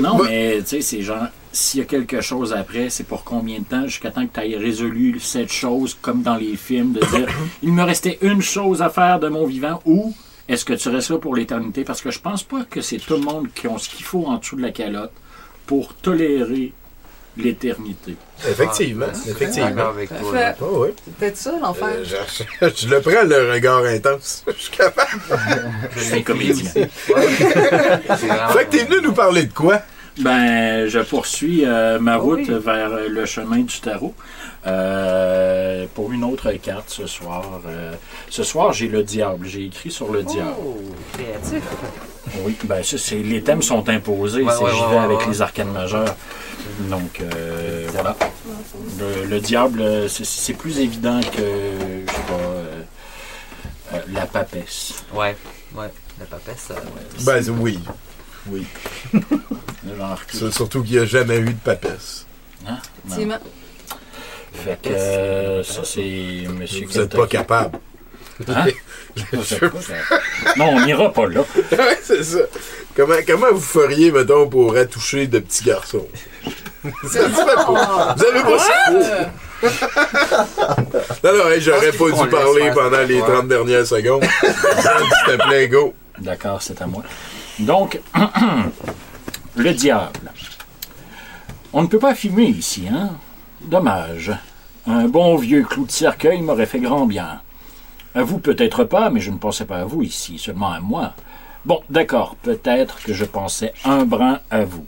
Non, 0.00 0.18
mais 0.24 0.58
tu 0.60 0.66
sais, 0.76 0.82
c'est 0.82 1.02
genre, 1.02 1.26
s'il 1.52 1.80
y 1.80 1.82
a 1.82 1.86
quelque 1.86 2.20
chose 2.20 2.52
après, 2.52 2.88
c'est 2.90 3.04
pour 3.04 3.24
combien 3.24 3.58
de 3.58 3.64
temps 3.64 3.86
jusqu'à 3.86 4.10
temps 4.10 4.26
que 4.26 4.40
tu 4.40 4.46
aies 4.50 4.56
résolu 4.56 5.20
cette 5.20 5.52
chose, 5.52 5.96
comme 6.00 6.22
dans 6.22 6.36
les 6.36 6.56
films, 6.56 6.92
de 6.94 7.00
dire 7.16 7.28
il 7.62 7.72
me 7.72 7.82
restait 7.82 8.18
une 8.22 8.42
chose 8.42 8.82
à 8.82 8.90
faire 8.90 9.20
de 9.20 9.28
mon 9.28 9.46
vivant 9.46 9.80
ou 9.84 10.14
est-ce 10.48 10.64
que 10.64 10.72
tu 10.72 10.88
restes 10.88 11.10
là 11.10 11.18
pour 11.18 11.36
l'éternité? 11.36 11.84
Parce 11.84 12.00
que 12.02 12.10
je 12.10 12.18
pense 12.18 12.42
pas 12.42 12.64
que 12.68 12.80
c'est 12.80 12.96
tout 12.98 13.14
le 13.14 13.20
monde 13.20 13.48
qui 13.54 13.68
ont 13.68 13.78
ce 13.78 13.88
qu'il 13.88 14.04
faut 14.04 14.24
en 14.26 14.38
dessous 14.38 14.56
de 14.56 14.62
la 14.62 14.70
calotte 14.72 15.12
pour 15.66 15.94
tolérer 15.94 16.72
l'éternité. 17.36 18.16
Effectivement, 18.46 19.06
D'accord 19.06 19.22
effectivement. 19.28 19.88
avec 19.88 20.08
toi. 20.10 20.32
Fait-. 20.32 20.54
Oh, 20.60 20.84
oui. 20.86 20.88
Peut-être 21.18 21.36
ça, 21.38 21.52
l'enfer. 21.60 21.88
Euh, 21.88 22.04
je, 22.04 22.66
je 22.76 22.88
le 22.88 23.00
prends, 23.00 23.22
le 23.24 23.52
regard 23.52 23.84
intense. 23.84 24.44
Je 24.54 24.62
suis 24.62 24.70
capable. 24.76 25.22
Je 25.96 26.00
suis 26.02 26.22
comédien. 26.24 26.70
C'est 26.74 26.90
vraiment- 28.06 28.48
Fait 28.52 28.64
que 28.66 28.70
t'es 28.70 28.84
venu 28.84 29.00
nous 29.02 29.12
parler 29.14 29.44
de 29.44 29.52
quoi? 29.52 29.80
Ben, 30.18 30.86
je 30.88 30.98
poursuis 30.98 31.62
euh, 31.64 31.98
ma 31.98 32.16
route 32.16 32.40
oui. 32.46 32.54
vers 32.62 32.90
le 33.08 33.24
chemin 33.24 33.60
du 33.60 33.80
tarot 33.80 34.14
euh, 34.66 35.86
pour 35.94 36.12
une 36.12 36.22
autre 36.22 36.52
carte 36.52 36.90
ce 36.90 37.06
soir. 37.06 37.44
Euh, 37.66 37.94
ce 38.28 38.42
soir, 38.42 38.72
j'ai 38.74 38.88
le 38.88 39.02
diable. 39.02 39.46
J'ai 39.46 39.64
écrit 39.66 39.90
sur 39.90 40.12
le 40.12 40.22
diable. 40.22 40.52
Oh, 40.62 40.76
créatif. 41.14 41.62
Oui, 42.44 42.56
ben 42.64 42.82
ça, 42.82 42.98
c'est, 42.98 43.16
les 43.16 43.42
thèmes 43.42 43.62
sont 43.62 43.88
imposés. 43.88 44.42
Ouais, 44.42 44.52
c'est- 44.56 44.62
ouais, 44.64 44.70
j'y 44.72 44.80
vais 44.80 44.86
ouais, 44.86 44.96
avec 44.98 45.18
ouais. 45.20 45.26
les 45.28 45.40
arcanes 45.42 45.72
majeures. 45.72 46.14
Donc, 46.90 47.20
euh, 47.20 47.86
voilà. 47.92 48.16
Le, 48.98 49.24
le 49.26 49.40
diable, 49.40 50.08
c'est, 50.08 50.24
c'est 50.26 50.54
plus 50.54 50.78
évident 50.78 51.20
que, 51.20 51.38
je 52.06 52.12
sais 52.12 52.22
pas, 52.28 52.34
euh, 52.34 52.82
euh, 53.94 53.98
la 54.12 54.26
papesse. 54.26 55.04
Ouais, 55.14 55.36
ouais. 55.74 55.90
La 56.20 56.26
papesse. 56.26 56.68
Ben 57.24 57.42
oui. 57.60 57.80
Oui. 58.48 58.66
Surtout 60.50 60.82
qu'il 60.82 60.92
n'y 60.96 60.98
a 60.98 61.04
jamais 61.04 61.38
eu 61.38 61.52
de 61.54 61.58
papesse. 61.60 62.26
hein? 62.66 62.78
Effectivement. 63.06 63.38
Fait 64.52 64.78
que 64.82 64.88
euh, 64.90 65.64
ça, 65.64 65.80
c'est 65.84 66.46
Monsieur 66.58 66.86
Vous 66.86 66.98
n'êtes 67.00 67.16
pas 67.16 67.26
capable. 67.26 67.78
Hein? 68.48 68.66
Vous 69.32 69.54
êtes 69.54 69.60
pas 69.60 69.68
capable. 69.68 70.22
Non, 70.58 70.66
on 70.76 70.84
n'ira 70.86 71.12
pas 71.12 71.26
là. 71.26 71.40
Ouais, 71.72 71.98
c'est 72.02 72.22
ça. 72.22 72.38
Comment, 72.94 73.14
comment 73.26 73.46
vous 73.52 73.60
feriez, 73.60 74.12
mettons, 74.12 74.46
pour 74.48 74.76
attoucher 74.76 75.26
de 75.26 75.38
petits 75.38 75.64
garçons? 75.64 76.06
Ça 77.04 77.08
se 77.08 77.28
fait 77.28 77.44
pas. 77.54 78.14
Vous 78.16 78.24
avez 78.24 78.42
pas 78.42 78.58
ça? 78.58 78.90
Non, 81.24 81.32
non, 81.38 81.48
hey, 81.50 81.60
j'aurais 81.60 81.92
pas 81.92 82.10
dû 82.10 82.28
parler 82.28 82.70
pendant 82.74 83.02
les 83.02 83.20
Ouais. 83.20 83.28
30 83.32 83.48
dernières 83.48 83.86
secondes. 83.86 84.24
S'il 84.42 84.52
te 85.38 85.42
plaît, 85.48 85.68
go. 85.68 85.94
D'accord, 86.18 86.60
c'est 86.60 86.82
à 86.82 86.86
moi. 86.86 87.02
Donc, 87.60 88.00
le 89.56 89.72
diable. 89.72 90.32
On 91.72 91.82
ne 91.82 91.86
peut 91.86 91.98
pas 91.98 92.14
fumer 92.14 92.46
ici, 92.46 92.86
hein? 92.92 93.10
Dommage. 93.62 94.32
Un 94.86 95.08
bon 95.08 95.36
vieux 95.36 95.62
clou 95.62 95.86
de 95.86 95.90
cercueil 95.90 96.40
m'aurait 96.42 96.66
fait 96.66 96.80
grand 96.80 97.06
bien. 97.06 97.40
À 98.14 98.22
vous 98.22 98.38
peut-être 98.38 98.84
pas, 98.84 99.10
mais 99.10 99.20
je 99.20 99.30
ne 99.30 99.38
pensais 99.38 99.64
pas 99.64 99.78
à 99.78 99.84
vous 99.84 100.02
ici, 100.02 100.38
seulement 100.38 100.70
à 100.70 100.80
moi. 100.80 101.14
Bon, 101.64 101.80
d'accord, 101.88 102.36
peut-être 102.42 103.02
que 103.02 103.14
je 103.14 103.24
pensais 103.24 103.72
un 103.84 104.04
brin 104.04 104.40
à 104.50 104.64
vous. 104.64 104.86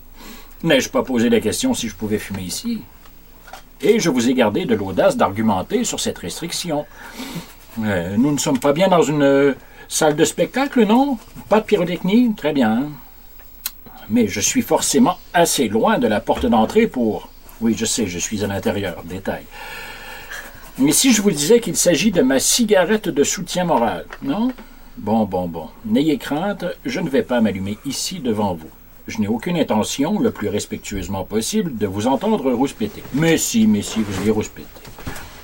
N'ai-je 0.63 0.89
pas 0.89 1.03
posé 1.03 1.31
la 1.31 1.41
question 1.41 1.73
si 1.73 1.89
je 1.89 1.95
pouvais 1.95 2.19
fumer 2.19 2.43
ici? 2.43 2.83
Et 3.81 4.01
je 4.01 4.11
vous 4.11 4.29
ai 4.29 4.35
gardé 4.35 4.65
de 4.65 4.75
l'audace 4.75 5.17
d'argumenter 5.17 5.85
sur 5.85 6.01
cette 6.01 6.19
restriction. 6.19 6.87
Euh, 7.83 8.17
nous 8.17 8.33
ne 8.33 8.39
sommes 8.39 8.59
pas 8.59 8.73
bien 8.73 8.89
dans 8.89 9.03
une 9.03 9.23
euh, 9.23 9.55
salle 9.89 10.17
de 10.17 10.25
spectacle, 10.25 10.85
non? 10.85 11.19
Pas 11.49 11.61
de 11.61 11.67
pyrotechnie? 11.67 12.35
Très 12.35 12.53
bien. 12.53 12.89
Mais 14.09 14.29
je 14.29 14.41
suis 14.41 14.63
forcément 14.63 15.19
assez 15.33 15.69
loin 15.69 15.99
de 15.99 16.07
la 16.07 16.21
porte 16.21 16.47
d'entrée 16.47 16.87
pour... 16.87 17.29
Oui, 17.61 17.75
je 17.77 17.85
sais, 17.85 18.07
je 18.07 18.19
suis 18.19 18.45
à 18.45 18.47
l'intérieur. 18.47 19.03
Détail. 19.05 19.45
Mais 20.79 20.93
si 20.93 21.13
je 21.13 21.23
vous 21.23 21.31
disais 21.31 21.61
qu'il 21.61 21.77
s'agit 21.77 22.11
de 22.11 22.23
ma 22.23 22.41
cigarette 22.41 23.09
de 23.09 23.23
soutien 23.23 23.65
moral, 23.65 24.07
non? 24.23 24.53
Bon, 24.97 25.25
bon, 25.25 25.47
bon. 25.47 25.69
N'ayez 25.85 26.19
crainte, 26.19 26.65
je 26.85 27.01
ne 27.01 27.09
vais 27.09 27.23
pas 27.23 27.41
m'allumer 27.41 27.79
ici 27.85 28.21
devant 28.21 28.55
vous. 28.55 28.71
Je 29.07 29.21
n'ai 29.21 29.29
aucune 29.29 29.57
intention, 29.57 30.19
le 30.19 30.31
plus 30.31 30.49
respectueusement 30.49 31.25
possible, 31.25 31.77
de 31.77 31.87
vous 31.87 32.07
entendre 32.07 32.51
rouspéter. 32.53 33.03
Mais 33.13 33.37
si, 33.37 33.67
mais 33.67 33.83
si, 33.83 34.01
vous 34.01 34.23
allez 34.23 34.31
rouspéter. 34.31 34.69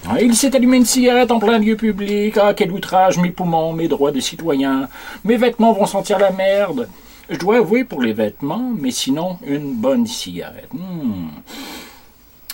Ah, 0.09 0.21
Il 0.21 0.35
s'est 0.35 0.57
allumé 0.57 0.79
une 0.79 0.87
cigarette 0.87 1.31
en 1.31 1.39
plein 1.39 1.59
lieu 1.59 1.77
public. 1.77 2.39
Ah, 2.39 2.55
quel 2.55 2.73
outrage, 2.73 3.19
mes 3.19 3.31
poumons, 3.31 3.73
mes 3.73 3.87
droits 3.87 4.13
de 4.13 4.21
citoyen. 4.21 4.89
Mes 5.25 5.37
vêtements 5.37 5.73
vont 5.73 5.87
sentir 5.87 6.19
la 6.19 6.31
merde. 6.31 6.89
Je 7.31 7.37
dois 7.39 7.59
avouer 7.59 7.85
pour 7.85 8.03
les 8.03 8.13
vêtements, 8.13 8.73
mais 8.79 8.91
sinon, 8.91 9.39
une 9.47 9.75
bonne 9.75 10.07
cigarette. 10.07 10.69
Hmm. 10.73 11.29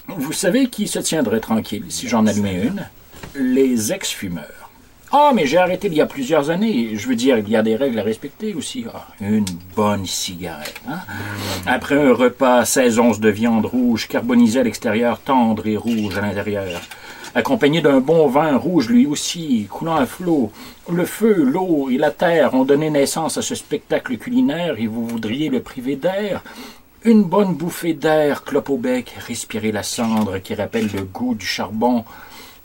Vous 0.08 0.32
savez 0.32 0.68
qui 0.68 0.86
se 0.86 0.98
tiendrait 0.98 1.40
tranquille 1.40 1.86
si 1.88 2.08
j'en 2.08 2.26
allumais 2.26 2.62
une? 2.62 2.86
Les 3.34 3.92
ex-fumeurs. 3.92 4.70
Ah, 5.12 5.32
mais 5.34 5.46
j'ai 5.46 5.56
arrêté 5.56 5.86
il 5.86 5.94
y 5.94 6.00
a 6.00 6.06
plusieurs 6.06 6.50
années. 6.50 6.90
Je 6.94 7.08
veux 7.08 7.14
dire, 7.16 7.38
il 7.38 7.48
y 7.48 7.56
a 7.56 7.62
des 7.62 7.74
règles 7.76 7.98
à 7.98 8.02
respecter 8.02 8.54
aussi. 8.54 8.84
Ah, 8.92 9.06
une 9.20 9.46
bonne 9.74 10.04
cigarette. 10.04 10.80
hein? 10.88 10.98
Après 11.64 11.94
un 11.96 12.12
repas, 12.12 12.64
16 12.64 12.98
onces 12.98 13.20
de 13.20 13.30
viande 13.30 13.64
rouge, 13.66 14.08
carbonisée 14.08 14.60
à 14.60 14.62
l'extérieur, 14.62 15.20
tendre 15.20 15.66
et 15.66 15.76
rouge 15.76 16.18
à 16.18 16.20
l'intérieur. 16.20 16.80
Accompagné 17.36 17.82
d'un 17.82 18.00
bon 18.00 18.28
vin 18.28 18.56
rouge 18.56 18.88
lui 18.88 19.04
aussi, 19.04 19.66
coulant 19.68 19.96
à 19.96 20.06
flot. 20.06 20.50
Le 20.90 21.04
feu, 21.04 21.34
l'eau 21.34 21.90
et 21.90 21.98
la 21.98 22.10
terre 22.10 22.54
ont 22.54 22.64
donné 22.64 22.88
naissance 22.88 23.36
à 23.36 23.42
ce 23.42 23.54
spectacle 23.54 24.16
culinaire 24.16 24.76
et 24.78 24.86
vous 24.86 25.06
voudriez 25.06 25.50
le 25.50 25.60
priver 25.60 25.96
d'air? 25.96 26.42
Une 27.04 27.24
bonne 27.24 27.52
bouffée 27.52 27.92
d'air, 27.92 28.42
clope 28.42 28.70
au 28.70 28.78
bec, 28.78 29.14
respirer 29.18 29.70
la 29.70 29.82
cendre 29.82 30.38
qui 30.38 30.54
rappelle 30.54 30.88
le 30.94 31.02
goût 31.02 31.34
du 31.34 31.44
charbon, 31.44 32.06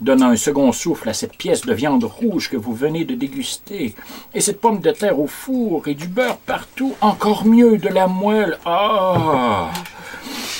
donnant 0.02 0.30
un 0.30 0.36
second 0.36 0.72
souffle 0.72 1.08
à 1.08 1.14
cette 1.14 1.36
pièce 1.36 1.62
de 1.62 1.72
viande 1.72 2.04
rouge 2.04 2.50
que 2.50 2.56
vous 2.56 2.74
venez 2.74 3.04
de 3.04 3.14
déguster, 3.14 3.94
et 4.34 4.40
cette 4.40 4.60
pomme 4.60 4.80
de 4.80 4.90
terre 4.90 5.18
au 5.18 5.28
four 5.28 5.86
et 5.86 5.94
du 5.94 6.08
beurre 6.08 6.38
partout, 6.38 6.94
encore 7.00 7.46
mieux 7.46 7.78
de 7.78 7.88
la 7.88 8.08
moelle. 8.08 8.58
Ah! 8.66 9.70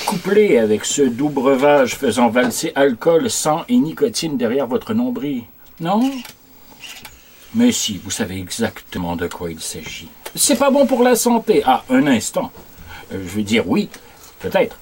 Couplé 0.07 0.59
avec 0.59 0.85
ce 0.85 1.03
doux 1.03 1.29
breuvage 1.29 1.97
faisant 1.97 2.29
valser 2.29 2.73
alcool, 2.75 3.31
sang 3.31 3.65
et 3.69 3.77
nicotine 3.77 4.37
derrière 4.37 4.67
votre 4.67 4.95
nombril. 4.95 5.45
Non? 5.81 6.11
Mais 7.55 7.73
si, 7.73 8.01
vous 8.03 8.11
savez 8.11 8.39
exactement 8.39 9.17
de 9.17 9.27
quoi 9.27 9.51
il 9.51 9.61
s'agit. 9.61 10.09
C'est 10.35 10.59
pas 10.59 10.71
bon 10.71 10.87
pour 10.87 11.03
la 11.03 11.17
santé. 11.17 11.63
Ah, 11.67 11.85
un 11.91 12.07
instant. 12.07 12.51
Euh, 13.13 13.23
je 13.27 13.37
veux 13.37 13.43
dire 13.43 13.69
oui, 13.69 13.89
peut-être. 14.41 14.79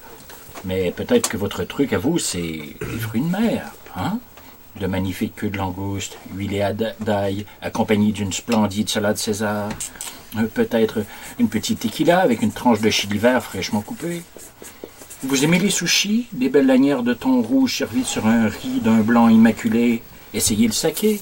Mais 0.63 0.91
peut-être 0.91 1.29
que 1.29 1.37
votre 1.37 1.63
truc 1.63 1.91
à 1.93 1.97
vous, 1.97 2.19
c'est 2.19 2.39
les 2.39 2.99
fruits 2.99 3.21
de 3.21 3.29
mer, 3.29 3.71
hein? 3.95 4.19
De 4.79 4.87
magnifiques 4.87 5.35
queues 5.35 5.49
de 5.49 5.57
langouste, 5.57 6.17
huilées 6.35 6.61
à 6.61 6.73
da- 6.73 6.93
d'ail, 7.01 7.45
accompagnées 7.61 8.11
d'une 8.11 8.31
splendide 8.33 8.89
salade 8.89 9.17
César. 9.17 9.69
Euh, 10.37 10.43
Peut-être 10.53 11.03
une 11.39 11.49
petite 11.49 11.79
tequila 11.81 12.19
avec 12.21 12.41
une 12.41 12.51
tranche 12.53 12.79
de 12.81 12.89
chili 12.89 13.17
vert 13.17 13.43
fraîchement 13.43 13.81
coupée. 13.81 14.21
Vous 15.23 15.43
aimez 15.43 15.59
les 15.59 15.69
sushis, 15.69 16.27
des 16.31 16.49
belles 16.49 16.65
lanières 16.65 17.03
de 17.03 17.13
thon 17.13 17.41
rouge 17.41 17.77
servies 17.77 18.05
sur 18.05 18.25
un 18.27 18.47
riz 18.47 18.79
d'un 18.81 19.01
blanc 19.01 19.27
immaculé. 19.27 20.01
Essayez 20.33 20.67
le 20.67 20.73
saké. 20.73 21.19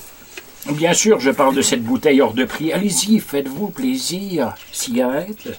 Bien 0.71 0.93
sûr, 0.93 1.19
je 1.19 1.31
parle 1.31 1.55
de 1.55 1.61
cette 1.61 1.83
bouteille 1.83 2.21
hors 2.21 2.33
de 2.33 2.45
prix. 2.45 2.71
Allez-y, 2.71 3.19
faites-vous 3.19 3.69
plaisir. 3.69 4.53
Cigarette 4.71 5.49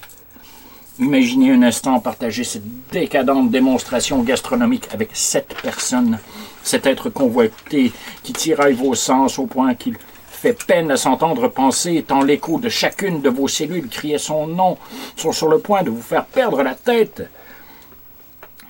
Imaginez 1.01 1.53
un 1.53 1.63
instant 1.63 1.99
partager 1.99 2.45
cette 2.45 2.91
décadente 2.93 3.51
démonstration 3.51 4.23
gastronomique 4.23 4.87
avec 4.93 5.09
sept 5.15 5.57
personnes. 5.63 6.19
Cet 6.63 6.85
être 6.85 7.09
convoité 7.09 7.91
qui 8.23 8.35
tiraille 8.35 8.75
vos 8.75 8.95
sens 8.95 9.39
au 9.39 9.47
point 9.47 9.75
qu'il 9.75 9.97
fait 10.31 10.53
peine 10.67 10.91
à 10.91 10.99
s'entendre 10.99 11.49
penser, 11.49 12.05
tant 12.07 12.23
l'écho 12.23 12.59
de 12.59 12.69
chacune 12.69 13.23
de 13.23 13.31
vos 13.31 13.49
cellules 13.49 13.89
criait 13.89 14.19
son 14.19 14.47
nom, 14.47 14.77
sont 15.17 15.33
sur 15.33 15.49
le 15.49 15.59
point 15.59 15.83
de 15.83 15.89
vous 15.89 16.03
faire 16.03 16.27
perdre 16.27 16.63
la 16.63 16.75
tête. 16.75 17.31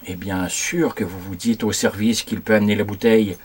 Et 0.07 0.15
bien 0.15 0.49
sûr 0.49 0.95
que 0.95 1.03
vous 1.03 1.19
vous 1.19 1.35
dites 1.35 1.65
au 1.65 1.73
service 1.73 2.23
qu'il 2.23 2.43
peut 2.43 2.55
amener 2.55 2.77
la 2.77 2.85
bouteille. 2.85 3.37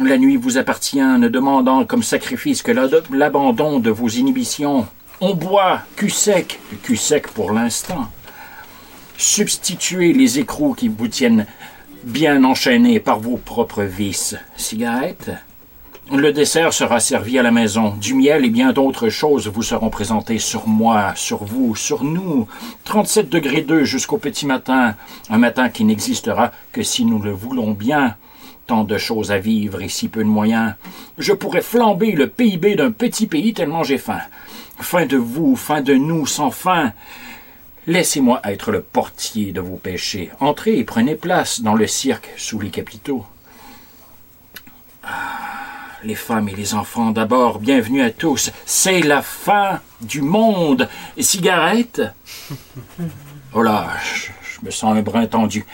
La 0.00 0.18
nuit 0.18 0.36
vous 0.36 0.58
appartient, 0.58 0.98
ne 0.98 1.28
demandant 1.28 1.84
comme 1.84 2.02
sacrifice 2.02 2.62
que 2.62 2.72
l'abandon 3.12 3.78
de 3.78 3.90
vos 3.90 4.08
inhibitions. 4.08 4.88
On 5.20 5.34
boit, 5.34 5.80
cul 5.96 6.10
sec, 6.10 6.60
cul 6.84 6.96
sec 6.96 7.26
pour 7.26 7.50
l'instant. 7.50 8.06
Substituez 9.16 10.12
les 10.12 10.38
écrous 10.38 10.74
qui 10.74 10.86
vous 10.86 11.08
tiennent 11.08 11.46
bien 12.04 12.44
enchaînés 12.44 13.00
par 13.00 13.18
vos 13.18 13.36
propres 13.36 13.82
vices. 13.82 14.36
Cigarette? 14.56 15.32
Le 16.12 16.32
dessert 16.32 16.72
sera 16.72 17.00
servi 17.00 17.36
à 17.36 17.42
la 17.42 17.50
maison. 17.50 17.96
Du 18.00 18.14
miel 18.14 18.44
et 18.44 18.48
bien 18.48 18.72
d'autres 18.72 19.08
choses 19.08 19.48
vous 19.48 19.64
seront 19.64 19.90
présentées 19.90 20.38
sur 20.38 20.68
moi, 20.68 21.12
sur 21.16 21.42
vous, 21.42 21.74
sur 21.74 22.04
nous. 22.04 22.46
37 22.84 23.28
degrés 23.28 23.62
2 23.62 23.82
jusqu'au 23.82 24.18
petit 24.18 24.46
matin. 24.46 24.94
Un 25.30 25.38
matin 25.38 25.68
qui 25.68 25.84
n'existera 25.84 26.52
que 26.70 26.84
si 26.84 27.04
nous 27.04 27.20
le 27.20 27.32
voulons 27.32 27.72
bien. 27.72 28.14
Tant 28.68 28.84
de 28.84 28.98
choses 28.98 29.32
à 29.32 29.38
vivre 29.38 29.82
et 29.82 29.88
si 29.88 30.06
peu 30.06 30.22
de 30.22 30.28
moyens. 30.28 30.74
Je 31.18 31.32
pourrais 31.32 31.60
flamber 31.60 32.12
le 32.12 32.28
PIB 32.28 32.76
d'un 32.76 32.92
petit 32.92 33.26
pays 33.26 33.52
tellement 33.52 33.82
j'ai 33.82 33.98
faim. 33.98 34.20
Fin 34.80 35.06
de 35.06 35.16
vous, 35.16 35.56
fin 35.56 35.80
de 35.80 35.94
nous, 35.94 36.26
sans 36.26 36.50
fin. 36.50 36.92
Laissez-moi 37.86 38.40
être 38.44 38.70
le 38.70 38.80
portier 38.80 39.52
de 39.52 39.60
vos 39.60 39.76
péchés. 39.76 40.30
Entrez 40.40 40.78
et 40.78 40.84
prenez 40.84 41.14
place 41.14 41.62
dans 41.62 41.74
le 41.74 41.86
cirque 41.86 42.30
sous 42.36 42.60
les 42.60 42.70
capitaux. 42.70 43.24
Ah, 45.02 45.38
les 46.04 46.14
femmes 46.14 46.48
et 46.48 46.54
les 46.54 46.74
enfants 46.74 47.10
d'abord, 47.10 47.58
bienvenue 47.58 48.02
à 48.02 48.10
tous. 48.10 48.50
C'est 48.66 49.00
la 49.00 49.22
fin 49.22 49.80
du 50.00 50.22
monde. 50.22 50.88
Cigarette? 51.18 52.02
Oh 53.54 53.62
là, 53.62 53.88
je, 54.04 54.64
me 54.64 54.70
sens 54.70 54.94
un 54.94 55.00
brin 55.00 55.26
tendu. 55.26 55.64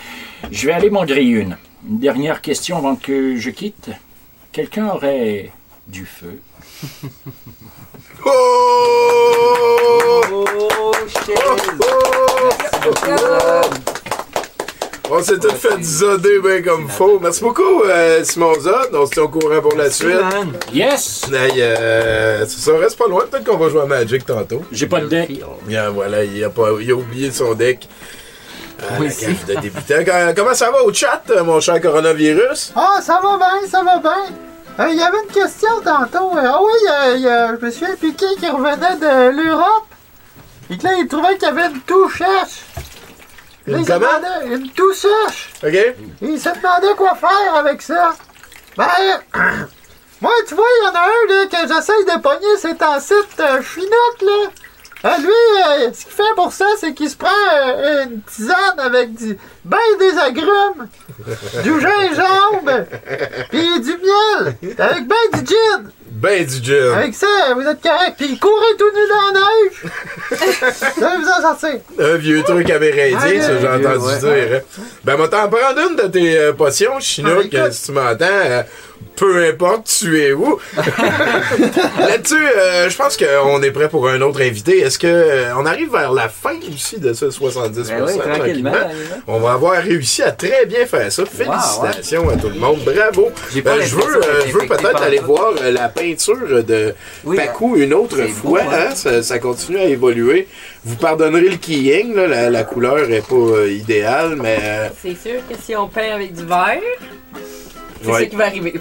Je 0.52 0.66
vais 0.68 0.72
aller 0.72 0.90
m'en 0.90 1.04
griller 1.04 1.40
une. 1.40 1.56
Une 1.88 1.98
dernière 1.98 2.40
question 2.40 2.78
avant 2.78 2.94
que 2.94 3.36
je 3.36 3.50
quitte. 3.50 3.90
Quelqu'un 4.52 4.86
aurait 4.86 5.50
du 5.88 6.06
feu? 6.06 6.40
On 15.10 15.22
s'est 15.22 15.38
tout 15.38 15.50
fait 15.54 15.82
zoder 15.82 16.40
bien 16.40 16.62
comme 16.62 16.88
faux. 16.88 17.18
Merci 17.22 17.42
beaucoup, 17.42 17.82
euh, 17.84 18.24
Simon 18.24 18.54
Zod. 18.58 18.88
On 18.94 19.04
se 19.06 19.12
tient 19.12 19.22
au 19.24 19.28
courant 19.28 19.60
pour 19.60 19.76
la 19.76 19.90
suite. 19.90 20.16
Yes! 20.72 21.22
Hey, 21.32 21.60
euh, 21.60 22.46
ça 22.46 22.76
reste 22.78 22.96
pas 22.98 23.06
loin. 23.06 23.24
Peut-être 23.30 23.44
qu'on 23.44 23.58
va 23.58 23.68
jouer 23.68 23.82
à 23.82 23.86
Magic 23.86 24.24
tantôt. 24.24 24.62
J'ai 24.72 24.86
pas 24.86 25.00
de 25.00 25.06
deck. 25.06 25.40
Bien, 25.66 25.90
voilà, 25.90 26.24
il 26.24 26.42
a, 26.42 26.48
pas, 26.50 26.70
il 26.80 26.90
a 26.90 26.94
oublié 26.94 27.30
son 27.30 27.54
deck. 27.54 27.86
Ah, 28.80 28.94
Oui. 28.98 29.08
Comment- 30.34 30.54
ça 30.54 30.70
va 30.70 30.82
au 30.82 30.92
chat, 30.92 31.22
euh, 31.30 31.44
mon 31.44 31.60
cher 31.60 31.80
coronavirus? 31.80 32.72
Ah, 32.74 33.00
ça 33.02 33.20
va 33.22 33.36
bien, 33.36 33.68
ça 33.70 33.82
va 33.84 33.98
bien. 33.98 34.34
Euh, 34.80 34.88
Il 34.90 34.96
y 34.98 35.02
avait 35.02 35.22
une 35.22 35.32
question 35.32 35.80
tantôt. 35.84 36.36
Euh, 36.36 36.42
Ah 36.44 36.58
oui, 36.62 36.72
euh, 36.90 37.14
il 37.16 37.22
y 37.22 37.28
a- 37.28 37.54
je 37.56 37.64
me 37.64 37.70
souviens 37.70 37.94
Piqué 37.96 38.26
qui 38.38 38.48
revenait 38.48 38.96
de 38.96 39.40
l'Europe. 39.42 39.86
Et 40.70 40.78
que 40.78 40.84
là, 40.84 40.94
il 40.94 41.06
trouvait 41.06 41.34
qu'il 41.36 41.46
y 41.48 41.50
avait 41.50 41.66
une 41.66 41.80
toux 41.82 42.10
sèche. 42.10 42.64
Là, 43.66 43.78
Une 43.78 43.86
comment? 43.86 44.06
une 44.46 44.70
toux 44.70 44.92
sèche. 44.92 45.52
OK? 45.62 45.72
Et 45.74 45.96
il 46.22 46.40
se 46.40 46.48
demandait 46.50 46.94
quoi 46.96 47.14
faire 47.14 47.54
avec 47.54 47.82
ça. 47.82 48.14
Ben, 48.76 48.86
moi, 50.20 50.32
tu 50.48 50.54
vois, 50.54 50.64
il 50.80 50.84
y 50.84 50.88
en 50.88 50.94
a 50.94 51.02
un 51.04 51.28
là, 51.28 51.46
que 51.46 51.74
j'essaye 51.74 52.04
de 52.04 52.20
pogner, 52.20 52.56
c'est 52.58 52.82
en 52.82 52.98
site 52.98 53.40
euh, 53.40 53.62
Chinook, 53.62 54.22
là. 54.22 54.50
Euh, 55.04 55.08
lui, 55.18 55.28
euh, 55.28 55.90
ce 55.92 56.04
qu'il 56.04 56.12
fait 56.14 56.22
pour 56.34 56.50
ça, 56.52 56.64
c'est 56.80 56.94
qu'il 56.94 57.10
se 57.10 57.16
prend 57.16 57.28
euh, 57.28 58.04
une 58.04 58.22
tisane 58.22 58.78
avec 58.78 59.14
du, 59.14 59.36
ben 59.64 59.76
des 59.98 60.18
agrumes, 60.18 60.88
du 61.62 61.70
gingembre, 61.80 62.86
puis 63.50 63.80
du 63.80 63.90
miel, 63.98 64.56
avec 64.78 65.06
ben 65.06 65.16
du 65.40 65.46
gin. 65.46 65.90
Ben 66.10 66.46
du 66.46 66.64
gin. 66.64 66.92
Avec 66.94 67.14
ça, 67.14 67.26
vous 67.54 67.62
êtes 67.66 67.82
correct. 67.82 68.14
Puis 68.16 68.38
courez 68.38 68.76
tout 68.78 68.90
nu 68.94 69.00
dans 69.08 69.38
la 69.38 69.40
neige. 69.40 70.72
ça 70.98 71.16
vous 71.18 71.28
en 71.28 71.42
sortir. 71.42 71.80
Un 71.98 72.16
vieux 72.16 72.42
truc 72.42 72.70
amérindien, 72.70 73.18
Ah, 73.18 73.42
ça, 73.42 73.58
j'ai 73.60 73.68
entendu 73.68 74.06
Ouais. 74.06 74.46
dire. 74.46 74.58
hein. 74.58 74.82
Ben, 75.04 75.16
moi, 75.18 75.28
t'en 75.28 75.48
prendre 75.50 75.80
une 75.90 75.96
de 75.96 76.06
tes 76.08 76.38
euh, 76.38 76.52
potions, 76.54 76.98
Chinook, 77.00 77.48
Ah, 77.52 77.56
euh, 77.56 77.70
si 77.70 77.86
tu 77.86 77.92
m'entends. 77.92 78.64
Peu 79.16 79.44
importe 79.46 79.86
tu 80.00 80.20
es 80.20 80.32
où. 80.32 80.58
Là-dessus, 81.98 82.34
euh, 82.36 82.88
je 82.88 82.96
pense 82.96 83.16
qu'on 83.16 83.62
est 83.62 83.70
prêt 83.70 83.88
pour 83.88 84.08
un 84.08 84.20
autre 84.20 84.40
invité. 84.42 84.78
Est-ce 84.80 84.98
que 84.98 85.06
euh, 85.06 85.56
on 85.56 85.66
arrive 85.66 85.90
vers 85.92 86.12
la 86.12 86.28
fin 86.28 86.54
aussi 86.72 86.98
de 86.98 87.12
ce 87.12 87.26
70%? 87.26 87.86
Ben 87.88 88.04
oui, 88.06 88.18
tranquillement. 88.18 88.72
On 89.26 89.38
va 89.40 89.52
avoir 89.52 89.82
réussi 89.82 90.22
à 90.22 90.32
très 90.32 90.66
bien 90.66 90.86
faire 90.86 91.10
ça. 91.10 91.24
Félicitations 91.26 92.28
à 92.28 92.36
tout 92.36 92.48
le 92.48 92.58
monde. 92.58 92.80
Bravo. 92.84 93.30
J'ai 93.52 93.62
pas 93.62 93.72
Euh, 93.76 93.82
je 93.82 93.94
veux, 93.94 94.02
l'impression 94.02 94.30
euh, 94.30 94.42
je 94.48 94.52
veux 94.52 94.66
peut-être 94.66 95.02
aller 95.02 95.18
ça. 95.18 95.24
voir 95.24 95.52
la 95.70 95.88
peinture 95.88 96.64
de 96.64 96.94
Oui, 97.24 97.36
Pacu 97.36 97.82
une 97.82 97.94
autre 97.94 98.16
fois. 98.28 98.50
beau, 98.50 98.56
hein? 98.56 98.88
hein? 98.90 98.94
Ça, 98.94 99.22
ça 99.22 99.38
continue 99.38 99.78
à 99.78 99.84
évoluer. 99.84 100.48
Vous 100.84 100.96
pardonnerez 100.96 101.48
le 101.48 101.56
keying, 101.56 102.14
là, 102.14 102.26
la, 102.26 102.50
la 102.50 102.64
couleur 102.64 103.10
est 103.10 103.26
pas 103.26 103.34
euh, 103.34 103.70
idéale, 103.72 104.36
mais 104.36 104.58
euh, 104.62 104.88
C'est 105.02 105.16
sûr 105.16 105.40
que 105.48 105.54
si 105.60 105.74
on 105.74 105.88
peint 105.88 106.14
avec 106.14 106.34
du 106.34 106.44
verre, 106.44 106.80
c'est 108.04 108.10
Ouais. 108.10 108.20
ça 108.20 108.26
qui 108.26 108.36
va 108.36 108.46
arriver. 108.46 108.74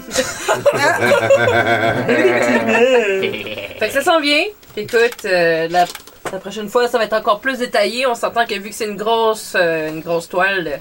fait 3.78 3.86
que 3.88 3.92
ça 3.92 4.02
s'en 4.02 4.20
vient. 4.20 4.44
Écoute, 4.76 5.24
euh, 5.24 5.68
la, 5.68 5.86
la 6.32 6.38
prochaine 6.38 6.68
fois, 6.68 6.88
ça 6.88 6.98
va 6.98 7.04
être 7.04 7.12
encore 7.14 7.40
plus 7.40 7.58
détaillé. 7.58 8.06
On 8.06 8.14
s'entend 8.14 8.46
que 8.46 8.54
vu 8.54 8.70
que 8.70 8.74
c'est 8.74 8.86
une 8.86 8.96
grosse, 8.96 9.54
euh, 9.56 9.88
une 9.88 10.00
grosse 10.00 10.28
toile, 10.28 10.80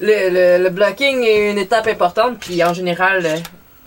le, 0.00 0.30
le- 0.30 0.62
le 0.62 0.70
blocking 0.70 1.22
est 1.24 1.50
une 1.50 1.58
étape 1.58 1.86
importante. 1.88 2.38
Puis 2.40 2.62
en 2.62 2.74
général, 2.74 3.24
euh, 3.26 3.36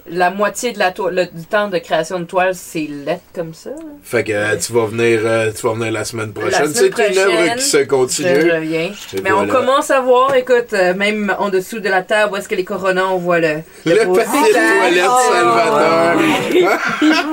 la 0.10 0.32
moitié 0.32 0.72
de 0.72 0.80
la 0.80 0.92
toile, 0.92 1.16
le- 1.16 1.40
du 1.40 1.46
temps 1.46 1.68
de 1.68 1.78
création 1.78 2.20
de 2.20 2.26
toile, 2.26 2.54
c'est 2.56 2.88
lettre 3.06 3.24
comme 3.34 3.54
ça. 3.54 3.70
fait 4.04 4.24
que 4.24 4.32
euh, 4.34 4.56
tu 4.58 4.74
vas 4.74 4.86
venir 4.86 5.22
euh, 5.24 5.52
tu 5.52 5.66
vas 5.68 5.74
venir 5.74 5.92
la 5.92 6.04
semaine 6.06 6.34
prochaine. 6.34 6.72
C'est 6.74 6.88
une 6.88 7.18
œuvre 7.18 7.56
qui 7.56 7.64
se 7.64 7.78
continue. 7.78 8.42
Je 8.42 8.52
reviens. 8.56 8.92
Et 9.14 9.22
Mais 9.24 9.30
voilà. 9.32 9.38
on 9.44 9.48
commence 9.48 9.92
à 9.92 10.02
voir, 10.02 10.34
écoute, 10.36 10.74
euh, 10.74 10.94
même 10.94 11.36
en 11.40 11.50
dessous 11.50 11.80
de 11.80 11.90
la 11.90 12.02
table 12.02 12.34
où 12.34 12.36
est-ce 12.38 12.48
que 12.50 12.56
les 12.56 12.64
coronas, 12.64 13.06
on 13.12 13.18
voit 13.18 13.40
le. 13.40 13.60
Le 13.86 13.96
papier 13.96 14.54
de 14.54 14.80
toilette 14.80 15.06
Oh. 15.08 16.70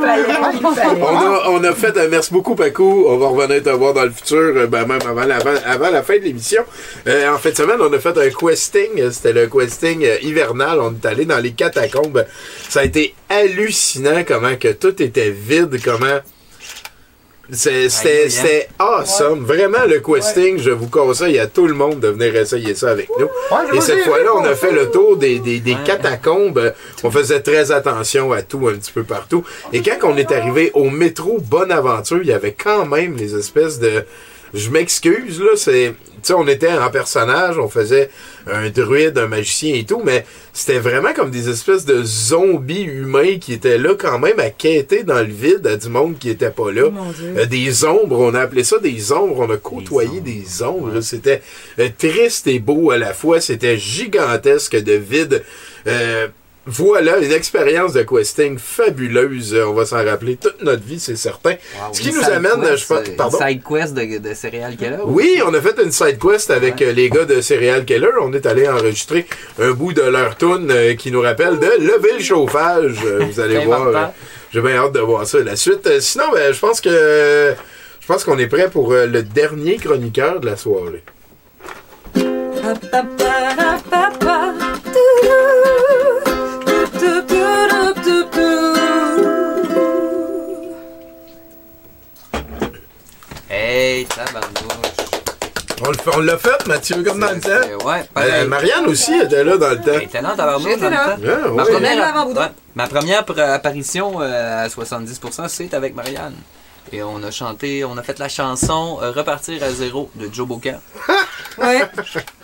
Fallait, 0.06 0.24
fallait. 0.24 1.02
On 1.02 1.16
a, 1.16 1.42
on 1.50 1.64
a 1.64 1.72
fait 1.72 1.96
un 1.98 2.08
merci 2.08 2.32
beaucoup, 2.32 2.54
Paco. 2.54 3.06
On 3.08 3.16
va 3.18 3.28
revenir 3.28 3.62
te 3.62 3.70
voir 3.70 3.94
dans 3.94 4.04
le 4.04 4.10
futur, 4.10 4.68
ben 4.68 4.86
même 4.86 4.98
avant, 5.06 5.24
la- 5.24 5.36
avant, 5.36 5.54
avant 5.66 5.90
la 5.90 6.02
fin 6.02 6.14
de 6.18 6.22
l'émission. 6.24 6.62
En 7.06 7.38
fin 7.38 7.50
de 7.50 7.54
semaine, 7.56 7.78
on 7.80 7.92
a 7.92 7.98
fait 7.98 8.16
un 8.16 8.30
questing. 8.30 9.10
C'était 9.10 9.32
le 9.32 9.46
questing 9.46 10.06
hivernal. 10.22 10.78
On 10.80 10.92
est 10.92 11.06
allé 11.06 11.24
dans 11.24 11.38
les 11.38 11.52
catacombes. 11.52 12.24
Ça 12.68 12.80
a 12.80 12.84
été 12.84 13.14
hallucinant 13.28 14.24
comment 14.26 14.56
que 14.56 14.72
tout 14.72 15.00
était 15.02 15.30
vide, 15.30 15.78
comment 15.84 16.18
C'est- 17.52 17.88
C'était 17.88 18.68
awesome. 18.76 19.44
Vraiment, 19.44 19.84
le 19.88 20.00
questing, 20.00 20.58
je 20.58 20.70
vous 20.70 20.88
conseille 20.88 21.38
à 21.38 21.46
tout 21.46 21.68
le 21.68 21.74
monde 21.74 22.00
de 22.00 22.08
venir 22.08 22.34
essayer 22.34 22.74
ça 22.74 22.90
avec 22.90 23.08
nous. 23.18 23.26
Ouais, 23.26 23.76
Et 23.76 23.80
cette 23.80 24.02
fois-là, 24.04 24.30
on 24.34 24.44
a 24.44 24.56
fait 24.56 24.72
le 24.72 24.90
tour 24.90 25.16
des, 25.16 25.38
des, 25.38 25.60
des 25.60 25.74
Ouais. 25.74 25.78
catacombes. 25.84 26.74
On 27.04 27.10
faisait 27.12 27.38
très 27.40 27.70
attention 27.70 28.32
à 28.32 28.42
tout, 28.42 28.66
un 28.66 28.74
petit 28.74 28.90
peu 28.90 29.04
partout. 29.04 29.44
Et 29.72 29.80
quand 29.80 29.98
on 30.02 30.16
est 30.16 30.32
arrivé 30.32 30.72
au 30.74 30.90
métro 30.90 31.38
Bonaventure, 31.38 32.18
il 32.20 32.26
y 32.28 32.32
avait 32.32 32.52
quand 32.60 32.84
même 32.84 33.16
les 33.16 33.36
espèces 33.36 33.78
de... 33.78 34.04
Je 34.52 34.70
m'excuse, 34.70 35.40
là, 35.40 35.50
c'est... 35.54 35.94
Tu 36.26 36.32
sais, 36.32 36.38
on 36.38 36.48
était 36.48 36.72
en 36.72 36.90
personnage, 36.90 37.56
on 37.56 37.68
faisait 37.68 38.10
un 38.48 38.68
druide, 38.68 39.16
un 39.16 39.28
magicien 39.28 39.76
et 39.76 39.84
tout, 39.84 40.02
mais 40.04 40.26
c'était 40.52 40.80
vraiment 40.80 41.12
comme 41.14 41.30
des 41.30 41.48
espèces 41.48 41.84
de 41.84 42.02
zombies 42.02 42.82
humains 42.82 43.38
qui 43.38 43.52
étaient 43.52 43.78
là 43.78 43.94
quand 43.96 44.18
même 44.18 44.40
à 44.40 44.50
quêter 44.50 45.04
dans 45.04 45.20
le 45.20 45.32
vide 45.32 45.64
à 45.68 45.76
du 45.76 45.88
monde 45.88 46.18
qui 46.18 46.28
était 46.28 46.50
pas 46.50 46.72
là. 46.72 46.86
Oh 46.86 46.90
mon 46.90 47.12
Dieu. 47.12 47.34
Euh, 47.38 47.46
des 47.46 47.84
ombres, 47.84 48.18
on 48.18 48.34
a 48.34 48.40
appelé 48.40 48.64
ça 48.64 48.80
des 48.80 49.12
ombres, 49.12 49.36
on 49.38 49.50
a 49.52 49.56
côtoyé 49.56 50.20
des 50.20 50.64
ombres. 50.64 51.00
C'était 51.00 51.42
euh, 51.78 51.90
triste 51.96 52.48
et 52.48 52.58
beau 52.58 52.90
à 52.90 52.98
la 52.98 53.14
fois, 53.14 53.40
c'était 53.40 53.78
gigantesque 53.78 54.82
de 54.82 54.94
vide. 54.94 55.44
Euh, 55.86 56.26
voilà, 56.66 57.18
une 57.18 57.30
expérience 57.32 57.92
de 57.92 58.02
questing 58.02 58.58
fabuleuse. 58.58 59.54
Euh, 59.54 59.66
On 59.66 59.72
va 59.74 59.86
s'en 59.86 60.04
rappeler 60.04 60.36
toute 60.36 60.62
notre 60.62 60.82
vie, 60.82 60.98
c'est 60.98 61.16
certain. 61.16 61.54
Ce 61.92 62.00
qui 62.00 62.12
nous 62.12 62.24
amène, 62.36 62.60
quest, 62.62 62.76
je 62.78 62.86
pense- 62.86 63.08
euh, 63.08 63.16
pardon? 63.16 63.38
Une 63.40 63.48
side 63.48 63.62
quest 63.68 63.94
de, 63.94 64.18
de 64.28 64.34
Serial 64.34 64.76
Killer. 64.76 64.98
Oui, 65.04 65.40
on 65.46 65.54
a 65.54 65.60
fait 65.60 65.80
une 65.82 65.92
side 65.92 66.18
quest 66.18 66.50
avec 66.50 66.82
euh, 66.82 66.92
les 66.92 67.08
gars 67.08 67.24
de 67.24 67.40
Serial 67.40 67.84
Killer. 67.84 68.08
On 68.20 68.32
est 68.32 68.46
allé 68.46 68.68
enregistrer 68.68 69.26
un 69.60 69.70
bout 69.72 69.92
de 69.92 70.02
leur 70.02 70.36
tune 70.36 70.68
euh, 70.70 70.94
qui 70.94 71.10
nous 71.12 71.20
rappelle 71.20 71.58
de 71.58 71.66
lever 71.80 72.14
le 72.18 72.22
chauffage. 72.24 72.96
Euh, 73.04 73.20
vous 73.30 73.38
allez 73.40 73.58
voir. 73.64 73.86
euh, 73.88 73.92
J'ai 74.52 74.60
bien 74.60 74.76
hâte 74.76 74.92
de 74.92 75.00
voir 75.00 75.26
ça 75.26 75.38
la 75.40 75.54
suite. 75.56 75.86
Euh, 75.86 76.00
sinon, 76.00 76.24
ben, 76.32 76.52
je 76.52 76.58
pense 76.58 76.80
que 76.80 77.54
je 78.00 78.06
pense 78.06 78.24
qu'on 78.24 78.38
est 78.38 78.46
prêt 78.48 78.68
pour 78.70 78.92
euh, 78.92 79.06
le 79.06 79.22
dernier 79.22 79.76
chroniqueur 79.76 80.40
de 80.40 80.46
la 80.46 80.56
soirée. 80.56 81.02
Tabarnouche. 94.08 95.02
On 95.84 95.88
le 95.90 95.94
fait- 95.98 96.10
on 96.16 96.20
l'a 96.20 96.38
fait, 96.38 96.66
Mathieu, 96.66 97.02
comme 97.02 97.20
dans 97.20 97.32
le 97.32 97.40
temps. 97.40 97.86
Ouais, 97.86 98.00
Euh, 98.00 98.04
pareil. 98.14 98.46
Marianne 98.48 98.86
aussi 98.86 99.12
était 99.14 99.44
là 99.44 99.58
dans 99.58 99.68
le 99.70 99.76
temps. 99.76 99.82
Elle 99.94 100.02
était 100.04 100.22
là, 100.22 100.32
tabarnouche, 100.36 100.68
J'étais 100.70 100.80
dans 100.80 100.88
le 100.88 100.94
là. 100.94 101.04
temps. 101.04 101.54
Ma 101.54 101.64
ouais. 101.64 101.72
Même 101.72 101.82
première, 101.82 102.08
avant 102.08 102.26
Boudin. 102.26 102.40
ouais, 102.40 102.52
ma 102.76 102.86
première 102.86 103.22
pr- 103.24 103.50
apparition 103.52 104.20
euh, 104.22 104.64
à 104.64 104.68
70%, 104.70 105.48
c'est 105.48 105.74
avec 105.74 105.94
Marianne. 105.94 106.34
Et 106.92 107.02
on 107.02 107.22
a 107.24 107.30
chanté, 107.32 107.84
on 107.84 107.98
a 107.98 108.02
fait 108.02 108.18
la 108.20 108.28
chanson 108.28 108.98
euh, 109.02 109.10
Repartir 109.10 109.62
à 109.64 109.70
zéro 109.70 110.08
de 110.14 110.32
Joe 110.32 110.46
Bocan. 110.46 110.80
Ouais. 111.58 111.80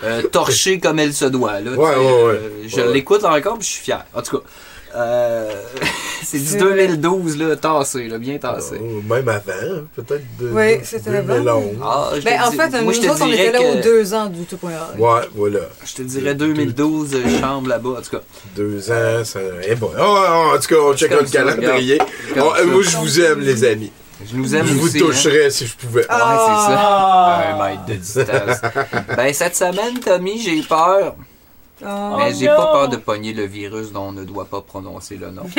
Euh, 0.05 0.23
torché 0.23 0.79
comme 0.81 0.99
elle 0.99 1.13
se 1.13 1.27
doit. 1.27 1.61
Là, 1.61 1.73
tu 1.73 1.77
Ouais, 1.79 1.91
sais, 1.93 1.97
ouais, 1.99 2.05
ouais. 2.07 2.13
euh, 2.33 2.51
je 2.67 2.81
Ouais. 2.81 2.93
l'écoute 2.95 3.23
encore 3.25 3.59
puis 3.59 3.67
je 3.69 3.73
suis 3.75 3.83
fier. 3.85 4.03
En 4.15 4.23
tout 4.23 4.39
cas, 4.39 4.45
euh, 4.97 5.51
c'est 6.25 6.39
du 6.39 6.47
C'est 6.47 6.59
2012, 6.59 7.39
là, 7.39 7.57
tassé, 7.57 8.09
là, 8.09 8.19
bien 8.19 8.39
tassé. 8.39 8.77
Oh, 8.81 9.01
même 9.09 9.29
avant, 9.29 9.43
peut-être. 9.95 10.23
de- 10.39 10.51
Oui, 10.53 10.81
c'était 10.83 11.11
avant. 11.17 11.35
2011. 11.35 11.65
Ah, 11.83 12.11
Ben, 12.25 12.41
en 12.43 12.51
dis- 12.51 12.57
fait, 12.57 12.83
moi, 12.83 12.93
je 12.93 13.01
nous 13.01 13.09
autres, 13.11 13.23
on 13.23 13.27
dirais 13.27 13.43
était 13.49 13.53
là 13.53 13.59
que- 13.59 13.79
aux 13.79 13.83
deux 13.83 14.15
ans 14.15 14.27
du 14.27 14.45
tout.org. 14.45 14.99
Ouais, 15.01 15.29
voilà. 15.35 15.61
Je 15.85 15.95
te 15.95 16.03
dirais 16.03 16.35
2012, 16.35 17.15
euh, 17.15 17.41
chambre 17.41 17.69
là-bas, 17.69 17.91
en 17.99 18.03
tout 18.03 18.11
cas. 18.17 18.23
Deux 18.57 18.91
ans, 18.91 19.25
ça. 19.25 19.41
Eh 19.67 19.75
bon. 19.75 19.91
Oh, 19.99 20.03
oh, 20.03 20.55
en 20.55 20.59
tout 20.59 20.69
cas, 20.69 20.81
on 20.83 20.95
check 20.97 21.11
le 21.11 21.25
calendrier. 21.31 21.99
Oh, 22.37 22.53
euh, 22.59 22.67
moi, 22.67 22.83
je 22.83 22.97
vous 22.97 23.21
aime, 23.21 23.41
les 23.41 23.65
amis. 23.65 23.93
Je 24.25 24.37
nous 24.37 24.55
aime 24.55 24.65
Je 24.65 24.75
vous 24.75 24.87
aussi, 24.87 24.99
toucherais 24.99 25.51
si 25.51 25.67
je 25.67 25.75
pouvais. 25.75 26.07
Hein? 26.09 26.15
Ouais, 26.17 26.37
c'est 26.39 26.73
ça. 26.75 27.57
Un 27.57 27.69
mètre 27.71 27.85
de 27.87 27.95
distance. 27.95 29.17
ben, 29.17 29.35
cette 29.35 29.57
semaine, 29.57 29.99
Tommy, 30.05 30.39
j'ai 30.41 30.63
peur. 30.63 31.17
Oh, 31.85 32.17
Mais 32.19 32.33
j'ai 32.35 32.47
pas 32.47 32.73
peur 32.73 32.89
de 32.89 32.97
pogner 32.97 33.33
le 33.33 33.45
virus 33.45 33.93
dont 33.93 34.09
on 34.09 34.13
ne 34.13 34.25
doit 34.25 34.45
pas 34.47 34.61
prononcer 34.61 35.17
le 35.17 35.31
nom. 35.31 35.45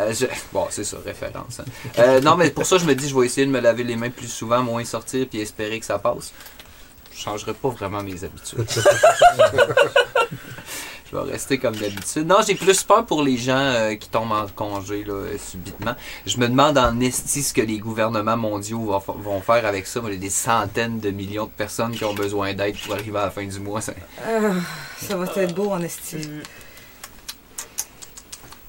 Euh, 0.00 0.12
je- 0.12 0.26
Bon, 0.52 0.66
c'est 0.70 0.82
ça, 0.82 0.96
référence. 1.04 1.60
hein. 1.60 1.64
Euh, 2.00 2.20
non, 2.20 2.34
mais 2.34 2.50
pour 2.50 2.66
ça, 2.66 2.78
je 2.78 2.84
me 2.84 2.96
dis, 2.96 3.08
je 3.08 3.16
vais 3.16 3.26
essayer 3.26 3.46
de 3.46 3.52
me 3.52 3.60
laver 3.60 3.84
les 3.84 3.94
mains 3.94 4.10
plus 4.10 4.26
souvent, 4.26 4.60
moins 4.60 4.84
sortir, 4.84 5.24
puis 5.30 5.38
espérer 5.40 5.78
que 5.78 5.86
ça 5.86 6.00
passe. 6.00 6.32
Je 7.14 7.20
changerai 7.20 7.54
pas 7.54 7.68
vraiment 7.68 8.02
mes 8.02 8.24
habitudes. 8.24 8.66
je 11.14 11.18
vais 11.20 11.32
rester 11.32 11.58
comme 11.58 11.76
d'habitude. 11.76 12.26
Non, 12.26 12.38
j'ai 12.46 12.54
plus 12.54 12.82
peur 12.82 13.06
pour 13.06 13.22
les 13.22 13.36
gens 13.36 13.56
euh, 13.56 13.94
qui 13.94 14.08
tombent 14.08 14.32
en 14.32 14.46
congé 14.48 15.04
là, 15.04 15.12
euh, 15.14 15.36
subitement. 15.38 15.94
Je 16.26 16.38
me 16.38 16.48
demande 16.48 16.76
en 16.76 16.98
esti 17.00 17.42
ce 17.42 17.54
que 17.54 17.60
les 17.60 17.78
gouvernements 17.78 18.36
mondiaux 18.36 18.80
vont, 18.80 19.02
vont 19.18 19.40
faire 19.40 19.64
avec 19.66 19.86
ça. 19.86 20.00
Il 20.06 20.12
y 20.12 20.16
a 20.16 20.18
des 20.18 20.30
centaines 20.30 20.98
de 20.98 21.10
millions 21.10 21.44
de 21.46 21.50
personnes 21.50 21.92
qui 21.92 22.04
ont 22.04 22.14
besoin 22.14 22.52
d'aide 22.54 22.76
pour 22.84 22.94
arriver 22.94 23.18
à 23.18 23.26
la 23.26 23.30
fin 23.30 23.44
du 23.44 23.60
mois. 23.60 23.80
Ça, 23.80 23.92
Ah, 24.26 24.40
ça 25.00 25.16
va 25.16 25.26
être 25.36 25.54
beau 25.54 25.70
en 25.70 25.80
esti. 25.82 26.16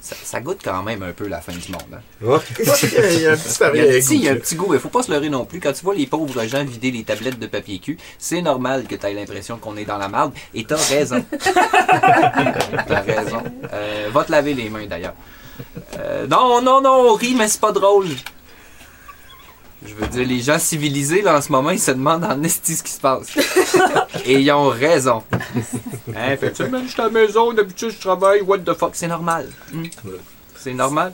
Ça- 0.06 0.16
ça 0.24 0.40
goûte 0.42 0.60
quand 0.64 0.84
même 0.84 1.02
un 1.04 1.12
peu 1.14 1.28
la 1.28 1.42
fin 1.42 1.52
du 1.52 1.72
monde. 1.72 1.82
hein. 1.94 1.98
Ouais. 2.22 2.38
Il 2.60 3.22
y 3.22 3.28
a 3.28 3.32
un 3.32 3.36
petit 3.38 3.58
Il 3.58 3.62
y 3.62 3.64
a 3.64 3.66
un 3.66 3.70
arrière-goût. 3.70 4.00
petit, 4.06 4.16
il 4.16 4.24
y 4.24 4.30
a 4.30 4.32
un 4.32 4.36
petit 4.36 4.56
goût, 4.56 4.68
mais 4.72 4.80
faut 4.80 4.90
pas 4.90 5.02
se 5.04 5.12
leurrer 5.12 5.30
non 5.30 5.46
plus. 5.46 5.60
Quand 5.60 5.74
tu 5.74 5.84
vois 5.84 5.96
les 5.96 6.06
pauvres 6.06 6.44
gens 6.46 6.64
vider 6.64 6.92
les 6.92 7.04
tablettes 7.04 7.40
de 7.40 7.48
papier 7.48 7.80
cul, 7.80 7.98
c'est 8.20 8.42
normal 8.42 8.86
que 8.88 8.96
tu 8.96 9.06
aies 9.08 9.14
l'impression 9.14 9.58
qu'on 9.58 9.76
est 9.78 9.86
dans 9.86 9.98
la 9.98 10.08
marde. 10.08 10.34
Et 10.54 10.64
t'as 10.64 10.76
raison. 10.78 11.24
t'as 12.88 13.02
raison. 13.02 13.42
Euh, 13.74 14.10
va 14.14 14.24
te 14.24 14.32
laver 14.32 14.54
les 14.54 14.70
mains 14.70 14.86
d'ailleurs. 14.86 15.14
Euh, 16.00 16.28
non, 16.28 16.62
non, 16.62 16.82
non, 16.82 17.12
on 17.12 17.14
rit, 17.16 17.34
mais 17.36 17.48
c'est 17.48 17.62
pas 17.62 17.72
drôle. 17.72 18.08
Je 19.88 19.94
veux 19.96 20.08
dire, 20.08 20.28
les 20.28 20.42
gens 20.42 20.60
civilisés, 20.60 21.22
là, 21.22 21.38
en 21.38 21.42
ce 21.42 21.52
moment, 21.52 21.70
ils 21.72 21.80
se 21.80 21.92
demandent 21.92 22.24
en 22.24 22.42
esti 22.44 22.76
ce 22.76 22.84
qui 22.84 22.92
se 22.92 23.00
passe. 23.00 23.28
Et 24.26 24.40
ils 24.40 24.52
ont 24.52 24.70
raison. 24.70 25.24
Hein, 26.18 26.38
fais-tu 26.38 26.64
même, 26.70 26.86
je 26.86 26.92
suis 26.92 27.02
à 27.02 27.06
la 27.06 27.10
maison, 27.10 27.52
d'habitude, 27.52 27.90
je 27.92 28.00
travaille, 28.00 28.42
what 28.42 28.60
the 28.60 28.74
fuck, 28.74 28.92
c'est 28.94 29.08
normal. 29.08 29.48
Hmm. 29.74 29.84
C'est 30.56 30.74
normal. 30.74 31.12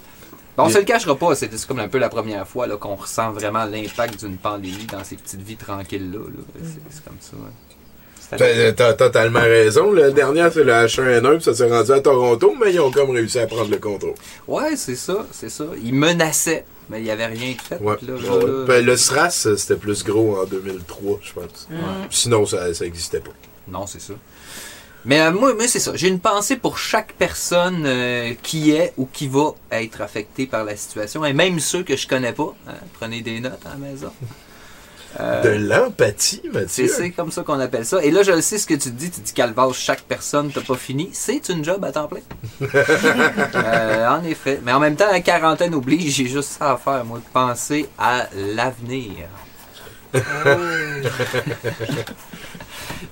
Bon, 0.56 0.66
on 0.66 0.70
se 0.70 0.78
le 0.78 0.84
cachera 0.84 1.16
pas, 1.16 1.34
c'est 1.34 1.50
comme 1.66 1.80
un 1.80 1.88
peu 1.88 1.98
la 1.98 2.10
première 2.10 2.48
fois 2.48 2.68
là, 2.68 2.78
qu'on 2.78 2.96
ressent 2.96 3.32
vraiment 3.32 3.64
l'impact 3.66 4.20
d'une 4.24 4.38
pandémie 4.38 4.86
dans 4.92 5.04
ces 5.04 5.16
petites 5.16 5.42
vies 5.42 5.56
tranquilles-là. 5.56 6.20
là. 6.20 6.44
C'est 6.62 6.82
c'est 6.96 7.04
comme 7.04 7.18
ça. 7.20 7.32
hein. 7.40 8.38
T'as 8.38 8.72
t'as 8.74 8.94
totalement 8.94 9.40
raison. 9.42 9.92
La 9.92 10.12
dernière, 10.12 10.52
c'est 10.54 10.64
le 10.64 10.72
H1N1, 10.72 11.36
puis 11.36 11.44
ça 11.44 11.54
s'est 11.56 11.70
rendu 11.70 11.92
à 11.92 12.00
Toronto, 12.00 12.54
mais 12.60 12.74
ils 12.74 12.80
ont 12.80 12.92
comme 12.92 13.10
réussi 13.10 13.40
à 13.40 13.48
prendre 13.48 13.70
le 13.70 13.78
contrôle. 13.78 14.14
Ouais, 14.48 14.76
c'est 14.76 14.96
ça, 14.96 15.26
c'est 15.32 15.50
ça. 15.50 15.66
Ils 15.84 15.94
menaçaient, 15.94 16.64
mais 16.92 17.00
il 17.00 17.06
n'y 17.06 17.10
avait 17.12 17.26
rien 17.26 17.54
de 17.56 17.62
fait. 17.62 17.80
Ouais. 17.82 17.96
Là, 18.02 18.14
là, 18.22 18.36
Ouais. 18.38 18.46
là. 18.46 18.66
Ben, 18.68 18.86
le 18.86 18.96
SRAS, 18.98 19.48
c'était 19.58 19.76
plus 19.78 20.04
gros 20.04 20.38
en 20.40 20.46
2003, 20.46 21.20
je 21.24 21.34
pense. 21.34 21.68
Sinon, 22.12 22.46
ça 22.46 22.72
ça 22.74 22.86
existait 22.86 23.22
pas. 23.22 23.32
Non, 23.68 23.88
c'est 23.88 24.02
ça. 24.02 24.14
Mais 25.06 25.20
euh, 25.22 25.32
moi, 25.32 25.56
moi 25.56 25.68
c'est 25.68 25.80
ça. 25.80 25.94
J'ai 25.96 26.10
une 26.10 26.20
pensée 26.20 26.58
pour 26.58 26.78
chaque 26.78 27.14
personne 27.14 27.84
euh, 27.88 28.34
qui 28.44 28.70
est 28.72 28.94
ou 28.98 29.08
qui 29.12 29.28
va 29.28 29.54
être 29.72 30.02
affectée 30.02 30.46
par 30.46 30.64
la 30.64 30.76
situation, 30.76 31.26
et 31.26 31.34
même 31.34 31.60
ceux 31.60 31.82
que 31.84 31.96
je 31.96 32.08
connais 32.08 32.34
pas. 32.34 32.54
hein. 32.68 32.74
Prenez 33.00 33.22
des 33.22 33.40
notes 33.40 33.66
à 33.66 33.70
la 33.70 33.76
maison. 33.78 34.12
Euh, 35.20 35.42
De 35.44 35.50
l'empathie, 35.68 36.42
Mathieu. 36.54 36.88
c'est 36.88 37.12
comme 37.12 37.32
ça 37.32 37.44
qu'on 37.44 37.60
appelle 37.60 37.86
ça. 37.86 38.02
Et 38.04 38.12
là, 38.12 38.24
je 38.24 38.32
le 38.32 38.42
sais 38.42 38.58
ce 38.58 38.66
que 38.66 38.76
tu 38.76 38.92
dis. 38.92 39.12
Tu 39.12 39.20
dis 39.22 39.34
calvage, 39.34 39.76
chaque 39.76 40.02
personne, 40.04 40.52
t'as 40.54 40.62
pas 40.62 40.76
fini. 40.76 41.10
C'est 41.12 41.50
une 41.50 41.66
job 41.66 41.84
à 41.84 41.92
temps 41.92 42.08
plein. 42.08 42.22
Euh, 43.56 44.08
en 44.08 44.24
effet. 44.24 44.60
Mais 44.64 44.72
en 44.72 44.80
même 44.80 44.96
temps, 44.96 45.12
la 45.12 45.20
quarantaine 45.22 45.74
oblige, 45.76 46.14
j'ai 46.14 46.28
juste 46.28 46.58
ça 46.60 46.72
à 46.72 46.78
faire, 46.78 47.04
moi, 47.06 47.18
de 47.20 47.24
penser 47.34 47.90
à 48.00 48.28
l'avenir. 48.36 49.28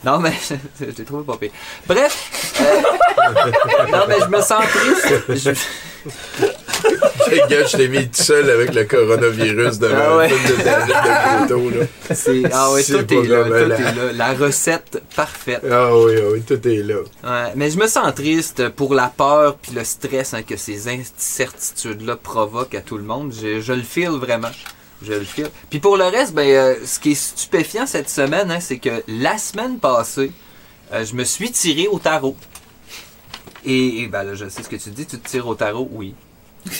non, 0.06 0.20
mais 0.20 0.34
je 0.80 0.86
t'ai 0.86 1.04
trouvé 1.04 1.24
pas 1.26 1.38
pire. 1.38 1.52
Bref. 1.88 2.56
euh, 2.62 3.92
non, 3.92 4.06
mais 4.08 4.20
je 4.22 4.28
me 4.28 4.42
sens 4.42 4.64
triste. 4.68 5.54
Je- 5.56 6.49
gars, 7.49 7.65
je 7.65 7.77
t'ai 7.77 7.88
mis 7.88 8.07
tout 8.07 8.23
seul 8.23 8.49
avec 8.49 8.73
le 8.73 8.84
coronavirus 8.85 9.80
devant 9.80 9.95
Ah 9.99 10.18
ouais. 10.18 10.30
de 10.30 10.35
de 11.47 11.80
là. 11.80 11.85
c'est- 12.14 12.43
Ah 12.51 12.72
ouais, 12.72 12.84
tout 12.84 13.14
est 13.14 13.27
là. 13.27 13.43
Tout 13.43 13.49
la- 13.51 13.65
est 13.80 13.95
là. 13.95 14.11
La 14.14 14.34
recette 14.34 15.01
parfaite. 15.15 15.61
Ah 15.69 15.95
oui, 15.95 16.14
ah 16.18 16.23
oui, 16.34 16.41
tout 16.41 16.68
est 16.68 16.84
là. 16.84 16.95
Ouais, 17.23 17.51
mais 17.56 17.69
je 17.69 17.77
me 17.77 17.88
sens 17.88 18.14
triste 18.15 18.69
pour 18.69 18.93
la 18.93 19.07
peur 19.15 19.57
puis 19.57 19.73
le 19.73 19.84
stress 19.84 20.34
hein, 20.34 20.43
que 20.43 20.57
ces 20.57 20.88
incertitudes-là 20.88 22.15
provoquent 22.15 22.76
à 22.76 22.81
tout 22.81 22.97
le 22.97 23.03
monde. 23.03 23.34
Je, 23.39 23.60
je 23.61 23.73
le 23.73 23.81
feel 23.84 24.10
vraiment. 24.11 24.51
Je 25.01 25.14
le 25.14 25.23
feel. 25.23 25.47
Puis 25.69 25.80
pour 25.80 25.95
le 25.97 26.03
reste, 26.06 26.34
ben, 26.34 26.47
euh, 26.49 26.76
ce 26.85 26.99
qui 26.99 27.11
est 27.11 27.15
stupéfiant 27.15 27.85
cette 27.88 28.10
semaine, 28.10 28.51
hein, 28.51 28.60
c'est 28.60 28.80
que 28.80 29.01
la 29.07 29.38
semaine 29.38 29.77
passée, 29.80 30.31
euh, 30.93 31.06
je 31.06 31.14
me 31.15 31.23
suis 31.23 31.51
tiré 31.51 31.88
au 31.88 31.99
tarot. 31.99 32.35
Et, 33.65 34.01
et, 34.03 34.07
ben 34.07 34.23
là, 34.23 34.35
je 34.35 34.47
sais 34.49 34.64
ce 34.64 34.69
que 34.69 34.76
tu 34.77 34.89
dis, 34.89 35.06
tu 35.06 35.18
te 35.19 35.27
tires 35.30 35.47
au 35.47 35.56
tarot, 35.56 35.88
oui. 35.91 36.15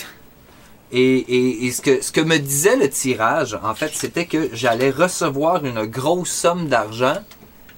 Et, 0.92 1.18
et- 1.18 1.66
et 1.66 1.70
ce, 1.70 1.82
que, 1.82 2.02
ce 2.02 2.10
que 2.10 2.20
me 2.20 2.36
disait 2.38 2.74
le 2.74 2.90
tirage, 2.90 3.56
en 3.62 3.76
fait, 3.76 3.92
c'était 3.94 4.26
que 4.26 4.50
j'allais 4.52 4.90
recevoir 4.90 5.64
une 5.64 5.86
grosse 5.86 6.32
somme 6.32 6.66
d'argent 6.66 7.18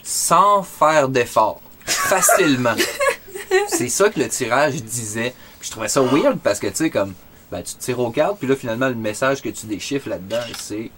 sans 0.02 0.62
faire 0.62 1.10
d'effort. 1.10 1.60
Facilement. 1.84 2.74
C'est 3.68 3.90
ça 3.90 4.08
que 4.08 4.18
le 4.18 4.28
tirage 4.30 4.82
disait. 4.82 5.34
Puis 5.60 5.66
je 5.66 5.72
trouvais 5.72 5.88
ça 5.88 6.00
weird 6.00 6.38
parce 6.38 6.58
que, 6.58 6.68
tu 6.68 6.76
sais, 6.76 6.90
comme, 6.90 7.12
ben, 7.50 7.62
tu 7.62 7.74
tires 7.74 7.98
aux 7.98 8.10
cartes, 8.10 8.38
puis 8.38 8.48
là, 8.48 8.56
finalement, 8.56 8.88
le 8.88 8.94
message 8.94 9.42
que 9.42 9.50
tu 9.50 9.66
déchiffres 9.66 10.08
là-dedans, 10.08 10.40
c'est 10.58 10.90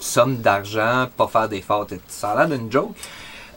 somme 0.00 0.38
d'argent, 0.38 1.06
pas 1.16 1.28
faire 1.28 1.48
d'efforts. 1.48 1.86
Ça 2.08 2.30
a 2.32 2.44
l'air 2.44 2.58
d'une 2.58 2.72
joke. 2.72 2.90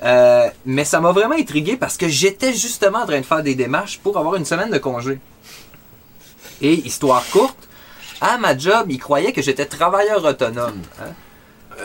Euh, 0.03 0.48
mais 0.65 0.85
ça 0.85 0.99
m'a 1.02 1.11
vraiment 1.11 1.34
intrigué 1.35 1.76
parce 1.76 1.98
que 1.98 2.07
j'étais 2.07 2.53
justement 2.53 2.99
en 2.99 3.06
train 3.07 3.19
de 3.22 3.26
faire 3.26 3.41
des 3.41 3.56
démarches 3.56 3.98
pour 3.98 4.15
avoir 4.19 4.35
une 4.35 4.45
semaine 4.45 4.69
de 4.69 4.77
congé. 4.77 5.19
Et 6.64 6.73
histoire 6.88 7.23
courte, 7.31 7.57
à 8.22 8.38
ma 8.38 8.57
job, 8.57 8.85
ils 8.90 8.98
croyaient 8.99 9.34
que 9.34 9.41
j'étais 9.41 9.65
travailleur 9.65 10.23
autonome. 10.26 10.81
hein. 11.02 11.11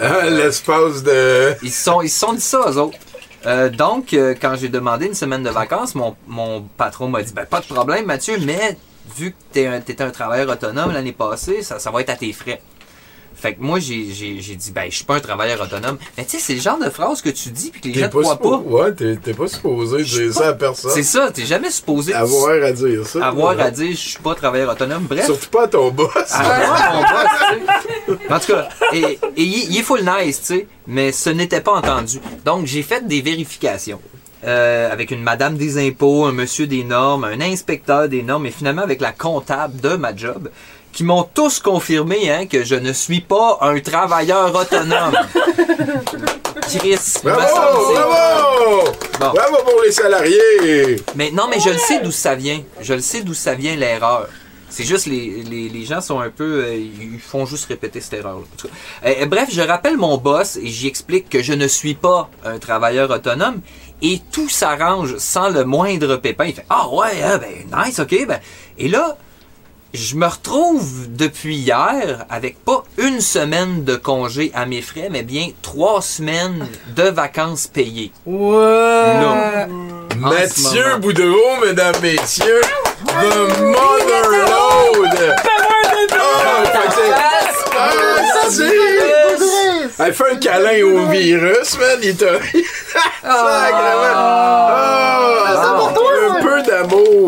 Ah, 0.00 0.28
L'espace 0.30 1.02
de. 1.02 1.54
Ils 1.62 1.70
se 1.72 1.84
sont, 1.84 2.00
ils 2.02 2.08
sont 2.10 2.32
dit 2.32 2.40
ça, 2.40 2.60
eux 2.68 2.76
autres. 2.78 2.98
Euh, 3.46 3.68
donc, 3.70 4.12
euh, 4.14 4.34
quand 4.40 4.54
j'ai 4.56 4.68
demandé 4.68 5.06
une 5.06 5.14
semaine 5.14 5.42
de 5.42 5.50
vacances, 5.50 5.94
mon, 5.94 6.14
mon 6.26 6.62
patron 6.76 7.08
m'a 7.08 7.22
dit 7.22 7.32
ben, 7.32 7.44
Pas 7.46 7.60
de 7.60 7.66
problème, 7.66 8.04
Mathieu, 8.06 8.36
mais 8.44 8.76
vu 9.16 9.32
que 9.32 9.36
tu 9.52 9.60
étais 9.60 10.02
un 10.02 10.10
travailleur 10.10 10.48
autonome 10.48 10.92
l'année 10.92 11.12
passée, 11.12 11.62
ça, 11.62 11.78
ça 11.78 11.90
va 11.90 12.00
être 12.02 12.10
à 12.10 12.16
tes 12.16 12.32
frais. 12.32 12.60
Fait 13.40 13.54
que 13.54 13.62
moi, 13.62 13.78
j'ai 13.78 14.12
j'ai- 14.12 14.40
j'ai 14.40 14.56
dit 14.56 14.72
Ben, 14.72 14.90
je 14.90 14.96
suis 14.96 15.04
pas 15.04 15.14
un 15.16 15.20
travailleur 15.20 15.60
autonome. 15.60 15.96
Mais 16.16 16.24
tu 16.24 16.32
sais, 16.32 16.38
c'est 16.40 16.54
le 16.54 16.60
genre 16.60 16.78
de 16.78 16.90
phrase 16.90 17.22
que 17.22 17.28
tu 17.28 17.50
dis 17.50 17.70
puis 17.70 17.80
que 17.80 17.86
les 17.86 17.94
T'es 17.94 18.00
gens 18.00 18.08
te 18.08 18.16
pas, 18.16 18.22
croient 18.22 18.38
pas. 18.38 18.56
Ouais, 18.68 18.92
t'es 18.92 19.16
t'es 19.16 19.32
pas 19.34 19.46
supposé 19.46 20.02
dire 20.02 20.32
ça 20.34 20.48
à 20.48 20.52
personne. 20.54 20.90
C'est 20.92 21.02
ça, 21.04 21.30
t'es 21.32 21.44
jamais 21.46 21.70
supposé 21.70 22.14
Avoir 22.14 22.62
à 22.64 22.72
dire 22.72 23.06
ça. 23.06 23.24
avoir 23.26 23.58
à 23.60 23.70
dire 23.70 23.90
je 23.92 23.96
suis 23.96 24.18
pas 24.18 24.34
travailleur 24.34 24.72
autonome. 24.72 25.04
Bref. 25.08 25.24
Surtout 25.26 25.50
pas 25.50 25.64
à 25.64 25.68
ton 25.68 25.90
boss. 25.90 26.10
Ah, 26.30 26.92
mon 26.94 28.16
boss. 28.16 28.18
En 28.30 28.38
tout 28.40 28.52
cas, 28.52 28.68
et, 28.92 29.18
il 29.36 29.78
est 29.78 29.82
full 29.82 30.00
nice, 30.00 30.40
tu 30.40 30.46
sais, 30.46 30.66
mais 30.86 31.12
ce 31.12 31.30
n'était 31.30 31.60
pas 31.60 31.72
entendu. 31.72 32.18
Donc, 32.44 32.66
j'ai 32.66 32.82
fait 32.82 33.06
des 33.06 33.20
vérifications. 33.20 34.00
euh, 34.44 34.92
avec 34.92 35.10
une 35.10 35.20
madame 35.22 35.56
des 35.56 35.84
impôts, 35.84 36.24
un 36.24 36.30
monsieur 36.32 36.68
des 36.68 36.84
normes, 36.84 37.24
un 37.24 37.40
inspecteur 37.40 38.08
des 38.08 38.22
normes, 38.22 38.46
et 38.46 38.52
finalement 38.52 38.82
avec 38.82 39.00
la 39.00 39.10
comptable 39.10 39.80
de 39.80 39.96
ma 39.96 40.14
job, 40.14 40.48
qui 40.92 41.04
m'ont 41.04 41.22
tous 41.22 41.60
confirmé 41.60 42.30
hein, 42.30 42.46
que 42.46 42.64
je 42.64 42.74
ne 42.74 42.92
suis 42.92 43.20
pas 43.20 43.58
un 43.60 43.78
travailleur 43.80 44.54
autonome. 44.54 45.16
Chris, 46.68 46.98
me 47.24 47.30
Bravo! 47.32 47.92
Bravo! 47.94 48.84
Bon. 49.20 49.30
Bravo 49.32 49.56
pour 49.64 49.82
les 49.84 49.92
salariés! 49.92 50.96
Mais 51.14 51.30
non, 51.30 51.44
mais 51.48 51.60
je 51.60 51.70
le 51.70 51.78
sais 51.78 52.00
d'où 52.00 52.10
ça 52.10 52.34
vient. 52.34 52.60
Je 52.80 52.94
le 52.94 53.00
sais 53.00 53.22
d'où 53.22 53.32
ça 53.34 53.54
vient 53.54 53.74
l'erreur. 53.76 54.28
C'est 54.70 54.84
juste 54.84 55.06
les, 55.06 55.42
les, 55.48 55.68
les 55.70 55.84
gens 55.86 56.02
sont 56.02 56.20
un 56.20 56.28
peu. 56.28 56.64
euh, 56.66 56.76
ils 56.76 57.18
font 57.20 57.46
juste 57.46 57.66
répéter 57.66 58.02
cette 58.02 58.12
erreur. 58.14 58.40
bref, 59.26 59.48
je 59.50 59.62
rappelle 59.62 59.96
mon 59.96 60.18
boss 60.18 60.56
et 60.56 60.66
j'y 60.66 60.86
explique 60.88 61.30
que 61.30 61.42
je 61.42 61.54
ne 61.54 61.66
suis 61.66 61.94
pas 61.94 62.28
un 62.44 62.58
travailleur 62.58 63.10
autonome 63.10 63.62
et 64.02 64.20
tout 64.30 64.50
s'arrange 64.50 65.16
sans 65.16 65.48
le 65.48 65.64
moindre 65.64 66.16
pépin. 66.16 66.44
Il 66.46 66.54
fait 66.54 66.66
Ah 66.68 66.86
ouais, 66.90 67.22
hein, 67.24 67.38
ben 67.38 67.84
nice, 67.86 67.98
ok. 67.98 68.26
Ben. 68.28 68.40
Et 68.76 68.88
là, 68.88 69.16
je 69.94 70.14
me 70.16 70.26
retrouve 70.26 71.06
depuis 71.08 71.56
hier 71.56 72.24
avec 72.28 72.62
pas 72.64 72.82
une 72.98 73.20
semaine 73.20 73.84
de 73.84 73.96
congé 73.96 74.50
à 74.54 74.66
mes 74.66 74.82
frais, 74.82 75.08
mais 75.10 75.22
bien 75.22 75.48
trois 75.62 76.02
semaines 76.02 76.66
de 76.96 77.04
vacances 77.04 77.66
payées. 77.66 78.12
En 78.26 78.30
ce 80.10 80.16
Mathieu. 80.16 80.96
Boudreau, 81.00 81.56
mesdames, 81.64 81.94
messieurs, 82.02 82.60
The 83.06 83.60
Motherload! 83.60 85.34
C'est- 88.50 88.72
Ah, 90.00 90.04
Elle 90.06 90.14
fait 90.14 90.32
un 90.32 90.36
câlin 90.36 90.82
au 90.84 91.06
virus, 91.10 91.76
man. 91.78 91.98
Il 92.02 92.16
t'a. 92.16 92.26
Peu 95.48 95.54
d'amour. 95.54 95.92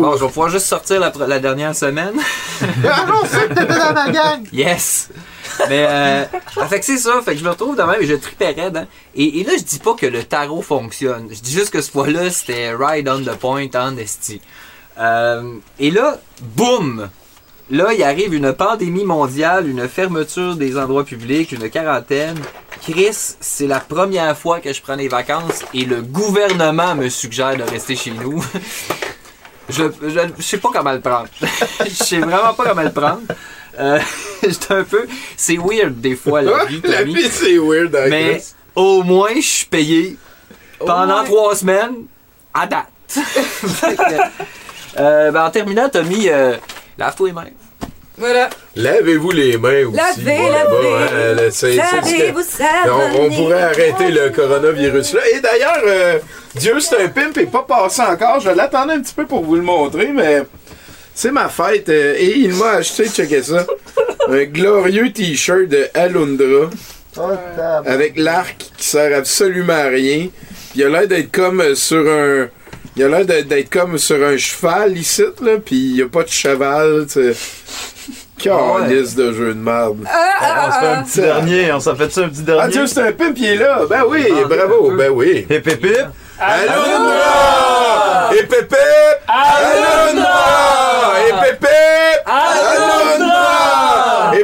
Bon, 0.01 0.17
je 0.17 0.21
vais 0.21 0.27
pouvoir 0.27 0.49
juste 0.49 0.65
sortir 0.65 0.99
la, 0.99 1.13
la 1.27 1.39
dernière 1.39 1.75
semaine. 1.75 2.15
Sait 2.59 2.67
que 2.67 3.53
t'étais 3.53 3.65
dans 3.67 3.93
la 3.93 4.09
gang. 4.09 4.47
Yes! 4.51 5.09
Mais, 5.69 5.85
euh, 5.87 6.23
ah, 6.57 6.67
fait 6.67 6.79
que 6.79 6.85
c'est 6.85 6.97
ça, 6.97 7.21
fait 7.23 7.33
que 7.33 7.39
je 7.39 7.43
me 7.43 7.49
retrouve 7.49 7.75
de 7.75 7.83
même 7.83 8.01
et 8.01 8.07
je 8.07 8.15
tripais 8.15 8.49
raide, 8.51 8.77
hein. 8.77 8.87
et, 9.15 9.41
et 9.41 9.43
là, 9.43 9.51
je 9.57 9.63
dis 9.63 9.77
pas 9.77 9.93
que 9.93 10.07
le 10.07 10.23
tarot 10.23 10.63
fonctionne. 10.63 11.27
Je 11.29 11.39
dis 11.39 11.51
juste 11.51 11.69
que 11.69 11.81
ce 11.81 11.91
fois-là, 11.91 12.31
c'était 12.31 12.73
right 12.73 13.07
on 13.07 13.21
the 13.21 13.35
point, 13.37 13.69
en 13.75 13.95
esti. 13.97 14.41
Euh, 14.97 15.53
et 15.77 15.91
là, 15.91 16.19
boum! 16.41 17.09
Là, 17.69 17.93
il 17.93 18.03
arrive 18.03 18.33
une 18.33 18.51
pandémie 18.53 19.05
mondiale, 19.05 19.69
une 19.69 19.87
fermeture 19.87 20.55
des 20.55 20.77
endroits 20.77 21.05
publics, 21.05 21.51
une 21.51 21.69
quarantaine. 21.69 22.37
Chris, 22.81 23.35
c'est 23.39 23.67
la 23.67 23.79
première 23.79 24.37
fois 24.37 24.59
que 24.59 24.73
je 24.73 24.81
prends 24.81 24.97
des 24.97 25.07
vacances 25.07 25.63
et 25.73 25.85
le 25.85 26.01
gouvernement 26.01 26.95
me 26.95 27.07
suggère 27.07 27.55
de 27.55 27.63
rester 27.63 27.95
chez 27.95 28.11
nous. 28.11 28.43
je, 29.71 30.09
je, 30.09 30.19
je 30.37 30.41
sais 30.43 30.57
pas 30.57 30.69
comment 30.73 30.91
le 30.91 30.99
prendre. 31.01 31.27
je 31.85 31.89
sais 31.89 32.19
vraiment 32.19 32.53
pas 32.53 32.63
comment 32.65 32.83
le 32.83 32.91
prendre. 32.91 33.21
Euh, 33.79 33.99
j'étais 34.43 34.73
un 34.73 34.83
peu. 34.83 35.07
C'est 35.37 35.57
weird 35.57 35.99
des 35.99 36.15
fois 36.15 36.41
la 36.41 36.65
vie. 36.65 36.81
La 36.83 37.03
vie, 37.03 37.29
c'est 37.29 37.57
weird, 37.57 37.95
hein, 37.95 38.07
Mais 38.09 38.41
au 38.75 39.03
moins, 39.03 39.33
je 39.35 39.41
suis 39.41 39.65
payé 39.65 40.17
pendant 40.79 41.23
trois 41.23 41.55
semaines 41.55 42.05
à 42.53 42.67
date. 42.67 42.87
Euh, 44.99 45.31
ben, 45.31 45.45
en 45.45 45.49
terminant, 45.49 45.87
Tommy, 45.87 46.27
euh, 46.27 46.57
lave-toi 46.97 47.27
les 47.27 47.33
mains. 47.33 47.45
Voilà. 48.21 48.49
Lavez-vous 48.75 49.31
les 49.31 49.57
mains 49.57 49.85
aussi. 49.87 49.97
Lavez, 49.97 50.37
là-bas, 50.49 50.71
lavez. 50.83 51.41
hein, 51.43 51.49
c'est- 51.51 51.75
Savez-vous 51.75 52.41
c'est- 52.47 52.63
on, 52.89 53.23
on 53.23 53.29
pourrait 53.31 53.63
arrêter 53.63 54.11
le 54.11 54.29
coronavirus 54.29 55.13
là. 55.15 55.21
Et 55.35 55.39
d'ailleurs, 55.41 55.81
euh, 55.85 56.19
Dieu 56.55 56.79
c'est 56.79 57.01
un 57.01 57.07
pimp 57.07 57.35
et 57.37 57.47
pas 57.47 57.65
passé 57.67 58.01
encore. 58.03 58.39
Je 58.39 58.51
l'attendais 58.51 58.93
un 58.93 59.01
petit 59.01 59.15
peu 59.15 59.25
pour 59.25 59.43
vous 59.43 59.55
le 59.55 59.63
montrer, 59.63 60.09
mais 60.13 60.43
c'est 61.15 61.31
ma 61.31 61.49
fête 61.49 61.89
euh, 61.89 62.13
et 62.15 62.37
il 62.37 62.53
m'a 62.53 62.73
acheté, 62.73 63.09
checkez 63.09 63.41
ça, 63.43 63.65
un 64.29 64.43
glorieux 64.45 65.11
t-shirt 65.11 65.67
de 65.67 65.87
Alundra 65.95 66.69
avec 67.87 68.13
l'arc 68.17 68.55
qui 68.77 68.85
sert 68.87 69.17
absolument 69.17 69.73
à 69.73 69.87
rien. 69.87 70.27
Puis 70.71 70.79
il 70.79 70.83
a 70.83 70.89
l'air 70.89 71.07
d'être 71.07 71.31
comme 71.31 71.59
euh, 71.59 71.73
sur 71.75 72.07
un. 72.09 72.47
Il 72.97 73.03
a 73.03 73.07
l'air 73.07 73.25
d'être 73.25 73.69
comme 73.69 73.97
sur 73.97 74.21
un 74.21 74.35
cheval 74.37 74.97
ici, 74.97 75.23
là, 75.41 75.53
puis 75.65 75.75
il 75.77 75.93
n'y 75.95 76.01
a 76.01 76.07
pas 76.09 76.23
de 76.23 76.29
cheval. 76.29 77.05
Calice 78.43 79.15
de 79.15 79.33
jeu 79.33 79.53
de 79.53 79.59
merde. 79.59 79.97
on 80.05 80.71
se 80.71 80.79
fait 80.79 80.87
un 80.87 81.03
petit 81.03 81.21
dernier, 81.21 81.71
on 81.73 81.79
s'en 81.79 81.95
fait 81.95 82.11
ça 82.11 82.21
un 82.21 82.29
petit 82.29 82.41
dernier. 82.41 82.61
Ah 82.63 82.67
Dieu, 82.67 82.87
c'est 82.87 83.01
un 83.01 83.11
pimp, 83.11 83.35
il 83.37 83.45
est 83.45 83.55
là. 83.57 83.81
Ben 83.89 84.03
oui, 84.07 84.27
bravo, 84.49 84.91
ben 84.91 85.11
oui. 85.11 85.45
Et 85.49 85.59
pépip. 85.59 86.07
Alundra! 86.43 88.31
Et 88.33 88.43
Pépé! 88.47 88.75
Alundra! 89.27 90.29
Et 91.27 91.33
Pépé! 91.51 91.67
Alundra! 92.25 93.30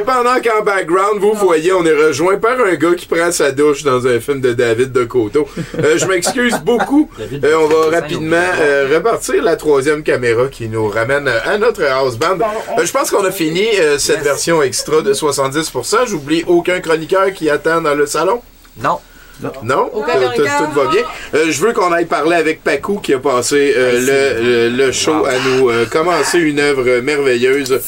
Pendant 0.08 0.40
qu'en 0.40 0.64
background, 0.64 1.20
vous 1.20 1.34
voyez, 1.34 1.70
on 1.74 1.84
est 1.84 1.92
rejoint 1.92 2.38
par 2.38 2.58
un 2.58 2.76
gars 2.76 2.94
qui 2.94 3.04
prend 3.04 3.30
sa 3.30 3.52
douche 3.52 3.82
dans 3.82 4.06
un 4.06 4.18
film 4.20 4.40
de 4.40 4.54
David 4.54 4.90
de 4.90 5.04
Coteau. 5.04 5.46
Euh, 5.78 5.98
je 5.98 6.06
m'excuse 6.06 6.56
beaucoup. 6.64 7.10
Euh, 7.20 7.54
on 7.56 7.68
va 7.68 8.00
rapidement 8.00 8.36
euh, 8.58 8.88
repartir 8.92 9.42
la 9.44 9.54
troisième 9.54 10.02
caméra 10.02 10.48
qui 10.48 10.68
nous 10.68 10.88
ramène 10.88 11.28
à 11.28 11.58
notre 11.58 11.84
house 11.84 12.16
band. 12.16 12.38
Euh, 12.40 12.84
je 12.84 12.90
pense 12.90 13.10
qu'on 13.10 13.24
a 13.24 13.30
fini 13.30 13.66
euh, 13.78 13.98
cette 13.98 14.22
version 14.22 14.62
extra 14.62 15.02
de 15.02 15.12
70%. 15.12 16.06
J'oublie 16.06 16.42
aucun 16.46 16.80
chroniqueur 16.80 17.32
qui 17.34 17.50
attend 17.50 17.82
dans 17.82 17.94
le 17.94 18.06
salon. 18.06 18.40
Non. 18.82 18.98
Non? 19.40 19.50
Tout- 19.92 20.00
tout- 20.00 20.02
chroniqueur. 20.02 20.68
tout 20.74 20.80
va 20.80 20.86
bien? 20.90 21.02
Euh, 21.34 21.46
je 21.50 21.60
veux 21.64 21.72
qu'on 21.72 21.92
aille 21.92 22.06
parler 22.06 22.36
avec 22.36 22.62
Paco 22.64 22.98
qui 22.98 23.14
a 23.14 23.18
passé 23.18 23.72
euh, 23.76 24.00
le, 24.40 24.70
le- 24.70 24.76
le 24.86 24.92
show 24.92 25.24
à 25.24 25.32
nous 25.46 25.68
euh, 25.70 25.86
commencer 25.86 26.38
une 26.38 26.58
œuvre 26.58 27.00
merveilleuse. 27.00 27.80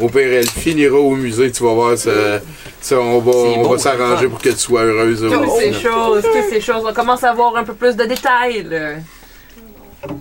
Au 0.00 0.08
pire, 0.08 0.32
elle 0.32 0.48
finira 0.48 0.96
au 0.98 1.14
musée, 1.14 1.50
tu 1.52 1.62
vas 1.62 1.72
voir. 1.72 1.96
Ça, 1.96 2.10
ça, 2.80 2.98
on 3.00 3.20
va, 3.20 3.32
on 3.32 3.68
va 3.68 3.78
s'arranger 3.78 4.26
pour 4.28 4.40
que 4.40 4.50
tu 4.50 4.56
sois 4.58 4.82
heureuse. 4.82 5.20
Toutes 5.20 5.50
ces 5.58 5.72
choses, 5.72 6.22
toutes 6.22 6.50
ces 6.50 6.60
choses. 6.60 6.82
On 6.88 6.92
commence 6.92 7.22
à 7.24 7.30
avoir 7.30 7.56
un 7.56 7.64
peu 7.64 7.72
plus 7.74 7.96
de 7.96 8.04
détails. 8.04 8.66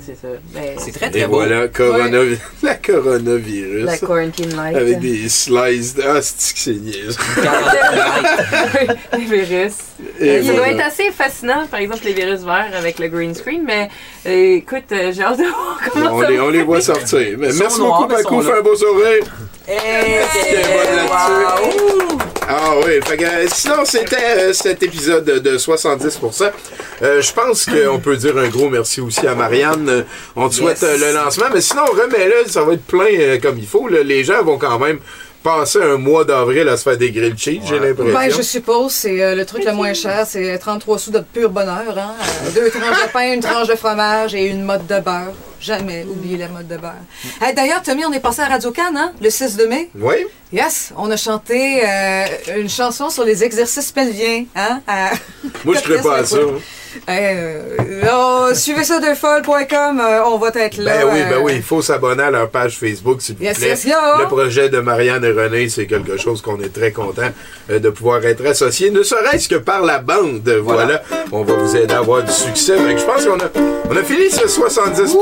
C'est 0.06 0.16
ça. 0.20 0.28
Mais- 0.54 0.76
C'est 0.78 0.92
très, 0.92 1.18
Et 1.18 1.26
voilà, 1.26 1.68
coronavi- 1.68 2.38
la 2.64 2.76
coronavirus. 2.76 3.86
La 3.86 3.98
quarantine 3.98 4.56
light. 4.56 4.76
Avec 4.76 5.00
des 5.00 5.30
slices. 5.30 5.96
Ah, 6.06 6.22
c'est 6.22 6.54
que 6.54 6.60
c'est 6.60 6.72
niaise. 6.74 7.18
les 9.18 9.26
virus. 9.26 9.74
Et 10.20 10.44
ça 10.44 10.54
doit 10.54 10.68
être 10.70 10.86
assez 10.86 11.12
fascinant, 11.12 11.66
par 11.70 11.80
exemple, 11.80 12.04
les 12.06 12.14
virus 12.14 12.42
verts 12.42 12.72
avec 12.78 13.00
le 13.00 13.08
green 13.08 13.34
screen, 13.34 13.64
mais 13.66 13.90
euh, 14.28 14.58
écoute, 14.58 14.84
euh, 14.92 15.12
j'ai 15.14 15.24
hâte 15.24 15.38
de 15.38 15.44
voir 15.44 15.80
comment 15.94 16.14
On 16.16 16.22
ça 16.22 16.30
les, 16.30 16.38
va. 16.38 16.44
on 16.46 16.50
les 16.50 16.64
voit 16.64 16.82
sortir. 16.82 17.38
Mais 17.38 17.48
Ils 17.48 17.54
sont 17.54 17.60
merci 17.60 17.80
noirs, 17.80 18.02
beaucoup, 18.08 18.14
mais 18.16 18.24
sont 18.24 18.42
Fais 18.42 18.58
un 18.58 18.62
beau 18.62 18.76
sourire. 18.76 19.24
Hey, 19.68 20.22
C'était 20.34 20.62
bon 20.64 20.96
là-dessus. 20.96 22.15
Ah 22.48 22.74
oui, 22.86 23.00
fait 23.04 23.18
que, 23.18 23.24
euh, 23.24 23.48
sinon 23.52 23.86
c'était 23.86 24.18
euh, 24.38 24.54
cet 24.54 24.84
épisode 24.84 25.26
de, 25.26 25.40
de 25.40 25.58
70%. 25.58 26.52
Euh, 27.02 27.22
je 27.22 27.34
pense 27.34 27.66
qu'on 27.66 28.00
peut 28.00 28.16
dire 28.18 28.38
un 28.38 28.48
gros 28.50 28.70
merci 28.70 29.02
aussi 29.02 29.26
à 29.26 29.34
Marianne. 29.34 29.90
Euh, 29.90 30.02
On 30.36 30.48
te 30.48 30.56
souhaite 30.56 30.82
le 30.84 31.12
lancement, 31.14 31.48
mais 31.54 31.62
sinon 31.62 31.86
remets-le, 31.86 32.48
ça 32.48 32.62
va 32.64 32.74
être 32.74 32.86
plein 32.86 33.08
euh, 33.20 33.40
comme 33.42 33.58
il 33.58 33.66
faut. 33.66 33.88
là. 33.88 34.04
Les 34.04 34.24
gens 34.24 34.44
vont 34.44 34.60
quand 34.60 34.78
même 34.78 35.00
passer 35.46 35.80
un 35.80 35.98
mois 35.98 36.26
d'avril 36.26 36.68
à 36.68 36.76
se 36.76 36.82
faire 36.84 36.98
des 36.98 37.12
grilled 37.12 37.38
cheese, 37.38 37.62
j'ai 37.68 37.78
l'impression. 37.78 38.14
Ben, 38.14 38.32
je 38.32 38.42
suppose, 38.42 38.92
c'est 38.92 39.22
euh, 39.22 39.36
le 39.36 39.46
truc 39.46 39.64
le 39.64 39.74
moins 39.74 39.94
cher, 39.94 40.26
c'est 40.28 40.58
33 40.58 40.98
sous 40.98 41.12
de 41.12 41.20
pur 41.20 41.52
bonheur. 41.52 41.96
Hein? 41.96 42.16
Euh, 42.20 42.50
deux 42.52 42.70
tranches 42.72 43.04
de 43.06 43.12
pain, 43.14 43.32
une 43.34 43.42
tranche 43.42 43.68
de 43.68 43.76
fromage 43.76 44.34
et 44.34 44.48
une 44.48 44.64
mode 44.64 44.88
de 44.88 45.00
beurre. 45.00 45.34
Jamais 45.62 46.04
oublier 46.10 46.38
la 46.38 46.48
mode 46.48 46.68
de 46.68 46.78
beurre. 46.78 46.94
Hey, 47.40 47.54
D'ailleurs, 47.54 47.84
Tommy, 47.84 48.04
on 48.06 48.12
est 48.12 48.20
passé 48.20 48.42
à 48.42 48.48
Radio 48.48 48.72
Cannes, 48.72 48.98
hein? 48.98 49.12
le 49.22 49.30
6 49.30 49.56
de 49.56 49.66
mai. 49.66 49.90
Oui? 49.96 50.16
Yes, 50.52 50.92
on 50.98 51.12
a 51.12 51.18
chanté 51.18 51.82
euh, 51.88 52.26
une 52.58 52.70
chanson 52.70 53.12
sur 53.12 53.24
les 53.24 53.44
exercices 53.44 53.92
pelviens. 53.92 54.46
Hein? 54.56 54.82
à- 54.88 55.12
Moi, 55.64 55.76
je 55.76 55.82
serais 55.82 56.02
pas 56.02 56.18
à 56.18 56.26
ça. 56.26 56.38
Euh, 57.10 57.60
oh, 58.12 58.48
suivez 58.54 58.84
ça 58.84 59.00
defolle.com, 59.00 60.00
euh, 60.00 60.22
on 60.26 60.38
va 60.38 60.50
être 60.56 60.78
là. 60.78 60.98
Ben 60.98 61.08
oui, 61.12 61.20
ben 61.30 61.34
euh, 61.38 61.40
oui, 61.42 61.54
il 61.58 61.62
faut 61.64 61.82
s'abonner 61.82 62.24
à 62.24 62.32
leur 62.32 62.50
page 62.50 62.78
Facebook, 62.78 63.22
s'il 63.22 63.36
vous 63.36 63.44
plaît. 63.44 63.54
yes. 63.60 63.86
Le 63.86 64.26
projet 64.28 64.70
de 64.70 64.80
Marianne 64.80 65.24
et 65.24 65.32
René, 65.32 65.70
c'est 65.70 65.86
quelque 65.88 66.18
chose 66.18 66.42
qu'on 66.42 66.60
est 66.62 66.74
très 66.74 66.92
content 66.92 67.30
euh, 67.70 67.80
de 67.80 67.90
pouvoir 67.90 68.26
être 68.26 68.46
associé, 68.46 68.90
ne 68.92 69.04
serait-ce 69.04 69.48
que 69.50 69.56
par 69.56 69.82
la 69.84 70.00
bande. 70.00 70.48
Voilà. 70.64 71.02
On 71.32 71.44
va 71.44 71.54
vous 71.54 71.76
aider 71.76 71.94
à 71.94 72.00
avoir 72.00 72.24
du 72.24 72.32
succès. 72.32 72.76
Je 72.78 73.04
pense 73.06 73.26
qu'on 73.26 73.40
a, 73.40 73.50
on 73.90 73.96
a 73.96 74.04
fini 74.04 74.30
ce 74.30 74.46
70% 74.48 75.16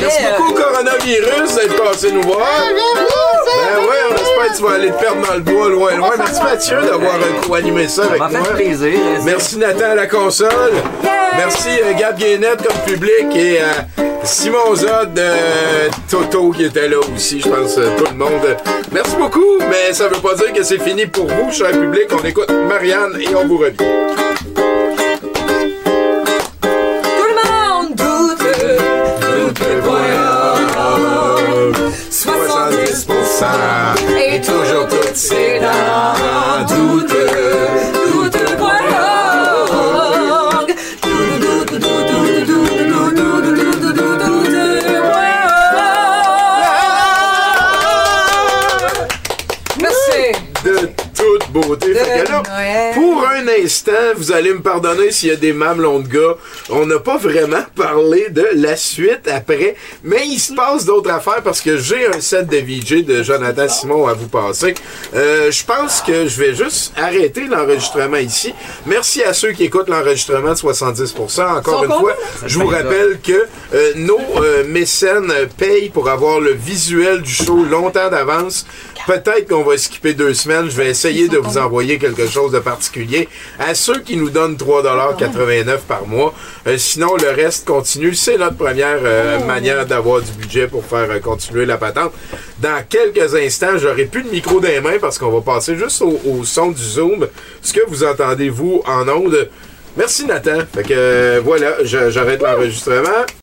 Merci 0.00 0.22
beaucoup, 0.38 0.52
coronavirus, 0.54 1.54
d'être 1.54 1.82
passé 1.82 2.10
nous 2.12 2.22
voir. 2.22 2.40
Ben 2.66 3.80
ouais, 3.80 3.96
on 4.10 4.14
espère 4.14 4.52
que 4.52 4.56
tu 4.56 4.62
vas 4.62 4.74
aller 4.74 4.88
te 4.90 4.98
perdre 5.00 5.26
dans 5.26 5.34
le 5.34 5.40
bois 5.40 5.68
loin, 5.68 5.94
loin. 5.96 6.10
Merci 6.18 6.42
Mathieu 6.42 6.76
d'avoir 6.82 7.14
euh, 7.14 7.46
co-animé 7.46 7.88
ça 7.88 8.04
avec 8.04 8.18
m'a 8.18 8.28
fait 8.28 8.38
moi. 8.38 8.48
plaisir. 8.54 8.98
Merci 9.24 9.58
Nathan 9.58 9.90
à 9.90 9.94
la 9.94 10.06
console. 10.06 10.43
Merci 11.36 11.68
euh, 11.82 11.94
Gab 11.98 12.18
Guénette 12.18 12.66
comme 12.66 12.76
public 12.84 13.34
et 13.34 13.60
euh, 13.60 13.72
Simon 14.24 14.74
Zod 14.74 15.14
de 15.14 15.90
Toto 16.10 16.50
qui 16.50 16.64
était 16.64 16.88
là 16.88 16.98
aussi, 17.14 17.40
je 17.40 17.48
pense, 17.48 17.78
euh, 17.78 17.96
tout 17.96 18.04
le 18.10 18.16
monde. 18.16 18.56
Merci 18.92 19.16
beaucoup, 19.16 19.58
mais 19.70 19.92
ça 19.92 20.08
veut 20.08 20.20
pas 20.20 20.34
dire 20.34 20.52
que 20.52 20.62
c'est 20.62 20.80
fini 20.82 21.06
pour 21.06 21.26
vous, 21.26 21.50
cher 21.50 21.70
public. 21.70 22.08
On 22.12 22.24
écoute 22.26 22.50
Marianne 22.68 23.18
et 23.20 23.34
on 23.34 23.46
vous 23.46 23.58
revient. 23.58 23.76
Tout 23.76 23.84
le 27.30 27.34
monde 27.50 27.94
doute, 27.94 28.38
doute 29.38 29.60
le 29.60 29.80
voyage. 29.80 30.14
70% 32.10 33.44
et 34.18 34.40
toujours 34.40 34.88
toutes 34.88 35.16
ses 35.16 35.60
dents. 35.60 36.66
Doute 36.68 37.23
beauté. 51.54 51.94
Fait 51.94 52.24
que 52.24 52.30
là, 52.30 52.42
Noël. 52.48 52.94
pour 52.94 53.26
un 53.26 53.46
instant, 53.62 53.92
vous 54.16 54.32
allez 54.32 54.52
me 54.52 54.60
pardonner 54.60 55.10
s'il 55.10 55.28
y 55.28 55.32
a 55.32 55.36
des 55.36 55.52
mamelons 55.52 56.00
de 56.00 56.08
gars. 56.08 56.36
On 56.68 56.84
n'a 56.86 56.98
pas 56.98 57.16
vraiment 57.16 57.64
parlé 57.76 58.28
de 58.30 58.46
la 58.54 58.76
suite 58.76 59.28
après, 59.28 59.76
mais 60.02 60.26
il 60.26 60.38
se 60.38 60.52
passe 60.52 60.84
d'autres 60.84 61.10
affaires 61.10 61.42
parce 61.42 61.60
que 61.60 61.76
j'ai 61.78 62.06
un 62.06 62.20
set 62.20 62.48
de 62.48 62.56
VJ 62.56 63.04
de 63.04 63.22
Jonathan 63.22 63.68
Simon 63.68 64.06
à 64.06 64.14
vous 64.14 64.28
passer. 64.28 64.74
Euh, 65.14 65.50
je 65.50 65.64
pense 65.64 66.02
que 66.02 66.26
je 66.26 66.40
vais 66.40 66.54
juste 66.54 66.92
arrêter 66.96 67.46
l'enregistrement 67.46 68.16
ici. 68.16 68.52
Merci 68.86 69.22
à 69.22 69.32
ceux 69.32 69.52
qui 69.52 69.64
écoutent 69.64 69.88
l'enregistrement 69.88 70.52
de 70.52 70.58
70%. 70.58 71.58
Encore 71.58 71.84
une 71.84 71.92
fois, 71.92 72.16
je 72.46 72.58
vous 72.58 72.66
rappelle 72.66 73.20
que 73.22 73.46
euh, 73.74 73.92
nos 73.96 74.20
euh, 74.38 74.64
mécènes 74.66 75.32
payent 75.56 75.90
pour 75.90 76.08
avoir 76.08 76.40
le 76.40 76.52
visuel 76.52 77.22
du 77.22 77.32
show 77.32 77.64
longtemps 77.64 78.10
d'avance. 78.10 78.66
Peut-être 79.06 79.48
qu'on 79.48 79.62
va 79.62 79.76
skipper 79.76 80.14
deux 80.14 80.32
semaines. 80.32 80.70
Je 80.70 80.76
vais 80.76 80.88
essayer 80.88 81.28
de 81.28 81.38
vous 81.44 81.58
envoyer 81.58 81.98
quelque 81.98 82.26
chose 82.26 82.52
de 82.52 82.58
particulier. 82.58 83.28
À 83.58 83.74
ceux 83.74 84.00
qui 84.00 84.16
nous 84.16 84.30
donnent 84.30 84.56
3,89$ 84.56 85.78
par 85.86 86.06
mois. 86.06 86.34
Euh, 86.66 86.76
sinon, 86.78 87.16
le 87.16 87.30
reste 87.30 87.66
continue. 87.66 88.14
C'est 88.14 88.38
notre 88.38 88.56
première 88.56 88.98
euh, 89.02 89.44
manière 89.44 89.86
d'avoir 89.86 90.20
du 90.20 90.32
budget 90.32 90.66
pour 90.66 90.84
faire 90.84 91.10
euh, 91.10 91.20
continuer 91.20 91.66
la 91.66 91.76
patente. 91.76 92.12
Dans 92.60 92.82
quelques 92.88 93.34
instants, 93.34 93.76
j'aurai 93.76 94.04
plus 94.04 94.22
de 94.22 94.30
micro 94.30 94.60
dans 94.60 94.68
les 94.68 94.80
mains 94.80 94.98
parce 95.00 95.18
qu'on 95.18 95.30
va 95.30 95.40
passer 95.40 95.76
juste 95.76 96.02
au, 96.02 96.20
au 96.26 96.44
son 96.44 96.70
du 96.70 96.82
Zoom. 96.82 97.26
Ce 97.62 97.72
que 97.72 97.80
vous 97.86 98.04
entendez, 98.04 98.48
vous, 98.48 98.82
en 98.86 99.08
ondes? 99.08 99.48
Merci 99.96 100.26
Nathan. 100.26 100.58
Fait 100.74 100.82
que 100.82 101.40
voilà, 101.44 101.76
j'arrête 101.84 102.42
l'enregistrement. 102.42 103.26